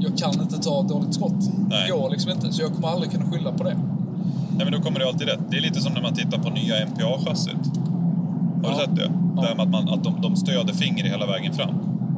jag 0.00 0.18
kan 0.18 0.42
inte 0.42 0.58
ta 0.58 0.80
ett 0.82 0.88
dåligt 0.88 1.14
skott. 1.14 1.50
Nej. 1.68 1.86
Det 1.90 1.92
går 1.98 2.10
liksom 2.10 2.30
inte, 2.30 2.52
så 2.52 2.62
jag 2.62 2.72
kommer 2.72 2.88
aldrig 2.88 3.12
kunna 3.12 3.30
skylla 3.30 3.52
på 3.52 3.64
det. 3.64 3.76
Nej 4.56 4.64
men 4.64 4.72
då 4.72 4.80
kommer 4.80 5.00
det 5.00 5.06
alltid 5.08 5.28
rätt. 5.28 5.40
Det 5.50 5.56
är 5.56 5.60
lite 5.60 5.80
som 5.80 5.92
när 5.92 6.02
man 6.02 6.14
tittar 6.14 6.38
på 6.38 6.50
nya 6.50 6.74
MPA-chassit. 6.86 7.80
Har 8.64 8.70
du 8.74 8.86
sett 8.86 8.96
det? 8.96 9.10
Ja. 9.36 9.42
Det 9.42 9.48
här 9.48 9.54
med 9.54 9.62
att, 9.66 9.70
man, 9.70 9.88
att 9.88 10.04
de, 10.04 10.20
de 10.22 10.36
stöder 10.36 10.72
finger 10.74 11.04
hela 11.04 11.26
vägen 11.26 11.52
fram. 11.52 11.70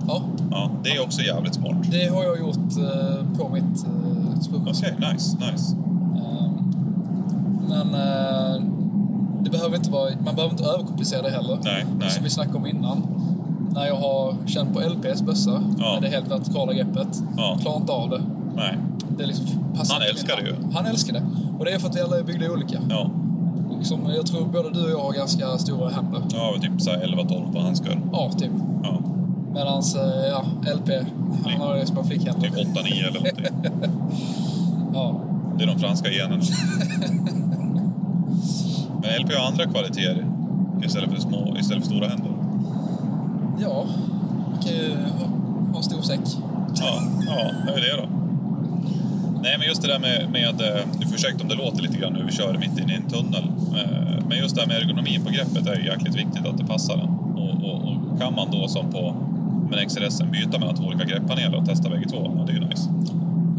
Ja, 0.08 0.22
Ja, 0.50 0.70
det 0.84 0.90
är 0.90 1.02
också 1.02 1.22
jävligt 1.22 1.54
smart. 1.54 1.76
det 1.90 2.08
har 2.14 2.24
jag 2.24 2.38
gjort 2.38 2.56
eh, 2.56 3.38
på 3.38 3.48
mitt 3.48 3.84
eh, 3.86 4.40
spurchassi. 4.40 4.86
Okej, 4.98 5.12
nice, 5.12 5.36
nice. 5.52 5.76
Eh, 6.16 6.50
men 7.68 7.94
eh, 7.94 8.62
det 9.42 9.50
behöver 9.50 9.76
inte 9.76 9.90
vara, 9.90 10.10
man 10.24 10.34
behöver 10.34 10.50
inte 10.52 10.64
överkomplicera 10.64 11.22
det 11.22 11.30
heller. 11.30 11.58
Nej, 11.64 11.86
nej. 12.00 12.10
Som 12.10 12.24
vi 12.24 12.30
snackade 12.30 12.58
om 12.58 12.66
innan. 12.66 13.02
När 13.70 13.86
jag 13.86 13.96
har 13.96 14.34
känt 14.46 14.72
på 14.74 14.80
LPs 14.80 15.22
bössa, 15.22 15.62
Ja. 15.78 15.92
med 15.92 16.02
det 16.02 16.08
helt 16.16 16.30
vertikala 16.30 16.72
greppet, 16.72 17.22
Ja. 17.36 17.58
klarar 17.62 17.76
inte 17.76 17.92
av 17.92 18.10
det. 18.10 18.22
Nej. 18.56 18.78
Det 19.16 19.22
är 19.22 19.26
liksom 19.26 19.46
passar 19.76 19.94
Han 19.94 20.02
älskar 20.10 20.36
det 20.42 20.52
hand. 20.62 20.74
Han 20.74 20.86
älskar 20.86 21.12
det. 21.12 21.22
Och 21.58 21.64
det 21.64 21.70
är 21.72 21.78
för 21.78 21.88
att 21.88 21.96
vi 21.96 22.00
alla 22.00 22.18
är 22.18 22.22
byggda 22.22 22.50
olika. 22.52 22.78
Ja. 22.90 23.10
Liksom, 23.78 24.10
jag 24.16 24.26
tror 24.26 24.46
både 24.46 24.70
du 24.70 24.84
och 24.84 24.90
jag 24.90 25.02
har 25.02 25.12
ganska 25.12 25.58
stora 25.58 25.90
händer. 25.90 26.22
Ja, 26.32 26.54
typ 26.60 26.80
så 26.82 26.90
här 26.90 26.98
11-12 26.98 27.52
på 27.52 27.60
handskar. 27.60 28.00
Ja, 28.12 28.30
typ. 28.38 28.50
Ja. 28.82 28.98
Medans, 29.54 29.96
eh, 29.96 30.26
ja, 30.26 30.44
LP, 30.74 30.90
han 31.44 31.60
har 31.60 31.76
ju 31.76 31.86
små 31.86 32.04
flickhänder. 32.04 32.48
Typ 32.48 32.54
8-9 32.54 33.08
eller 33.08 33.20
någonting. 33.20 33.46
Ja. 34.94 35.20
Det 35.58 35.64
är 35.64 35.66
de 35.66 35.78
franska 35.78 36.10
generna. 36.10 36.42
Men 39.02 39.22
LP 39.22 39.34
har 39.34 39.46
andra 39.46 39.64
kvaliteter 39.64 40.26
istället 40.84 41.10
för, 41.10 41.20
små, 41.20 41.56
istället 41.60 41.84
för 41.84 41.90
stora 41.92 42.08
händer. 42.08 42.30
Ja, 43.60 43.84
man 44.50 44.58
kan 44.62 44.72
ju 44.72 44.96
ha, 44.96 45.26
ha 45.74 45.82
stor 45.82 46.02
säck. 46.02 46.20
Ja, 46.76 47.02
ja, 47.26 47.50
det 47.66 47.72
är 47.72 47.96
det 47.96 48.02
då. 48.02 48.08
Nej, 49.46 49.58
men 49.58 49.66
just 49.66 49.82
det 49.82 49.88
där 49.88 49.98
med, 49.98 50.18
med 50.32 50.60
eh, 50.60 50.82
du 51.00 51.06
får 51.06 51.14
ursäkta 51.14 51.42
om 51.42 51.48
det 51.48 51.54
låter 51.54 51.82
lite 51.82 51.98
grann 51.98 52.12
nu, 52.12 52.22
vi 52.26 52.32
kör 52.32 52.58
mitt 52.58 52.78
inne 52.78 52.92
i 52.92 52.96
en 52.96 53.08
tunnel. 53.08 53.44
Eh, 53.78 54.24
Men 54.28 54.38
just 54.38 54.54
det 54.54 54.60
här 54.60 54.68
med 54.68 54.76
ergonomin 54.76 55.20
på 55.24 55.30
greppet 55.30 55.66
är 55.66 55.76
ju 55.80 55.84
jäkligt 55.86 56.14
viktigt 56.14 56.46
att 56.46 56.58
det 56.58 56.64
passar 56.64 56.96
den. 56.96 57.08
Och, 57.42 57.54
och, 57.68 57.78
och 57.88 58.18
kan 58.20 58.34
man 58.34 58.50
då 58.50 58.68
som 58.68 58.90
på 58.90 59.14
med 59.70 59.88
XRS 59.88 60.22
byta 60.32 60.58
mellan 60.58 60.74
två 60.76 60.84
olika 60.84 61.04
grepppaneler 61.04 61.58
och 61.58 61.66
testa 61.66 61.88
bägge 61.90 62.08
två, 62.08 62.32
ja, 62.36 62.42
det 62.46 62.52
är 62.52 62.54
ju 62.54 62.64
nice. 62.68 62.90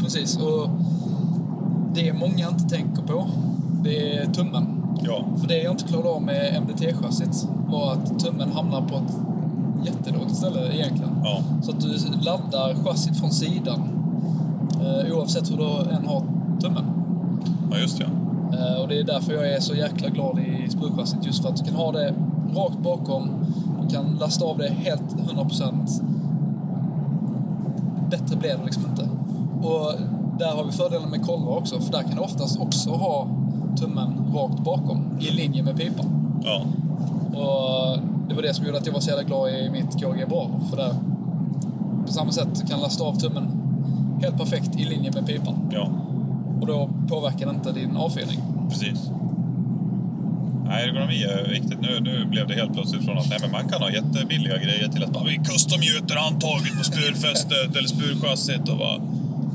Precis, 0.00 0.36
och 0.36 0.70
det 1.94 2.12
många 2.12 2.48
inte 2.48 2.64
tänker 2.76 3.02
på, 3.02 3.26
det 3.84 4.16
är 4.18 4.26
tummen. 4.26 4.66
Ja, 5.02 5.24
För 5.40 5.48
det 5.48 5.62
jag 5.62 5.72
inte 5.72 5.84
klarade 5.84 6.08
av 6.08 6.22
med 6.22 6.62
MDT-chassit 6.62 7.48
var 7.68 7.92
att 7.92 8.18
tummen 8.18 8.52
hamnar 8.52 8.80
på 8.80 8.96
ett 8.96 9.14
jättedåligt 9.86 10.36
ställe 10.36 10.74
egentligen. 10.74 11.12
ja, 11.24 11.42
Så 11.62 11.70
att 11.70 11.80
du 11.80 11.96
laddar 12.20 12.74
chassit 12.74 13.20
från 13.20 13.30
sidan 13.30 13.97
eh, 14.80 15.16
oavsett 15.16 15.50
hur 15.50 15.56
du 15.56 15.90
än 15.90 16.06
har 16.06 16.22
tummen. 16.60 16.84
ja 17.70 17.78
just 17.78 18.00
ja. 18.00 18.06
Eh, 18.58 18.80
och 18.82 18.88
det 18.88 18.98
är 19.00 19.04
därför 19.04 19.32
jag 19.32 19.52
är 19.52 19.60
så 19.60 19.74
jäkla 19.74 20.08
glad 20.08 20.38
i 20.38 20.70
sprutchassit. 20.70 21.26
Just 21.26 21.42
för 21.42 21.48
att 21.48 21.56
du 21.56 21.64
kan 21.64 21.74
ha 21.74 21.92
det 21.92 22.14
rakt 22.54 22.78
bakom. 22.78 23.28
Du 23.82 23.94
kan 23.94 24.16
lasta 24.20 24.44
av 24.44 24.58
det 24.58 24.68
helt 24.68 25.16
100%. 25.16 26.02
Bättre 28.10 28.36
blir 28.36 28.50
det 28.50 28.64
liksom 28.64 28.82
inte. 28.90 29.08
Och 29.66 29.92
där 30.38 30.56
har 30.56 30.64
vi 30.64 30.72
fördelen 30.72 31.10
med 31.10 31.26
kolvar 31.26 31.56
också. 31.56 31.80
För 31.80 31.92
där 31.92 32.02
kan 32.02 32.16
du 32.16 32.22
oftast 32.22 32.60
också 32.60 32.90
ha 32.90 33.26
tummen 33.76 34.32
rakt 34.34 34.64
bakom 34.64 35.04
i 35.20 35.30
linje 35.30 35.62
med 35.62 35.76
pipan. 35.76 36.06
Ja, 36.44 36.62
Och 37.38 37.98
det 38.28 38.34
var 38.34 38.42
det 38.42 38.54
som 38.54 38.66
gjorde 38.66 38.78
att 38.78 38.86
jag 38.86 38.92
var 38.92 39.00
så 39.00 39.10
jävla 39.10 39.22
glad 39.24 39.50
i 39.50 39.70
mitt 39.70 40.00
KG 40.02 40.26
Bravo. 40.28 40.60
För 40.70 40.76
där, 40.76 40.94
på 42.06 42.12
samma 42.12 42.32
sätt, 42.32 42.48
du 42.60 42.66
kan 42.66 42.80
lasta 42.80 43.04
av 43.04 43.14
tummen 43.14 43.44
helt 44.22 44.38
perfekt 44.38 44.76
i 44.76 44.84
linje 44.84 45.10
med 45.12 45.26
pipan. 45.26 45.70
ja, 45.72 45.90
Och 46.60 46.66
då 46.66 46.90
påverkar 47.08 47.46
det 47.46 47.54
inte 47.54 47.72
din 47.72 47.96
avfyrning. 47.96 48.38
precis. 48.70 49.10
Nej, 50.66 50.88
ergonomi 50.88 51.22
är 51.22 51.48
viktigt. 51.48 51.80
Nu, 51.80 52.00
nu 52.00 52.24
blev 52.24 52.46
det 52.48 52.54
helt 52.54 52.72
plötsligt 52.72 53.04
från 53.04 53.18
att 53.18 53.28
nej, 53.28 53.38
men 53.42 53.50
man 53.50 53.68
kan 53.68 53.82
ha 53.82 53.90
jättebilliga 53.90 54.56
grejer 54.58 54.88
till 54.88 55.04
att 55.04 55.10
bara, 55.12 55.24
vi 55.24 55.36
custom-gjuter 55.36 56.16
handtaget 56.16 56.78
på 56.78 56.84
spurfästet 56.84 57.76
eller 57.76 57.88
spurchassit 57.88 58.68
och 58.68 58.78
bara... 58.78 59.00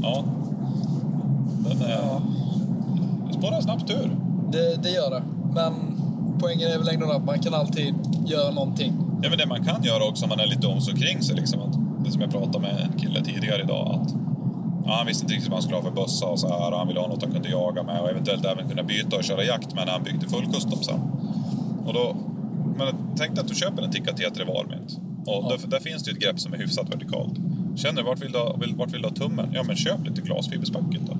Ja. 0.04 0.24
Den 1.70 1.82
är... 1.82 1.92
Ja. 1.92 2.22
Det 3.28 3.34
spårar 3.34 3.62
snabbt 3.62 3.92
ur. 3.92 4.12
Det, 4.52 4.84
det 4.84 4.90
gör 4.90 5.10
det. 5.10 5.24
Men 5.54 5.74
poängen 6.40 6.72
är 6.72 6.78
väl 6.78 6.88
ändå 6.88 7.12
att 7.12 7.26
man 7.26 7.40
kan 7.40 7.54
alltid 7.54 7.96
göra 8.26 8.52
någonting. 8.52 8.94
Ja, 9.24 9.30
men 9.30 9.38
det 9.38 9.46
man 9.46 9.64
kan 9.64 9.84
göra 9.84 10.04
också 10.04 10.26
om 10.26 10.30
man 10.30 10.40
är 10.40 10.48
lite 10.48 10.68
om 10.68 10.82
sig 10.82 10.94
kring 10.94 11.22
sig, 11.24 11.36
liksom, 11.36 11.60
att, 11.60 12.06
det 12.06 12.12
som 12.12 12.22
jag 12.22 12.32
pratade 12.32 12.60
med 12.60 12.90
en 12.94 13.00
kille 13.00 13.24
tidigare 13.24 13.62
idag, 13.62 14.00
att 14.02 14.14
ja, 14.86 14.92
han 14.98 15.08
visste 15.08 15.24
inte 15.24 15.34
riktigt 15.34 15.50
vad 15.50 15.56
han 15.58 15.64
skulle 15.64 15.78
ha 15.78 15.84
för 15.84 15.92
bössa 15.92 16.26
och 16.26 16.40
så 16.40 16.48
här, 16.48 16.72
och 16.72 16.78
han 16.78 16.88
ville 16.88 17.00
ha 17.00 17.08
något 17.08 17.24
han 17.24 17.32
kunde 17.32 17.50
jaga 17.50 17.84
med 17.84 18.02
och 18.02 18.10
eventuellt 18.10 18.46
även 18.46 18.70
kunna 18.70 18.84
byta 18.84 19.16
och 19.18 19.24
köra 19.24 19.44
jakt 19.44 19.76
med 19.76 19.86
när 19.86 19.94
han 19.94 20.04
byggde 20.04 20.28
full 20.30 20.46
custom 20.54 20.84
sen. 20.84 21.00
Och 21.86 21.94
då, 21.94 22.16
men 22.78 22.88
tänk 23.18 23.36
dig 23.36 23.42
att 23.42 23.48
du 23.48 23.56
köper 23.56 23.84
en 23.84 23.92
Tikka 23.92 24.12
T3 24.12 24.48
Varmint 24.48 25.00
och 25.26 25.44
Ja. 25.44 25.58
där, 25.62 25.68
där 25.68 25.80
finns 25.80 26.04
det 26.04 26.12
ju 26.12 26.18
ett 26.18 26.24
grepp 26.24 26.40
som 26.40 26.54
är 26.54 26.58
hyfsat 26.58 26.90
vertikalt. 26.94 27.34
Känner 27.76 28.02
du 28.02 28.08
vart 28.08 28.22
vill 28.22 28.32
du 28.32 28.38
ha, 28.38 28.56
vart 28.78 28.94
vill 28.94 29.02
du 29.02 29.08
ha 29.08 29.16
tummen? 29.16 29.50
Ja, 29.54 29.64
men 29.64 29.76
köp 29.76 30.06
lite 30.08 30.22
glasfiberspacket 30.22 31.02
då. 31.08 31.18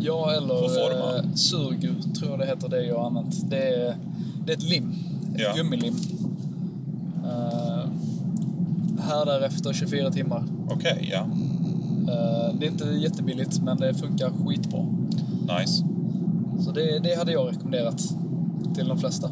Ja, 0.00 0.32
eller 0.32 1.18
eh, 1.18 1.24
surgu, 1.34 1.94
tror 2.18 2.30
jag 2.30 2.38
det 2.38 2.46
heter, 2.46 2.68
det 2.68 2.84
jag 2.86 2.98
har 2.98 3.06
använt. 3.06 3.50
Det 3.50 3.68
är, 3.68 3.96
det 4.46 4.52
är 4.52 4.56
ett 4.56 4.62
lim, 4.62 4.94
ett 5.34 5.40
Ja. 5.40 5.52
gummilim. 5.56 5.94
Uh, 7.24 7.86
här 9.00 9.26
därefter 9.26 9.72
24 9.72 10.10
timmar. 10.10 10.44
Okej, 10.70 11.08
ja. 11.12 11.26
Eh, 12.08 12.54
det 12.60 12.66
är 12.66 12.70
inte 12.70 12.84
jättebilligt, 12.84 13.60
men 13.62 13.76
det 13.76 13.94
funkar 13.94 14.30
skitbra. 14.46 14.80
Nice. 15.58 15.84
Så 16.64 16.72
det, 16.72 16.98
det 16.98 17.18
hade 17.18 17.32
jag 17.32 17.48
rekommenderat 17.48 18.14
till 18.74 18.88
de 18.88 18.98
flesta. 18.98 19.28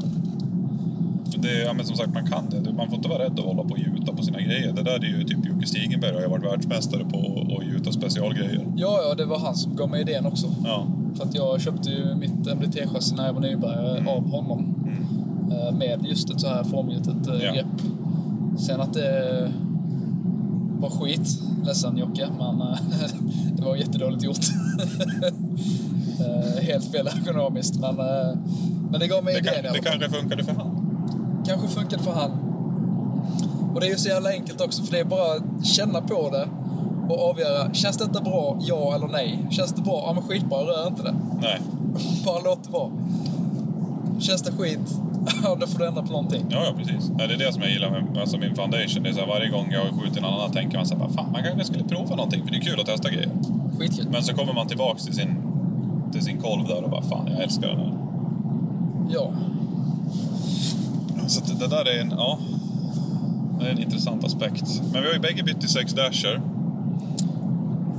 Det, 1.37 1.59
ja, 1.63 1.73
men 1.73 1.87
som 1.87 1.97
sagt, 1.97 2.15
man 2.15 2.27
kan 2.27 2.45
det. 2.51 2.73
Man 2.73 2.87
får 2.89 2.97
inte 2.97 3.09
vara 3.09 3.23
rädd 3.25 3.33
att 3.39 3.45
hålla 3.45 3.63
på 3.63 3.71
och 3.71 3.79
gjuta 3.79 4.13
på 4.13 4.23
sina 4.23 4.41
grejer. 4.41 4.73
Det 4.73 4.83
där 4.83 5.05
är 5.05 5.09
ju 5.19 5.25
typ 5.25 5.47
Jocke 5.47 5.67
Stigenberg 5.67 6.15
har 6.15 6.21
ju 6.21 6.29
varit 6.29 6.45
världsmästare 6.45 7.05
på 7.05 7.19
att- 7.19 7.67
gjuta 7.67 7.93
specialgrejer. 7.93 8.67
Ja, 8.77 8.99
ja, 9.09 9.15
det 9.15 9.25
var 9.25 9.39
han 9.39 9.55
som 9.55 9.77
gav 9.77 9.91
mig 9.91 10.01
idén 10.01 10.27
också. 10.27 10.47
Ja. 10.65 10.87
För 11.15 11.25
att 11.25 11.35
jag 11.35 11.61
köpte 11.61 11.91
ju 11.91 12.15
mitt 12.15 12.47
MDT-chassi 12.47 13.17
när 13.17 13.27
jag 13.27 13.33
var 13.33 13.41
nybörjare 13.41 13.99
Mm. 13.99 14.09
av 14.09 14.31
honom. 14.31 14.75
Eh, 15.53 15.77
Med 15.77 16.07
just 16.09 16.31
ett 16.31 16.41
så 16.41 16.49
här 16.49 16.65
formgjutet 16.65 17.27
eh, 17.29 17.35
Ja. 17.45 17.53
grepp. 17.53 17.67
Sen 18.59 18.81
att 18.81 18.95
det 18.95 19.51
var 20.81 20.91
skit, 20.91 21.39
ledsen 21.65 21.97
Jocke, 21.99 22.29
men 22.39 22.61
eh, 22.61 22.79
det 23.57 23.63
var 23.65 23.77
jättedåligt 23.77 24.23
gjort. 24.23 24.45
Eh, 26.21 26.63
Helt 26.63 26.85
fel 26.93 27.07
ergonomiskt, 27.07 27.81
men, 27.81 27.99
eh, 27.99 28.37
men 28.91 29.01
det 29.01 29.07
gav 29.09 29.25
mig 29.25 29.35
Det, 29.35 29.41
idén 29.41 29.55
kan, 29.55 29.65
i 29.65 29.69
alla 29.69 29.79
det 29.79 29.83
fall. 29.83 29.99
kanske 30.01 30.19
funkade 30.21 30.45
för 30.45 30.53
han. 30.55 30.71
kanske 31.47 31.69
funkade 31.69 32.03
för 32.03 32.13
han. 32.13 32.31
Och 33.75 33.81
det 33.81 33.87
är 33.87 33.91
ju 33.91 33.97
så 33.97 34.09
jävla 34.09 34.31
enkelt 34.31 34.61
också, 34.61 34.83
för 34.83 34.93
det 34.93 35.01
är 35.01 35.05
bara 35.05 35.33
att 35.37 35.67
känna 35.67 36.01
på 36.01 36.31
det 36.31 36.49
och 37.15 37.31
avgöra, 37.31 37.75
känns 37.75 37.97
detta 37.97 38.21
bra, 38.21 38.59
ja 38.61 38.95
eller 38.95 39.09
nej? 39.09 39.47
Känns 39.51 39.73
det 39.73 39.83
bra, 39.83 40.03
ja 40.07 40.13
men 40.13 40.23
skitbra, 40.23 40.59
rör 40.59 40.87
inte 40.87 41.03
det. 41.03 41.15
Nej. 41.41 41.61
Bara 42.27 42.41
låt 42.45 42.65
det 42.65 42.71
vara. 42.71 42.91
Känns 44.19 44.43
det 44.43 44.53
skit, 44.53 45.01
ja 45.43 45.57
då 45.61 45.67
får 45.67 45.79
du 45.79 45.87
ändra 45.87 46.03
på 46.03 46.13
någonting. 46.13 46.47
Ja, 46.51 46.65
ja, 46.65 46.73
precis. 46.79 47.11
Nej, 47.19 47.29
det 47.29 47.35
är 47.35 47.39
det 47.39 47.53
som 47.53 47.63
jag 47.63 47.71
gillar 47.71 47.91
med 47.91 48.19
alltså 48.19 48.39
min 48.39 48.55
foundation. 48.55 49.03
Det 49.03 49.09
är 49.09 49.13
så 49.13 49.21
här, 49.21 49.27
varje 49.27 49.49
gång 49.49 49.73
jag 49.73 50.01
skjuter 50.01 50.21
någon 50.21 50.35
annan 50.35 50.53
tänker 50.53 50.77
man 50.77 50.87
så 50.87 50.99
här, 50.99 51.09
fan 51.09 51.33
man 51.33 51.43
kanske 51.43 51.65
skulle 51.65 51.85
prova 51.85 52.17
någonting 52.17 52.45
för 52.45 52.51
det 52.51 52.57
är 52.57 52.61
kul 52.61 52.81
att 52.81 52.87
testa 52.87 53.11
grejer. 53.11 53.31
Skitkul. 53.79 54.09
Men 54.11 54.23
så 54.23 54.35
kommer 54.35 54.53
man 54.53 54.69
tillbaks 54.69 55.05
till 55.05 55.15
sin, 55.15 55.37
till 56.13 56.23
sin 56.23 56.41
kolv 56.41 56.67
där 56.69 56.85
och 56.85 56.91
bara, 56.91 57.03
fan 57.03 57.29
jag 57.31 57.43
älskar 57.43 57.69
den 57.69 57.79
här. 57.79 57.93
Ja. 59.11 59.33
Så 61.27 61.55
det 61.55 61.67
där 61.67 61.89
är 61.89 62.01
en, 62.01 62.11
ja, 62.11 62.39
det 63.61 63.67
är 63.67 63.71
en 63.71 63.79
intressant 63.79 64.25
aspekt. 64.25 64.83
Men 64.93 65.03
vi 65.03 65.09
har 65.09 65.15
ju 65.15 65.21
bägge 65.21 65.43
bytt 65.43 65.61
till 65.61 65.69
6 65.69 65.93
dasher. 65.93 66.41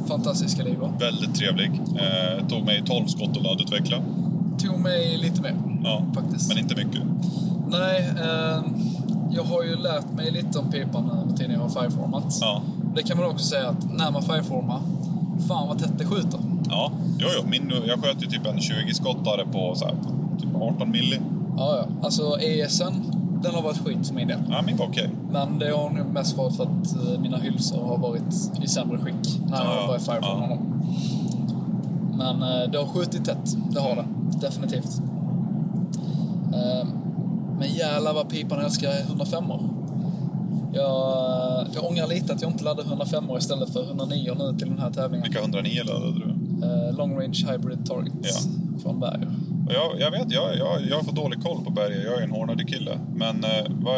Fantastisk 0.07 0.57
kaliber. 0.57 0.91
Väldigt 0.99 1.35
trevlig. 1.35 1.71
Eh, 1.95 2.47
tog 2.47 2.65
mig 2.65 2.83
12 2.85 3.05
skott 3.07 3.37
att 3.37 3.43
laddutveckla. 3.43 3.97
Tog 4.57 4.79
mig 4.79 5.17
lite 5.17 5.41
mer, 5.41 5.55
Ja, 5.83 6.01
faktiskt. 6.13 6.47
men 6.49 6.57
inte 6.57 6.75
mycket. 6.75 7.01
Nej, 7.69 8.09
eh, 8.23 8.61
jag 9.31 9.43
har 9.43 9.63
ju 9.63 9.75
lärt 9.75 10.13
mig 10.15 10.31
lite 10.31 10.59
om 10.59 10.71
pipan 10.71 11.11
nu 11.29 11.35
tiden 11.37 11.51
jag 11.51 11.59
har 11.59 11.69
fireformat. 11.69 12.37
Ja, 12.41 12.61
Det 12.95 13.03
kan 13.03 13.17
man 13.17 13.25
också 13.25 13.45
säga 13.45 13.69
att 13.69 13.91
när 13.97 14.11
man 14.11 14.21
fireformar, 14.21 14.79
fan 15.47 15.67
vad 15.67 15.79
tätt 15.79 15.97
det 15.97 16.05
skjuter. 16.05 16.39
ja. 16.69 16.91
Jo, 17.19 17.27
jo. 17.37 17.47
Min, 17.49 17.71
jag 17.87 17.99
sköt 18.03 18.23
ju 18.23 18.27
typ 18.27 18.45
en 18.47 18.57
20-skottare 18.57 19.45
på 19.51 19.75
så 19.75 19.85
här, 19.85 19.95
typ 20.39 20.49
18 20.55 20.91
milli. 20.91 21.19
Ja, 21.57 21.77
ja. 21.77 21.85
Alltså 22.05 22.39
ESen, 22.39 22.93
den 23.43 23.55
har 23.55 23.61
varit 23.61 23.77
skit 23.77 24.07
för 24.07 24.15
min 24.15 24.27
del. 24.27 24.39
Ja, 24.49 24.61
min 24.65 24.77
var 24.77 24.85
okej. 24.85 25.09
Men 25.31 25.59
det 25.59 25.71
har 25.71 25.89
nog 25.89 26.05
mest 26.13 26.37
varit 26.37 26.55
för 26.55 26.63
att 26.63 26.95
eh, 26.95 27.19
mina 27.21 27.37
hylsor 27.37 27.87
har 27.87 27.97
varit 27.97 28.51
i 28.63 28.67
sämre 28.67 28.97
skick 28.97 29.39
när 29.49 29.57
jag 29.57 29.65
Ja, 29.65 29.69
har 29.69 29.81
ja. 29.81 29.87
börjat 29.87 30.05
fireforma 30.05 30.43
Ja. 30.43 30.49
dem. 30.49 30.59
Men 32.17 32.41
eh, 32.43 32.71
det 32.71 32.77
har 32.77 32.85
skjutit 32.85 33.25
tätt, 33.25 33.55
det 33.71 33.79
har 33.79 33.95
det. 33.95 34.05
Definitivt. 34.47 35.01
Eh, 36.53 36.87
Men 37.59 37.73
jävlar 37.73 38.13
vad 38.13 38.29
pipan 38.29 38.59
älskar 38.59 38.89
105 39.07 39.43
jag, 40.73 41.67
jag 41.73 41.85
ångrar 41.85 42.07
lite 42.07 42.33
att 42.33 42.41
jag 42.41 42.51
inte 42.51 42.63
laddade 42.63 42.89
105 42.89 43.23
istället 43.37 43.69
för 43.69 43.83
109 43.83 44.33
nu 44.37 44.57
till 44.57 44.67
den 44.69 44.79
här 44.79 44.91
tävlingen. 44.91 45.23
Vilka 45.23 45.39
109 45.39 45.83
laddade 45.83 46.13
du? 46.13 46.35
Eh, 46.65 46.97
long 46.97 47.19
range 47.19 47.45
hybrid 47.51 47.85
target 47.85 48.13
Ja. 48.21 48.79
från 48.83 48.99
Berger. 48.99 49.31
Jag, 49.69 49.99
jag 49.99 50.11
vet, 50.11 50.31
jag, 50.31 50.57
jag, 50.57 50.81
jag 50.89 51.05
får 51.05 51.11
dålig 51.11 51.43
koll 51.43 51.63
på 51.63 51.71
berget. 51.71 52.03
Jag 52.03 52.19
är 52.19 52.23
en 52.23 52.31
hårdare 52.31 52.63
kille. 52.63 52.99
Men 53.15 53.43
eh, 53.43 53.65
vad, 53.69 53.95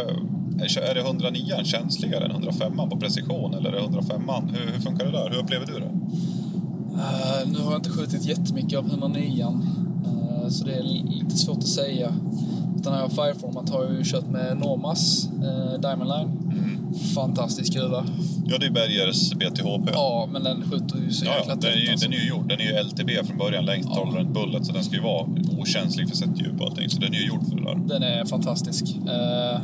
är 0.61 0.93
det 0.93 1.01
109 1.01 1.63
känsligare 1.63 2.25
än 2.25 2.31
105 2.31 2.77
på 2.89 2.97
precision? 2.99 3.53
Eller 3.53 3.69
är 3.69 3.75
det 3.75 3.79
105 3.79 4.21
hur, 4.53 4.73
hur 4.73 4.79
funkar 4.79 5.05
det 5.05 5.11
där? 5.11 5.29
Hur 5.29 5.39
upplever 5.39 5.65
du 5.65 5.79
det? 5.79 5.91
Eh, 6.93 7.47
nu 7.47 7.59
har 7.59 7.71
jag 7.71 7.79
inte 7.79 7.89
skjutit 7.89 8.25
jättemycket 8.25 8.79
av 8.79 8.85
109 8.85 9.45
uh, 9.45 10.49
så 10.49 10.65
det 10.65 10.73
är 10.75 10.83
lite 10.83 11.37
svårt 11.37 11.57
att 11.57 11.67
säga. 11.67 12.13
Jag 12.85 12.91
har 12.91 13.09
fireformat 13.09 13.69
har 13.69 13.83
jag 13.83 13.93
ju 13.93 14.03
kört 14.03 14.27
med 14.29 14.57
Normas 14.57 15.29
uh, 15.43 15.79
Diamond 15.81 16.09
Line. 16.09 16.29
Fantastisk 17.15 17.73
kula. 17.73 18.05
Ja, 18.45 18.57
det 18.57 18.65
är 18.65 18.71
Bergers 18.71 19.33
BTHP. 19.33 19.91
Ja, 19.93 20.27
men 20.31 20.43
den 20.43 20.61
skjuter 20.71 20.97
ju 20.97 21.11
så 21.11 21.25
Ja, 21.25 21.31
jäkla 21.37 21.53
ja, 21.53 21.59
den, 21.61 21.71
är 21.71 21.75
ju, 21.75 21.81
tätt. 21.85 21.91
Alltså. 21.91 22.07
den 22.09 22.13
är 22.13 22.21
ju 22.23 22.29
gjord. 22.29 22.49
Den 22.49 22.59
är 22.59 22.63
ju 22.63 22.83
LTB 22.83 23.27
från 23.27 23.37
början, 23.37 23.65
längst 23.65 23.89
Ja. 23.91 23.95
tolerant 24.05 24.29
bullet. 24.33 24.65
Så 24.65 24.71
den 24.73 24.83
ska 24.83 24.95
ju 24.95 25.01
vara 25.01 25.25
okänslig 25.59 26.09
för 26.09 26.15
sättdjup 26.15 26.61
och 26.61 26.67
allting. 26.67 26.89
Så 26.89 26.99
den 26.99 27.13
är 27.13 27.17
ju 27.17 27.27
gjord 27.27 27.47
för 27.49 27.55
det 27.55 27.63
där. 27.63 27.75
Den 27.75 28.03
är 28.03 28.25
fantastisk. 28.25 28.95
Eh, 28.95 29.61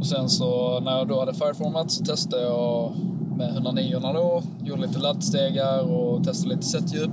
och 0.00 0.06
sen 0.06 0.28
så 0.28 0.80
när 0.80 0.98
jag 0.98 1.08
då 1.08 1.20
hade 1.20 1.34
fireformat 1.34 1.90
så 1.90 2.04
testade 2.04 2.42
jag 2.42 2.92
med 3.36 3.48
109 3.52 3.98
då. 4.02 4.42
Gjorde 4.64 4.82
lite 4.82 4.98
laddstegar 4.98 5.80
och 5.80 6.24
testade 6.24 6.54
lite 6.54 6.66
sättdjup. 6.66 7.10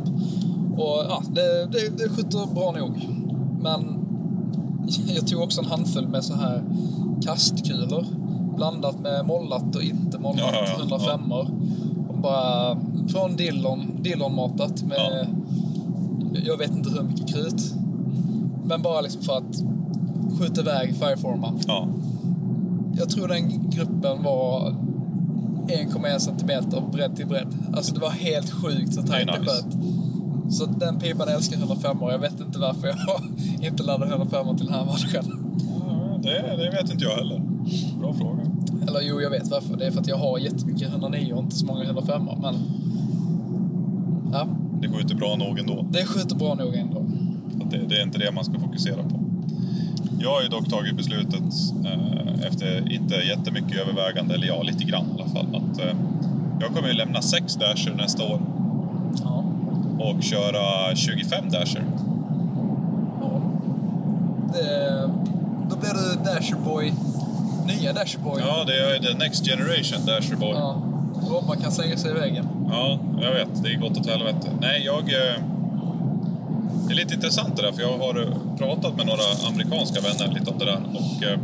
Och 0.77 1.05
ja, 1.09 1.23
det, 1.29 1.65
det, 1.71 1.97
det 1.97 2.09
skjuter 2.09 2.53
bra 2.55 2.71
nog. 2.71 3.09
Men 3.61 4.04
jag 5.15 5.27
tog 5.27 5.41
också 5.41 5.61
en 5.61 5.67
handfull 5.67 6.07
med 6.07 6.23
så 6.23 6.35
här 6.35 6.63
kastkulor. 7.21 8.05
Blandat 8.55 8.99
med 8.99 9.25
mollat 9.25 9.75
och 9.75 9.83
inte 9.83 10.19
mollat 10.19 10.39
Ja, 10.39 10.51
ja, 10.53 10.85
ja. 10.89 10.97
105 10.97 11.31
Och 12.09 12.19
bara 12.21 12.77
från 13.07 13.35
Dillon, 13.35 13.91
Dillon-matat 14.01 14.83
med, 14.83 15.27
jag 16.45 16.57
vet 16.57 16.71
inte 16.71 16.89
hur 16.89 17.03
mycket 17.03 17.33
krut. 17.33 17.73
Men 18.65 18.81
bara 18.81 19.01
liksom 19.01 19.21
för 19.21 19.37
att 19.37 19.63
skjuta 20.39 20.61
iväg 20.61 20.95
fireforma. 20.95 21.53
Ja, 21.67 21.87
Jag 22.97 23.09
tror 23.09 23.27
den 23.27 23.69
gruppen 23.69 24.23
var 24.23 24.75
1,1 25.67 26.19
centimeter 26.19 26.83
bredd 26.91 27.15
till 27.15 27.27
bredd. 27.27 27.47
Alltså 27.73 27.93
det 27.93 27.99
var 27.99 28.09
helt 28.09 28.51
sjukt 28.51 28.93
så 28.93 29.01
tajt 29.01 29.27
det 29.27 29.39
nice. 29.39 29.63
Så 30.49 30.65
den 30.65 30.99
pipan 30.99 31.27
älskar 31.27 31.57
105 31.57 31.97
Jag 32.01 32.19
vet 32.19 32.39
inte 32.39 32.59
varför 32.59 32.87
jag 32.87 33.21
inte 33.67 33.83
laddade 33.83 34.11
105 34.11 34.57
till 34.57 34.65
den 34.65 34.75
här 34.75 34.85
matchen. 34.85 35.49
Ja, 35.87 36.19
det, 36.23 36.55
det 36.57 36.69
vet 36.69 36.91
inte 36.91 37.03
jag 37.03 37.15
heller. 37.15 37.41
Bra 37.99 38.13
fråga. 38.13 38.41
Eller 38.87 39.01
jo, 39.01 39.21
jag 39.21 39.29
vet 39.29 39.47
varför. 39.47 39.77
Det 39.77 39.85
är 39.85 39.91
för 39.91 39.99
att 40.01 40.07
jag 40.07 40.17
har 40.17 40.39
jättemycket 40.39 40.89
109 40.89 41.33
och 41.33 41.43
inte 41.43 41.55
så 41.55 41.65
många 41.65 41.83
105 41.83 42.29
Men 42.41 42.55
ja, 44.33 44.47
Det 44.81 44.87
skjuter 44.89 45.15
bra 45.15 45.35
nog 45.35 45.59
ändå. 45.59 45.85
det 45.89 46.05
skjuter 46.05 46.35
bra 46.35 46.53
nog 46.55 46.75
ändå. 46.75 47.05
Det, 47.71 47.77
det 47.77 47.95
är 47.95 48.03
inte 48.03 48.19
det 48.19 48.31
man 48.31 48.45
ska 48.45 48.59
fokusera 48.59 49.03
på. 49.03 49.19
Jag 50.19 50.29
har 50.29 50.41
ju 50.41 50.47
dock 50.47 50.69
tagit 50.69 50.97
beslutet 50.97 51.43
eh, 51.85 52.47
efter 52.47 52.91
inte 52.91 53.15
jättemycket 53.15 53.77
övervägande, 53.81 54.33
eller 54.33 54.47
ja, 54.47 54.61
lite 54.63 54.83
grann 54.83 55.05
i 55.05 55.21
alla 55.21 55.29
fall, 55.29 55.45
att 55.55 55.79
eh, 55.79 55.95
jag 56.61 56.69
kommer 56.75 56.87
ju 56.87 56.93
lämna 56.93 57.21
6 57.21 57.55
dasher 57.55 57.95
nästa 57.97 58.23
år. 58.23 58.41
Och 60.09 60.23
köra 60.23 60.95
25 60.95 61.49
dasher. 61.49 61.83
ja. 63.21 63.41
Det, 64.53 65.09
då 65.69 65.75
blir 65.75 65.89
du 65.93 66.23
Dasherboy. 66.23 66.93
Nya 67.67 67.93
Dasherboy. 67.93 68.41
Ja, 68.47 68.63
det 68.67 68.73
är 68.95 68.99
the 68.99 69.17
next 69.17 69.45
generation 69.45 70.05
dasher 70.05 70.35
boy. 70.35 70.49
Ja. 70.53 70.81
Robban 71.29 71.57
kan 71.57 71.71
slänga 71.71 71.97
sig 71.97 72.11
i 72.11 72.13
väggen. 72.13 72.47
Ja, 72.69 72.99
jag 73.21 73.31
vet. 73.31 73.63
Det 73.63 73.69
är 73.69 73.77
gott 73.77 73.97
åt 73.97 74.07
helvete. 74.09 74.47
Nej, 74.61 74.81
jag... 74.85 74.99
Eh, 75.01 75.41
Det 76.87 76.93
är 76.93 76.95
lite 76.95 77.13
intressant 77.13 77.55
det 77.55 77.61
där, 77.61 77.71
för 77.71 77.81
jag 77.81 77.97
har 77.97 78.27
pratat 78.57 78.97
med 78.97 79.05
några 79.05 79.23
amerikanska 79.47 80.01
vänner 80.01 80.33
lite 80.39 80.51
om 80.51 80.57
det 80.59 80.65
där. 80.65 80.79
Och 80.93 81.23
eh, 81.23 81.39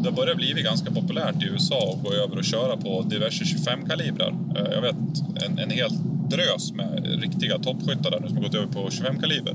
det 0.00 0.08
har 0.08 0.16
börjat 0.16 0.36
bli 0.36 0.62
ganska 0.62 0.90
populärt 0.90 1.42
i 1.42 1.46
USA 1.46 1.78
att 1.94 2.02
gå 2.04 2.12
över 2.12 2.36
och 2.38 2.44
köra 2.44 2.76
på 2.76 3.02
diverse 3.02 3.44
25-kalibrar. 3.44 4.34
Eh, 4.56 4.72
jag 4.74 4.80
vet 4.82 4.96
en, 5.46 5.58
en 5.58 5.70
hel 5.70 5.90
drös 6.32 6.72
med 6.72 7.20
riktiga 7.20 7.58
toppskyttar 7.58 8.10
där 8.10 8.20
nu 8.20 8.28
som 8.28 8.36
har 8.36 8.44
gått 8.44 8.54
över 8.54 8.66
på 8.66 8.88
25-kaliber. 8.88 9.54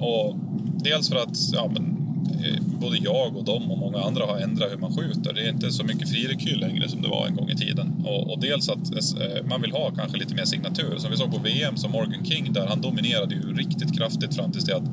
Och 0.00 0.36
dels 0.82 1.08
för 1.08 1.16
att 1.16 1.52
ja, 1.52 1.70
men, 1.74 1.96
eh, 2.44 2.62
både 2.80 2.96
jag 2.96 3.36
och 3.36 3.44
de 3.44 3.70
och 3.70 3.78
många 3.78 3.98
andra 3.98 4.24
har 4.26 4.38
ändrat 4.38 4.72
hur 4.72 4.78
man 4.78 4.96
skjuter. 4.96 5.32
Det 5.34 5.40
är 5.40 5.48
inte 5.48 5.72
så 5.72 5.84
mycket 5.84 6.10
fri 6.10 6.26
rekyl 6.26 6.60
längre 6.60 6.88
som 6.88 7.02
det 7.02 7.08
var 7.08 7.26
en 7.26 7.36
gång 7.36 7.50
i 7.50 7.56
tiden. 7.56 8.04
Och, 8.04 8.32
och 8.32 8.40
dels 8.40 8.68
att 8.68 8.94
eh, 8.94 9.46
man 9.48 9.62
vill 9.62 9.72
ha 9.72 9.90
kanske 9.90 10.18
lite 10.18 10.34
mer 10.34 10.44
signatur. 10.44 10.98
Som 10.98 11.10
vi 11.10 11.16
såg 11.16 11.30
på 11.32 11.38
VM 11.38 11.76
som 11.76 11.90
Morgan 11.90 12.24
King 12.24 12.52
där, 12.52 12.66
han 12.66 12.80
dominerade 12.80 13.34
ju 13.34 13.54
riktigt 13.54 13.98
kraftigt 13.98 14.34
fram 14.34 14.52
tills 14.52 14.64
det 14.64 14.76
att 14.76 14.90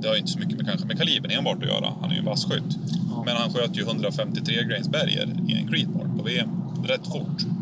det 0.00 0.08
har 0.08 0.16
inte 0.16 0.30
så 0.30 0.38
mycket 0.38 0.56
med, 0.56 0.66
kanske 0.66 0.86
med 0.86 0.98
kalibern 0.98 1.30
enbart 1.30 1.62
att 1.62 1.68
göra. 1.68 1.92
Han 2.00 2.10
är 2.10 2.14
ju 2.14 2.20
en 2.20 2.26
vass 2.26 2.44
skytt. 2.44 2.78
Men 3.26 3.36
han 3.36 3.52
sköt 3.52 3.76
ju 3.76 3.82
153 3.82 4.64
grains 4.64 4.88
berger 4.88 5.28
i 5.48 5.52
en 5.52 5.68
Creedmoor 5.68 6.10
på 6.18 6.22
VM. 6.22 6.48
Rätt 6.86 7.06
fort. 7.06 7.53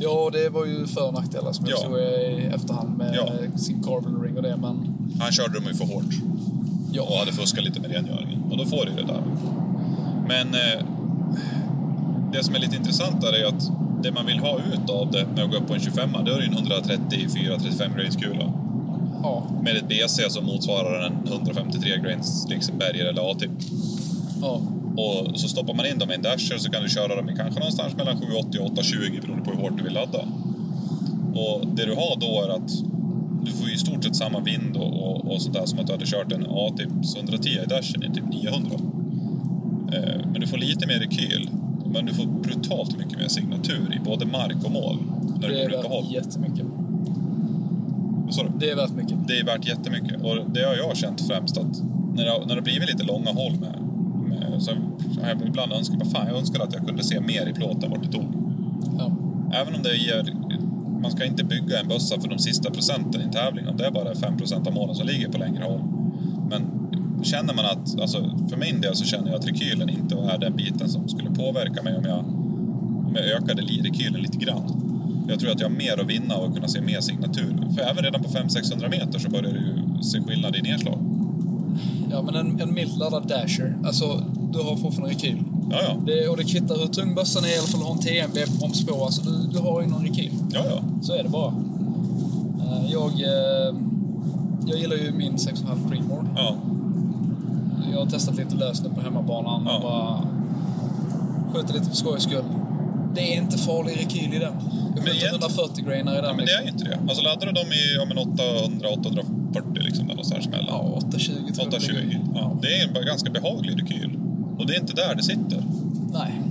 Ja, 0.00 0.30
det 0.32 0.48
var 0.48 0.64
ju 0.64 0.86
för 0.86 1.12
nackdelar 1.12 1.52
som 1.52 1.66
jag 1.66 1.78
Ja. 1.92 1.98
i 1.98 2.46
efterhand 2.54 2.98
med 2.98 3.14
Ja. 3.16 3.58
sin 3.58 3.82
carbon 3.82 4.22
ring 4.22 4.36
och 4.36 4.42
det, 4.42 4.56
men 4.56 4.94
Han 5.20 5.32
körde 5.32 5.54
dem 5.54 5.64
ju 5.66 5.74
för 5.74 5.84
hårt. 5.84 6.04
ja. 6.92 7.02
och 7.02 7.16
hade 7.16 7.32
fuskat 7.32 7.64
lite 7.64 7.80
med 7.80 7.90
rengöringen. 7.90 8.42
Och 8.50 8.56
då 8.58 8.64
får 8.64 8.84
du 8.84 8.92
det 8.92 9.02
där. 9.12 9.22
Men 10.28 10.46
eh, 10.54 10.84
det 12.32 12.44
som 12.44 12.54
är 12.54 12.58
lite 12.58 12.76
intressant 12.76 13.20
där 13.20 13.32
är 13.32 13.46
att 13.46 13.70
det 14.02 14.12
man 14.12 14.26
vill 14.26 14.38
ha 14.38 14.58
ut 14.58 14.90
av 14.90 15.10
det 15.10 15.26
med 15.34 15.44
att 15.44 15.50
gå 15.50 15.56
upp 15.56 15.66
på 15.66 15.74
en 15.74 15.80
25 15.80 16.10
det 16.24 16.32
är 16.32 16.38
ju 16.40 16.44
en 16.46 16.54
134-35 16.54 17.96
grains 17.96 18.16
kula. 18.16 18.52
ja. 19.22 19.42
Med 19.62 19.76
ett 19.76 19.88
BC 19.88 20.30
som 20.30 20.44
motsvarar 20.46 21.06
en 21.06 21.12
153 21.32 21.96
grains 22.04 22.46
liksom 22.48 22.78
berger 22.78 23.04
eller 23.04 23.30
A-tip. 23.30 23.50
ja. 24.42 24.60
Och 24.98 25.40
så 25.40 25.48
stoppar 25.48 25.74
man 25.74 25.86
in 25.86 25.98
dem 25.98 26.10
i 26.10 26.14
en 26.14 26.22
dasher 26.22 26.58
så 26.58 26.70
kan 26.70 26.82
du 26.82 26.88
köra 26.88 27.16
dem 27.16 27.30
i 27.30 27.36
kanske 27.36 27.60
någonstans 27.60 27.96
mellan 27.96 28.20
780 28.20 28.60
och 28.60 28.66
820 28.66 29.20
beroende 29.22 29.44
på 29.44 29.50
hur 29.50 29.58
hårt 29.62 29.76
du 29.76 29.82
vill 29.84 29.92
ladda. 29.92 30.18
Och 31.34 31.66
det 31.66 31.84
du 31.84 31.94
har 31.94 32.16
då 32.20 32.42
är 32.44 32.48
att 32.48 32.70
du 33.44 33.50
får 33.50 33.70
i 33.70 33.78
stort 33.78 34.04
sett 34.04 34.16
samma 34.16 34.40
vind 34.40 34.76
och, 34.76 34.92
och, 35.02 35.32
och 35.32 35.42
sånt 35.42 35.54
där 35.54 35.66
som 35.66 35.78
att 35.78 35.86
du 35.86 35.92
hade 35.92 36.06
kört 36.06 36.32
en 36.32 36.46
A-tips 36.50 37.16
110 37.16 37.48
i 37.48 37.66
dashen 37.68 38.02
i 38.02 38.14
typ 38.14 38.24
900. 38.30 38.70
Eh, 39.92 40.20
men 40.32 40.40
du 40.40 40.46
får 40.46 40.58
lite 40.58 40.86
mer 40.86 40.98
rekyl. 40.98 41.50
Men 41.92 42.06
du 42.06 42.14
får 42.14 42.26
brutalt 42.26 42.98
mycket 42.98 43.18
mer 43.18 43.28
signatur 43.28 43.94
i 43.96 44.04
både 44.04 44.26
mark 44.26 44.64
och 44.64 44.70
mål. 44.70 44.96
När 45.40 45.48
Det 45.48 45.62
är 45.62 45.68
rycka 45.68 45.88
håll. 45.88 46.04
värt 46.04 46.12
jättemycket. 46.12 46.66
Du? 48.36 48.58
Det 48.58 48.70
är 48.70 48.76
värt 48.76 48.92
mycket. 48.92 49.28
det 49.28 49.38
är 49.38 49.44
värt 49.44 49.66
jättemycket. 49.66 50.22
Och 50.22 50.50
det 50.54 50.62
har 50.62 50.74
jag 50.74 50.96
känt 50.96 51.20
främst 51.20 51.58
att 51.58 51.82
när 52.14 52.24
det, 52.24 52.38
när 52.40 52.46
det 52.46 52.54
har 52.54 52.60
blivit 52.60 52.88
lite 52.88 53.04
långa 53.04 53.32
håll 53.32 53.52
med, 53.60 53.87
med 54.66 54.78
så 55.14 55.20
har 55.20 55.28
jag 55.28 55.48
ibland 55.48 55.72
önskat, 55.72 55.98
vad 55.98 56.10
fan, 56.10 56.26
jag 56.26 56.38
önskar 56.38 56.64
att 56.64 56.72
jag 56.72 56.86
kunde 56.86 57.04
se 57.04 57.20
mer 57.20 57.46
i 57.46 57.52
plåten 57.52 57.90
vart 57.90 58.02
det 58.02 58.12
tog. 58.12 58.26
Ja. 58.98 59.12
Även 59.54 59.74
om 59.74 59.82
det 59.82 59.96
ger, 59.96 60.34
man 61.02 61.10
ska 61.10 61.24
inte 61.24 61.44
bygga 61.44 61.80
en 61.80 61.88
bössa 61.88 62.20
för 62.20 62.28
de 62.28 62.38
sista 62.38 62.70
procenten 62.70 63.20
i 63.20 63.24
en 63.24 63.30
tävling, 63.30 63.68
om 63.68 63.76
det 63.76 63.86
är 63.86 63.90
bara 63.90 64.14
5% 64.14 64.66
av 64.66 64.74
målen 64.74 64.94
som 64.94 65.06
ligger 65.06 65.28
på 65.28 65.38
längre 65.38 65.64
håll. 65.64 65.80
Men 66.50 66.62
känner 67.22 67.54
man 67.54 67.64
att, 67.64 68.00
alltså 68.00 68.18
för 68.50 68.56
min 68.56 68.80
del 68.80 68.96
så 68.96 69.04
känner 69.04 69.30
jag 69.30 69.38
att 69.38 69.46
rekylen 69.46 69.88
inte 69.88 70.14
är 70.14 70.38
den 70.38 70.56
biten 70.56 70.88
som 70.88 71.08
skulle 71.08 71.30
påverka 71.30 71.82
mig 71.82 71.96
om 71.96 72.04
jag, 72.04 72.18
om 73.06 73.12
jag 73.14 73.24
ökade 73.24 73.62
rekylen 73.62 74.20
lite 74.20 74.38
grann. 74.38 74.84
Jag 75.28 75.40
tror 75.40 75.50
att 75.50 75.60
jag 75.60 75.68
har 75.68 75.76
mer 75.76 76.00
att 76.00 76.06
vinna 76.06 76.34
att 76.34 76.54
kunna 76.54 76.68
se 76.68 76.80
mer 76.80 77.00
signatur. 77.00 77.56
För 77.74 77.82
även 77.82 78.04
redan 78.04 78.22
på 78.22 78.28
500-600 78.28 78.90
meter 78.90 79.18
så 79.18 79.30
börjar 79.30 79.52
du 79.52 80.02
se 80.02 80.20
skillnad 80.20 80.56
i 80.56 80.62
nedslag. 80.62 81.17
Ja, 82.10 82.22
men 82.22 82.34
en, 82.34 82.60
en 82.60 82.74
mildladdad 82.74 83.28
dasher. 83.28 83.76
Alltså, 83.84 84.24
du 84.52 84.58
har 84.58 84.76
fortfarande 84.76 85.14
rekyl. 85.14 85.44
Ja, 85.70 85.78
ja. 85.82 85.96
Det, 86.06 86.28
och 86.28 86.36
det 86.36 86.44
kvittar 86.44 86.76
hur 86.78 86.86
tung 86.86 87.14
bössan 87.14 87.44
är, 87.44 87.48
eller 87.48 87.74
om 87.74 87.80
du 87.80 87.86
har 87.86 87.92
en 87.92 88.28
TMB 88.28 88.58
bromsspår. 88.58 89.04
Alltså, 89.04 89.22
du, 89.22 89.46
du 89.52 89.58
har 89.58 89.82
ju 89.82 89.88
någon 89.88 90.02
rekyl. 90.02 90.32
Ja, 90.52 90.60
ja. 90.70 90.82
Så 91.02 91.12
är 91.12 91.22
det 91.22 91.28
bara. 91.28 91.54
Eh, 92.60 92.92
jag, 92.92 93.12
eh, 93.12 93.74
jag 94.66 94.78
gillar 94.78 94.96
ju 94.96 95.12
min 95.12 95.36
6,5 95.36 95.90
Creedmoor. 95.90 96.24
Ja. 96.36 96.56
Jag 97.92 97.98
har 97.98 98.06
testat 98.06 98.36
lite 98.36 98.56
löst 98.56 98.82
nu 98.82 98.90
på 98.94 99.00
hemmabanan. 99.00 99.62
Ja. 99.66 99.80
Bara 99.82 100.24
skjuter 101.52 101.74
lite 101.74 101.86
för 101.86 101.96
skojs 101.96 102.22
skull. 102.22 102.44
Det 103.14 103.20
är 103.20 103.36
inte 103.36 103.58
farlig 103.58 103.96
rekyl 103.96 104.34
i 104.34 104.38
den. 104.38 104.52
Jag 104.96 105.04
skjuter 105.04 105.28
140 105.28 105.84
grainar 105.84 106.12
i 106.12 106.16
den. 106.16 106.24
Ja, 106.24 106.32
men 106.36 106.46
det 106.46 106.52
är 106.52 106.64
liksom. 106.64 106.78
inte 106.78 106.84
det. 106.84 106.98
Alltså 107.08 107.22
laddar 107.22 107.46
du 107.46 107.52
dem 107.52 107.72
i 107.72 107.94
ja, 107.96 108.22
800, 108.22 108.88
800 108.88 109.22
40, 109.52 109.80
liksom, 109.80 110.04
eller 110.04 110.14
någonstans 110.14 110.46
där. 110.46 110.64
Ja, 110.68 110.78
820 110.96 111.32
820, 111.60 111.94
ja. 112.34 112.58
Det 112.62 112.80
är 112.80 112.98
en 112.98 113.06
ganska 113.06 113.30
behaglig 113.30 113.82
rekyl. 113.82 114.18
Och 114.58 114.66
det 114.66 114.74
är 114.74 114.80
inte 114.80 114.92
där 114.92 115.14
det 115.14 115.22
sitter. 115.22 115.64
Nej. 116.12 116.42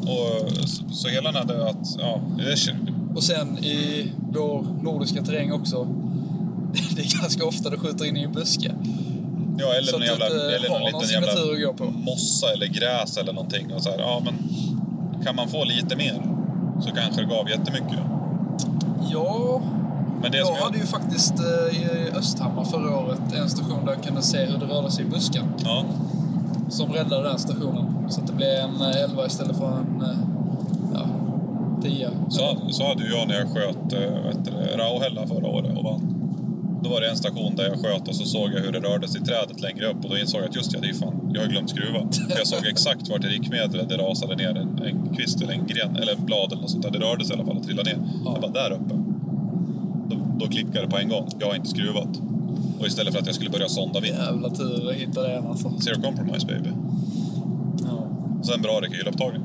Och, 0.00 0.52
så, 0.68 0.84
så 0.90 1.08
hela 1.08 1.32
den 1.32 1.48
här 1.48 1.68
att, 1.68 1.96
ja, 1.98 2.20
Och 3.14 3.22
sen 3.22 3.58
i 3.58 4.12
vår 4.32 4.66
nordiska 4.82 5.22
terräng 5.22 5.52
också. 5.52 5.88
Det 6.96 7.02
är 7.02 7.20
ganska 7.20 7.44
ofta 7.44 7.70
du 7.70 7.78
skjuter 7.78 8.04
in 8.04 8.16
i 8.16 8.22
en 8.22 8.32
buske. 8.32 8.74
Ja, 9.58 9.74
eller 9.74 9.86
så 9.86 9.98
någon, 9.98 10.06
jävla, 10.06 10.26
eller 10.26 10.68
någon 10.68 10.82
liten 10.82 11.08
jävla 11.08 11.90
mossa 11.90 12.52
eller 12.52 12.66
gräs 12.66 13.16
eller 13.16 13.32
någonting. 13.32 13.72
Och 13.72 13.82
så 13.82 13.90
här, 13.90 13.98
ja, 13.98 14.22
men 14.24 14.34
kan 15.24 15.36
man 15.36 15.48
få 15.48 15.64
lite 15.64 15.96
mer 15.96 16.22
så 16.80 16.90
kanske 16.90 17.22
det 17.22 17.28
gav 17.28 17.50
jättemycket. 17.50 17.98
Ja, 19.12 19.62
men 20.22 20.32
det 20.32 20.38
jag 20.38 20.46
som 20.46 20.56
jag, 20.56 20.64
hade 20.64 20.78
ju 20.78 20.86
faktiskt 20.86 21.34
eh, 21.40 21.80
i 21.82 22.10
Östhammar 22.18 22.64
förra 22.64 22.98
året 22.98 23.20
en 23.34 23.48
station 23.50 23.84
där 23.84 23.92
jag 23.92 24.02
kunde 24.02 24.22
se 24.22 24.44
hur 24.44 24.58
det 24.58 24.66
rörde 24.66 24.90
sig 24.90 25.04
i 25.04 25.08
busken. 25.08 25.44
ja, 25.64 25.84
Som 26.68 26.92
räddade 26.92 27.28
den 27.28 27.38
stationen. 27.38 28.10
Så 28.10 28.20
att 28.20 28.26
det 28.26 28.32
blev 28.32 28.48
en 28.48 28.80
eh, 28.80 29.02
11 29.04 29.26
istället 29.26 29.56
för 29.56 29.66
en 29.66 30.02
eh, 30.02 30.18
ja, 30.94 31.06
10. 31.82 32.10
så, 32.28 32.56
så 32.70 32.86
hade 32.88 33.06
jag 33.08 33.28
när 33.28 33.34
jag 33.34 33.48
sköt 33.48 33.92
äh, 33.92 34.00
det, 34.44 34.76
Rauhälla 34.76 35.26
förra 35.26 35.46
året 35.46 35.78
och 35.78 35.84
vann. 35.84 36.12
Då 36.82 36.90
var 36.90 37.00
det 37.00 37.10
en 37.10 37.16
station 37.16 37.56
där 37.56 37.64
jag 37.64 37.80
sköt 37.80 38.08
och 38.08 38.16
så 38.16 38.24
såg 38.24 38.52
jag 38.54 38.60
hur 38.60 38.72
det 38.72 38.80
rörde 38.80 39.08
sig 39.08 39.20
i 39.20 39.24
trädet 39.24 39.60
längre 39.60 39.86
upp 39.86 40.04
och 40.04 40.10
då 40.10 40.18
insåg 40.18 40.40
jag 40.40 40.48
att 40.48 40.56
just 40.56 40.72
ja, 40.72 40.80
det 40.80 40.88
är 40.88 40.94
fan, 40.94 41.30
jag 41.34 41.40
har 41.40 41.48
glömt 41.48 41.70
skruva. 41.70 41.98
Jag 42.28 42.46
såg 42.46 42.66
exakt 42.66 43.08
vart 43.08 43.24
i 43.24 43.28
riktmedlet 43.28 43.88
det 43.88 43.96
rasade 43.96 44.36
ner 44.36 44.48
en, 44.48 44.82
en 44.82 45.14
kvist 45.16 45.42
eller 45.42 45.52
en 45.52 45.66
gren 45.66 45.96
eller 45.96 46.12
en 46.12 46.24
blad 46.24 46.52
eller 46.52 46.62
något 46.62 46.70
sånt 46.70 46.82
där. 46.82 46.90
Det 46.90 46.98
rörde 46.98 47.24
sig 47.24 47.36
i 47.36 47.38
alla 47.38 47.46
fall 47.46 47.56
och 47.56 47.64
trillade 47.64 47.90
ner. 47.90 47.98
Ja. 48.24 48.30
Jag 48.32 48.40
bara, 48.40 48.52
där 48.52 48.70
uppe. 48.72 48.94
Då, 50.36 50.46
klickade 50.46 50.80
det 50.80 50.88
på 50.88 50.98
en 50.98 51.08
gång. 51.08 51.28
Jag 51.38 51.46
har 51.46 51.54
inte 51.54 51.68
skruvat. 51.68 52.08
Och 52.80 52.86
istället 52.86 53.12
för 53.12 53.20
att 53.20 53.26
jag 53.26 53.34
skulle 53.34 53.50
börja 53.50 53.68
sonda 53.68 54.00
vind. 54.00 54.16
Jävla 54.16 54.50
tur 54.50 54.90
att 54.90 54.94
hitta 54.94 55.22
den 55.22 55.46
alltså. 55.46 55.72
Zero 55.80 56.02
compromise 56.02 56.46
baby. 56.46 56.68
Ja. 57.84 58.06
Och 58.40 58.46
sen 58.46 58.62
bra 58.62 58.80
rekylupptagning. 58.80 59.42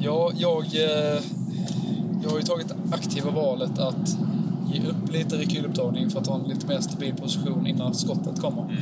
Ja, 0.00 0.30
jag, 0.36 0.64
eh, 0.64 1.20
jag 2.22 2.30
har 2.30 2.36
ju 2.36 2.42
tagit 2.42 2.74
aktiva 2.92 3.30
valet 3.30 3.78
att 3.78 4.18
ge 4.72 4.80
upp 4.80 5.12
lite 5.12 5.36
rekylupptagning 5.36 6.10
för 6.10 6.20
att 6.20 6.26
ha 6.26 6.34
en 6.34 6.48
lite 6.48 6.66
mer 6.66 6.80
stabil 6.80 7.14
position 7.14 7.66
innan 7.66 7.94
skottet 7.94 8.40
kommer. 8.40 8.62
Mm. 8.62 8.76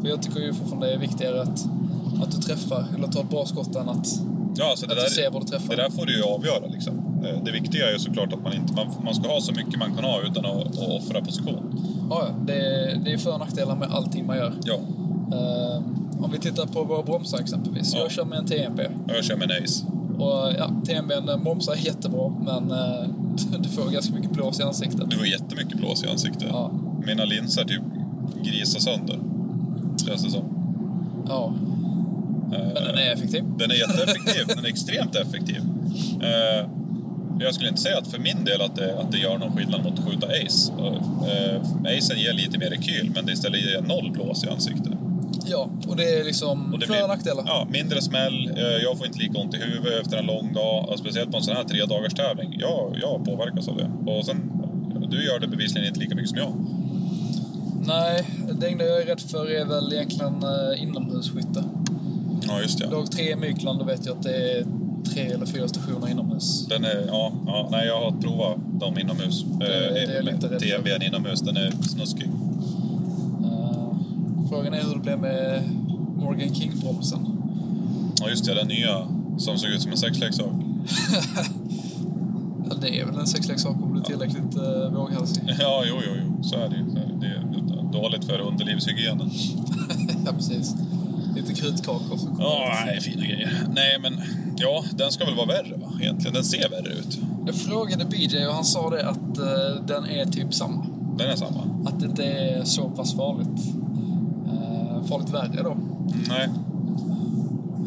För 0.00 0.08
jag 0.08 0.22
tycker 0.22 0.40
ju 0.40 0.54
fortfarande 0.54 0.86
det 0.86 0.94
är 0.94 0.98
viktigare 0.98 1.42
att, 1.42 1.68
att 2.22 2.30
du 2.30 2.38
träffar, 2.38 2.84
eller 2.94 3.08
tar 3.08 3.20
ett 3.20 3.30
bra 3.30 3.46
skott 3.46 3.76
än 3.76 3.88
att, 3.88 4.20
Ja, 4.58 4.70
alltså 4.70 4.86
det, 4.86 4.92
att 4.92 4.98
där, 4.98 5.06
ser 5.06 5.30
vad 5.30 5.42
du 5.42 5.46
träffar. 5.46 5.76
det 5.76 5.82
där 5.82 5.90
får 5.90 6.06
du 6.06 6.16
ju 6.16 6.22
avgöra. 6.22 6.66
Liksom. 6.66 6.94
Eh, 7.24 7.42
Det 7.44 7.50
viktiga 7.52 7.88
är 7.88 7.92
ju 7.92 7.98
såklart 7.98 8.32
att 8.32 8.42
man 8.42 8.52
inte 8.52 8.72
man, 8.74 8.86
man 9.04 9.14
ska 9.14 9.28
ha 9.28 9.40
så 9.40 9.52
mycket 9.52 9.78
man 9.78 9.94
kan 9.94 10.04
ha 10.04 10.20
utan 10.22 10.44
att, 10.46 10.66
att 10.66 10.78
offra 10.88 11.20
position. 11.20 11.80
Ja, 12.10 12.28
det, 12.46 12.52
är- 12.54 12.96
det 13.04 13.12
är 13.12 13.18
för 13.18 13.32
och 13.32 13.38
nackdelar 13.38 13.76
med 13.76 13.88
allting 13.90 14.26
man 14.26 14.36
gör. 14.36 14.52
Ja, 14.64 14.78
Eh, 15.32 15.76
om 16.24 16.30
vi 16.32 16.38
tittar 16.38 16.66
på 16.66 16.84
våra 16.84 17.02
bromsar 17.02 17.38
exempelvis. 17.38 17.92
Ja. 17.94 18.00
Jag 18.00 18.10
kör 18.10 18.24
med 18.24 18.38
en 18.38 18.46
TMP. 18.46 18.82
jag 19.08 19.24
kör 19.24 19.36
med 19.36 19.50
en 19.50 19.64
Ace. 19.64 19.84
Och 20.18 20.52
ja, 20.58 20.70
den 21.26 21.42
bromsar 21.44 21.74
jättebra, 21.84 22.32
men 22.44 22.70
eh, 22.70 23.08
du 23.62 23.68
får 23.68 23.90
ganska 23.90 24.14
mycket 24.14 24.30
blås 24.30 24.60
i 24.60 24.62
ansiktet. 24.62 25.10
Du 25.10 25.16
får 25.16 25.26
jättemycket 25.26 25.76
blås 25.78 26.04
i 26.04 26.08
ansiktet. 26.08 26.48
Ja. 26.48 26.70
Mina 27.06 27.24
linser 27.24 27.64
typ 27.64 27.82
grisar 28.42 28.80
sönder. 28.80 29.18
Känns 30.06 30.24
det 30.24 30.30
som. 30.30 30.44
Ja, 31.28 31.54
men 32.50 32.74
den 32.74 32.98
är 32.98 33.12
effektiv. 33.12 33.44
Den 33.58 33.70
är 33.70 33.74
jätteeffektiv. 33.74 34.46
Den 34.46 34.64
är 34.64 34.68
extremt 34.68 35.16
effektiv. 35.16 35.60
Eh, 36.22 36.68
jag 37.40 37.54
skulle 37.54 37.68
inte 37.68 37.80
säga 37.80 37.98
att 37.98 38.06
för 38.06 38.18
min 38.18 38.44
del 38.44 38.60
att 38.60 38.76
det, 38.76 38.98
att 39.00 39.12
det 39.12 39.18
gör 39.18 39.38
någon 39.38 39.56
skillnad 39.56 39.84
mot 39.84 39.98
att 39.98 40.04
skjuta 40.04 40.26
Ace. 40.26 40.72
Uh, 40.72 41.98
Acen 41.98 42.18
ger 42.18 42.32
lite 42.32 42.58
mer 42.58 42.70
rekyl, 42.70 43.12
men 43.14 43.26
det 43.26 43.32
istället 43.32 43.60
ger 43.60 43.80
noll 43.80 44.10
blås 44.10 44.44
i 44.44 44.48
ansiktet. 44.48 44.92
Ja, 45.46 45.70
och 45.88 45.96
det 45.96 46.20
är 46.20 46.24
liksom 46.24 46.72
Och 46.72 46.78
det 46.78 46.86
för 46.86 47.02
och 47.02 47.08
nackdelar. 47.08 47.44
Ja, 47.46 47.66
mindre 47.70 48.02
smäll, 48.02 48.50
eh, 48.56 48.64
jag 48.64 48.98
får 48.98 49.06
inte 49.06 49.18
lika 49.18 49.38
ont 49.38 49.54
i 49.54 49.58
huvudet 49.58 50.02
efter 50.02 50.16
en 50.16 50.26
lång 50.26 50.52
dag. 50.52 50.88
Och 50.88 50.98
speciellt 50.98 51.30
på 51.30 51.36
en 51.36 51.42
sån 51.42 51.56
här 51.56 51.64
tre 51.64 51.84
dagars 51.84 52.14
tävling. 52.14 52.56
Jag, 52.58 52.96
jag 53.02 53.24
påverkas 53.24 53.68
av 53.68 53.76
det. 53.76 54.10
Och 54.10 54.26
sen, 54.26 54.52
du 55.10 55.24
gör 55.24 55.40
det 55.40 55.48
bevisligen 55.48 55.88
inte 55.88 56.00
lika 56.00 56.14
mycket 56.14 56.30
som 56.30 56.38
jag. 56.38 56.52
Nej, 57.86 58.26
det 58.60 58.68
enda 58.68 58.84
jag 58.84 59.02
är 59.02 59.06
rädd 59.06 59.20
för 59.20 59.50
är 59.50 59.64
väl 59.64 59.92
egentligen 59.92 60.44
inomhusskytte. 60.78 61.64
Ja, 62.48 62.60
just 62.62 62.78
det. 62.78 62.86
Dag 62.86 63.10
tre 63.10 63.32
i 63.32 63.36
Mykland, 63.36 63.78
då 63.78 63.84
vet 63.84 64.06
jag 64.06 64.16
att 64.16 64.22
det 64.22 64.52
är 64.58 64.66
tre 65.14 65.22
eller 65.22 65.46
fyra 65.46 65.68
stationer 65.68 66.08
inomhus. 66.10 66.66
Den 66.66 66.84
är, 66.84 67.04
ja, 67.06 67.32
ja, 67.46 67.68
nej 67.70 67.86
jag 67.86 68.00
har 68.00 68.10
provat 68.20 68.56
dem 68.80 68.98
inomhus. 68.98 69.42
Det- 69.60 69.66
det 69.66 70.00
är 70.02 70.14
jag 70.14 70.24
lite 70.24 70.46
rädd 70.48 70.60
för. 70.62 70.68
TMVn 70.68 71.02
inomhus, 71.02 71.40
den 71.40 71.56
är 71.56 71.70
snuskig. 71.82 72.30
Eh, 73.44 73.94
frågan 74.48 74.74
är 74.74 74.82
hur 74.82 74.94
det 74.94 75.00
blev 75.00 75.18
med 75.20 75.62
Morgan 76.16 76.54
King-bromsen. 76.54 77.18
Ja 78.20 78.28
just 78.28 78.44
det, 78.44 78.54
den 78.54 78.68
nya 78.68 79.06
som 79.38 79.58
såg 79.58 79.70
ut 79.70 79.82
som 79.82 79.90
en 79.90 79.96
sexleksak. 79.98 80.52
Ja, 82.70 82.74
det 82.80 83.00
är 83.00 83.06
väl 83.06 83.14
en 83.18 83.26
sexleksak 83.26 83.76
om 83.82 83.94
du 83.94 84.00
är 84.00 84.04
tillräckligt 84.04 84.56
uh, 84.56 84.94
våghalsig. 84.94 85.42
Ja, 85.60 85.82
jo, 85.88 85.96
jo, 86.06 86.12
jo, 86.26 86.42
så 86.42 86.56
är 86.56 86.68
det 86.68 86.76
ju. 86.76 86.84
Det 87.20 87.26
är 87.26 87.92
dåligt 87.92 88.24
för 88.24 88.40
underlivshygienen. 88.40 89.30
ja, 90.26 90.32
precis. 90.32 90.74
Lite 91.48 91.60
krutkakor. 91.60 92.18
Ja, 92.38 92.74
det. 92.84 92.90
nej, 92.90 93.00
fina 93.00 93.24
grejer. 93.24 93.66
Nej, 93.74 93.98
men 94.02 94.20
ja, 94.56 94.84
den 94.92 95.12
ska 95.12 95.24
väl 95.24 95.34
vara 95.34 95.46
värre 95.46 95.76
va? 95.76 95.92
Egentligen, 96.00 96.34
den 96.34 96.44
ser 96.44 96.68
värre 96.68 96.92
ut. 96.92 97.18
Jag 97.46 97.54
frågade 97.54 98.04
BJ 98.04 98.46
och 98.46 98.54
han 98.54 98.64
sa 98.64 98.90
det 98.90 99.08
att 99.08 99.38
eh, 99.38 99.84
den 99.86 100.06
är 100.06 100.24
typ 100.24 100.54
samma. 100.54 100.86
Den 101.18 101.30
är 101.30 101.36
samma. 101.36 101.88
Att 101.88 102.00
det 102.00 102.06
inte 102.06 102.24
är 102.24 102.64
så 102.64 102.90
pass 102.90 103.16
farligt. 103.16 103.74
Uh, 104.46 105.04
farligt 105.04 105.30
värre 105.30 105.62
då. 105.62 105.76
Nej, 106.28 106.48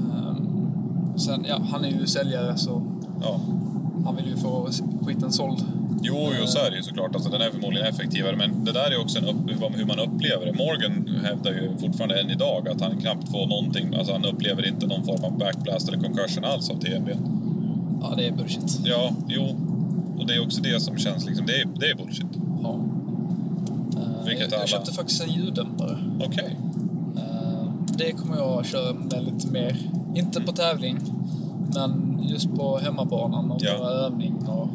Ehm, 0.09 1.19
sen, 1.19 1.45
ja, 1.47 1.59
han 1.71 1.85
är 1.85 1.89
ju 1.89 2.07
säljare 2.07 2.57
så 2.57 2.81
ja. 3.21 3.39
han 4.05 4.15
vill 4.15 4.27
ju 4.27 4.37
få 4.37 4.69
skiten 5.05 5.31
såld. 5.31 5.65
Jo, 6.01 6.29
jo, 6.39 6.47
så 6.47 6.59
är 6.59 6.69
det 6.71 6.77
ju 6.77 6.83
såklart. 6.83 7.15
Alltså, 7.15 7.29
den 7.29 7.41
är 7.41 7.49
förmodligen 7.51 7.87
effektivare, 7.87 8.35
men 8.35 8.65
det 8.65 8.71
där 8.71 8.91
är 8.91 9.01
också 9.01 9.17
en 9.19 9.25
upp, 9.25 9.35
hur 9.75 9.85
man 9.85 9.99
upplever 9.99 10.45
det. 10.45 10.53
Morgan 10.53 11.19
hävdar 11.25 11.51
ju 11.51 11.77
fortfarande 11.77 12.19
än 12.21 12.29
idag 12.29 12.67
att 12.69 12.81
han 12.81 12.97
knappt 12.97 13.31
får 13.31 13.47
någonting, 13.47 13.95
alltså 13.95 14.13
han 14.13 14.25
upplever 14.25 14.67
inte 14.67 14.87
någon 14.87 15.03
form 15.05 15.23
av 15.23 15.37
backblast 15.37 15.87
eller 15.89 15.97
concussion 15.99 16.43
alls 16.45 16.69
av 16.69 16.75
TMB. 16.79 17.09
Ja, 18.01 18.13
det 18.17 18.27
är 18.27 18.31
bullshit. 18.31 18.79
Ja, 18.85 19.11
jo. 19.27 19.43
Och 20.19 20.27
det 20.27 20.33
är 20.35 20.43
också 20.45 20.61
det 20.61 20.79
som 20.81 20.97
känns 20.97 21.25
liksom, 21.25 21.45
det 21.45 21.53
är, 21.61 21.65
det 21.79 21.85
är 21.89 21.95
bullshit. 21.95 22.27
Ja. 22.63 22.79
Eh, 23.97 24.25
Vilket 24.25 24.39
jag, 24.45 24.53
alla- 24.53 24.61
jag 24.61 24.69
köpte 24.69 24.91
faktiskt 24.91 25.23
en 25.23 25.29
ljuddämpare. 25.33 25.97
Okej. 26.25 26.57
Eh, 27.17 27.71
det 27.97 28.11
kommer 28.11 28.37
jag 28.37 28.65
köra 28.65 28.93
med 28.93 29.23
lite 29.33 29.47
mer. 29.47 29.77
Inte 30.15 30.41
på 30.41 30.51
tävling, 30.51 30.97
men 31.75 32.19
just 32.29 32.55
på 32.55 32.77
hemmabanan 32.77 33.51
och 33.51 33.61
Ja. 33.63 33.89
övning. 33.89 34.35
Och 34.35 34.67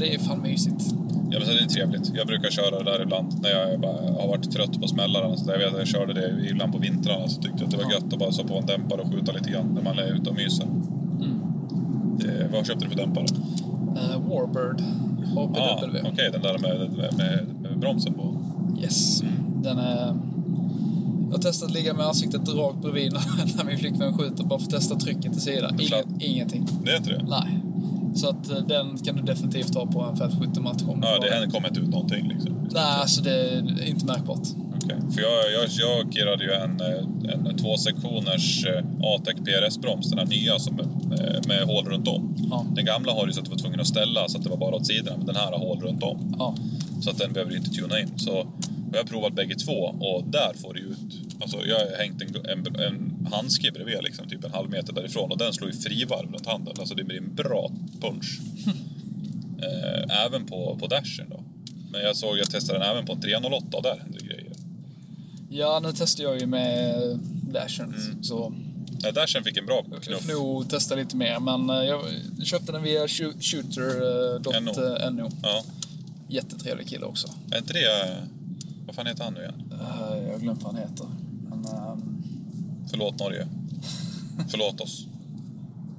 det 0.00 0.14
är 0.14 0.18
fan 0.18 0.42
mysigt. 0.42 0.84
Ja, 1.30 1.38
men 1.38 1.48
så 1.48 1.52
det 1.54 1.60
är 1.60 1.66
trevligt. 1.66 2.12
Jag 2.14 2.26
brukar 2.26 2.50
köra 2.50 2.78
det 2.82 2.90
där 2.90 3.02
ibland 3.02 3.42
när 3.42 3.50
jag 3.50 3.80
bara 3.80 3.92
har 4.20 4.28
varit 4.28 4.52
trött 4.52 4.80
på 4.80 4.88
smällaren. 4.88 5.38
Så 5.38 5.50
jag 5.50 5.58
vet 5.58 5.72
att 5.72 5.78
jag 5.78 5.88
körde 5.88 6.12
det 6.12 6.48
ibland 6.50 6.72
på 6.72 6.78
vintrarna 6.78 7.28
så 7.28 7.42
tyckte 7.42 7.58
jag 7.58 7.64
att 7.64 7.70
det 7.70 7.76
var 7.76 7.92
gött 7.92 8.12
att 8.12 8.18
bara 8.18 8.32
så 8.32 8.44
på 8.44 8.58
en 8.58 8.66
dämpare 8.66 9.00
och 9.00 9.12
skjuta 9.12 9.32
lite 9.32 9.50
grann 9.50 9.66
när 9.74 9.82
man 9.82 9.98
är 9.98 10.14
ute 10.14 10.30
och 10.30 10.36
myser. 10.36 10.64
Mm. 10.64 11.40
Det, 12.18 12.48
vad 12.52 12.66
köpte 12.66 12.84
du 12.84 12.90
för 12.90 12.96
dämpare? 12.96 13.24
Eh, 13.96 14.20
Warbird 14.28 14.82
Ah, 15.36 15.80
HPW. 15.80 16.00
Okej, 16.12 16.30
den 16.32 16.42
där 16.42 16.58
med, 16.58 16.92
med, 17.16 17.46
med 17.62 17.78
bromsen 17.78 18.14
på. 18.14 18.36
Yes. 18.82 19.22
Den 19.62 19.78
är... 19.78 20.16
Jag 21.26 21.36
har 21.36 21.42
testat 21.42 21.68
att 21.68 21.74
ligga 21.74 21.94
med 21.94 22.06
ansiktet 22.06 22.48
rakt 22.48 22.78
bredvid 22.82 23.12
när- 23.56 23.64
min 23.64 23.78
flickvän 23.78 24.18
skjuter 24.18 24.44
bara 24.44 24.58
för 24.58 24.66
att 24.66 24.70
testa 24.70 24.94
trycket 24.94 25.32
till 25.32 25.40
sidan. 25.40 25.80
Ingen, 25.80 26.20
ingenting. 26.20 26.66
Det 26.84 26.90
är 26.90 26.96
inte 26.96 27.10
det? 27.10 27.22
Nej. 27.28 27.60
Så 28.14 28.28
att 28.28 28.50
eh, 28.50 28.58
den 28.58 28.98
kan 28.98 29.16
du 29.16 29.22
definitivt 29.22 29.74
ha 29.74 29.86
på 29.86 30.00
en 30.00 30.16
fältskyttematch. 30.16 30.82
om 30.82 31.00
du 31.00 31.06
Ja, 31.06 31.18
det 31.18 31.36
har 31.36 31.46
kommit 31.46 31.76
ut 31.76 31.88
någonting 31.88 32.28
liksom. 32.28 32.68
Nej, 32.72 32.82
alltså 32.82 33.22
det 33.22 33.30
är 33.30 33.88
inte 33.88 34.06
märkbart. 34.06 34.48
Okej. 34.84 34.96
För 35.14 35.20
jag, 35.20 35.52
jag, 35.52 35.68
jag 35.68 36.14
kirrade 36.14 36.44
ju 36.44 36.52
en, 36.52 36.80
eh, 36.80 37.48
en 37.50 37.56
tvåsektioners 37.56 38.66
eh, 38.66 38.84
ATEC 39.02 39.34
PRS-broms, 39.34 40.10
den 40.10 40.18
här 40.18 40.26
nya 40.26 40.58
som 40.58 40.80
är, 40.80 41.48
med 41.48 41.62
hål 41.62 41.84
runt 41.84 42.08
om. 42.08 42.34
Ja. 42.50 42.66
Den 42.74 42.84
gamla 42.84 43.12
har 43.12 43.26
ju 43.26 43.32
så 43.32 43.40
att 43.40 43.44
du 43.44 43.50
var 43.50 43.58
tvungen 43.58 43.80
att 43.80 43.86
ställa 43.86 44.28
så 44.28 44.38
att 44.38 44.44
det 44.44 44.50
var 44.50 44.56
bara 44.56 44.74
åt 44.74 44.86
sidorna, 44.86 45.16
men 45.16 45.26
den 45.26 45.36
här 45.36 45.52
har 45.52 45.58
hål 45.58 45.80
runt 45.80 46.02
om. 46.02 46.34
Ja. 46.38 46.54
Så 47.00 47.10
att 47.10 47.18
den 47.18 47.32
behöver 47.32 47.56
inte 47.56 47.70
tuna 47.70 48.00
in. 48.00 48.18
Så 48.18 48.46
jag 48.92 48.98
har 48.98 49.04
provat 49.04 49.34
bägge 49.34 49.54
två 49.54 49.94
och 50.00 50.24
där 50.24 50.52
får 50.62 50.74
du 50.74 50.80
ut... 50.80 51.19
Alltså 51.40 51.66
jag 51.66 51.78
har 51.78 51.96
hängt 51.98 52.22
en, 52.22 52.46
en, 52.46 52.76
en 52.80 53.26
handske 53.32 53.72
bredvid, 53.72 54.02
liksom, 54.02 54.28
typ 54.28 54.44
en 54.44 54.52
halv 54.52 54.70
meter 54.70 54.92
därifrån 54.92 55.32
och 55.32 55.38
den 55.38 55.52
slår 55.52 55.70
ju 55.70 55.76
frivarv 55.76 56.32
runt 56.32 56.46
handen. 56.46 56.74
Alltså 56.78 56.94
det 56.94 57.04
blir 57.04 57.18
en 57.18 57.34
bra 57.34 57.70
punch. 58.00 58.40
eh, 59.62 60.24
även 60.26 60.46
på, 60.46 60.76
på 60.80 60.86
dashen 60.86 61.26
då. 61.30 61.40
Men 61.92 62.00
jag 62.00 62.16
såg, 62.16 62.38
jag 62.38 62.50
testade 62.50 62.78
den 62.78 62.88
även 62.90 63.06
på 63.06 63.12
en 63.12 63.20
308 63.20 63.76
och 63.76 63.82
där 63.82 63.98
hände 63.98 64.18
grejer. 64.18 64.52
ja, 65.50 65.80
nu 65.82 65.92
testar 65.96 66.24
jag 66.24 66.40
ju 66.40 66.46
med 66.46 66.96
Dashen. 67.52 67.94
Mm. 67.94 68.22
Så 68.22 68.54
Ja, 69.02 69.12
dashen 69.12 69.44
fick 69.44 69.56
en 69.56 69.66
bra 69.66 69.84
jag 69.92 70.02
knuff. 70.02 70.22
får 70.26 70.32
nog 70.32 70.70
testa 70.70 70.94
lite 70.94 71.16
mer. 71.16 71.40
Men 71.40 71.70
eh, 71.70 71.76
jag 71.84 72.00
köpte 72.44 72.72
den 72.72 72.82
via 72.82 73.00
NO. 73.00 73.06
shooter.no. 73.40 75.28
Ja. 75.42 75.64
Jättetrevlig 76.28 76.88
kille 76.88 77.04
också. 77.06 77.28
Är 77.50 77.58
inte 77.58 77.72
det... 77.72 78.16
Vad 78.86 78.94
fan 78.94 79.06
heter 79.06 79.24
han 79.24 79.34
nu 79.34 79.40
igen? 79.40 79.72
Eh, 79.72 80.16
Jag 80.26 80.32
har 80.32 80.38
glömt 80.38 80.62
vad 80.62 80.74
han 80.74 80.82
heter. 80.82 81.06
Men, 81.62 81.76
ehm, 81.76 82.22
Förlåt 82.90 83.18
Norge. 83.18 83.46
Förlåt 84.48 84.80
oss. 84.80 85.06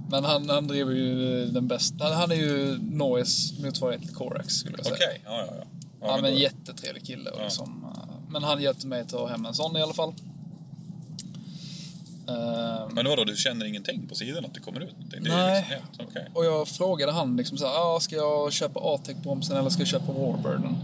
men 0.09 0.24
han, 0.24 0.49
han 0.49 0.68
driver 0.68 0.91
ju 0.93 1.45
den 1.45 1.68
bästa. 1.68 2.03
Han, 2.03 2.14
han 2.14 2.32
är 2.32 2.36
ju 2.36 2.78
Norges 2.82 3.59
motsvarighet 3.59 4.01
till 4.05 4.16
Corax 4.16 4.53
skulle 4.53 4.78
jag 4.78 4.86
Okej, 4.88 4.97
säga. 4.97 5.20
ja, 5.26 5.45
ja, 5.47 5.53
ja. 5.59 5.66
Ja, 6.01 6.14
men 6.14 6.22
men 6.22 6.34
då- 6.34 6.39
jättetrevlig 6.39 7.05
kille. 7.05 7.30
och 7.30 7.39
Ja. 7.39 7.43
Liksom, 7.43 7.86
eh, 7.95 8.14
men 8.30 8.43
han 8.43 8.62
hjälpte 8.62 8.88
mig 8.88 9.01
att 9.01 9.09
ta 9.09 9.28
hem 9.28 9.45
en 9.45 9.53
sån 9.53 9.78
i 9.78 9.82
alla 9.82 9.93
fall. 9.93 10.14
Ehm, 12.28 12.93
Men 12.95 13.05
vadå, 13.05 13.24
du 13.24 13.36
känner 13.36 13.66
ingenting 13.66 14.07
på 14.07 14.16
sidan 14.16 14.45
att 14.45 14.53
det 14.53 14.59
kommer 14.59 14.80
ut? 14.80 14.95
Det 15.12 15.18
är 15.18 15.22
Nej. 15.22 15.66
liksom 15.89 16.05
okej. 16.09 16.28
Och 16.34 16.45
jag 16.45 16.68
frågade 16.68 17.12
han 17.12 17.38
liksom 17.38 17.57
så 17.57 17.66
här, 17.66 17.74
ah, 17.95 17.99
ska 17.99 18.16
jag 18.16 18.53
köpa 18.53 18.80
A-Tech-bromsen 18.84 19.57
eller 19.57 19.70
ska 19.70 19.82
jag 19.82 19.88
köpa 19.88 20.12
Warbirden? 20.14 20.76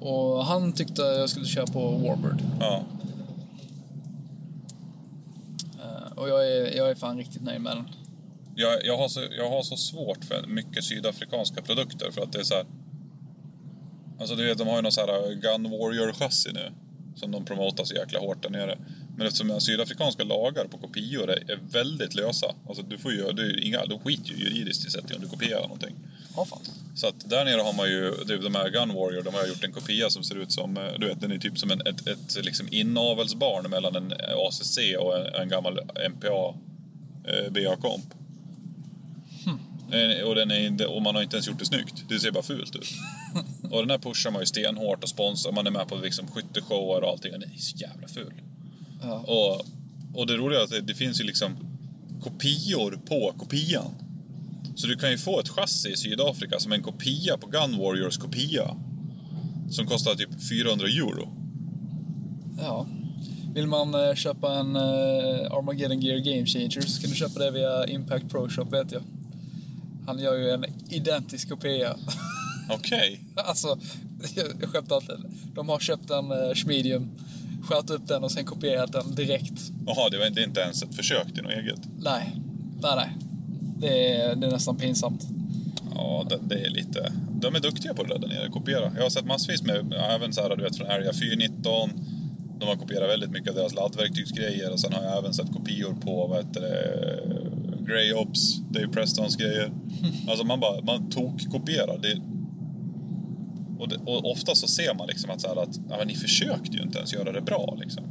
Och 0.00 0.44
han 0.44 0.72
tyckte 0.72 1.02
jag 1.02 1.30
skulle 1.30 1.46
köra 1.46 1.66
på 1.66 1.90
Warbird. 1.90 2.42
Ja. 2.60 2.82
Eh, 5.78 6.07
och 6.18 6.28
jag 6.28 6.52
är, 6.52 6.76
jag 6.76 6.90
är 6.90 6.94
fan 6.94 7.16
riktigt 7.18 7.42
nöjd 7.42 7.60
med 7.60 7.76
den. 7.76 7.84
Jag, 8.54 8.84
jag, 8.84 8.96
har 8.96 9.08
så, 9.08 9.20
jag 9.36 9.50
har 9.50 9.62
så 9.62 9.76
svårt 9.76 10.24
för 10.24 10.46
mycket 10.46 10.84
sydafrikanska 10.84 11.62
produkter 11.62 12.10
för 12.10 12.22
att 12.22 12.32
det 12.32 12.38
är 12.38 12.44
så 12.44 12.54
här... 12.54 12.66
Alltså 14.20 14.34
du 14.34 14.46
vet, 14.46 14.58
de 14.58 14.68
har 14.68 14.76
ju 14.76 14.82
någon 14.82 14.92
så 14.92 15.00
här 15.00 15.34
Gun 15.34 15.66
Warrior-chassi 15.66 16.52
nu. 16.52 16.72
Som 17.16 17.30
de 17.30 17.44
promotar 17.44 17.84
så 17.84 17.94
jäkla 17.94 18.20
hårt 18.20 18.42
där 18.42 18.50
nere. 18.50 18.78
Men 19.16 19.26
eftersom 19.26 19.60
sydafrikanska 19.60 20.24
lagar 20.24 20.64
på 20.64 20.78
kopior 20.78 21.30
är, 21.30 21.58
väldigt 21.72 22.14
lösa. 22.14 22.54
Alltså 22.68 22.82
du 22.82 22.98
får 22.98 23.12
ju, 23.12 23.32
ju 23.36 23.60
inga, 23.60 23.86
de 23.86 23.98
skiter 23.98 24.30
ju 24.30 24.44
juridiskt 24.44 24.86
i 24.86 24.90
sättet 24.90 25.16
om 25.16 25.22
du 25.22 25.28
kopierar 25.28 25.62
någonting. 25.62 25.96
Ja, 26.36 26.44
fan. 26.44 26.60
Så 26.98 27.06
att 27.06 27.30
där 27.30 27.44
nere 27.44 27.60
har 27.60 27.72
man 27.72 27.88
ju, 27.88 28.14
typ 28.28 28.42
de 28.42 28.54
här 28.54 28.70
Gun 28.70 28.94
Warrior, 28.94 29.22
de 29.22 29.34
har 29.34 29.46
gjort 29.46 29.64
en 29.64 29.72
kopia 29.72 30.10
som 30.10 30.22
ser 30.24 30.34
ut 30.34 30.52
som, 30.52 30.76
eh, 30.76 30.92
du 30.98 31.08
vet, 31.08 31.20
den 31.20 31.32
är 31.32 31.38
typ 31.38 31.58
som 31.58 31.70
en, 31.70 31.80
ett, 31.80 32.06
ett 32.06 32.44
liksom 32.44 32.68
inavelsbarn 32.70 33.70
mellan 33.70 33.96
en 33.96 34.12
ACC 34.48 34.78
och 34.98 35.18
en, 35.18 35.34
en 35.42 35.48
gammal 35.48 35.80
MPA 36.10 36.54
eh, 37.24 37.52
BA-komp. 37.52 38.14
Eh, 39.92 40.26
Och, 40.26 40.34
den 40.34 40.50
är 40.50 40.66
inte, 40.66 40.86
och 40.86 41.02
man 41.02 41.14
har 41.14 41.22
inte 41.22 41.36
ens 41.36 41.48
gjort 41.48 41.58
det 41.58 41.64
snyggt, 41.64 42.04
det 42.08 42.20
ser 42.20 42.30
bara 42.30 42.42
fult 42.42 42.76
ut. 42.76 42.88
och 43.70 43.80
den 43.80 43.90
här 43.90 43.98
pushar 43.98 44.30
man 44.30 44.42
ju 44.42 44.46
stenhårt 44.46 45.02
och 45.02 45.08
sponsrar, 45.08 45.52
man 45.52 45.66
är 45.66 45.70
med 45.70 45.88
på 45.88 45.96
liksom 45.96 46.26
skytteshower 46.26 47.02
och 47.04 47.10
allting, 47.10 47.32
den 47.32 47.42
är 47.42 47.56
så 47.58 47.76
jävla 47.76 48.08
ful. 48.08 48.32
Ja. 49.02 49.18
Och, 49.18 49.66
och 50.14 50.26
det 50.26 50.36
roliga 50.36 50.60
är 50.60 50.64
att 50.64 50.70
det, 50.70 50.80
det 50.80 50.94
finns 50.94 51.20
ju 51.20 51.24
liksom 51.24 51.56
kopior 52.22 52.98
på 53.06 53.34
kopian. 53.38 54.07
Så 54.78 54.86
du 54.86 54.96
kan 54.96 55.10
ju 55.10 55.18
få 55.18 55.40
ett 55.40 55.48
chassi 55.48 55.88
i 55.88 55.96
Sydafrika 55.96 56.58
som 56.58 56.72
en 56.72 56.82
kopia 56.82 57.36
på 57.36 57.46
Gun 57.46 57.78
Warriors 57.78 58.16
kopia. 58.16 58.76
Som 59.70 59.86
kostar 59.86 60.14
typ 60.14 60.48
400 60.48 60.86
euro. 60.86 61.28
ja. 62.58 62.86
Vill 63.54 63.66
man 63.66 63.94
eh, 63.94 64.14
köpa 64.14 64.54
en 64.54 64.76
eh, 64.76 65.52
Armageddon 65.52 66.00
Gear 66.00 66.18
Game 66.18 66.46
Changer 66.46 66.80
så 66.80 67.00
kan 67.00 67.10
du 67.10 67.16
köpa 67.16 67.38
det 67.38 67.50
via 67.50 67.86
Impact 67.86 68.28
Pro 68.28 68.48
Shop 68.48 68.64
vet 68.64 68.92
jag. 68.92 69.02
Han 70.06 70.18
gör 70.18 70.34
ju 70.34 70.50
en 70.50 70.64
identisk 70.88 71.48
kopia. 71.48 71.96
Okej. 72.70 73.20
alltså, 73.34 73.78
jag, 74.34 74.70
skämtar 74.70 74.96
inte. 74.96 75.18
De 75.54 75.68
har 75.68 75.78
köpt 75.78 76.10
en 76.10 76.32
uh, 76.32 76.54
Schmedium, 76.54 77.10
sköt 77.62 77.90
upp 77.90 78.08
den 78.08 78.24
och 78.24 78.32
sen 78.32 78.44
kopierat 78.44 78.92
den 78.92 79.14
direkt. 79.14 79.72
Jaha, 79.86 80.08
det 80.10 80.18
var 80.18 80.26
inte 80.40 80.60
ens 80.60 80.82
ett 80.82 80.94
försök 80.94 81.34
till 81.34 81.42
något 81.42 81.52
eget. 81.52 81.80
Nej, 81.98 82.36
nej, 82.82 82.96
nej. 82.96 83.27
Det 83.80 84.14
är, 84.14 84.36
det 84.36 84.46
är 84.46 84.50
nästan 84.50 84.76
pinsamt. 84.76 85.28
Ja, 85.94 86.26
det, 86.28 86.38
det 86.42 86.66
är 86.66 86.70
lite... 86.70 87.12
De 87.40 87.54
är 87.54 87.60
duktiga 87.60 87.94
på 87.94 88.02
det 88.02 88.08
där, 88.08 88.18
där 88.18 88.28
nere, 88.28 88.48
kopiera. 88.48 88.92
Jag 88.96 89.02
har 89.02 89.10
sett 89.10 89.26
massvis 89.26 89.62
med, 89.62 89.92
även 89.92 90.32
så 90.32 90.42
här, 90.42 90.56
du 90.56 90.62
vet 90.62 90.76
från 90.76 90.86
Area 90.86 91.12
419. 91.12 91.90
De 92.58 92.68
har 92.68 92.76
kopierat 92.76 93.10
väldigt 93.10 93.30
mycket 93.30 93.50
av 93.50 93.54
deras 93.54 93.74
laddverktygsgrejer 93.74 94.72
och 94.72 94.80
sen 94.80 94.92
har 94.92 95.02
jag 95.02 95.18
även 95.18 95.34
sett 95.34 95.52
kopior 95.52 95.94
på, 96.00 96.26
vad 96.26 96.46
heter 96.46 96.60
det, 96.60 96.82
Grey 97.86 98.12
Ops, 98.12 98.58
Dave 98.58 98.88
Prestons 98.88 99.36
grejer. 99.36 99.72
Alltså 100.28 100.44
man 100.44 100.60
bara, 100.60 100.80
man 100.80 101.10
tok-kopierar. 101.10 101.98
Det, 101.98 102.20
och, 103.78 103.88
det, 103.88 103.96
och 103.96 104.30
ofta 104.30 104.54
så 104.54 104.66
ser 104.66 104.94
man 104.94 105.06
liksom 105.06 105.30
att, 105.30 105.40
så 105.40 105.48
här 105.48 105.62
att 105.62 105.80
ja, 105.88 105.96
men 105.98 106.06
ni 106.08 106.14
försökte 106.14 106.76
ju 106.76 106.82
inte 106.82 106.98
ens 106.98 107.12
göra 107.12 107.32
det 107.32 107.40
bra 107.40 107.78
liksom. 107.80 108.04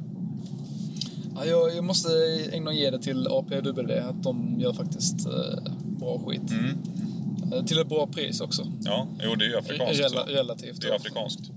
Ja, 1.38 1.46
jag, 1.46 1.76
jag 1.76 1.84
måste 1.84 2.10
ändå 2.52 2.72
ge 2.72 2.90
det 2.90 3.00
till 3.00 3.28
APWD 3.28 3.92
att 3.92 4.24
de 4.24 4.60
gör 4.60 4.74
faktiskt 4.74 5.26
eh, 5.26 5.74
bra 6.00 6.20
skit. 6.20 6.52
Mm. 6.52 6.78
Eh, 7.54 7.66
till 7.66 7.80
ett 7.80 7.90
bra 7.90 8.08
pris 8.08 8.42
också. 8.42 8.68
Ja, 8.82 9.08
jo 9.24 9.36
det 9.36 9.46
är 9.46 9.50
ju 9.50 9.58
afrikanskt. 9.58 10.00
Rela, 10.00 10.26
så. 10.26 10.32
relativt. 10.32 10.82
Det 10.82 10.88
är 10.88 10.96
afrikanskt. 10.96 11.52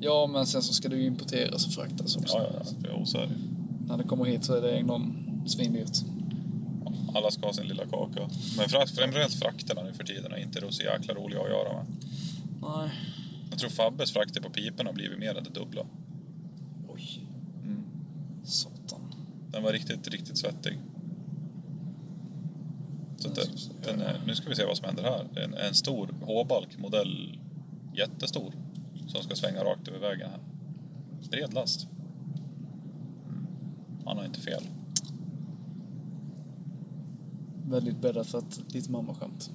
Ja, 0.00 0.26
men 0.26 0.46
sen 0.46 0.62
så 0.62 0.72
ska 0.74 0.88
det 0.88 0.96
ju 0.96 1.06
importeras 1.06 1.66
och 1.66 1.72
fraktas 1.72 2.16
också. 2.16 2.36
Ja, 2.36 2.46
ja, 2.52 2.64
ja. 2.82 2.88
Jo, 2.90 3.06
så 3.06 3.18
är 3.18 3.26
det. 3.26 3.34
När 3.88 3.96
det 3.96 4.04
kommer 4.04 4.24
hit 4.24 4.44
så 4.44 4.54
är 4.54 4.62
det 4.62 4.76
ändå 4.76 5.02
svindyrt. 5.46 5.98
Alla 7.14 7.30
ska 7.30 7.46
ha 7.46 7.52
sin 7.52 7.66
lilla 7.66 7.86
kaka. 7.86 8.20
Men 8.56 8.68
frakt, 8.68 8.90
framförallt 8.90 9.34
frakterna 9.34 9.82
nu 9.82 9.92
för 9.92 10.04
tiden 10.04 10.32
är 10.32 10.36
inte 10.36 10.60
så 10.70 10.82
jäkla 10.82 11.14
roliga 11.14 11.40
att 11.40 11.48
göra 11.48 11.72
med. 11.72 11.86
Nej. 12.62 12.90
Jag 13.50 13.58
tror 13.58 13.70
Fabbes 13.70 14.12
frakter 14.12 14.40
på 14.40 14.50
piporna 14.50 14.90
har 14.90 14.94
blivit 14.94 15.18
mer 15.18 15.38
än 15.38 15.44
det 15.44 15.50
dubbla. 15.50 15.82
Oj. 16.88 17.26
Den 19.52 19.62
var 19.62 19.72
riktigt, 19.72 20.08
riktigt 20.08 20.38
svettig. 20.38 20.78
Så 23.16 23.28
att 23.28 23.34
det, 23.34 23.48
den 23.84 24.00
är, 24.00 24.20
nu 24.26 24.34
ska 24.34 24.48
vi 24.48 24.54
se 24.54 24.64
vad 24.64 24.76
som 24.76 24.86
händer 24.86 25.02
här. 25.02 25.28
Det 25.34 25.40
är 25.40 25.44
en, 25.44 25.54
en 25.54 25.74
stor 25.74 26.14
H-balk, 26.22 26.78
modell 26.78 27.38
jättestor, 27.94 28.52
som 29.06 29.22
ska 29.22 29.34
svänga 29.34 29.64
rakt 29.64 29.88
över 29.88 29.98
vägen 29.98 30.30
här. 30.30 30.40
Bred 31.30 31.54
last. 31.54 31.88
Mm. 33.28 33.46
Han 34.04 34.16
har 34.16 34.24
inte 34.24 34.40
fel. 34.40 34.62
Väldigt 37.66 38.00
bäddat 38.00 38.26
för 38.26 38.38
ett 38.38 38.60
ditt 38.68 38.88
mammaskämt. 38.88 39.50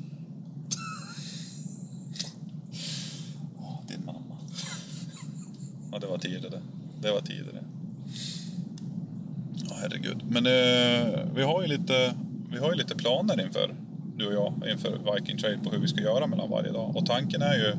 Åh, 3.60 3.82
din 3.88 4.06
mamma. 4.06 4.38
Ja, 5.92 6.00
det 6.00 6.08
var 6.08 6.18
tider 6.18 6.50
det. 6.50 6.62
Det 7.02 7.12
var. 7.12 7.22
Ja, 7.30 7.62
herregud. 9.82 10.18
Men 10.30 10.46
eh, 10.46 11.20
vi 11.36 11.44
har 11.44 11.62
ju 11.62 11.68
lite, 11.68 12.14
vi 12.52 12.58
har 12.60 12.70
ju 12.72 12.76
lite 12.78 12.96
planer 12.96 13.42
inför, 13.42 13.76
du 14.18 14.28
och 14.28 14.34
jag, 14.34 14.54
inför 14.72 15.14
Viking 15.16 15.38
Trade 15.38 15.58
på 15.64 15.70
hur 15.70 15.80
vi 15.80 15.88
ska 15.88 16.02
göra 16.02 16.28
mellan 16.28 16.50
varje 16.50 16.72
dag. 16.72 16.96
Och 16.96 17.06
tanken 17.06 17.42
är 17.42 17.54
ju, 17.54 17.72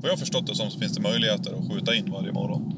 vad 0.00 0.04
jag 0.04 0.10
har 0.10 0.16
förstått 0.16 0.46
det 0.46 0.54
som, 0.54 0.70
så 0.70 0.78
finns 0.78 0.92
det 0.94 1.02
möjligheter 1.02 1.52
att 1.52 1.72
skjuta 1.72 1.94
in 1.94 2.10
varje 2.12 2.32
morgon. 2.32 2.74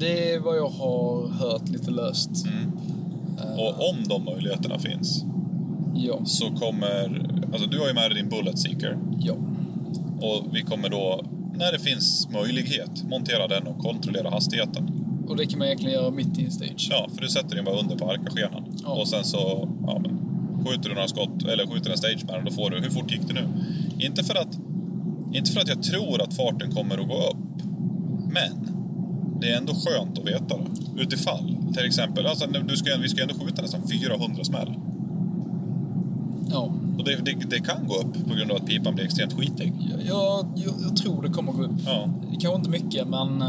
Det 0.00 0.34
är 0.34 0.40
vad 0.40 0.56
jag 0.56 0.68
har 0.68 1.28
hört 1.28 1.68
lite 1.68 1.90
löst. 1.90 2.30
Mm. 2.46 2.72
Och 3.58 3.88
om 3.90 4.08
de 4.08 4.24
möjligheterna 4.24 4.78
finns 4.78 5.24
Ja. 5.94 6.24
så 6.24 6.50
kommer, 6.50 7.26
alltså 7.52 7.68
du 7.68 7.78
har 7.78 7.88
ju 7.88 7.94
med 7.94 8.10
dig 8.10 8.14
din 8.22 8.28
Bullet 8.28 8.58
Seeker 8.58 8.98
Ja. 9.20 9.34
och 10.20 10.46
vi 10.52 10.62
kommer 10.62 10.88
då, 10.88 11.24
när 11.54 11.72
det 11.72 11.78
finns 11.78 12.28
möjlighet, 12.32 13.04
montera 13.04 13.48
den 13.48 13.66
och 13.66 13.78
kontrollera 13.78 14.30
hastigheten. 14.30 15.01
Och 15.28 15.36
det 15.36 15.46
kan 15.46 15.58
man 15.58 15.66
egentligen 15.66 15.94
göra 15.94 16.10
mitt 16.10 16.38
i 16.38 16.44
en 16.44 16.50
stage. 16.50 16.88
Ja, 16.90 17.08
för 17.14 17.20
du 17.20 17.28
sätter 17.28 17.56
den 17.56 17.64
bara 17.64 17.78
under 17.80 17.96
på 17.96 18.10
arkaskenan. 18.10 18.64
Ja. 18.82 18.88
Och 18.88 19.08
sen 19.08 19.24
så 19.24 19.68
ja, 19.86 19.98
men, 19.98 20.18
skjuter 20.66 20.88
du 20.88 20.94
några 20.94 21.08
skott, 21.08 21.42
eller 21.48 21.66
skjuter 21.66 21.90
en 21.90 21.98
stage 21.98 22.24
med 22.26 22.34
den, 22.34 22.44
då 22.44 22.50
får 22.50 22.70
du, 22.70 22.80
hur 22.80 22.90
fort 22.90 23.10
gick 23.10 23.28
det 23.28 23.34
nu? 23.34 23.48
Inte 23.98 24.24
för 24.24 24.34
att, 24.34 24.58
inte 25.32 25.52
för 25.52 25.60
att 25.60 25.68
jag 25.68 25.82
tror 25.82 26.22
att 26.22 26.34
farten 26.34 26.70
kommer 26.70 26.98
att 26.98 27.08
gå 27.08 27.14
upp, 27.14 27.62
men 28.30 28.68
det 29.40 29.50
är 29.50 29.56
ändå 29.56 29.72
skönt 29.74 30.18
att 30.18 30.26
veta 30.26 30.58
det. 30.58 31.02
Utifall, 31.02 31.56
till 31.74 31.86
exempel, 31.86 32.26
alltså, 32.26 32.46
du 32.46 32.76
ska, 32.76 32.96
vi 32.96 33.08
ska 33.08 33.22
ändå 33.22 33.34
skjuta 33.34 33.62
nästan 33.62 33.88
400 33.88 34.44
smäll. 34.44 34.74
Ja. 36.50 36.72
Och 36.98 37.04
det, 37.04 37.16
det, 37.16 37.50
det 37.50 37.58
kan 37.58 37.86
gå 37.86 37.94
upp 37.94 38.28
på 38.28 38.34
grund 38.34 38.50
av 38.50 38.56
att 38.56 38.66
pipan 38.66 38.94
blir 38.94 39.04
extremt 39.04 39.32
skitig. 39.32 39.72
Jag, 39.90 40.00
jag, 40.06 40.46
jag, 40.56 40.74
jag 40.82 40.96
tror 40.96 41.22
det 41.22 41.28
kommer 41.28 41.52
gå 41.52 41.62
upp. 41.62 41.80
Ja, 41.86 42.08
Kanske 42.40 42.54
inte 42.54 42.70
mycket, 42.70 43.08
men... 43.08 43.42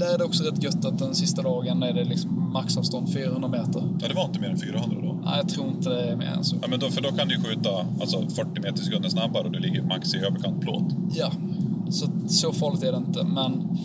Där 0.00 0.14
är 0.14 0.18
det 0.18 0.24
också 0.24 0.44
rätt 0.44 0.62
gött 0.62 0.84
att 0.84 0.98
den 0.98 1.14
sista 1.14 1.42
dagen 1.42 1.82
är 1.82 1.92
det 1.92 2.04
liksom 2.04 2.52
maxavstånd 2.52 3.12
400 3.12 3.48
meter. 3.48 3.82
ja 4.00 4.08
det 4.08 4.14
var 4.14 4.24
inte 4.24 4.40
mer 4.40 4.48
än 4.48 4.58
400 4.58 4.98
då. 5.02 5.18
Nej, 5.24 5.34
jag 5.36 5.48
tror 5.48 5.68
inte 5.68 5.88
det 5.88 6.02
är 6.02 6.16
mer 6.16 6.26
än 6.26 6.44
så. 6.44 6.56
Ja, 6.62 6.68
men 6.68 6.80
då, 6.80 6.90
för 6.90 7.02
då 7.02 7.08
kan 7.08 7.28
du 7.28 7.34
ju 7.34 7.40
skjuta 7.42 7.70
alltså 8.00 8.28
40 8.28 8.60
meter 8.60 8.80
i 8.82 8.84
sekunden 8.84 9.10
snabbare 9.10 9.44
och 9.44 9.50
du 9.52 9.58
ligger 9.58 9.82
max 9.82 10.14
i 10.14 10.18
överkant 10.18 10.60
plåt. 10.60 10.84
Ja, 11.14 11.32
så, 11.90 12.06
så 12.28 12.52
farligt 12.52 12.82
är 12.82 12.92
det 12.92 12.98
inte. 12.98 13.24
Men 13.24 13.78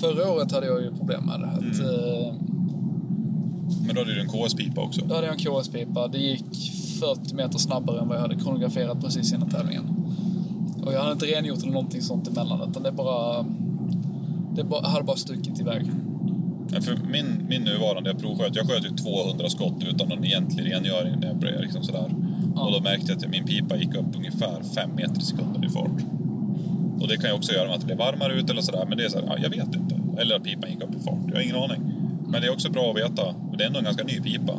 förra 0.00 0.30
året 0.30 0.52
hade 0.52 0.66
jag 0.66 0.82
ju 0.82 0.90
problem 0.94 1.24
med 1.24 1.40
det. 1.40 1.46
Att, 1.46 1.80
eh, 1.80 2.34
Men 3.86 3.94
då 3.94 4.00
hade 4.00 4.14
du 4.14 4.20
en 4.20 4.28
KS-pipa 4.28 4.80
också. 4.80 5.00
Då 5.06 5.14
hade 5.14 5.26
jag 5.26 5.34
en 5.34 5.62
KS-pipa. 5.62 6.08
Det 6.08 6.18
gick 6.18 6.44
40 7.00 7.34
meter 7.34 7.58
snabbare 7.58 8.00
än 8.00 8.08
vad 8.08 8.16
jag 8.16 8.22
hade 8.22 8.36
kronograferat 8.36 9.00
precis 9.00 9.32
innan 9.32 9.50
tävlingen. 9.50 9.84
Och 10.84 10.92
jag 10.92 11.00
hade 11.00 11.12
inte 11.12 11.26
rengjort 11.26 11.58
eller 11.58 11.72
någonting 11.72 12.02
sånt 12.02 12.28
emellan, 12.28 12.70
utan 12.70 12.82
det 12.82 12.92
bara... 12.92 13.44
Det 14.56 14.64
bara, 14.64 14.88
hade 14.88 15.04
bara 15.04 15.16
stuckit 15.16 15.60
iväg. 15.60 15.90
Ja, 16.72 16.80
för 16.80 16.96
min, 16.96 17.46
min 17.48 17.62
nuvarande, 17.62 18.10
jag 18.10 18.18
provsköt, 18.18 18.56
jag 18.56 18.66
sköt 18.66 18.84
ju 18.84 18.90
200 18.90 19.48
skott 19.48 19.84
utan 19.90 20.08
någon 20.08 20.24
egentlig 20.24 20.72
rengöring 20.72 21.20
när 21.20 21.26
jag 21.26 21.36
började 21.36 21.62
liksom 21.62 21.82
sådär. 21.82 22.10
Ja. 22.54 22.66
Och 22.66 22.72
då 22.72 22.80
märkte 22.80 23.12
jag 23.12 23.24
att 23.24 23.30
min 23.30 23.44
pipa 23.44 23.76
gick 23.76 23.94
upp 23.94 24.16
ungefär 24.16 24.62
5 24.74 24.90
meter 24.96 25.18
i 25.18 25.24
sekunden 25.24 25.64
i 25.64 25.68
fart. 25.68 26.02
Och 27.00 27.08
det 27.08 27.16
kan 27.16 27.30
ju 27.30 27.36
också 27.36 27.52
göra 27.52 27.66
med 27.66 27.74
att 27.74 27.80
det 27.80 27.86
blir 27.86 27.96
varmare 27.96 28.32
ute 28.32 28.52
eller 28.52 28.62
sådär, 28.62 28.84
men 28.88 28.98
det 28.98 29.04
är 29.04 29.08
så 29.08 29.18
här, 29.18 29.26
ja, 29.26 29.36
jag 29.42 29.50
vet 29.50 29.74
inte. 29.74 30.00
Eller 30.18 30.36
att 30.36 30.44
pipan 30.44 30.70
gick 30.70 30.82
upp 30.82 30.94
i 30.94 31.04
fart, 31.04 31.24
jag 31.28 31.34
har 31.34 31.42
ingen 31.42 31.56
aning. 31.56 31.80
Men 32.28 32.40
det 32.40 32.46
är 32.46 32.52
också 32.52 32.70
bra 32.70 32.90
att 32.90 32.96
veta, 32.96 33.34
det 33.56 33.64
är 33.64 33.66
ändå 33.66 33.78
en 33.78 33.84
ganska 33.84 34.04
ny 34.04 34.20
pipa. 34.20 34.52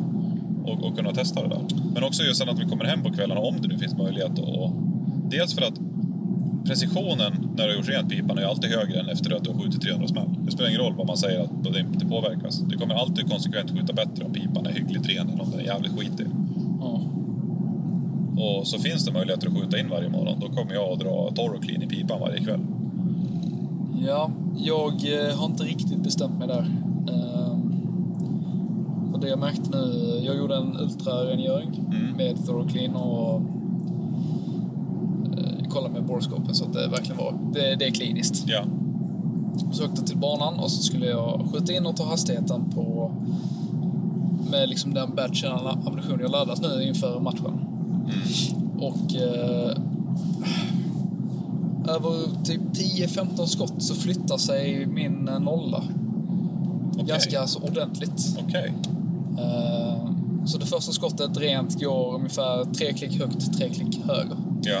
Och, 0.64 0.84
och 0.84 0.96
kunna 0.96 1.12
testa 1.12 1.42
det 1.42 1.48
där. 1.48 1.62
Men 1.94 2.04
också 2.04 2.22
just 2.22 2.38
sen 2.38 2.48
att 2.48 2.58
vi 2.58 2.64
kommer 2.64 2.84
hem 2.84 3.02
på 3.02 3.12
kvällarna, 3.12 3.40
om 3.40 3.56
det 3.62 3.68
nu 3.68 3.78
finns 3.78 3.96
möjlighet. 3.96 4.38
Och, 4.38 4.72
dels 5.30 5.54
för 5.54 5.62
att 5.62 5.80
precisionen 6.68 7.32
när 7.56 7.64
du 7.64 7.70
har 7.70 7.76
gjort 7.76 7.88
rent 7.88 8.08
pipan 8.08 8.38
är 8.38 8.42
alltid 8.42 8.70
högre 8.70 9.00
än 9.00 9.08
efter 9.08 9.36
att 9.36 9.44
du 9.44 9.50
har 9.50 9.58
skjutit 9.58 9.82
300 9.82 10.08
smäll. 10.08 10.28
Det 10.44 10.52
spelar 10.52 10.68
ingen 10.68 10.80
roll 10.80 10.94
vad 10.96 11.06
man 11.06 11.16
säger 11.16 11.40
att 11.40 11.72
det 11.72 11.80
inte 11.80 12.06
påverkas. 12.06 12.58
Det 12.58 12.76
kommer 12.76 12.94
alltid 12.94 13.30
konsekvent 13.30 13.70
skjuta 13.70 13.92
bättre 13.92 14.24
om 14.24 14.32
pipan 14.32 14.66
är 14.66 14.70
hyggligt 14.70 15.08
ren 15.08 15.30
än 15.30 15.40
om 15.40 15.50
den 15.50 15.60
är 15.60 15.64
jävligt 15.64 15.92
skitig. 15.98 16.26
Ja. 16.80 17.00
Och 18.42 18.66
så 18.66 18.78
finns 18.78 19.04
det 19.04 19.12
möjligheter 19.12 19.46
att 19.48 19.54
skjuta 19.54 19.78
in 19.78 19.88
varje 19.90 20.08
morgon. 20.08 20.40
Då 20.40 20.48
kommer 20.48 20.74
jag 20.74 20.92
att 20.92 21.00
dra 21.00 21.30
torr 21.34 21.58
clean 21.62 21.82
i 21.82 21.86
pipan 21.86 22.20
varje 22.20 22.38
kväll. 22.44 22.60
Ja, 24.06 24.30
jag 24.56 24.92
eh, 24.92 25.36
har 25.38 25.46
inte 25.46 25.62
riktigt 25.62 26.02
bestämt 26.02 26.38
mig 26.38 26.48
där. 26.48 26.66
Ehm, 27.12 27.72
och 29.14 29.20
det 29.20 29.28
jag 29.28 29.38
märkte 29.38 29.70
nu, 29.70 30.20
jag 30.24 30.36
gjorde 30.36 30.56
en 30.56 30.76
ultrarengöring 30.80 31.70
Mm. 31.92 32.16
med 32.16 32.46
Thorough 32.46 32.68
Clean 32.68 32.94
och 32.94 33.42
kollade 35.78 35.94
med 35.94 36.04
borescopen 36.04 36.54
så 36.54 36.64
att 36.64 36.72
det 36.72 36.88
verkligen 36.88 37.16
var, 37.16 37.34
det, 37.52 37.76
det 37.76 37.86
är 37.86 37.90
kliniskt. 37.90 38.44
Ja. 38.46 38.64
Så 39.72 39.84
åkte 39.84 40.00
jag 40.00 40.06
till 40.06 40.16
banan 40.16 40.58
och 40.58 40.70
så 40.70 40.82
skulle 40.82 41.06
jag 41.06 41.48
skjuta 41.52 41.72
in 41.72 41.86
och 41.86 41.96
ta 41.96 42.04
hastigheten 42.04 42.70
på 42.74 43.12
med 44.50 44.68
liksom 44.68 44.94
den 44.94 45.14
batchen 45.14 45.52
ammunition 45.86 46.18
jag 46.20 46.30
laddat 46.30 46.62
nu 46.62 46.82
inför 46.82 47.20
matchen. 47.20 47.60
Mm. 48.04 48.82
Och 48.82 49.14
eh, 49.14 49.76
över 51.94 52.44
typ 52.44 52.60
10-15 52.60 53.46
skott 53.46 53.82
så 53.82 53.94
flyttar 53.94 54.36
sig 54.36 54.86
min 54.86 55.28
eh, 55.28 55.40
nolla. 55.40 55.82
Okej. 56.92 57.04
Ganska 57.06 57.46
så 57.46 57.60
ordentligt. 57.60 58.38
Okej. 58.46 58.72
Eh, 59.38 60.10
så 60.46 60.58
det 60.58 60.66
första 60.66 60.92
skottet 60.92 61.36
rent 61.36 61.80
går 61.80 62.14
ungefär 62.14 62.64
tre 62.64 62.92
klick 62.92 63.20
högt, 63.20 63.58
tre 63.58 63.68
klick 63.68 64.00
höger. 64.06 64.36
Ja. 64.62 64.80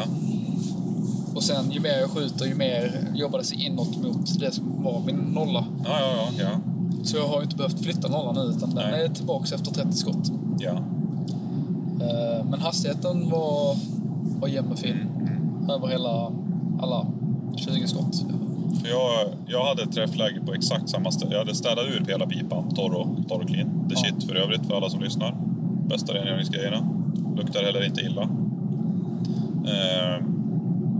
Och 1.38 1.44
sen 1.44 1.70
ju 1.72 1.80
mer 1.80 1.98
jag 2.00 2.10
skjuter, 2.10 2.46
ju 2.46 2.54
mer 2.54 3.00
jobbar 3.14 3.38
det 3.38 3.44
sig 3.44 3.66
inåt 3.66 3.96
mot 4.02 4.38
det 4.40 4.52
som 4.54 4.82
var 4.82 5.00
min 5.06 5.16
nolla. 5.16 5.64
Ja, 5.84 5.90
ja, 6.00 6.28
ja. 6.38 6.44
Ja. 6.44 6.60
Så 7.04 7.16
jag 7.16 7.28
har 7.28 7.36
ju 7.36 7.42
inte 7.42 7.56
behövt 7.56 7.82
flytta 7.84 8.08
nollan 8.08 8.34
nu, 8.34 8.40
utan 8.56 8.74
den 8.74 8.90
Nej. 8.90 9.04
är 9.04 9.08
tillbaks 9.08 9.52
efter 9.52 9.70
30 9.70 9.92
skott. 9.92 10.32
ja. 10.58 10.70
Eh, 12.00 12.44
Men 12.50 12.60
hastigheten 12.60 13.30
var, 13.30 13.76
var 14.40 14.48
jämn 14.48 14.72
och 14.72 14.78
fin. 14.78 14.96
Mm. 15.20 15.70
Över 15.70 15.88
hela, 15.88 16.32
alla 16.80 17.06
20 17.56 17.86
skott. 17.88 18.24
För 18.82 18.88
jag, 18.88 19.28
jag 19.46 19.64
hade 19.64 19.82
ett 19.82 19.92
träffläge 19.92 20.40
på 20.46 20.54
exakt 20.54 20.88
samma 20.88 21.10
ställe. 21.10 21.32
Jag 21.32 21.38
hade 21.38 21.54
städat 21.54 21.84
ur 21.84 22.04
hela 22.08 22.26
pipan, 22.26 22.74
Toro, 22.74 23.16
Toro 23.28 23.46
Clean. 23.46 23.68
The 23.88 23.94
Ja. 23.94 24.00
shit 24.04 24.24
för 24.28 24.34
övrigt, 24.34 24.66
för 24.66 24.76
alla 24.76 24.90
som 24.90 25.00
lyssnar. 25.00 25.36
Bästa 25.88 26.14
rengöringsgrejerna. 26.14 26.88
Luktar 27.36 27.62
heller 27.62 27.84
inte 27.86 28.00
illa. 28.00 28.22
Eh, 29.64 30.24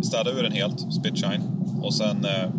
städade 0.03 0.31
ur 0.31 0.43
den 0.43 0.53
helt, 0.53 0.93
spit 0.93 1.19
shine. 1.19 1.43
Och 1.83 1.95
sen 1.95 2.25
eh, 2.25 2.51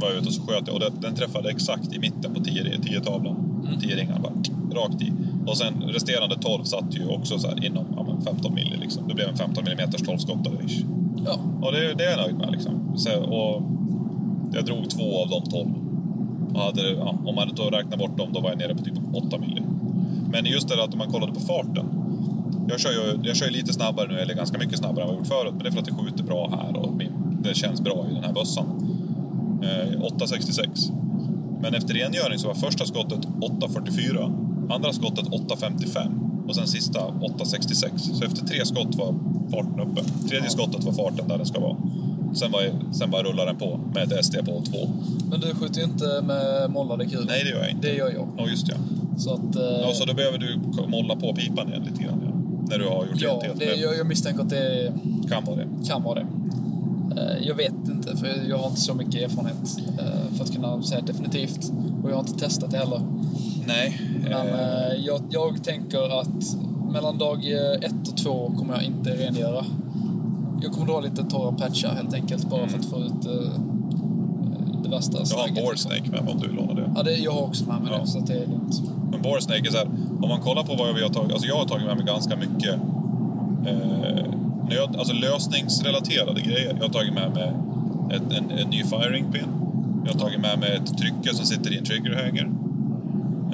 var 0.00 0.08
jag 0.08 0.18
ute 0.18 0.28
och 0.28 0.34
så 0.34 0.42
sköt 0.42 0.66
jag 0.66 0.74
och 0.74 0.80
den, 0.80 0.92
den 1.00 1.14
träffade 1.14 1.50
exakt 1.50 1.92
i 1.92 1.98
mitten 1.98 2.34
på 2.34 2.40
10-tavlan. 2.40 3.54
10 3.80 3.96
ringar 3.96 4.18
bara 4.18 4.32
rakt 4.80 5.02
i. 5.02 5.12
Och 5.46 5.56
sen 5.56 5.82
resterande 5.82 6.36
12 6.40 6.64
satt 6.64 6.96
ju 6.96 7.08
också 7.08 7.38
så 7.38 7.48
här 7.48 7.64
inom 7.64 7.84
ja, 7.96 8.02
men 8.08 8.22
15 8.22 8.54
milli 8.54 8.76
liksom. 8.76 9.08
Det 9.08 9.14
blev 9.14 9.28
en 9.28 9.36
15 9.36 9.66
mm 9.66 9.90
12-skottare 9.90 10.66
ish. 10.66 10.84
Ja, 11.26 11.38
Och 11.62 11.72
det, 11.72 11.94
det 11.94 12.04
är 12.04 12.10
jag 12.10 12.18
nöjd 12.18 12.36
med. 12.36 12.52
Liksom. 12.52 12.92
Så, 12.96 13.20
och 13.20 13.62
jag 14.52 14.64
drog 14.64 14.90
två 14.90 15.22
av 15.22 15.28
de 15.28 15.50
tolv. 15.50 15.70
Och 16.54 16.60
hade, 16.60 16.90
ja, 16.90 17.18
om 17.26 17.34
man 17.34 17.48
hade 17.48 17.76
räknat 17.76 17.98
bort 17.98 18.18
dem, 18.18 18.28
då 18.32 18.40
var 18.40 18.50
jag 18.50 18.58
nere 18.58 18.74
på 18.74 18.84
typ 18.84 18.94
8 19.12 19.38
milli. 19.38 19.62
Men 20.30 20.46
just 20.46 20.68
det 20.68 20.76
där 20.76 20.82
att 20.82 20.92
om 20.92 20.98
man 20.98 21.10
kollade 21.10 21.32
på 21.32 21.40
farten. 21.40 22.03
Jag 22.68 22.80
kör 22.80 22.90
ju 22.90 23.18
jag 23.28 23.36
kör 23.36 23.50
lite 23.50 23.72
snabbare 23.72 24.08
nu, 24.12 24.18
eller 24.18 24.34
ganska 24.34 24.58
mycket 24.58 24.78
snabbare 24.78 25.02
än 25.02 25.06
vad 25.08 25.14
jag 25.16 25.20
gjort 25.20 25.28
förut. 25.28 25.52
Men 25.54 25.62
det 25.62 25.68
är 25.68 25.72
för 25.72 25.78
att 25.78 25.84
det 25.86 25.94
skjuter 25.94 26.24
bra 26.24 26.50
här 26.50 26.76
och 26.76 26.92
det 27.42 27.54
känns 27.54 27.80
bra 27.80 28.06
i 28.10 28.14
den 28.14 28.24
här 28.24 28.32
bössan. 28.32 28.66
Eh, 29.62 30.02
866. 30.02 30.70
Men 31.62 31.74
efter 31.74 31.94
rengöring 31.94 32.38
så 32.38 32.48
var 32.48 32.54
första 32.54 32.84
skottet 32.86 33.20
8.44, 33.40 34.72
andra 34.74 34.92
skottet 34.92 35.24
8.55 35.26 36.48
och 36.48 36.54
sen 36.54 36.66
sista 36.66 36.98
8.66. 37.00 37.98
Så 37.98 38.24
efter 38.24 38.46
tre 38.46 38.64
skott 38.66 38.94
var 38.94 39.14
farten 39.50 39.80
uppe. 39.80 40.28
Tredje 40.28 40.50
skottet 40.50 40.84
var 40.84 40.92
farten 40.92 41.28
där 41.28 41.36
den 41.36 41.46
ska 41.46 41.60
vara. 41.60 41.76
Sen, 42.34 42.52
var, 42.52 42.62
sen 42.92 43.10
bara 43.10 43.22
rullar 43.22 43.46
den 43.46 43.56
på 43.56 43.80
med 43.94 44.12
ett 44.12 44.24
SD 44.24 44.36
på 44.36 44.62
2. 44.62 44.78
Men 45.30 45.40
du 45.40 45.54
skjuter 45.54 45.78
ju 45.80 45.84
inte 45.84 46.22
med 46.22 46.70
mollade 46.70 47.06
kulor. 47.06 47.24
Nej, 47.28 47.44
det 47.44 47.50
gör 47.50 47.58
jag 47.60 47.70
inte. 47.70 47.86
Det 47.88 47.94
gör 47.94 48.10
jag. 48.10 48.28
Ja, 48.36 48.46
just 48.46 48.68
ja. 48.68 48.74
Så 49.18 49.34
att... 49.34 49.56
eh, 49.56 49.62
ja. 49.62 49.90
Så 49.94 50.04
då 50.04 50.14
behöver 50.14 50.38
du 50.38 50.58
molla 50.88 51.16
på 51.16 51.34
pipan 51.34 51.68
igen 51.68 51.82
lite 51.90 52.02
grann. 52.02 52.13
Ja. 52.64 52.68
När 52.70 52.78
du 52.78 52.88
har 52.88 53.06
gjort 53.06 53.20
ja, 53.20 53.40
helt. 53.42 53.58
det, 53.60 53.66
Men 53.66 53.80
jag, 53.80 53.96
jag 53.98 54.06
misstänker 54.06 54.42
att 54.42 54.50
det 54.50 54.92
kan 55.28 55.44
vara 55.44 55.56
det. 55.56 55.66
kan 55.88 56.02
vara 56.02 56.14
det. 56.14 56.26
Eh, 57.20 57.46
Jag 57.46 57.54
vet 57.54 57.88
inte, 57.88 58.16
för 58.16 58.48
jag 58.48 58.58
har 58.58 58.68
inte 58.68 58.80
så 58.80 58.94
mycket 58.94 59.14
erfarenhet 59.14 59.78
eh, 59.98 60.36
för 60.36 60.44
att 60.44 60.52
kunna 60.54 60.82
säga 60.82 61.00
definitivt. 61.00 61.72
Och 62.02 62.10
jag 62.10 62.14
har 62.14 62.20
inte 62.20 62.38
testat 62.38 62.70
det 62.70 62.78
heller. 62.78 63.00
Nej. 63.66 64.00
Men 64.22 64.32
eh, 64.48 64.86
eh, 64.86 64.94
jag, 65.06 65.20
jag 65.30 65.64
tänker 65.64 66.20
att 66.20 66.56
mellan 66.92 67.18
dag 67.18 67.44
ett 67.82 68.08
och 68.08 68.16
två 68.16 68.52
kommer 68.58 68.74
jag 68.74 68.82
inte 68.84 69.10
rengöra. 69.10 69.64
Jag 70.62 70.72
kommer 70.72 70.86
dra 70.86 71.00
lite 71.00 71.24
torra 71.24 71.52
patchar 71.52 71.88
helt 71.94 72.14
enkelt, 72.14 72.50
bara 72.50 72.68
för 72.68 72.78
att 72.78 72.84
få 72.84 72.98
ut 73.00 73.26
eh, 73.26 73.60
det 74.82 74.88
värsta 74.90 75.18
jag 75.30 75.36
har 75.36 75.48
en 75.48 75.54
board 75.54 75.70
liksom. 75.70 75.90
snake 75.90 76.10
med 76.10 76.24
mig 76.24 76.32
om 76.34 76.40
du 76.40 76.46
vill 76.46 76.56
låna 76.56 76.74
det. 76.74 76.92
Ja, 76.96 77.02
det, 77.02 77.16
jag 77.16 77.32
har 77.32 77.42
också 77.42 77.64
med 77.64 77.80
mig 77.82 77.90
Ja. 77.92 78.00
det, 78.00 78.06
så 78.06 78.18
det 78.18 78.32
är 78.32 78.46
lugnt. 78.46 78.82
Men 79.10 79.22
snake 79.42 79.60
är 79.68 79.70
så 79.70 79.76
här, 79.78 79.88
om 80.24 80.28
man 80.30 80.40
kollar 80.40 80.62
på 80.62 80.74
vad 80.74 80.94
vi 80.94 81.02
har 81.02 81.08
tagit, 81.08 81.32
alltså 81.32 81.48
jag 81.48 81.56
har 81.56 81.64
tagit 81.64 81.86
med 81.86 81.96
mig 81.96 82.06
ganska 82.06 82.36
mycket 82.36 82.74
eh, 83.66 84.24
nöd, 84.68 84.96
alltså 84.98 85.12
lösningsrelaterade 85.14 86.40
grejer. 86.40 86.74
Jag 86.78 86.82
har 86.86 86.92
tagit 86.92 87.14
med 87.14 87.30
mig 87.34 87.52
ett, 88.16 88.32
en, 88.38 88.50
en 88.58 88.70
ny 88.70 88.82
firing 88.84 89.32
pin. 89.32 89.46
Jag 90.04 90.12
har 90.12 90.20
tagit 90.20 90.40
med 90.40 90.58
mig 90.58 90.76
ett 90.76 90.98
trycke 90.98 91.34
som 91.34 91.46
sitter 91.46 91.72
i 91.74 91.78
en 91.78 91.84
triggerhanger. 91.84 92.50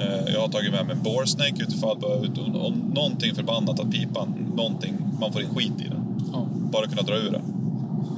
Eh, 0.01 0.33
jag 0.33 0.41
har 0.41 0.47
tagit 0.47 0.71
med 0.71 0.85
mig 0.85 0.95
en 0.95 1.03
board 1.03 1.27
snake 1.27 1.63
utifall 1.63 1.97
ut, 2.23 2.37
om, 2.37 2.55
om 2.55 2.73
någonting 2.95 3.35
förbannat 3.35 3.79
att 3.79 3.91
pipan, 3.91 4.33
någonting, 4.55 4.93
man 5.19 5.33
får 5.33 5.41
in 5.41 5.49
skit 5.55 5.81
i 5.81 5.83
den. 5.87 6.01
Ja. 6.33 6.45
Bara 6.71 6.87
kunna 6.87 7.01
dra 7.01 7.15
ur 7.15 7.31
det. 7.31 7.41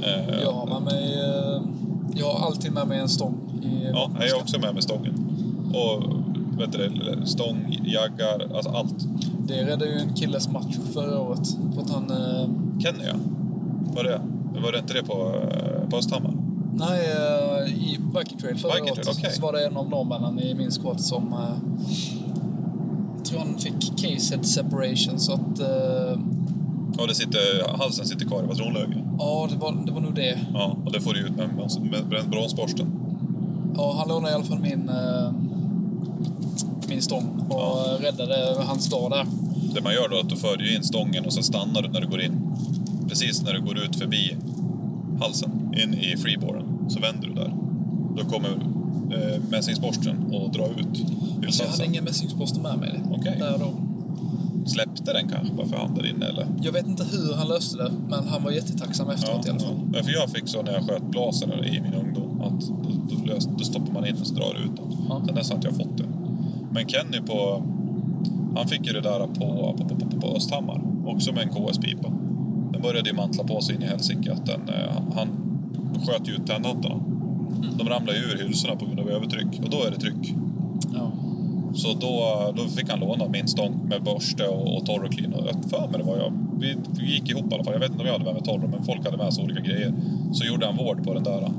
Eh, 0.08 0.42
Jag 0.44 0.52
har 0.52 0.66
med 0.68 0.82
mig... 0.94 1.14
eh, 1.24 1.62
Jag 2.16 2.34
har 2.34 2.46
alltid 2.48 2.72
med 2.74 2.88
mig 2.88 3.00
en 3.00 3.10
stång 3.10 3.36
i 3.64 3.90
Ja, 3.94 4.12
jag 4.20 4.30
är 4.30 4.36
också 4.42 4.60
med 4.60 4.74
med 4.74 4.84
stången. 4.84 5.14
Och 5.74 6.04
vet 6.68 6.72
du, 6.72 7.26
stång, 7.26 7.80
jaggar, 7.86 8.56
alltså 8.56 8.70
allt. 8.70 9.08
Det 9.48 9.64
räddade 9.64 9.86
ju 9.86 10.00
en 10.00 10.14
killes 10.14 10.50
match 10.50 10.78
förra 10.94 11.20
året. 11.20 11.58
För 11.74 11.82
att 11.82 11.90
han... 11.90 12.12
eh, 12.12 12.50
Kenny 12.84 13.04
ja. 13.08 13.16
Var 13.96 14.04
det? 14.04 14.22
Var 14.64 14.72
det 14.72 14.78
inte 14.80 14.94
det 14.94 15.04
på, 15.04 15.14
eh, 15.52 15.90
på 15.90 15.98
Östhammar? 15.98 16.34
Nej, 16.76 17.00
eh, 17.02 17.74
i 17.74 18.00
Viking 18.18 18.38
Trail 18.40 18.58
förra 18.58 18.72
Viking 18.74 18.92
året 18.92 19.04
Trail, 19.04 19.18
okej. 19.20 19.32
så 19.34 19.42
var 19.42 19.54
det 19.54 19.66
en 19.66 19.78
av 19.78 19.90
norrmännen 19.90 20.40
i 20.40 20.54
min 20.56 20.72
squad 20.72 21.02
som... 21.02 21.34
eh, 21.34 21.40
Jag 23.18 23.26
tror 23.26 23.40
han 23.40 23.58
fick 23.58 23.98
case 23.98 24.36
head 24.36 24.44
separation 24.44 25.20
så 25.20 25.34
att... 25.34 25.60
Och 27.00 27.08
det 27.08 27.16
sitter, 27.16 27.78
halsen 27.78 28.06
sitter 28.06 28.26
kvar 28.26 28.44
i 28.44 28.48
patronlögen. 28.48 29.02
Ja, 29.20 29.48
det 29.52 29.58
var, 29.58 29.76
det 29.86 29.92
var 29.92 30.02
nog 30.02 30.16
det. 30.16 30.40
Ja, 30.54 30.78
och 30.86 30.92
det 30.92 31.02
får 31.02 31.14
du 31.14 31.20
ut 31.20 31.36
med, 31.36 31.50
med, 31.56 32.06
med 32.10 32.30
bronsborsten. 32.30 32.88
Ja, 33.76 33.96
han 34.00 34.08
lånade 34.10 34.32
i 34.32 34.36
alla 34.36 34.44
fall 34.44 34.60
min, 34.60 34.90
min 36.94 37.02
stång 37.02 37.46
och 37.50 37.60
Ja. 37.60 37.98
räddade 38.02 38.64
hans 38.64 38.90
dag 38.90 39.12
där. 39.12 39.26
Det 39.76 39.82
man 39.84 39.94
gör 39.94 40.10
då 40.10 40.16
är 40.16 40.20
att 40.20 40.30
du 40.30 40.36
för 40.36 40.76
in 40.76 40.84
stången 40.84 41.26
och 41.26 41.34
sen 41.34 41.44
stannar 41.44 41.82
du 41.82 41.90
när 41.90 42.02
du 42.02 42.08
går 42.08 42.22
in. 42.22 42.42
Precis 43.10 43.42
när 43.44 43.54
du 43.54 43.62
går 43.62 43.78
ut 43.78 43.96
förbi 43.96 44.36
halsen, 45.20 45.52
in 45.84 45.94
i 45.94 46.18
freeboarden, 46.18 46.66
så 46.90 47.00
vänder 47.00 47.28
du 47.28 47.34
där. 47.34 47.54
Då 48.18 48.24
kommer 48.24 48.50
eh, 48.50 49.42
mässingsborsten 49.50 50.18
och 50.34 50.52
drar 50.52 50.70
ut 50.80 50.98
Så 51.54 51.64
jag 51.64 51.70
hade 51.70 51.86
ingen 51.86 52.04
mässingsborste 52.04 52.60
med 52.60 52.78
mig 52.80 53.02
Okej. 53.12 53.36
där 53.40 53.58
då. 53.58 53.74
Släppte 54.66 55.14
den 55.14 55.30
kanske 55.30 55.54
bara 55.54 55.68
för 55.68 55.78
hand 55.78 55.96
där 55.96 56.06
inne 56.10 56.26
eller? 56.26 56.48
Jag 56.62 56.72
vet 56.72 56.88
inte 56.88 57.04
hur 57.12 57.34
han 57.34 57.48
löste 57.48 57.78
det, 57.78 57.92
men 58.10 58.28
han 58.28 58.44
var 58.44 58.52
jättetacksam 58.52 59.10
efteråt 59.10 59.48
i 59.48 59.50
alla 59.50 59.60
fall. 59.60 59.76
Ja, 59.94 60.04
för 60.04 60.12
jag 60.12 60.30
fick 60.30 60.48
så 60.48 60.62
när 60.62 60.74
jag 60.74 60.84
sköt 60.84 61.04
blasen 61.04 61.50
i 61.52 61.82
min 61.82 61.94
ungdom 61.94 62.42
att 62.42 62.68
då, 62.68 63.16
då, 63.16 63.26
löst, 63.26 63.50
då 63.58 63.64
stoppar 63.64 63.94
man 63.94 64.06
in 64.08 64.16
och 64.22 64.28
så 64.28 64.34
drar 64.34 64.54
ut 64.66 64.76
den. 64.76 64.86
Ja. 65.10 65.22
Sen 65.26 65.36
dess 65.36 65.50
har 65.50 65.56
inte 65.56 65.68
jag 65.68 65.76
fått 65.78 65.98
det. 65.98 66.04
Men 66.74 66.88
Kenny 66.88 67.22
på... 67.22 67.64
Han 68.56 68.68
fick 68.68 68.88
ju 68.88 68.94
det 68.94 69.02
där 69.02 69.20
på, 69.20 69.76
på, 69.78 69.86
på, 69.90 69.96
på, 69.96 70.22
på 70.22 70.36
Östhammar, 70.36 70.82
också 71.06 71.34
med 71.34 71.44
en 71.44 71.50
KS-pipa. 71.50 72.10
Den 72.72 72.82
började 72.82 73.10
ju 73.10 73.16
mantla 73.16 73.44
på 73.44 73.62
sig 73.62 73.76
in 73.76 73.82
i 73.82 73.86
helsike 73.86 74.34
att 74.34 74.46
den, 74.46 74.62
eh, 74.70 75.16
han 75.16 75.28
sköt 76.08 76.30
ju 76.30 76.34
ut 76.34 76.48
tändhattarna. 76.48 76.96
De 77.78 77.90
ramlade 77.90 78.18
ju 78.18 78.24
ur 78.24 78.48
hylsorna 78.48 78.76
på 78.76 78.86
grund 78.86 79.00
av 79.00 79.10
övertryck 79.10 79.60
och 79.64 79.70
då 79.70 79.84
är 79.84 79.92
det 79.92 79.98
tryck. 79.98 80.36
Ja. 80.94 81.12
Så 81.76 81.94
då, 81.94 82.54
då 82.56 82.70
fick 82.70 82.90
han 82.90 83.00
låna 83.00 83.28
min 83.28 83.48
stång 83.48 83.80
med 83.90 84.04
borste 84.04 84.48
och, 84.48 84.78
och 84.78 84.86
torrklin. 84.86 85.34
Och 85.34 85.48
jag 85.48 85.70
för 85.70 85.88
mig 85.88 85.98
det 85.98 86.04
var 86.04 86.18
jag. 86.18 86.34
Vi, 86.60 86.76
vi 87.00 87.14
gick 87.14 87.30
ihop 87.30 87.52
i 87.52 87.56
alla 87.56 87.64
fall. 87.64 87.74
Jag 87.74 87.80
vet 87.80 87.92
inte 87.92 88.02
om 88.02 88.08
jag 88.08 88.14
hade 88.14 88.26
med 88.26 88.34
mig 88.34 88.44
torr, 88.44 88.68
men 88.72 88.84
folk 88.84 89.06
hade 89.06 89.18
med 89.18 89.34
sig 89.34 89.44
olika 89.44 89.62
grejer. 89.62 89.94
Så 90.34 90.46
gjorde 90.46 90.66
han 90.66 90.78
vård 90.78 91.04
på 91.04 91.14
den 91.14 91.24
där. 91.24 91.52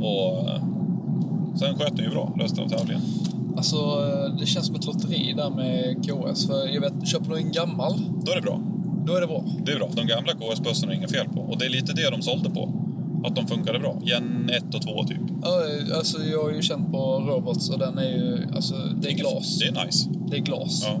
Och 0.00 0.48
eh, 0.48 0.62
sen 1.54 1.78
sköt 1.78 1.96
den 1.96 2.04
ju 2.04 2.10
bra 2.10 2.32
resten 2.36 2.64
av 2.64 2.68
tävlingen. 2.68 3.02
Alltså, 3.58 4.00
det 4.38 4.46
känns 4.46 4.66
som 4.66 4.74
ett 4.74 4.86
lotteri 4.86 5.34
där 5.36 5.50
med 5.50 5.96
KS. 6.06 6.46
För 6.46 6.66
jag 6.74 6.80
vet, 6.80 7.08
köper 7.08 7.30
du 7.30 7.36
en 7.36 7.52
gammal, 7.52 7.92
Då 8.24 8.32
är 8.32 8.36
det 8.36 8.42
bra. 8.42 8.60
då 9.06 9.14
är 9.14 9.20
det 9.20 9.26
bra. 9.26 9.44
Det 9.66 9.72
är 9.72 9.76
bra. 9.76 9.88
De 9.94 10.06
gamla 10.06 10.32
KS-bössorna 10.32 10.92
är 10.92 10.96
inget 10.96 11.10
fel 11.10 11.28
på. 11.28 11.40
Och 11.40 11.58
det 11.58 11.64
är 11.66 11.70
lite 11.70 11.92
det 11.92 12.10
de 12.10 12.22
sålde 12.22 12.50
på. 12.50 12.72
Att 13.24 13.36
de 13.36 13.46
funkade 13.46 13.78
bra. 13.78 14.00
Gen 14.04 14.50
1 14.56 14.74
och 14.74 14.82
2 14.82 15.04
typ. 15.04 15.18
Ja, 15.42 15.62
alltså 15.96 16.22
jag 16.22 16.42
har 16.42 16.50
ju 16.50 16.62
känt 16.62 16.92
på 16.92 17.20
robots 17.28 17.70
och 17.70 17.78
den 17.78 17.98
är 17.98 18.08
ju, 18.08 18.46
alltså 18.56 18.74
det 19.00 19.08
är 19.08 19.12
glas. 19.14 19.58
Det 19.58 19.66
är 19.66 19.84
nice. 19.86 20.08
Det 20.30 20.36
är 20.36 20.40
glas. 20.40 20.86
Ja. 20.86 21.00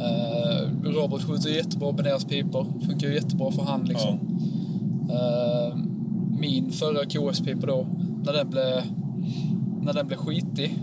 Uh, 0.00 0.90
robot 0.92 1.22
skjuter 1.22 1.50
jättebra 1.50 1.92
med 1.92 2.04
deras 2.04 2.24
pipor. 2.24 2.66
Funkar 2.86 3.08
ju 3.08 3.14
jättebra 3.14 3.50
för 3.52 3.62
hand 3.62 3.88
liksom. 3.88 4.18
Eh, 5.10 5.76
min 6.38 6.72
förra 6.72 7.04
KS-pipa 7.04 7.66
då, 7.66 7.86
när 8.24 8.32
den 8.32 8.50
blev, 8.50 8.82
när 9.82 9.92
den 9.92 10.06
blev 10.06 10.16
skitig. 10.16 10.78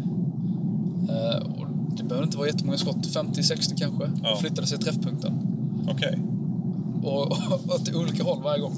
Eh, 1.09 1.59
och 1.59 1.67
det 1.97 2.03
behöver 2.03 2.25
inte 2.25 2.37
vara 2.37 2.47
jättemånga 2.47 2.77
skott, 2.77 3.07
50-60 3.07 3.77
kanske. 3.77 4.11
Ja. 4.23 4.33
Och 4.33 4.39
flyttade 4.39 4.67
sig 4.67 4.77
träffpunkten. 4.77 5.33
Okej. 5.87 6.19
Och, 7.03 7.21
och 7.21 7.35
åt 7.75 7.95
olika 7.95 8.23
håll 8.23 8.43
varje 8.43 8.61
gång. 8.61 8.75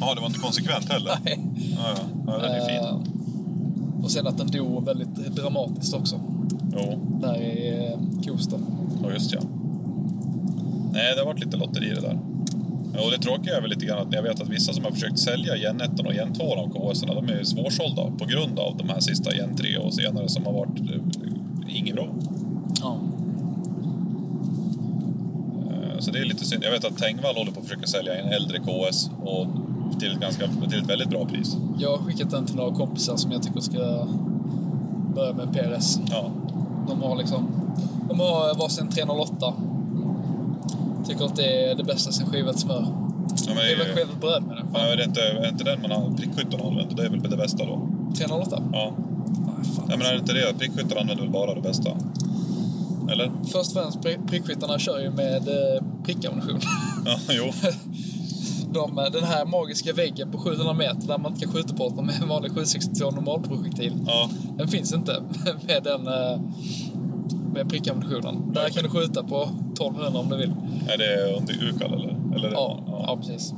Ja, 0.00 0.14
det 0.14 0.20
var 0.20 0.26
inte 0.26 0.38
konsekvent 0.38 0.88
heller. 0.88 1.18
Nej. 1.24 1.40
Ja, 1.76 1.94
ja. 1.96 2.02
ja 2.26 2.38
den 2.38 2.50
är 2.50 2.68
fin. 2.68 2.76
Eh, 2.76 4.04
och 4.04 4.10
sen 4.10 4.26
att 4.26 4.38
den 4.38 4.50
dog 4.50 4.84
väldigt 4.84 5.16
dramatiskt 5.16 5.94
också. 5.94 6.20
Jo. 6.72 7.18
Där 7.20 7.36
i 7.36 7.88
eh, 7.92 8.32
Kosta. 8.32 8.56
Ja, 9.02 9.12
just 9.12 9.32
ja. 9.32 9.40
Nej, 10.92 11.14
det 11.14 11.20
har 11.20 11.26
varit 11.26 11.44
lite 11.44 11.56
lotteri 11.56 11.88
det 11.88 12.00
där. 12.00 12.18
Och 13.04 13.10
det 13.10 13.18
tråkiga 13.18 13.56
är 13.56 13.60
väl 13.60 13.70
lite 13.70 13.86
grann 13.86 14.06
att 14.06 14.14
jag 14.14 14.22
vet 14.22 14.40
att 14.40 14.48
vissa 14.48 14.72
som 14.72 14.84
har 14.84 14.90
försökt 14.90 15.18
sälja 15.18 15.56
Gen 15.56 15.80
1 15.80 16.00
och 16.00 16.14
Gen 16.14 16.34
2 16.34 16.44
av 16.44 16.92
KS, 16.92 17.00
de 17.00 17.28
är 17.28 17.44
svårsålda 17.44 18.02
på 18.18 18.24
grund 18.24 18.58
av 18.58 18.76
de 18.76 18.88
här 18.88 19.00
sista 19.00 19.34
Gen 19.34 19.56
3 19.56 19.76
och 19.76 19.94
senare 19.94 20.28
som 20.28 20.46
har 20.46 20.52
varit 20.52 20.80
eh, 20.80 21.00
inget 21.74 21.94
bra. 21.94 22.08
Ja. 22.82 22.96
Eh, 25.70 25.98
Så 25.98 26.10
det 26.10 26.18
är 26.18 26.24
lite 26.24 26.44
synd. 26.44 26.64
Jag 26.64 26.70
vet 26.70 26.84
att 26.84 26.96
Tengvall 26.98 27.36
håller 27.36 27.52
på 27.52 27.60
att 27.60 27.66
försöka 27.66 27.86
sälja 27.86 28.14
en 28.14 28.28
äldre 28.28 28.58
KS 28.58 29.10
och 29.24 29.46
till 30.00 30.12
ett, 30.12 30.20
ganska, 30.20 30.44
till 30.70 30.78
ett 30.82 30.90
väldigt 30.90 31.10
bra 31.10 31.24
pris. 31.26 31.56
Jag 31.78 31.90
har 31.90 31.98
skickat 31.98 32.30
den 32.30 32.46
till 32.46 32.56
några 32.56 32.74
kompisar 32.74 33.16
som 33.16 33.32
jag 33.32 33.42
tycker 33.42 33.60
ska 33.60 34.06
börja 35.14 35.32
med 35.32 35.52
PRS. 35.52 35.98
Ja, 36.10 36.30
De 36.88 37.02
har 37.02 37.16
liksom... 37.16 37.46
De 38.08 38.20
har 38.20 38.54
varsin 38.58 38.88
308. 38.88 39.52
Tycker 41.06 41.24
att 41.24 41.36
det 41.36 41.70
är 41.70 41.74
det 41.74 41.84
bästa 41.84 42.12
sen 42.12 42.26
skivat 42.26 42.58
smör. 42.58 42.84
ja 42.84 42.86
men, 43.46 43.56
Det 43.56 43.72
är 43.72 43.76
väl 43.78 43.86
skivat 43.96 44.20
bröd 44.20 44.42
med 44.46 44.56
den. 44.56 44.66
ja, 44.74 44.80
är, 44.80 44.96
det 44.96 45.04
inte, 45.04 45.20
är 45.20 45.48
inte 45.48 45.64
den 45.64 45.82
man 45.82 45.90
har 45.90 46.10
prickskyttarna 46.16 46.64
använder? 46.64 46.96
Det 46.96 47.02
är 47.06 47.10
väl 47.10 47.22
det 47.30 47.36
bästa 47.36 47.64
då? 47.66 47.88
308? 48.16 48.62
Ja. 48.72 48.92
Ja 49.88 49.94
är 49.94 50.12
det 50.12 50.18
inte 50.18 50.32
det? 50.32 50.54
Prickskyttar 50.58 50.96
använder 50.96 51.22
väl 51.24 51.32
bara 51.32 51.54
det 51.54 51.60
bästa? 51.60 51.90
Eller? 53.12 53.30
Först 53.52 53.76
och 53.76 53.82
främst, 53.82 53.98
pri- 53.98 54.28
prickskyttarna 54.28 54.78
kör 54.78 54.98
ju 55.00 55.10
med 55.10 55.48
eh, 55.48 55.82
prickammunition. 56.04 56.60
Ja, 57.06 57.18
jo. 57.30 57.44
De, 58.72 58.98
eh, 58.98 59.04
den 59.04 59.24
här 59.24 59.44
magiska 59.46 59.92
väggen 59.92 60.30
på 60.32 60.38
700 60.38 60.72
meter 60.74 61.06
där 61.08 61.18
man 61.18 61.32
inte 61.32 61.44
kan 61.44 61.52
skjuta 61.54 61.74
på 61.74 61.88
dem 61.88 62.06
med 62.06 62.22
en 62.22 62.28
vanlig 62.28 62.50
762 62.50 63.10
normalprojektil. 63.10 63.92
Ja, 64.06 64.30
Den 64.58 64.68
finns 64.68 64.92
inte 64.94 65.22
med 65.66 65.82
den 65.82 66.06
eh, 66.06 66.40
med 67.52 67.68
prickammunitionen. 67.70 68.52
Där 68.52 68.68
kan 68.68 68.82
du 68.84 68.90
skjuta 68.90 69.22
på 69.22 69.42
1200 69.72 70.20
om 70.20 70.28
du 70.28 70.36
vill. 70.36 70.52
är 70.88 70.98
det 70.98 71.36
under 71.36 71.54
UKAL 71.64 71.92
eller? 71.94 72.16
eller 72.36 72.52
Ja, 72.52 72.80
ja. 72.86 73.16
precis. 73.20 73.54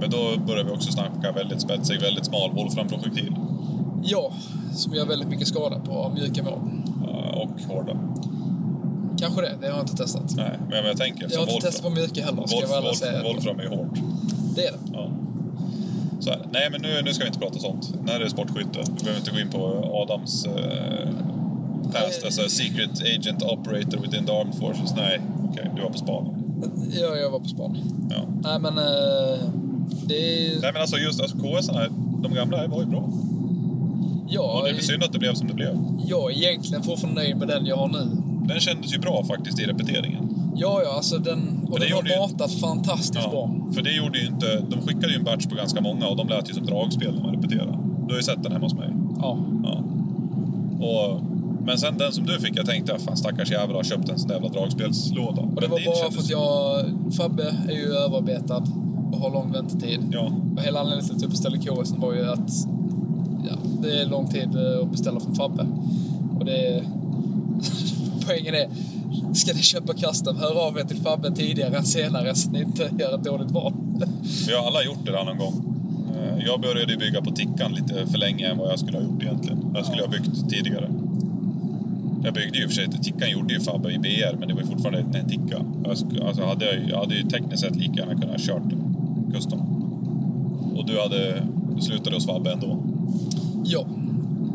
Men 0.00 0.10
då 0.10 0.36
börjar 0.46 0.64
vi 0.64 0.70
också 0.70 0.92
snacka 0.92 1.32
väldigt 1.32 1.60
spetsig, 1.60 2.00
väldigt 2.00 2.24
smal 2.26 2.50
volframprojektil. 2.54 3.34
Ja, 4.04 4.32
som 4.74 4.94
gör 4.94 5.06
väldigt 5.06 5.28
mycket 5.28 5.48
skada 5.48 5.78
på 5.80 6.12
mjuka 6.14 6.42
mål. 6.42 6.60
Ja, 7.06 7.42
Och 7.42 7.74
hårda. 7.74 7.98
Kanske 9.18 9.40
det, 9.40 9.52
det 9.60 9.66
har 9.66 9.76
jag 9.76 9.84
inte 9.84 9.96
testat. 9.96 10.36
Nej, 10.36 10.58
men 10.68 10.84
jag 10.86 10.96
tänker... 10.96 11.28
Jag 11.30 11.40
har 11.40 11.52
inte 11.52 11.66
testat 11.66 11.82
på 11.82 11.90
mjuka 11.90 12.24
heller, 12.24 12.46
ska 12.46 12.56
jag 12.56 12.62
Wolf, 12.62 12.72
väl 12.76 12.82
Wolf, 12.82 12.96
säga. 12.96 13.22
Wolfram 13.22 13.58
är 13.58 13.62
ju 13.62 13.68
hårt. 13.68 13.98
Det 14.54 14.66
är 14.66 14.72
det. 14.72 14.78
Ja. 14.92 15.10
Så 16.20 16.30
här. 16.30 16.40
Nej, 16.52 16.70
men 16.70 16.82
nu, 16.82 17.02
nu 17.04 17.14
ska 17.14 17.24
vi 17.24 17.28
inte 17.28 17.40
prata 17.40 17.58
sånt. 17.58 17.94
Nu 18.04 18.12
är 18.12 18.18
det 18.20 18.30
sportskytte. 18.30 18.78
Vi 18.98 19.04
behöver 19.04 19.18
inte 19.18 19.30
gå 19.30 19.40
in 19.40 19.50
på 19.50 19.90
Adams 20.02 20.44
eh, 20.46 21.08
past, 21.92 22.24
alltså 22.24 22.48
secret 22.48 22.90
agent 23.00 23.42
operator 23.42 23.98
within 24.02 24.26
the 24.26 24.32
armed 24.32 24.54
forces. 24.54 24.94
Nej, 24.96 25.20
okej, 25.50 25.70
du 25.76 25.82
var 25.82 25.90
på 25.90 25.98
spaning. 25.98 26.34
Ja, 26.92 27.16
jag 27.16 27.30
var 27.30 27.40
på 27.40 27.48
span. 27.48 27.76
Ja. 28.10 28.26
Nej, 28.42 28.60
men 28.60 28.78
eh, 28.78 29.38
det 30.06 30.14
är... 30.14 30.60
Nej, 30.60 30.72
men 30.72 30.80
alltså 30.82 30.96
just 30.96 31.20
alltså, 31.20 31.36
KS, 31.36 31.70
de 32.22 32.34
gamla 32.34 32.66
var 32.66 32.80
ju 32.80 32.86
bra. 32.86 33.08
Ja, 34.28 34.58
Och 34.58 34.64
det 34.64 34.70
är 34.70 34.74
väl 34.74 34.82
synd 34.82 35.02
att 35.02 35.12
det 35.12 35.18
blev 35.18 35.34
som 35.34 35.48
det 35.48 35.54
blev. 35.54 35.78
jag 36.06 36.32
är 36.32 36.36
egentligen 36.36 36.82
fortfarande 36.82 37.20
nöjd 37.20 37.36
med 37.36 37.48
den 37.48 37.66
jag 37.66 37.76
har 37.76 37.88
nu. 37.88 38.06
Den 38.48 38.60
kändes 38.60 38.94
ju 38.94 38.98
bra 38.98 39.24
faktiskt 39.24 39.60
i 39.60 39.64
repeteringen. 39.64 40.28
Ja, 40.56 40.80
ja, 40.84 40.92
alltså 40.96 41.18
den... 41.18 41.38
Och 41.70 41.80
den 41.80 41.90
har 41.92 41.96
gjorde 41.96 42.10
ju- 42.14 42.18
matat 42.20 42.52
fantastiskt 42.52 43.30
bra. 43.30 43.50
för 43.74 43.82
det 43.82 43.92
gjorde 43.92 44.18
ju 44.18 44.26
inte... 44.26 44.60
De 44.70 44.80
skickade 44.80 45.08
ju 45.12 45.18
en 45.18 45.24
batch 45.24 45.46
på 45.46 45.54
ganska 45.54 45.80
många 45.80 46.06
och 46.06 46.16
de 46.16 46.28
lät 46.28 46.50
ju 46.50 46.54
som 46.54 46.66
dragspel 46.66 47.14
när 47.14 47.22
man 47.22 47.34
repeterade. 47.34 47.78
Du 48.06 48.12
har 48.12 48.16
ju 48.16 48.22
sett 48.22 48.42
den 48.42 48.52
hemma 48.52 48.64
hos 48.66 48.74
mig. 48.74 48.88
Ja. 49.18 49.38
Ja. 49.64 49.82
Och, 50.86 51.20
men 51.66 51.78
sen 51.78 51.98
den 51.98 52.12
som 52.12 52.26
du 52.26 52.38
fick, 52.40 52.56
jag 52.58 52.66
tänkte 52.66 52.98
fan 52.98 53.16
stackars 53.16 53.50
jävel 53.50 53.76
har 53.76 53.82
köpt 53.82 54.08
en 54.08 54.18
sån 54.18 54.30
jävla 54.30 54.48
dragspelslåda. 54.48 55.42
Och 55.42 55.60
det 55.60 55.66
var 55.66 55.86
bara 55.86 55.96
kändes- 55.96 56.14
för 56.14 56.22
att 56.22 56.30
jag... 56.30 56.84
Fabbe 57.16 57.54
är 57.68 57.72
ju 57.72 57.84
överarbetad 57.92 58.62
och 59.12 59.18
har 59.18 59.30
lång 59.30 59.52
väntetid. 59.52 60.00
Ja, 60.10 60.30
Och 60.56 60.62
hela 60.62 60.80
anledningen 60.80 61.06
till 61.08 61.16
att 61.16 61.22
jag 61.22 61.30
beställde 61.30 61.58
KS 61.58 61.94
var 61.96 62.12
ju 62.14 62.24
att 62.30 62.50
ja, 62.66 62.75
det 63.86 64.00
är 64.00 64.06
lång 64.06 64.28
tid 64.28 64.54
eh, 64.54 64.82
att 64.82 64.90
beställa 64.90 65.20
från 65.20 65.34
Fabbe. 65.34 65.66
Och 66.38 66.44
det 66.44 66.66
är... 66.66 66.82
Poängen 68.26 68.54
är, 68.54 68.68
ska 69.34 69.52
ni 69.52 69.62
köpa 69.62 69.94
custom, 69.94 70.36
hör 70.36 70.66
av 70.68 70.78
er 70.78 70.84
till 70.84 70.96
Fabbe 70.96 71.30
tidigare 71.30 71.76
än 71.76 71.84
senare 71.84 72.34
så 72.34 72.50
ni 72.50 72.60
inte 72.60 72.90
gör 72.98 73.14
ett 73.14 73.24
dåligt 73.24 73.50
val. 73.50 73.72
vi 74.46 74.54
har 74.54 74.66
alla 74.66 74.82
gjort 74.82 75.04
det 75.04 75.12
där 75.12 75.24
någon 75.24 75.38
gång. 75.38 75.76
Eh, 76.16 76.46
jag 76.46 76.60
började 76.60 76.92
ju 76.92 76.98
bygga 76.98 77.22
på 77.22 77.30
tickan 77.30 77.72
lite 77.72 78.06
för 78.06 78.18
länge 78.18 78.48
än 78.48 78.58
vad 78.58 78.70
jag 78.70 78.78
skulle 78.78 78.98
ha 78.98 79.04
gjort 79.04 79.22
egentligen. 79.22 79.72
Jag 79.74 79.86
skulle 79.86 80.02
ha 80.02 80.08
byggt 80.08 80.50
tidigare. 80.50 80.90
Jag 82.24 82.34
byggde 82.34 82.58
ju 82.58 82.64
i 82.64 82.66
och 82.66 82.70
för 82.70 82.76
sig, 82.76 82.88
tickan 83.02 83.30
gjorde 83.30 83.54
ju 83.54 83.60
Fabbe 83.60 83.92
i 83.92 83.98
BR, 83.98 84.36
men 84.38 84.48
det 84.48 84.54
var 84.54 84.60
ju 84.60 84.66
fortfarande 84.66 85.18
en 85.18 85.28
ticka. 85.28 85.64
Jag, 85.84 85.90
alltså 86.26 86.44
hade 86.44 86.64
jag, 86.64 86.90
jag 86.90 86.98
hade 86.98 87.14
ju 87.14 87.22
tekniskt 87.22 87.62
sett 87.62 87.76
lika 87.76 87.94
gärna 87.94 88.12
kunnat 88.12 88.30
ha 88.30 88.38
kört 88.38 88.72
custom. 89.34 89.60
Och 90.76 90.86
du 90.86 91.00
hade 91.00 91.42
slutade 91.80 92.16
hos 92.16 92.26
Fabbe 92.26 92.52
ändå. 92.52 92.78
Ja, 93.68 93.84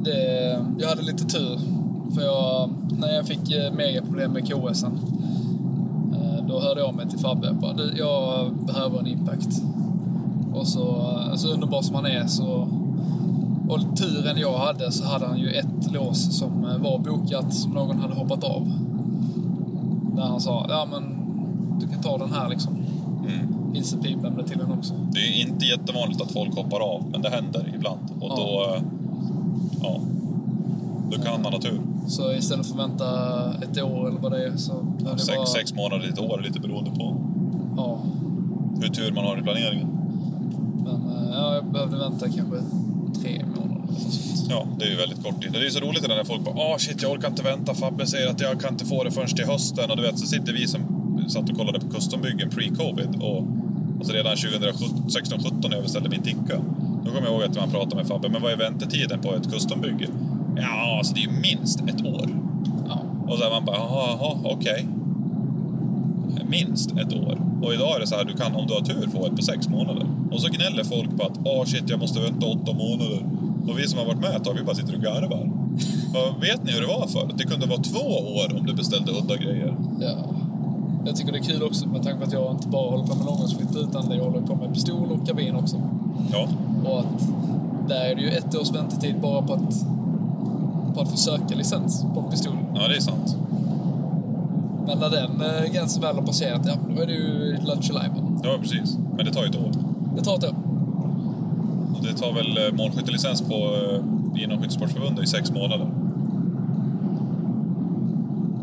det, 0.03 0.59
jag 0.80 0.89
hade 0.89 1.01
lite 1.01 1.26
tur. 1.26 1.59
För 2.16 2.22
jag, 2.22 2.70
när 2.99 3.14
jag 3.16 3.26
fick 3.28 3.51
eh, 3.51 3.74
megaproblem 3.74 4.32
med 4.32 4.47
KSen, 4.47 4.91
eh, 6.14 6.45
då 6.47 6.59
hörde 6.59 6.80
jag 6.80 6.89
av 6.89 6.95
mig 6.95 7.09
till 7.09 7.20
Fabbe. 7.20 7.47
Jag 7.47 7.55
Bara, 7.55 7.74
"Du, 7.74 7.93
jag 7.97 8.51
behöver 8.68 8.99
en 8.99 9.07
impact. 9.07 9.62
Och 10.53 10.68
så, 10.68 10.89
eh, 11.30 11.36
så 11.36 11.47
underbar 11.53 11.82
som 11.82 11.95
han 11.95 12.05
är 12.05 12.28
så... 12.28 12.68
Och 13.70 13.97
turen 13.97 14.38
jag 14.38 14.57
hade 14.57 14.91
så 14.91 15.05
hade 15.05 15.26
han 15.28 15.38
ju 15.39 15.49
ett 15.51 15.91
lås 15.93 16.38
som 16.39 16.62
var 16.62 16.99
bokat 16.99 17.53
som 17.53 17.72
någon 17.72 17.99
hade 17.99 18.14
hoppat 18.16 18.43
av. 18.43 18.72
Där 20.16 20.24
han 20.24 20.41
sa, 20.41 20.66
ja 20.70 20.88
men 20.91 21.03
du 21.80 21.88
kan 21.88 22.01
ta 22.01 22.18
den 22.18 22.34
här 22.34 22.49
liksom. 22.49 22.74
Mm. 23.28 23.76
Ilse 23.76 23.97
Pip 23.97 24.47
till 24.47 24.57
den 24.57 24.72
också. 24.72 24.93
Det 25.12 25.20
är 25.20 25.41
inte 25.47 25.66
jättevanligt 25.66 26.22
att 26.22 26.32
folk 26.32 26.55
hoppar 26.55 26.80
av, 26.80 27.03
men 27.12 27.22
det 27.22 27.30
händer 27.30 27.74
ibland. 27.76 27.99
Och 28.20 28.30
Ja. 28.30 28.36
då... 28.36 28.82
Ja. 29.84 30.00
Då 31.12 31.18
kan 31.22 31.42
man 31.42 31.54
ha 31.54 31.60
tur. 31.62 31.82
Så 32.08 32.34
istället 32.34 32.66
för 32.68 32.74
att 32.74 32.90
vänta 32.90 33.06
ett 33.64 33.82
år 33.82 34.08
eller 34.10 34.20
vad 34.20 34.32
det 34.32 34.48
är 34.48 34.58
så... 34.58 34.74
hade 34.74 35.12
det 35.14 35.20
Sex, 35.20 35.38
bara- 35.38 35.46
sex 35.46 35.74
månader, 35.74 36.10
ett 36.10 36.20
år, 36.20 36.42
lite 36.44 36.60
beroende 36.60 36.92
på 36.92 37.16
Ja, 37.78 38.00
hur 38.82 38.88
tur 38.90 39.12
man 39.12 39.26
har 39.26 39.38
i 39.38 39.42
planeringen. 39.42 39.88
men 40.84 40.96
eh, 41.18 41.32
ja, 41.34 41.56
jag 41.56 41.66
behövde 41.66 41.98
vänta 41.98 42.26
kanske 42.30 42.58
tre 43.22 43.46
månader 43.56 43.82
eller 43.88 44.12
sånt. 44.12 44.48
Ja, 44.50 44.66
det 44.80 44.86
är 44.86 44.90
ju 44.90 44.96
väldigt 44.96 45.24
kort 45.24 45.42
tid. 45.44 45.52
Det 45.52 45.60
är 45.60 45.64
ju 45.64 45.70
så 45.72 45.80
roligt 45.80 46.08
när 46.08 46.24
folk 46.24 46.46
bara 46.46 46.56
“Åh 46.58 46.78
shit, 46.78 47.02
jag 47.02 47.12
orkar 47.12 47.28
inte 47.28 47.44
vänta. 47.44 47.74
Fabbe 47.74 48.08
säger 48.08 48.28
att 48.30 48.42
jag 48.42 48.60
kan 48.62 48.74
inte 48.74 48.86
få 48.86 49.04
det 49.04 49.12
förrän 49.12 49.28
till 49.28 49.46
hösten” 49.46 49.92
och 49.92 49.98
du 49.98 50.04
vet, 50.04 50.20
så 50.20 50.26
sitter 50.28 50.54
vi 50.54 50.68
som 50.68 50.82
satt 51.28 51.50
och 51.50 51.58
kollade 51.58 51.80
på 51.80 51.88
custombyggen 51.90 52.50
pre-covid 52.50 53.22
och 53.22 53.44
alltså 53.98 54.14
redan 54.14 54.36
2016-17 54.36 55.70
när 55.70 55.76
jag 55.76 55.84
beställde 55.84 56.10
min 56.10 56.22
ticka. 56.22 56.58
Då 57.06 57.12
kommer 57.12 57.28
jag 57.28 57.34
ihåg 57.34 57.43
att 57.43 57.56
man 57.56 57.70
pratade 57.72 57.95
med 57.95 58.08
Fabbe, 58.08 58.30
men 58.30 58.41
vad 58.41 58.52
är 58.52 58.58
väntetiden 58.58 59.20
på 59.20 59.36
ett 59.36 59.52
custombygge? 59.54 60.08
Ja, 60.56 60.97
alltså 60.97 61.14
det 61.14 61.20
är 61.20 61.24
ju 61.24 61.32
minst 61.41 61.80
ett 61.80 62.06
år. 62.06 62.30
Ja, 62.89 63.02
Och 63.28 63.38
så 63.38 63.43
här 63.43 63.52
man 63.52 63.66
bara, 63.66 63.78
jaha, 63.78 64.38
okej. 64.43 64.88
Minst 66.49 66.91
ett 66.91 67.14
år. 67.14 67.41
Och 67.64 67.74
idag 67.74 67.95
är 67.95 67.99
det 67.99 68.08
så 68.08 68.16
här, 68.16 68.26
du 68.26 68.34
kan 68.34 68.56
om 68.56 68.68
du 68.68 68.74
har 68.74 68.82
tur 68.82 69.08
få 69.12 69.26
ett 69.26 69.36
på 69.36 69.41
sex 69.41 69.70
månader. 69.70 70.06
Och 70.32 70.41
så 70.41 70.47
gnäller 70.47 70.84
folk 70.84 71.18
på 71.18 71.24
att, 71.26 71.39
åh 71.45 71.64
shit, 71.66 71.84
jag 71.89 71.99
måste 71.99 72.20
vänta 72.20 72.45
åtta 72.47 72.74
månader. 72.74 73.26
Och 73.68 73.80
vi 73.80 73.88
som 73.88 73.99
har 73.99 74.06
varit 74.06 74.20
med 74.20 74.36
ett 74.36 74.43
tag, 74.43 74.54
vi 74.54 74.64
bara 74.64 74.76
sitter 74.76 74.95
och 74.95 75.02
garvar. 75.02 75.49
Vet 76.41 76.64
ni 76.64 76.72
hur 76.72 76.82
det 76.82 76.88
var 76.88 77.08
för? 77.08 77.30
Det 77.38 77.43
kunde 77.43 77.66
vara 77.68 77.82
två 77.82 77.99
år 78.39 78.58
om 78.60 78.66
du 78.66 78.74
beställde 78.74 79.12
udda 79.12 79.36
grejer. 79.36 79.76
ja. 80.02 80.16
Jag 81.06 81.16
tycker 81.16 81.32
det 81.32 81.38
är 81.38 81.43
kul 81.43 81.64
också 81.64 81.88
med 81.88 82.04
tanke 82.04 82.20
på 82.20 82.26
att 82.26 82.34
jag 82.34 82.52
inte 82.52 82.68
bara 82.68 82.89
håller 82.91 83.04
på 83.04 83.16
med 83.16 83.26
långgångsskytte 83.26 83.80
utan 83.80 84.12
jag 84.12 84.24
håller 84.24 84.41
på 84.41 84.56
med 84.56 84.74
pistol 84.74 85.12
och 85.12 85.28
kabin 85.28 85.56
också. 85.56 85.82
Ja, 86.32 86.47
Och 86.86 87.00
att 87.00 87.28
där 87.88 88.06
är 88.06 88.16
det 88.16 88.22
ju 88.22 88.30
ett 88.30 88.56
års 88.56 88.72
väntetid 88.72 89.16
bara 89.22 89.42
på 89.42 89.54
att, 89.54 89.86
på 90.96 91.02
att 91.02 91.12
få 91.12 91.18
söka 91.18 91.56
licens 91.56 92.06
på 92.14 92.20
en 92.20 92.32
pistol. 92.32 92.54
ja 92.76 92.88
det 92.88 92.96
är 92.96 93.02
sant. 93.02 93.38
Men 94.88 95.00
när 95.00 95.10
den 95.10 95.42
eh, 95.42 95.72
gränsen 95.72 96.02
väl 96.02 96.16
har 96.16 96.24
passerat, 96.24 96.62
ja, 96.66 96.74
då 96.96 97.02
är 97.02 97.06
det 97.06 97.14
ju 97.14 97.58
Lattjo 97.64 97.94
Lajban. 97.94 98.42
Ja, 98.44 98.58
precis. 98.62 98.98
Men 99.18 99.26
det 99.26 99.34
tar 99.34 99.42
ju 99.44 99.50
ett 99.50 99.56
år. 99.56 99.72
Det 100.16 100.22
tar 100.22 100.36
ett 100.36 100.44
år. 100.44 100.56
Och 101.96 102.04
det 102.04 102.14
tar 102.14 102.34
väl 102.34 102.58
eh, 102.58 102.74
målskyttelicens 102.78 103.42
på 103.42 103.54
eh, 103.54 104.44
inom 104.44 104.62
Skyttesportförbundet 104.62 105.24
i 105.24 105.28
sex 105.28 105.52
månader. 105.52 105.88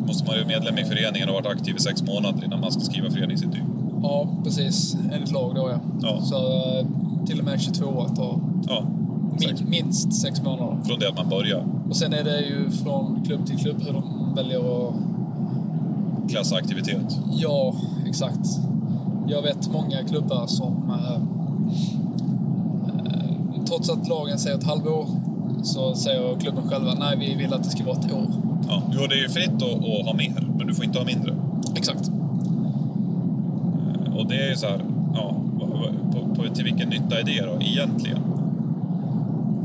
Måste 0.07 0.27
man 0.27 0.37
ju 0.37 0.45
vara 0.45 0.49
medlem 0.49 0.79
i 0.79 0.85
föreningen 0.85 1.29
och 1.29 1.35
varit 1.35 1.47
aktiv 1.47 1.77
i 1.77 1.81
sex 1.81 2.03
månader 2.03 2.45
innan 2.45 2.61
man 2.61 2.73
ska 2.73 2.81
skriva 2.81 3.11
föreningsintyg. 3.11 3.63
Ja, 4.03 4.29
precis. 4.45 4.97
Enligt 5.13 5.33
lag 5.33 5.55
då, 5.55 5.71
ja. 5.71 5.81
Ja. 6.03 6.21
Så 6.23 6.37
eh, 6.37 6.87
till 7.27 7.39
och 7.39 7.45
med 7.45 7.61
22 7.61 7.85
år 7.87 8.09
tar 8.17 8.41
Ja, 8.67 8.83
min, 9.41 9.71
minst 9.71 10.13
sex 10.13 10.43
månader. 10.43 10.77
från 10.85 10.99
det 10.99 11.09
att 11.09 11.17
man 11.17 11.29
börjar. 11.29 11.65
Och 11.89 11.97
sen 11.97 12.13
är 12.13 12.25
det 12.25 12.41
ju 12.41 12.71
från 12.71 13.25
klubb 13.27 13.47
till 13.47 13.59
klubb 13.59 13.83
hur 13.87 13.93
de 13.93 14.35
väljer 14.37 14.59
att... 14.89 14.95
Klassa 16.31 16.57
aktivitet. 16.57 17.21
Ja, 17.33 17.75
exakt. 18.07 18.49
Jag 19.29 19.43
vet 19.43 19.73
många 19.73 20.05
klubbar 20.09 20.47
som... 20.47 20.91
Eh, 20.91 21.15
eh, 23.07 23.65
trots 23.67 23.91
att 23.91 24.09
lagen 24.09 24.39
säger 24.39 24.57
ett 24.59 24.65
halvår 24.65 25.07
så 25.63 25.95
säger 25.95 26.41
klubben 26.41 26.69
själva 26.69 26.95
nej, 26.95 27.17
vi 27.19 27.35
vill 27.35 27.55
att 27.55 27.65
det 27.65 27.71
ska 27.71 27.85
vara 27.85 27.97
ett 27.99 28.13
år. 28.13 28.27
Ja. 28.69 28.83
Jo, 28.93 29.01
det 29.09 29.15
är 29.15 29.23
ju 29.23 29.29
fritt 29.29 29.55
att, 29.55 29.63
att 29.63 30.07
ha 30.07 30.15
mer, 30.15 30.49
men 30.59 30.67
du 30.67 30.75
får 30.75 30.85
inte 30.85 30.99
ha 30.99 31.07
mindre. 31.07 31.35
Exakt. 31.77 32.11
Och 34.19 34.27
det 34.27 34.35
är 34.45 34.51
ju 34.51 34.57
så 34.57 34.67
här, 34.67 34.85
ja, 35.15 35.35
på, 36.39 36.55
till 36.55 36.65
vilken 36.65 36.89
nytta 36.89 37.21
är 37.21 37.25
det 37.25 37.41
då 37.47 37.63
egentligen? 37.63 38.19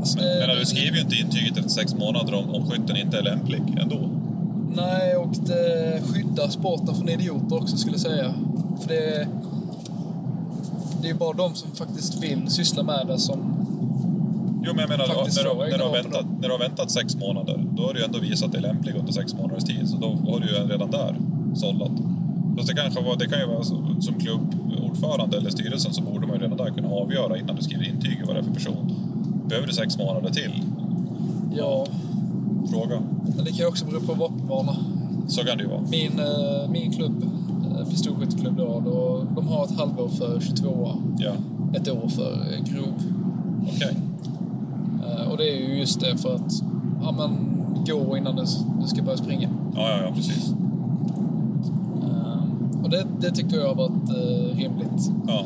Alltså, 0.00 0.18
Men, 0.18 0.26
det- 0.26 0.46
men 0.46 0.56
du 0.58 0.64
skriver 0.66 0.96
ju 0.96 1.02
inte 1.02 1.16
intyget 1.16 1.56
efter 1.56 1.70
sex 1.70 1.94
månader 1.94 2.34
om, 2.34 2.50
om 2.54 2.70
skytten 2.70 2.96
inte 2.96 3.18
är 3.18 3.22
lämplig 3.22 3.62
ändå. 3.80 4.08
Nej, 4.76 5.16
och 5.16 5.32
det 5.46 6.00
skyddar 6.06 6.48
sporten 6.48 6.94
från 6.94 7.08
idioter 7.08 7.56
också 7.56 7.76
skulle 7.76 7.94
jag 7.94 8.00
säga. 8.00 8.34
För 8.80 8.88
det, 8.88 9.28
det 11.02 11.10
är 11.10 11.14
bara 11.14 11.32
de 11.32 11.54
som 11.54 11.70
faktiskt 11.70 12.22
vill 12.22 12.42
syssla 12.48 12.82
med 12.82 13.06
det 13.06 13.18
som... 13.18 13.38
Jo, 14.66 14.72
men 14.74 14.80
jag 14.80 14.88
menar, 14.88 15.06
när, 15.08 15.14
du, 15.14 15.70
när, 15.70 15.78
du 15.78 15.84
har 15.84 15.92
väntat, 15.92 16.26
när 16.40 16.48
du 16.48 16.54
har 16.54 16.58
väntat 16.58 16.90
sex 16.90 17.16
månader, 17.16 17.64
då 17.76 17.82
har 17.86 17.92
du 17.94 17.98
ju 18.00 18.04
ändå 18.04 18.18
visat 18.18 18.52
dig 18.52 18.60
lämplig 18.60 18.94
under 18.96 19.12
sex 19.12 19.34
månaders 19.34 19.64
tid. 19.64 19.88
Så 19.88 19.96
då 19.96 20.06
har 20.30 20.40
du 20.40 20.46
ju 20.46 20.54
redan 20.54 20.90
där 20.90 21.16
sållat. 21.54 21.90
Fast 22.56 22.68
det, 22.68 22.74
kanske 22.74 23.02
var, 23.04 23.16
det 23.16 23.26
kan 23.26 23.38
ju 23.40 23.46
vara 23.46 23.64
så, 23.64 23.76
som 24.00 24.14
klubbordförande 24.14 25.36
eller 25.36 25.50
styrelsen 25.50 25.94
så 25.94 26.02
borde 26.02 26.26
man 26.26 26.36
ju 26.36 26.42
redan 26.42 26.56
där 26.58 26.70
kunna 26.70 26.88
avgöra 26.88 27.38
innan 27.38 27.56
du 27.56 27.62
skriver 27.62 27.88
intyg 27.88 28.22
vad 28.26 28.36
det 28.36 28.40
är 28.40 28.44
för 28.44 28.54
person. 28.54 28.92
Behöver 29.48 29.66
du 29.66 29.72
sex 29.72 29.98
månader 29.98 30.30
till? 30.30 30.62
Ja, 31.56 31.86
Fråga. 32.70 33.00
men 33.36 33.44
det 33.44 33.50
kan 33.50 33.58
ju 33.58 33.66
också 33.66 33.84
bero 33.86 34.00
på 34.00 34.14
vapenvana. 34.14 34.76
Så 35.28 35.44
kan 35.44 35.56
det 35.58 35.62
ju 35.64 35.68
vara. 35.70 35.80
Min, 35.90 36.18
eh, 36.20 36.70
min 36.70 36.92
klubb, 36.92 37.24
eh, 37.80 37.88
pistolskytteklubb 37.88 38.56
då, 38.56 38.82
då, 38.84 39.24
de 39.34 39.48
har 39.48 39.64
ett 39.64 39.76
halvår 39.78 40.08
för 40.08 40.40
22 40.40 40.88
Ja, 41.18 41.32
ett 41.74 41.88
år 41.88 42.08
för 42.08 42.32
eh, 42.32 42.64
grov. 42.74 42.92
okej. 43.74 43.96
Eh, 45.04 45.30
Och 45.30 45.36
det 45.36 45.50
är 45.50 45.68
ju 45.68 45.78
just 45.78 46.00
det 46.00 46.16
för 46.16 46.34
att 46.34 46.52
ja, 47.02 47.12
men, 47.12 47.30
gå 47.86 48.16
innan 48.16 48.36
du 48.80 48.86
ska 48.86 49.02
börja 49.02 49.16
springa. 49.18 49.48
Ja, 49.74 49.90
ja, 49.90 50.02
ja, 50.06 50.12
precis. 50.14 50.54
Det, 52.94 53.06
det 53.20 53.30
tycker 53.30 53.56
jag 53.56 53.68
har 53.68 53.74
varit 53.74 54.08
eh, 54.08 54.56
rimligt. 54.56 55.10
Ja, 55.26 55.44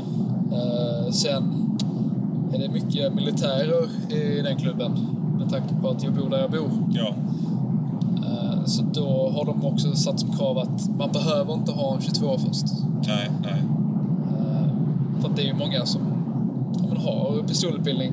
Eh, 0.53 1.11
sen 1.11 1.43
är 2.55 2.59
det 2.59 2.69
mycket 2.69 3.15
militärer 3.15 4.13
i 4.13 4.43
den 4.43 4.57
klubben 4.57 4.93
med 5.39 5.51
tanke 5.51 5.75
på 5.83 5.89
att 5.89 6.03
jag 6.03 6.13
bor 6.15 6.31
där 6.31 6.39
jag 6.39 6.51
bor. 6.51 6.71
ja, 6.93 7.13
Eh, 8.27 8.65
så 8.65 8.83
då 8.93 9.31
har 9.37 9.45
de 9.45 9.65
också 9.65 9.93
satt 9.97 10.21
som 10.21 10.31
krav 10.33 10.59
att 10.59 10.89
man 10.99 11.13
behöver 11.13 11.55
inte 11.55 11.73
ha 11.73 11.95
en 11.95 12.01
22 12.01 12.39
först. 12.39 12.65
nej, 13.07 13.31
nej. 13.43 13.63
Eh, 14.39 15.21
för 15.21 15.31
det 15.37 15.43
är 15.43 15.47
ju 15.47 15.55
många 15.55 15.87
som 15.87 16.01
men 16.89 16.97
har 16.97 17.43
pistolutbildning 17.49 18.13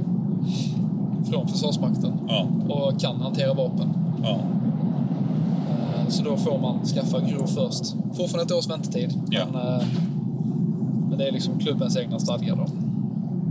från 1.31 1.47
Försvarsmakten 1.47 2.11
Ja, 2.27 2.47
och 2.69 2.99
kan 2.99 3.21
hantera 3.21 3.53
vapen. 3.53 3.87
ja. 4.23 4.37
Så 6.07 6.23
då 6.23 6.37
får 6.37 6.59
man 6.59 6.85
skaffa 6.85 7.19
grov 7.19 7.47
först. 7.47 7.95
Fortfarande 8.13 8.53
ett 8.53 8.59
års 8.59 8.69
väntetid. 8.69 9.21
Ja. 9.29 9.45
Men, 9.53 9.61
eh, 9.61 9.85
men 11.09 11.17
det 11.17 11.27
är 11.27 11.31
liksom 11.31 11.59
klubbens 11.59 11.97
egna 11.97 12.19
stadgar 12.19 12.55
då. 12.55 12.65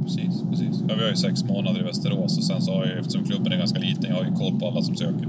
Precis, 0.04 0.42
precis. 0.50 0.84
Ja, 0.88 0.94
vi 0.94 1.02
har 1.02 1.10
ju 1.10 1.16
sex 1.16 1.44
månader 1.44 1.80
i 1.80 1.82
Västerås 1.82 2.38
och 2.38 2.44
sen 2.44 2.62
så 2.62 2.72
har 2.72 2.86
jag, 2.86 2.98
eftersom 2.98 3.24
klubben 3.24 3.52
är 3.52 3.56
ganska 3.56 3.78
liten, 3.78 4.10
jag 4.10 4.16
har 4.16 4.24
ju 4.24 4.32
koll 4.32 4.60
på 4.60 4.68
alla 4.68 4.82
som 4.82 4.96
söker. 4.96 5.28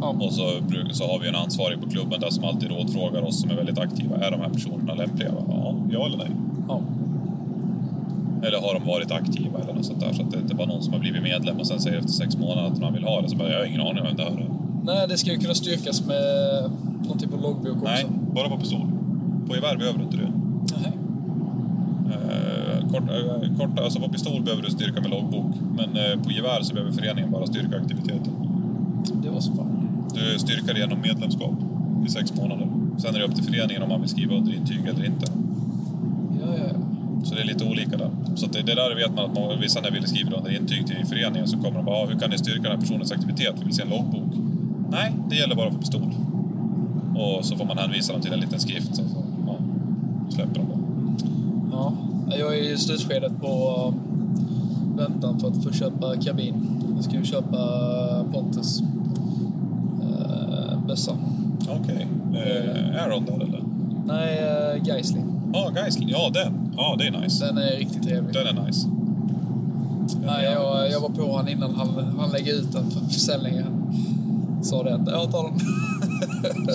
Ja. 0.00 0.08
Och 0.20 0.32
så, 0.32 0.48
så 0.92 1.04
har 1.06 1.18
vi 1.20 1.28
en 1.28 1.34
ansvarig 1.34 1.80
på 1.80 1.90
klubben 1.90 2.20
där 2.20 2.30
som 2.30 2.44
alltid 2.44 2.70
rådfrågar 2.70 3.22
oss 3.22 3.40
som 3.40 3.50
är 3.50 3.54
väldigt 3.54 3.78
aktiva. 3.78 4.16
Är 4.16 4.30
de 4.30 4.40
här 4.40 4.48
personerna 4.48 4.94
lämpliga? 4.94 5.30
Ja, 5.48 5.74
ja 5.90 6.06
eller 6.06 6.18
nej? 6.18 6.30
Ja. 6.68 6.80
Eller 8.42 8.60
har 8.60 8.74
de 8.74 8.86
varit 8.86 9.10
aktiva 9.10 9.58
eller 9.60 9.74
något 9.74 9.84
sånt 9.84 10.00
där? 10.00 10.12
Så 10.12 10.22
att 10.22 10.30
det 10.30 10.38
inte 10.38 10.54
bara 10.54 10.66
någon 10.66 10.82
som 10.82 10.92
har 10.92 11.00
blivit 11.00 11.22
medlem 11.22 11.60
och 11.60 11.66
sen 11.66 11.80
säger 11.80 11.98
efter 11.98 12.12
sex 12.12 12.36
månader 12.36 12.70
att 12.70 12.80
man 12.80 12.92
vill 12.92 13.04
ha 13.04 13.20
det. 13.20 13.28
Så 13.28 13.36
bara, 13.36 13.50
jag 13.50 13.58
har 13.58 13.64
ingen 13.64 13.80
aning 13.80 13.98
om 14.00 14.06
vem 14.06 14.16
det 14.16 14.22
här 14.22 14.30
är. 14.30 14.55
Nej, 14.86 15.08
det 15.08 15.18
ska 15.18 15.32
ju 15.32 15.38
kunna 15.38 15.54
styrkas 15.54 16.06
med 16.06 16.22
någon 17.08 17.18
typ 17.18 17.32
av 17.34 17.40
loggbok 17.42 17.72
också. 17.76 17.84
Nej, 17.84 18.06
bara 18.34 18.48
på 18.48 18.56
pistol. 18.56 18.86
På 19.48 19.54
gevär 19.54 19.76
behöver 19.76 19.98
du 19.98 20.04
inte 20.04 20.16
det. 20.16 20.32
Nej. 20.80 20.92
Eh, 22.12 22.88
kort, 22.90 23.02
eh, 23.10 23.56
kort, 23.58 23.78
alltså 23.80 24.00
på 24.00 24.08
pistol 24.08 24.42
behöver 24.42 24.62
du 24.62 24.70
styrka 24.70 25.00
med 25.00 25.10
loggbok. 25.10 25.46
Men 25.76 25.96
eh, 25.96 26.22
på 26.24 26.30
gevär 26.30 26.62
så 26.62 26.74
behöver 26.74 26.92
föreningen 26.92 27.30
bara 27.30 27.46
styrka 27.46 27.76
aktiviteten. 27.76 28.32
Det 29.22 29.30
var 29.30 29.40
så 29.40 29.52
fan. 29.54 29.88
Du 30.14 30.38
styrkar 30.38 30.74
det 30.74 30.80
genom 30.80 31.00
medlemskap 31.00 31.54
i 32.06 32.10
sex 32.10 32.34
månader. 32.34 32.68
Sen 32.98 33.14
är 33.14 33.18
det 33.18 33.24
upp 33.24 33.34
till 33.34 33.44
föreningen 33.44 33.82
om 33.82 33.88
man 33.88 34.00
vill 34.00 34.10
skriva 34.10 34.34
under 34.34 34.52
intyg 34.54 34.80
eller 34.86 35.04
inte. 35.06 35.26
Ja, 36.42 36.46
ja, 36.58 36.64
ja. 36.72 37.24
Så 37.24 37.34
det 37.34 37.40
är 37.40 37.44
lite 37.46 37.64
olika 37.64 37.96
där. 37.96 38.10
Så 38.34 38.46
det, 38.46 38.62
det 38.62 38.74
där 38.74 38.94
vet 38.94 39.14
man 39.14 39.24
att 39.24 39.34
man, 39.34 39.60
vissa 39.60 39.80
när 39.80 39.90
vill 39.90 40.06
skriva 40.06 40.36
under 40.36 40.56
intyg 40.56 40.86
till 40.86 41.06
föreningen 41.06 41.48
så 41.48 41.56
kommer 41.56 41.76
de 41.76 41.84
bara, 41.84 41.96
"Ah, 41.96 42.06
hur 42.06 42.18
kan 42.18 42.30
ni 42.30 42.38
styrka 42.38 42.62
den 42.62 42.70
här 42.72 42.78
personens 42.78 43.12
aktivitet? 43.12 43.54
Vi 43.58 43.64
vill 43.64 43.74
se 43.74 43.82
en 43.82 43.88
loggbok. 43.88 44.32
Nej, 44.90 45.12
det 45.28 45.36
gäller 45.36 45.54
bara 45.56 45.70
för 45.70 45.78
pistol. 45.78 46.14
Och 47.16 47.44
så 47.44 47.56
får 47.56 47.64
man 47.64 47.78
hänvisa 47.78 48.12
dem 48.12 48.22
till 48.22 48.32
en 48.32 48.40
liten 48.40 48.60
skrift. 48.60 48.96
Så, 48.96 49.02
så, 49.02 49.16
ja, 49.46 49.56
släpper 50.30 50.54
de 50.54 50.66
det. 50.68 50.76
ja. 51.72 51.92
Jag 52.38 52.58
är 52.58 52.62
i 52.72 52.76
slutskedet 52.78 53.40
på 53.40 53.84
uh, 53.88 53.94
väntan 54.96 55.40
för 55.40 55.48
att 55.48 55.64
få 55.64 55.72
köpa 55.72 56.16
kabin. 56.16 56.54
Jag 56.94 57.04
ska 57.04 57.14
ju 57.14 57.24
köpa 57.24 57.58
Pontus 58.32 58.80
uh, 58.80 58.86
bössa. 60.86 61.12
Okej. 61.80 62.06
Eh, 62.34 63.02
Aaron 63.04 63.24
där 63.24 63.34
eller? 63.34 63.62
Nej, 64.06 64.38
uh, 64.76 64.86
Geisling. 64.86 65.24
Ja, 65.52 65.58
ah, 65.58 65.72
Geisling. 65.80 66.08
Ja, 66.08 66.30
den. 66.34 66.74
Ja, 66.76 66.96
det 66.98 67.06
är 67.06 67.20
nice. 67.20 67.46
Den 67.46 67.58
är 67.58 67.76
riktigt 67.76 68.02
trevlig. 68.02 68.34
Den 68.34 68.58
är 68.58 68.66
nice. 68.66 68.88
Nej, 70.26 70.44
jag, 70.44 70.90
jag 70.90 71.00
var 71.00 71.08
på 71.08 71.22
honom 71.22 71.48
innan 71.48 71.74
han, 71.74 71.88
han 72.18 72.30
lägger 72.30 72.52
ut 72.52 72.72
den 72.72 72.90
för 72.90 73.00
försäljning. 73.00 73.62
Sa 74.66 74.80
att 74.80 75.08
jag 75.08 75.30
tar 75.30 75.44
den. 75.44 75.58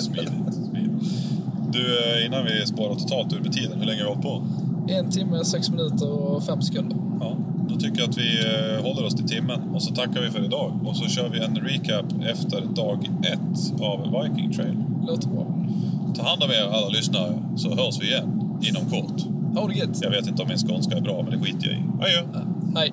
Smidigt. 0.02 0.32
smidigt. 0.54 0.92
Du, 1.72 1.98
eh, 1.98 2.26
innan 2.26 2.44
vi 2.44 2.66
spårar 2.66 2.94
totalt 2.94 3.32
ur 3.32 3.40
med 3.40 3.52
tiden, 3.52 3.78
hur 3.78 3.86
länge 3.86 4.02
har 4.02 4.08
vi 4.08 4.14
hållit 4.14 4.22
på? 4.22 4.42
en 4.88 5.10
timme, 5.10 5.44
sex 5.44 5.70
minuter 5.70 6.10
och 6.10 6.44
fem 6.44 6.62
sekunder. 6.62 6.96
Ja, 7.20 7.36
då 7.68 7.76
tycker 7.76 8.00
jag 8.00 8.10
att 8.10 8.18
vi 8.18 8.40
eh, 8.44 8.82
håller 8.84 9.06
oss 9.06 9.14
till 9.14 9.28
timmen 9.28 9.60
och 9.74 9.82
så 9.82 9.94
tackar 9.94 10.20
vi 10.20 10.30
för 10.30 10.44
idag. 10.44 10.72
Och 10.84 10.96
så 10.96 11.08
kör 11.08 11.28
vi 11.28 11.38
en 11.38 11.56
recap 11.56 12.06
efter 12.26 12.60
dag 12.60 13.10
ett 13.22 13.80
av 13.82 14.22
Viking 14.22 14.52
Trail. 14.52 14.76
Låter 15.06 15.28
bra. 15.28 15.46
Ta 16.14 16.22
hand 16.22 16.42
om 16.42 16.50
er 16.50 16.76
alla 16.76 16.88
lyssnare 16.88 17.38
så 17.56 17.68
hörs 17.68 18.00
vi 18.00 18.06
igen 18.06 18.58
inom 18.62 18.90
kort. 18.90 19.22
Ha 19.54 19.68
det 19.68 19.74
gött! 19.74 19.98
Jag 20.02 20.10
vet 20.10 20.26
inte 20.26 20.42
om 20.42 20.48
min 20.48 20.58
skånska 20.58 20.96
är 20.96 21.00
bra, 21.00 21.22
men 21.22 21.30
det 21.32 21.46
skiter 21.46 21.66
jag 21.66 21.74
i. 21.74 21.82
Adjö! 22.00 22.44
Hej! 22.74 22.92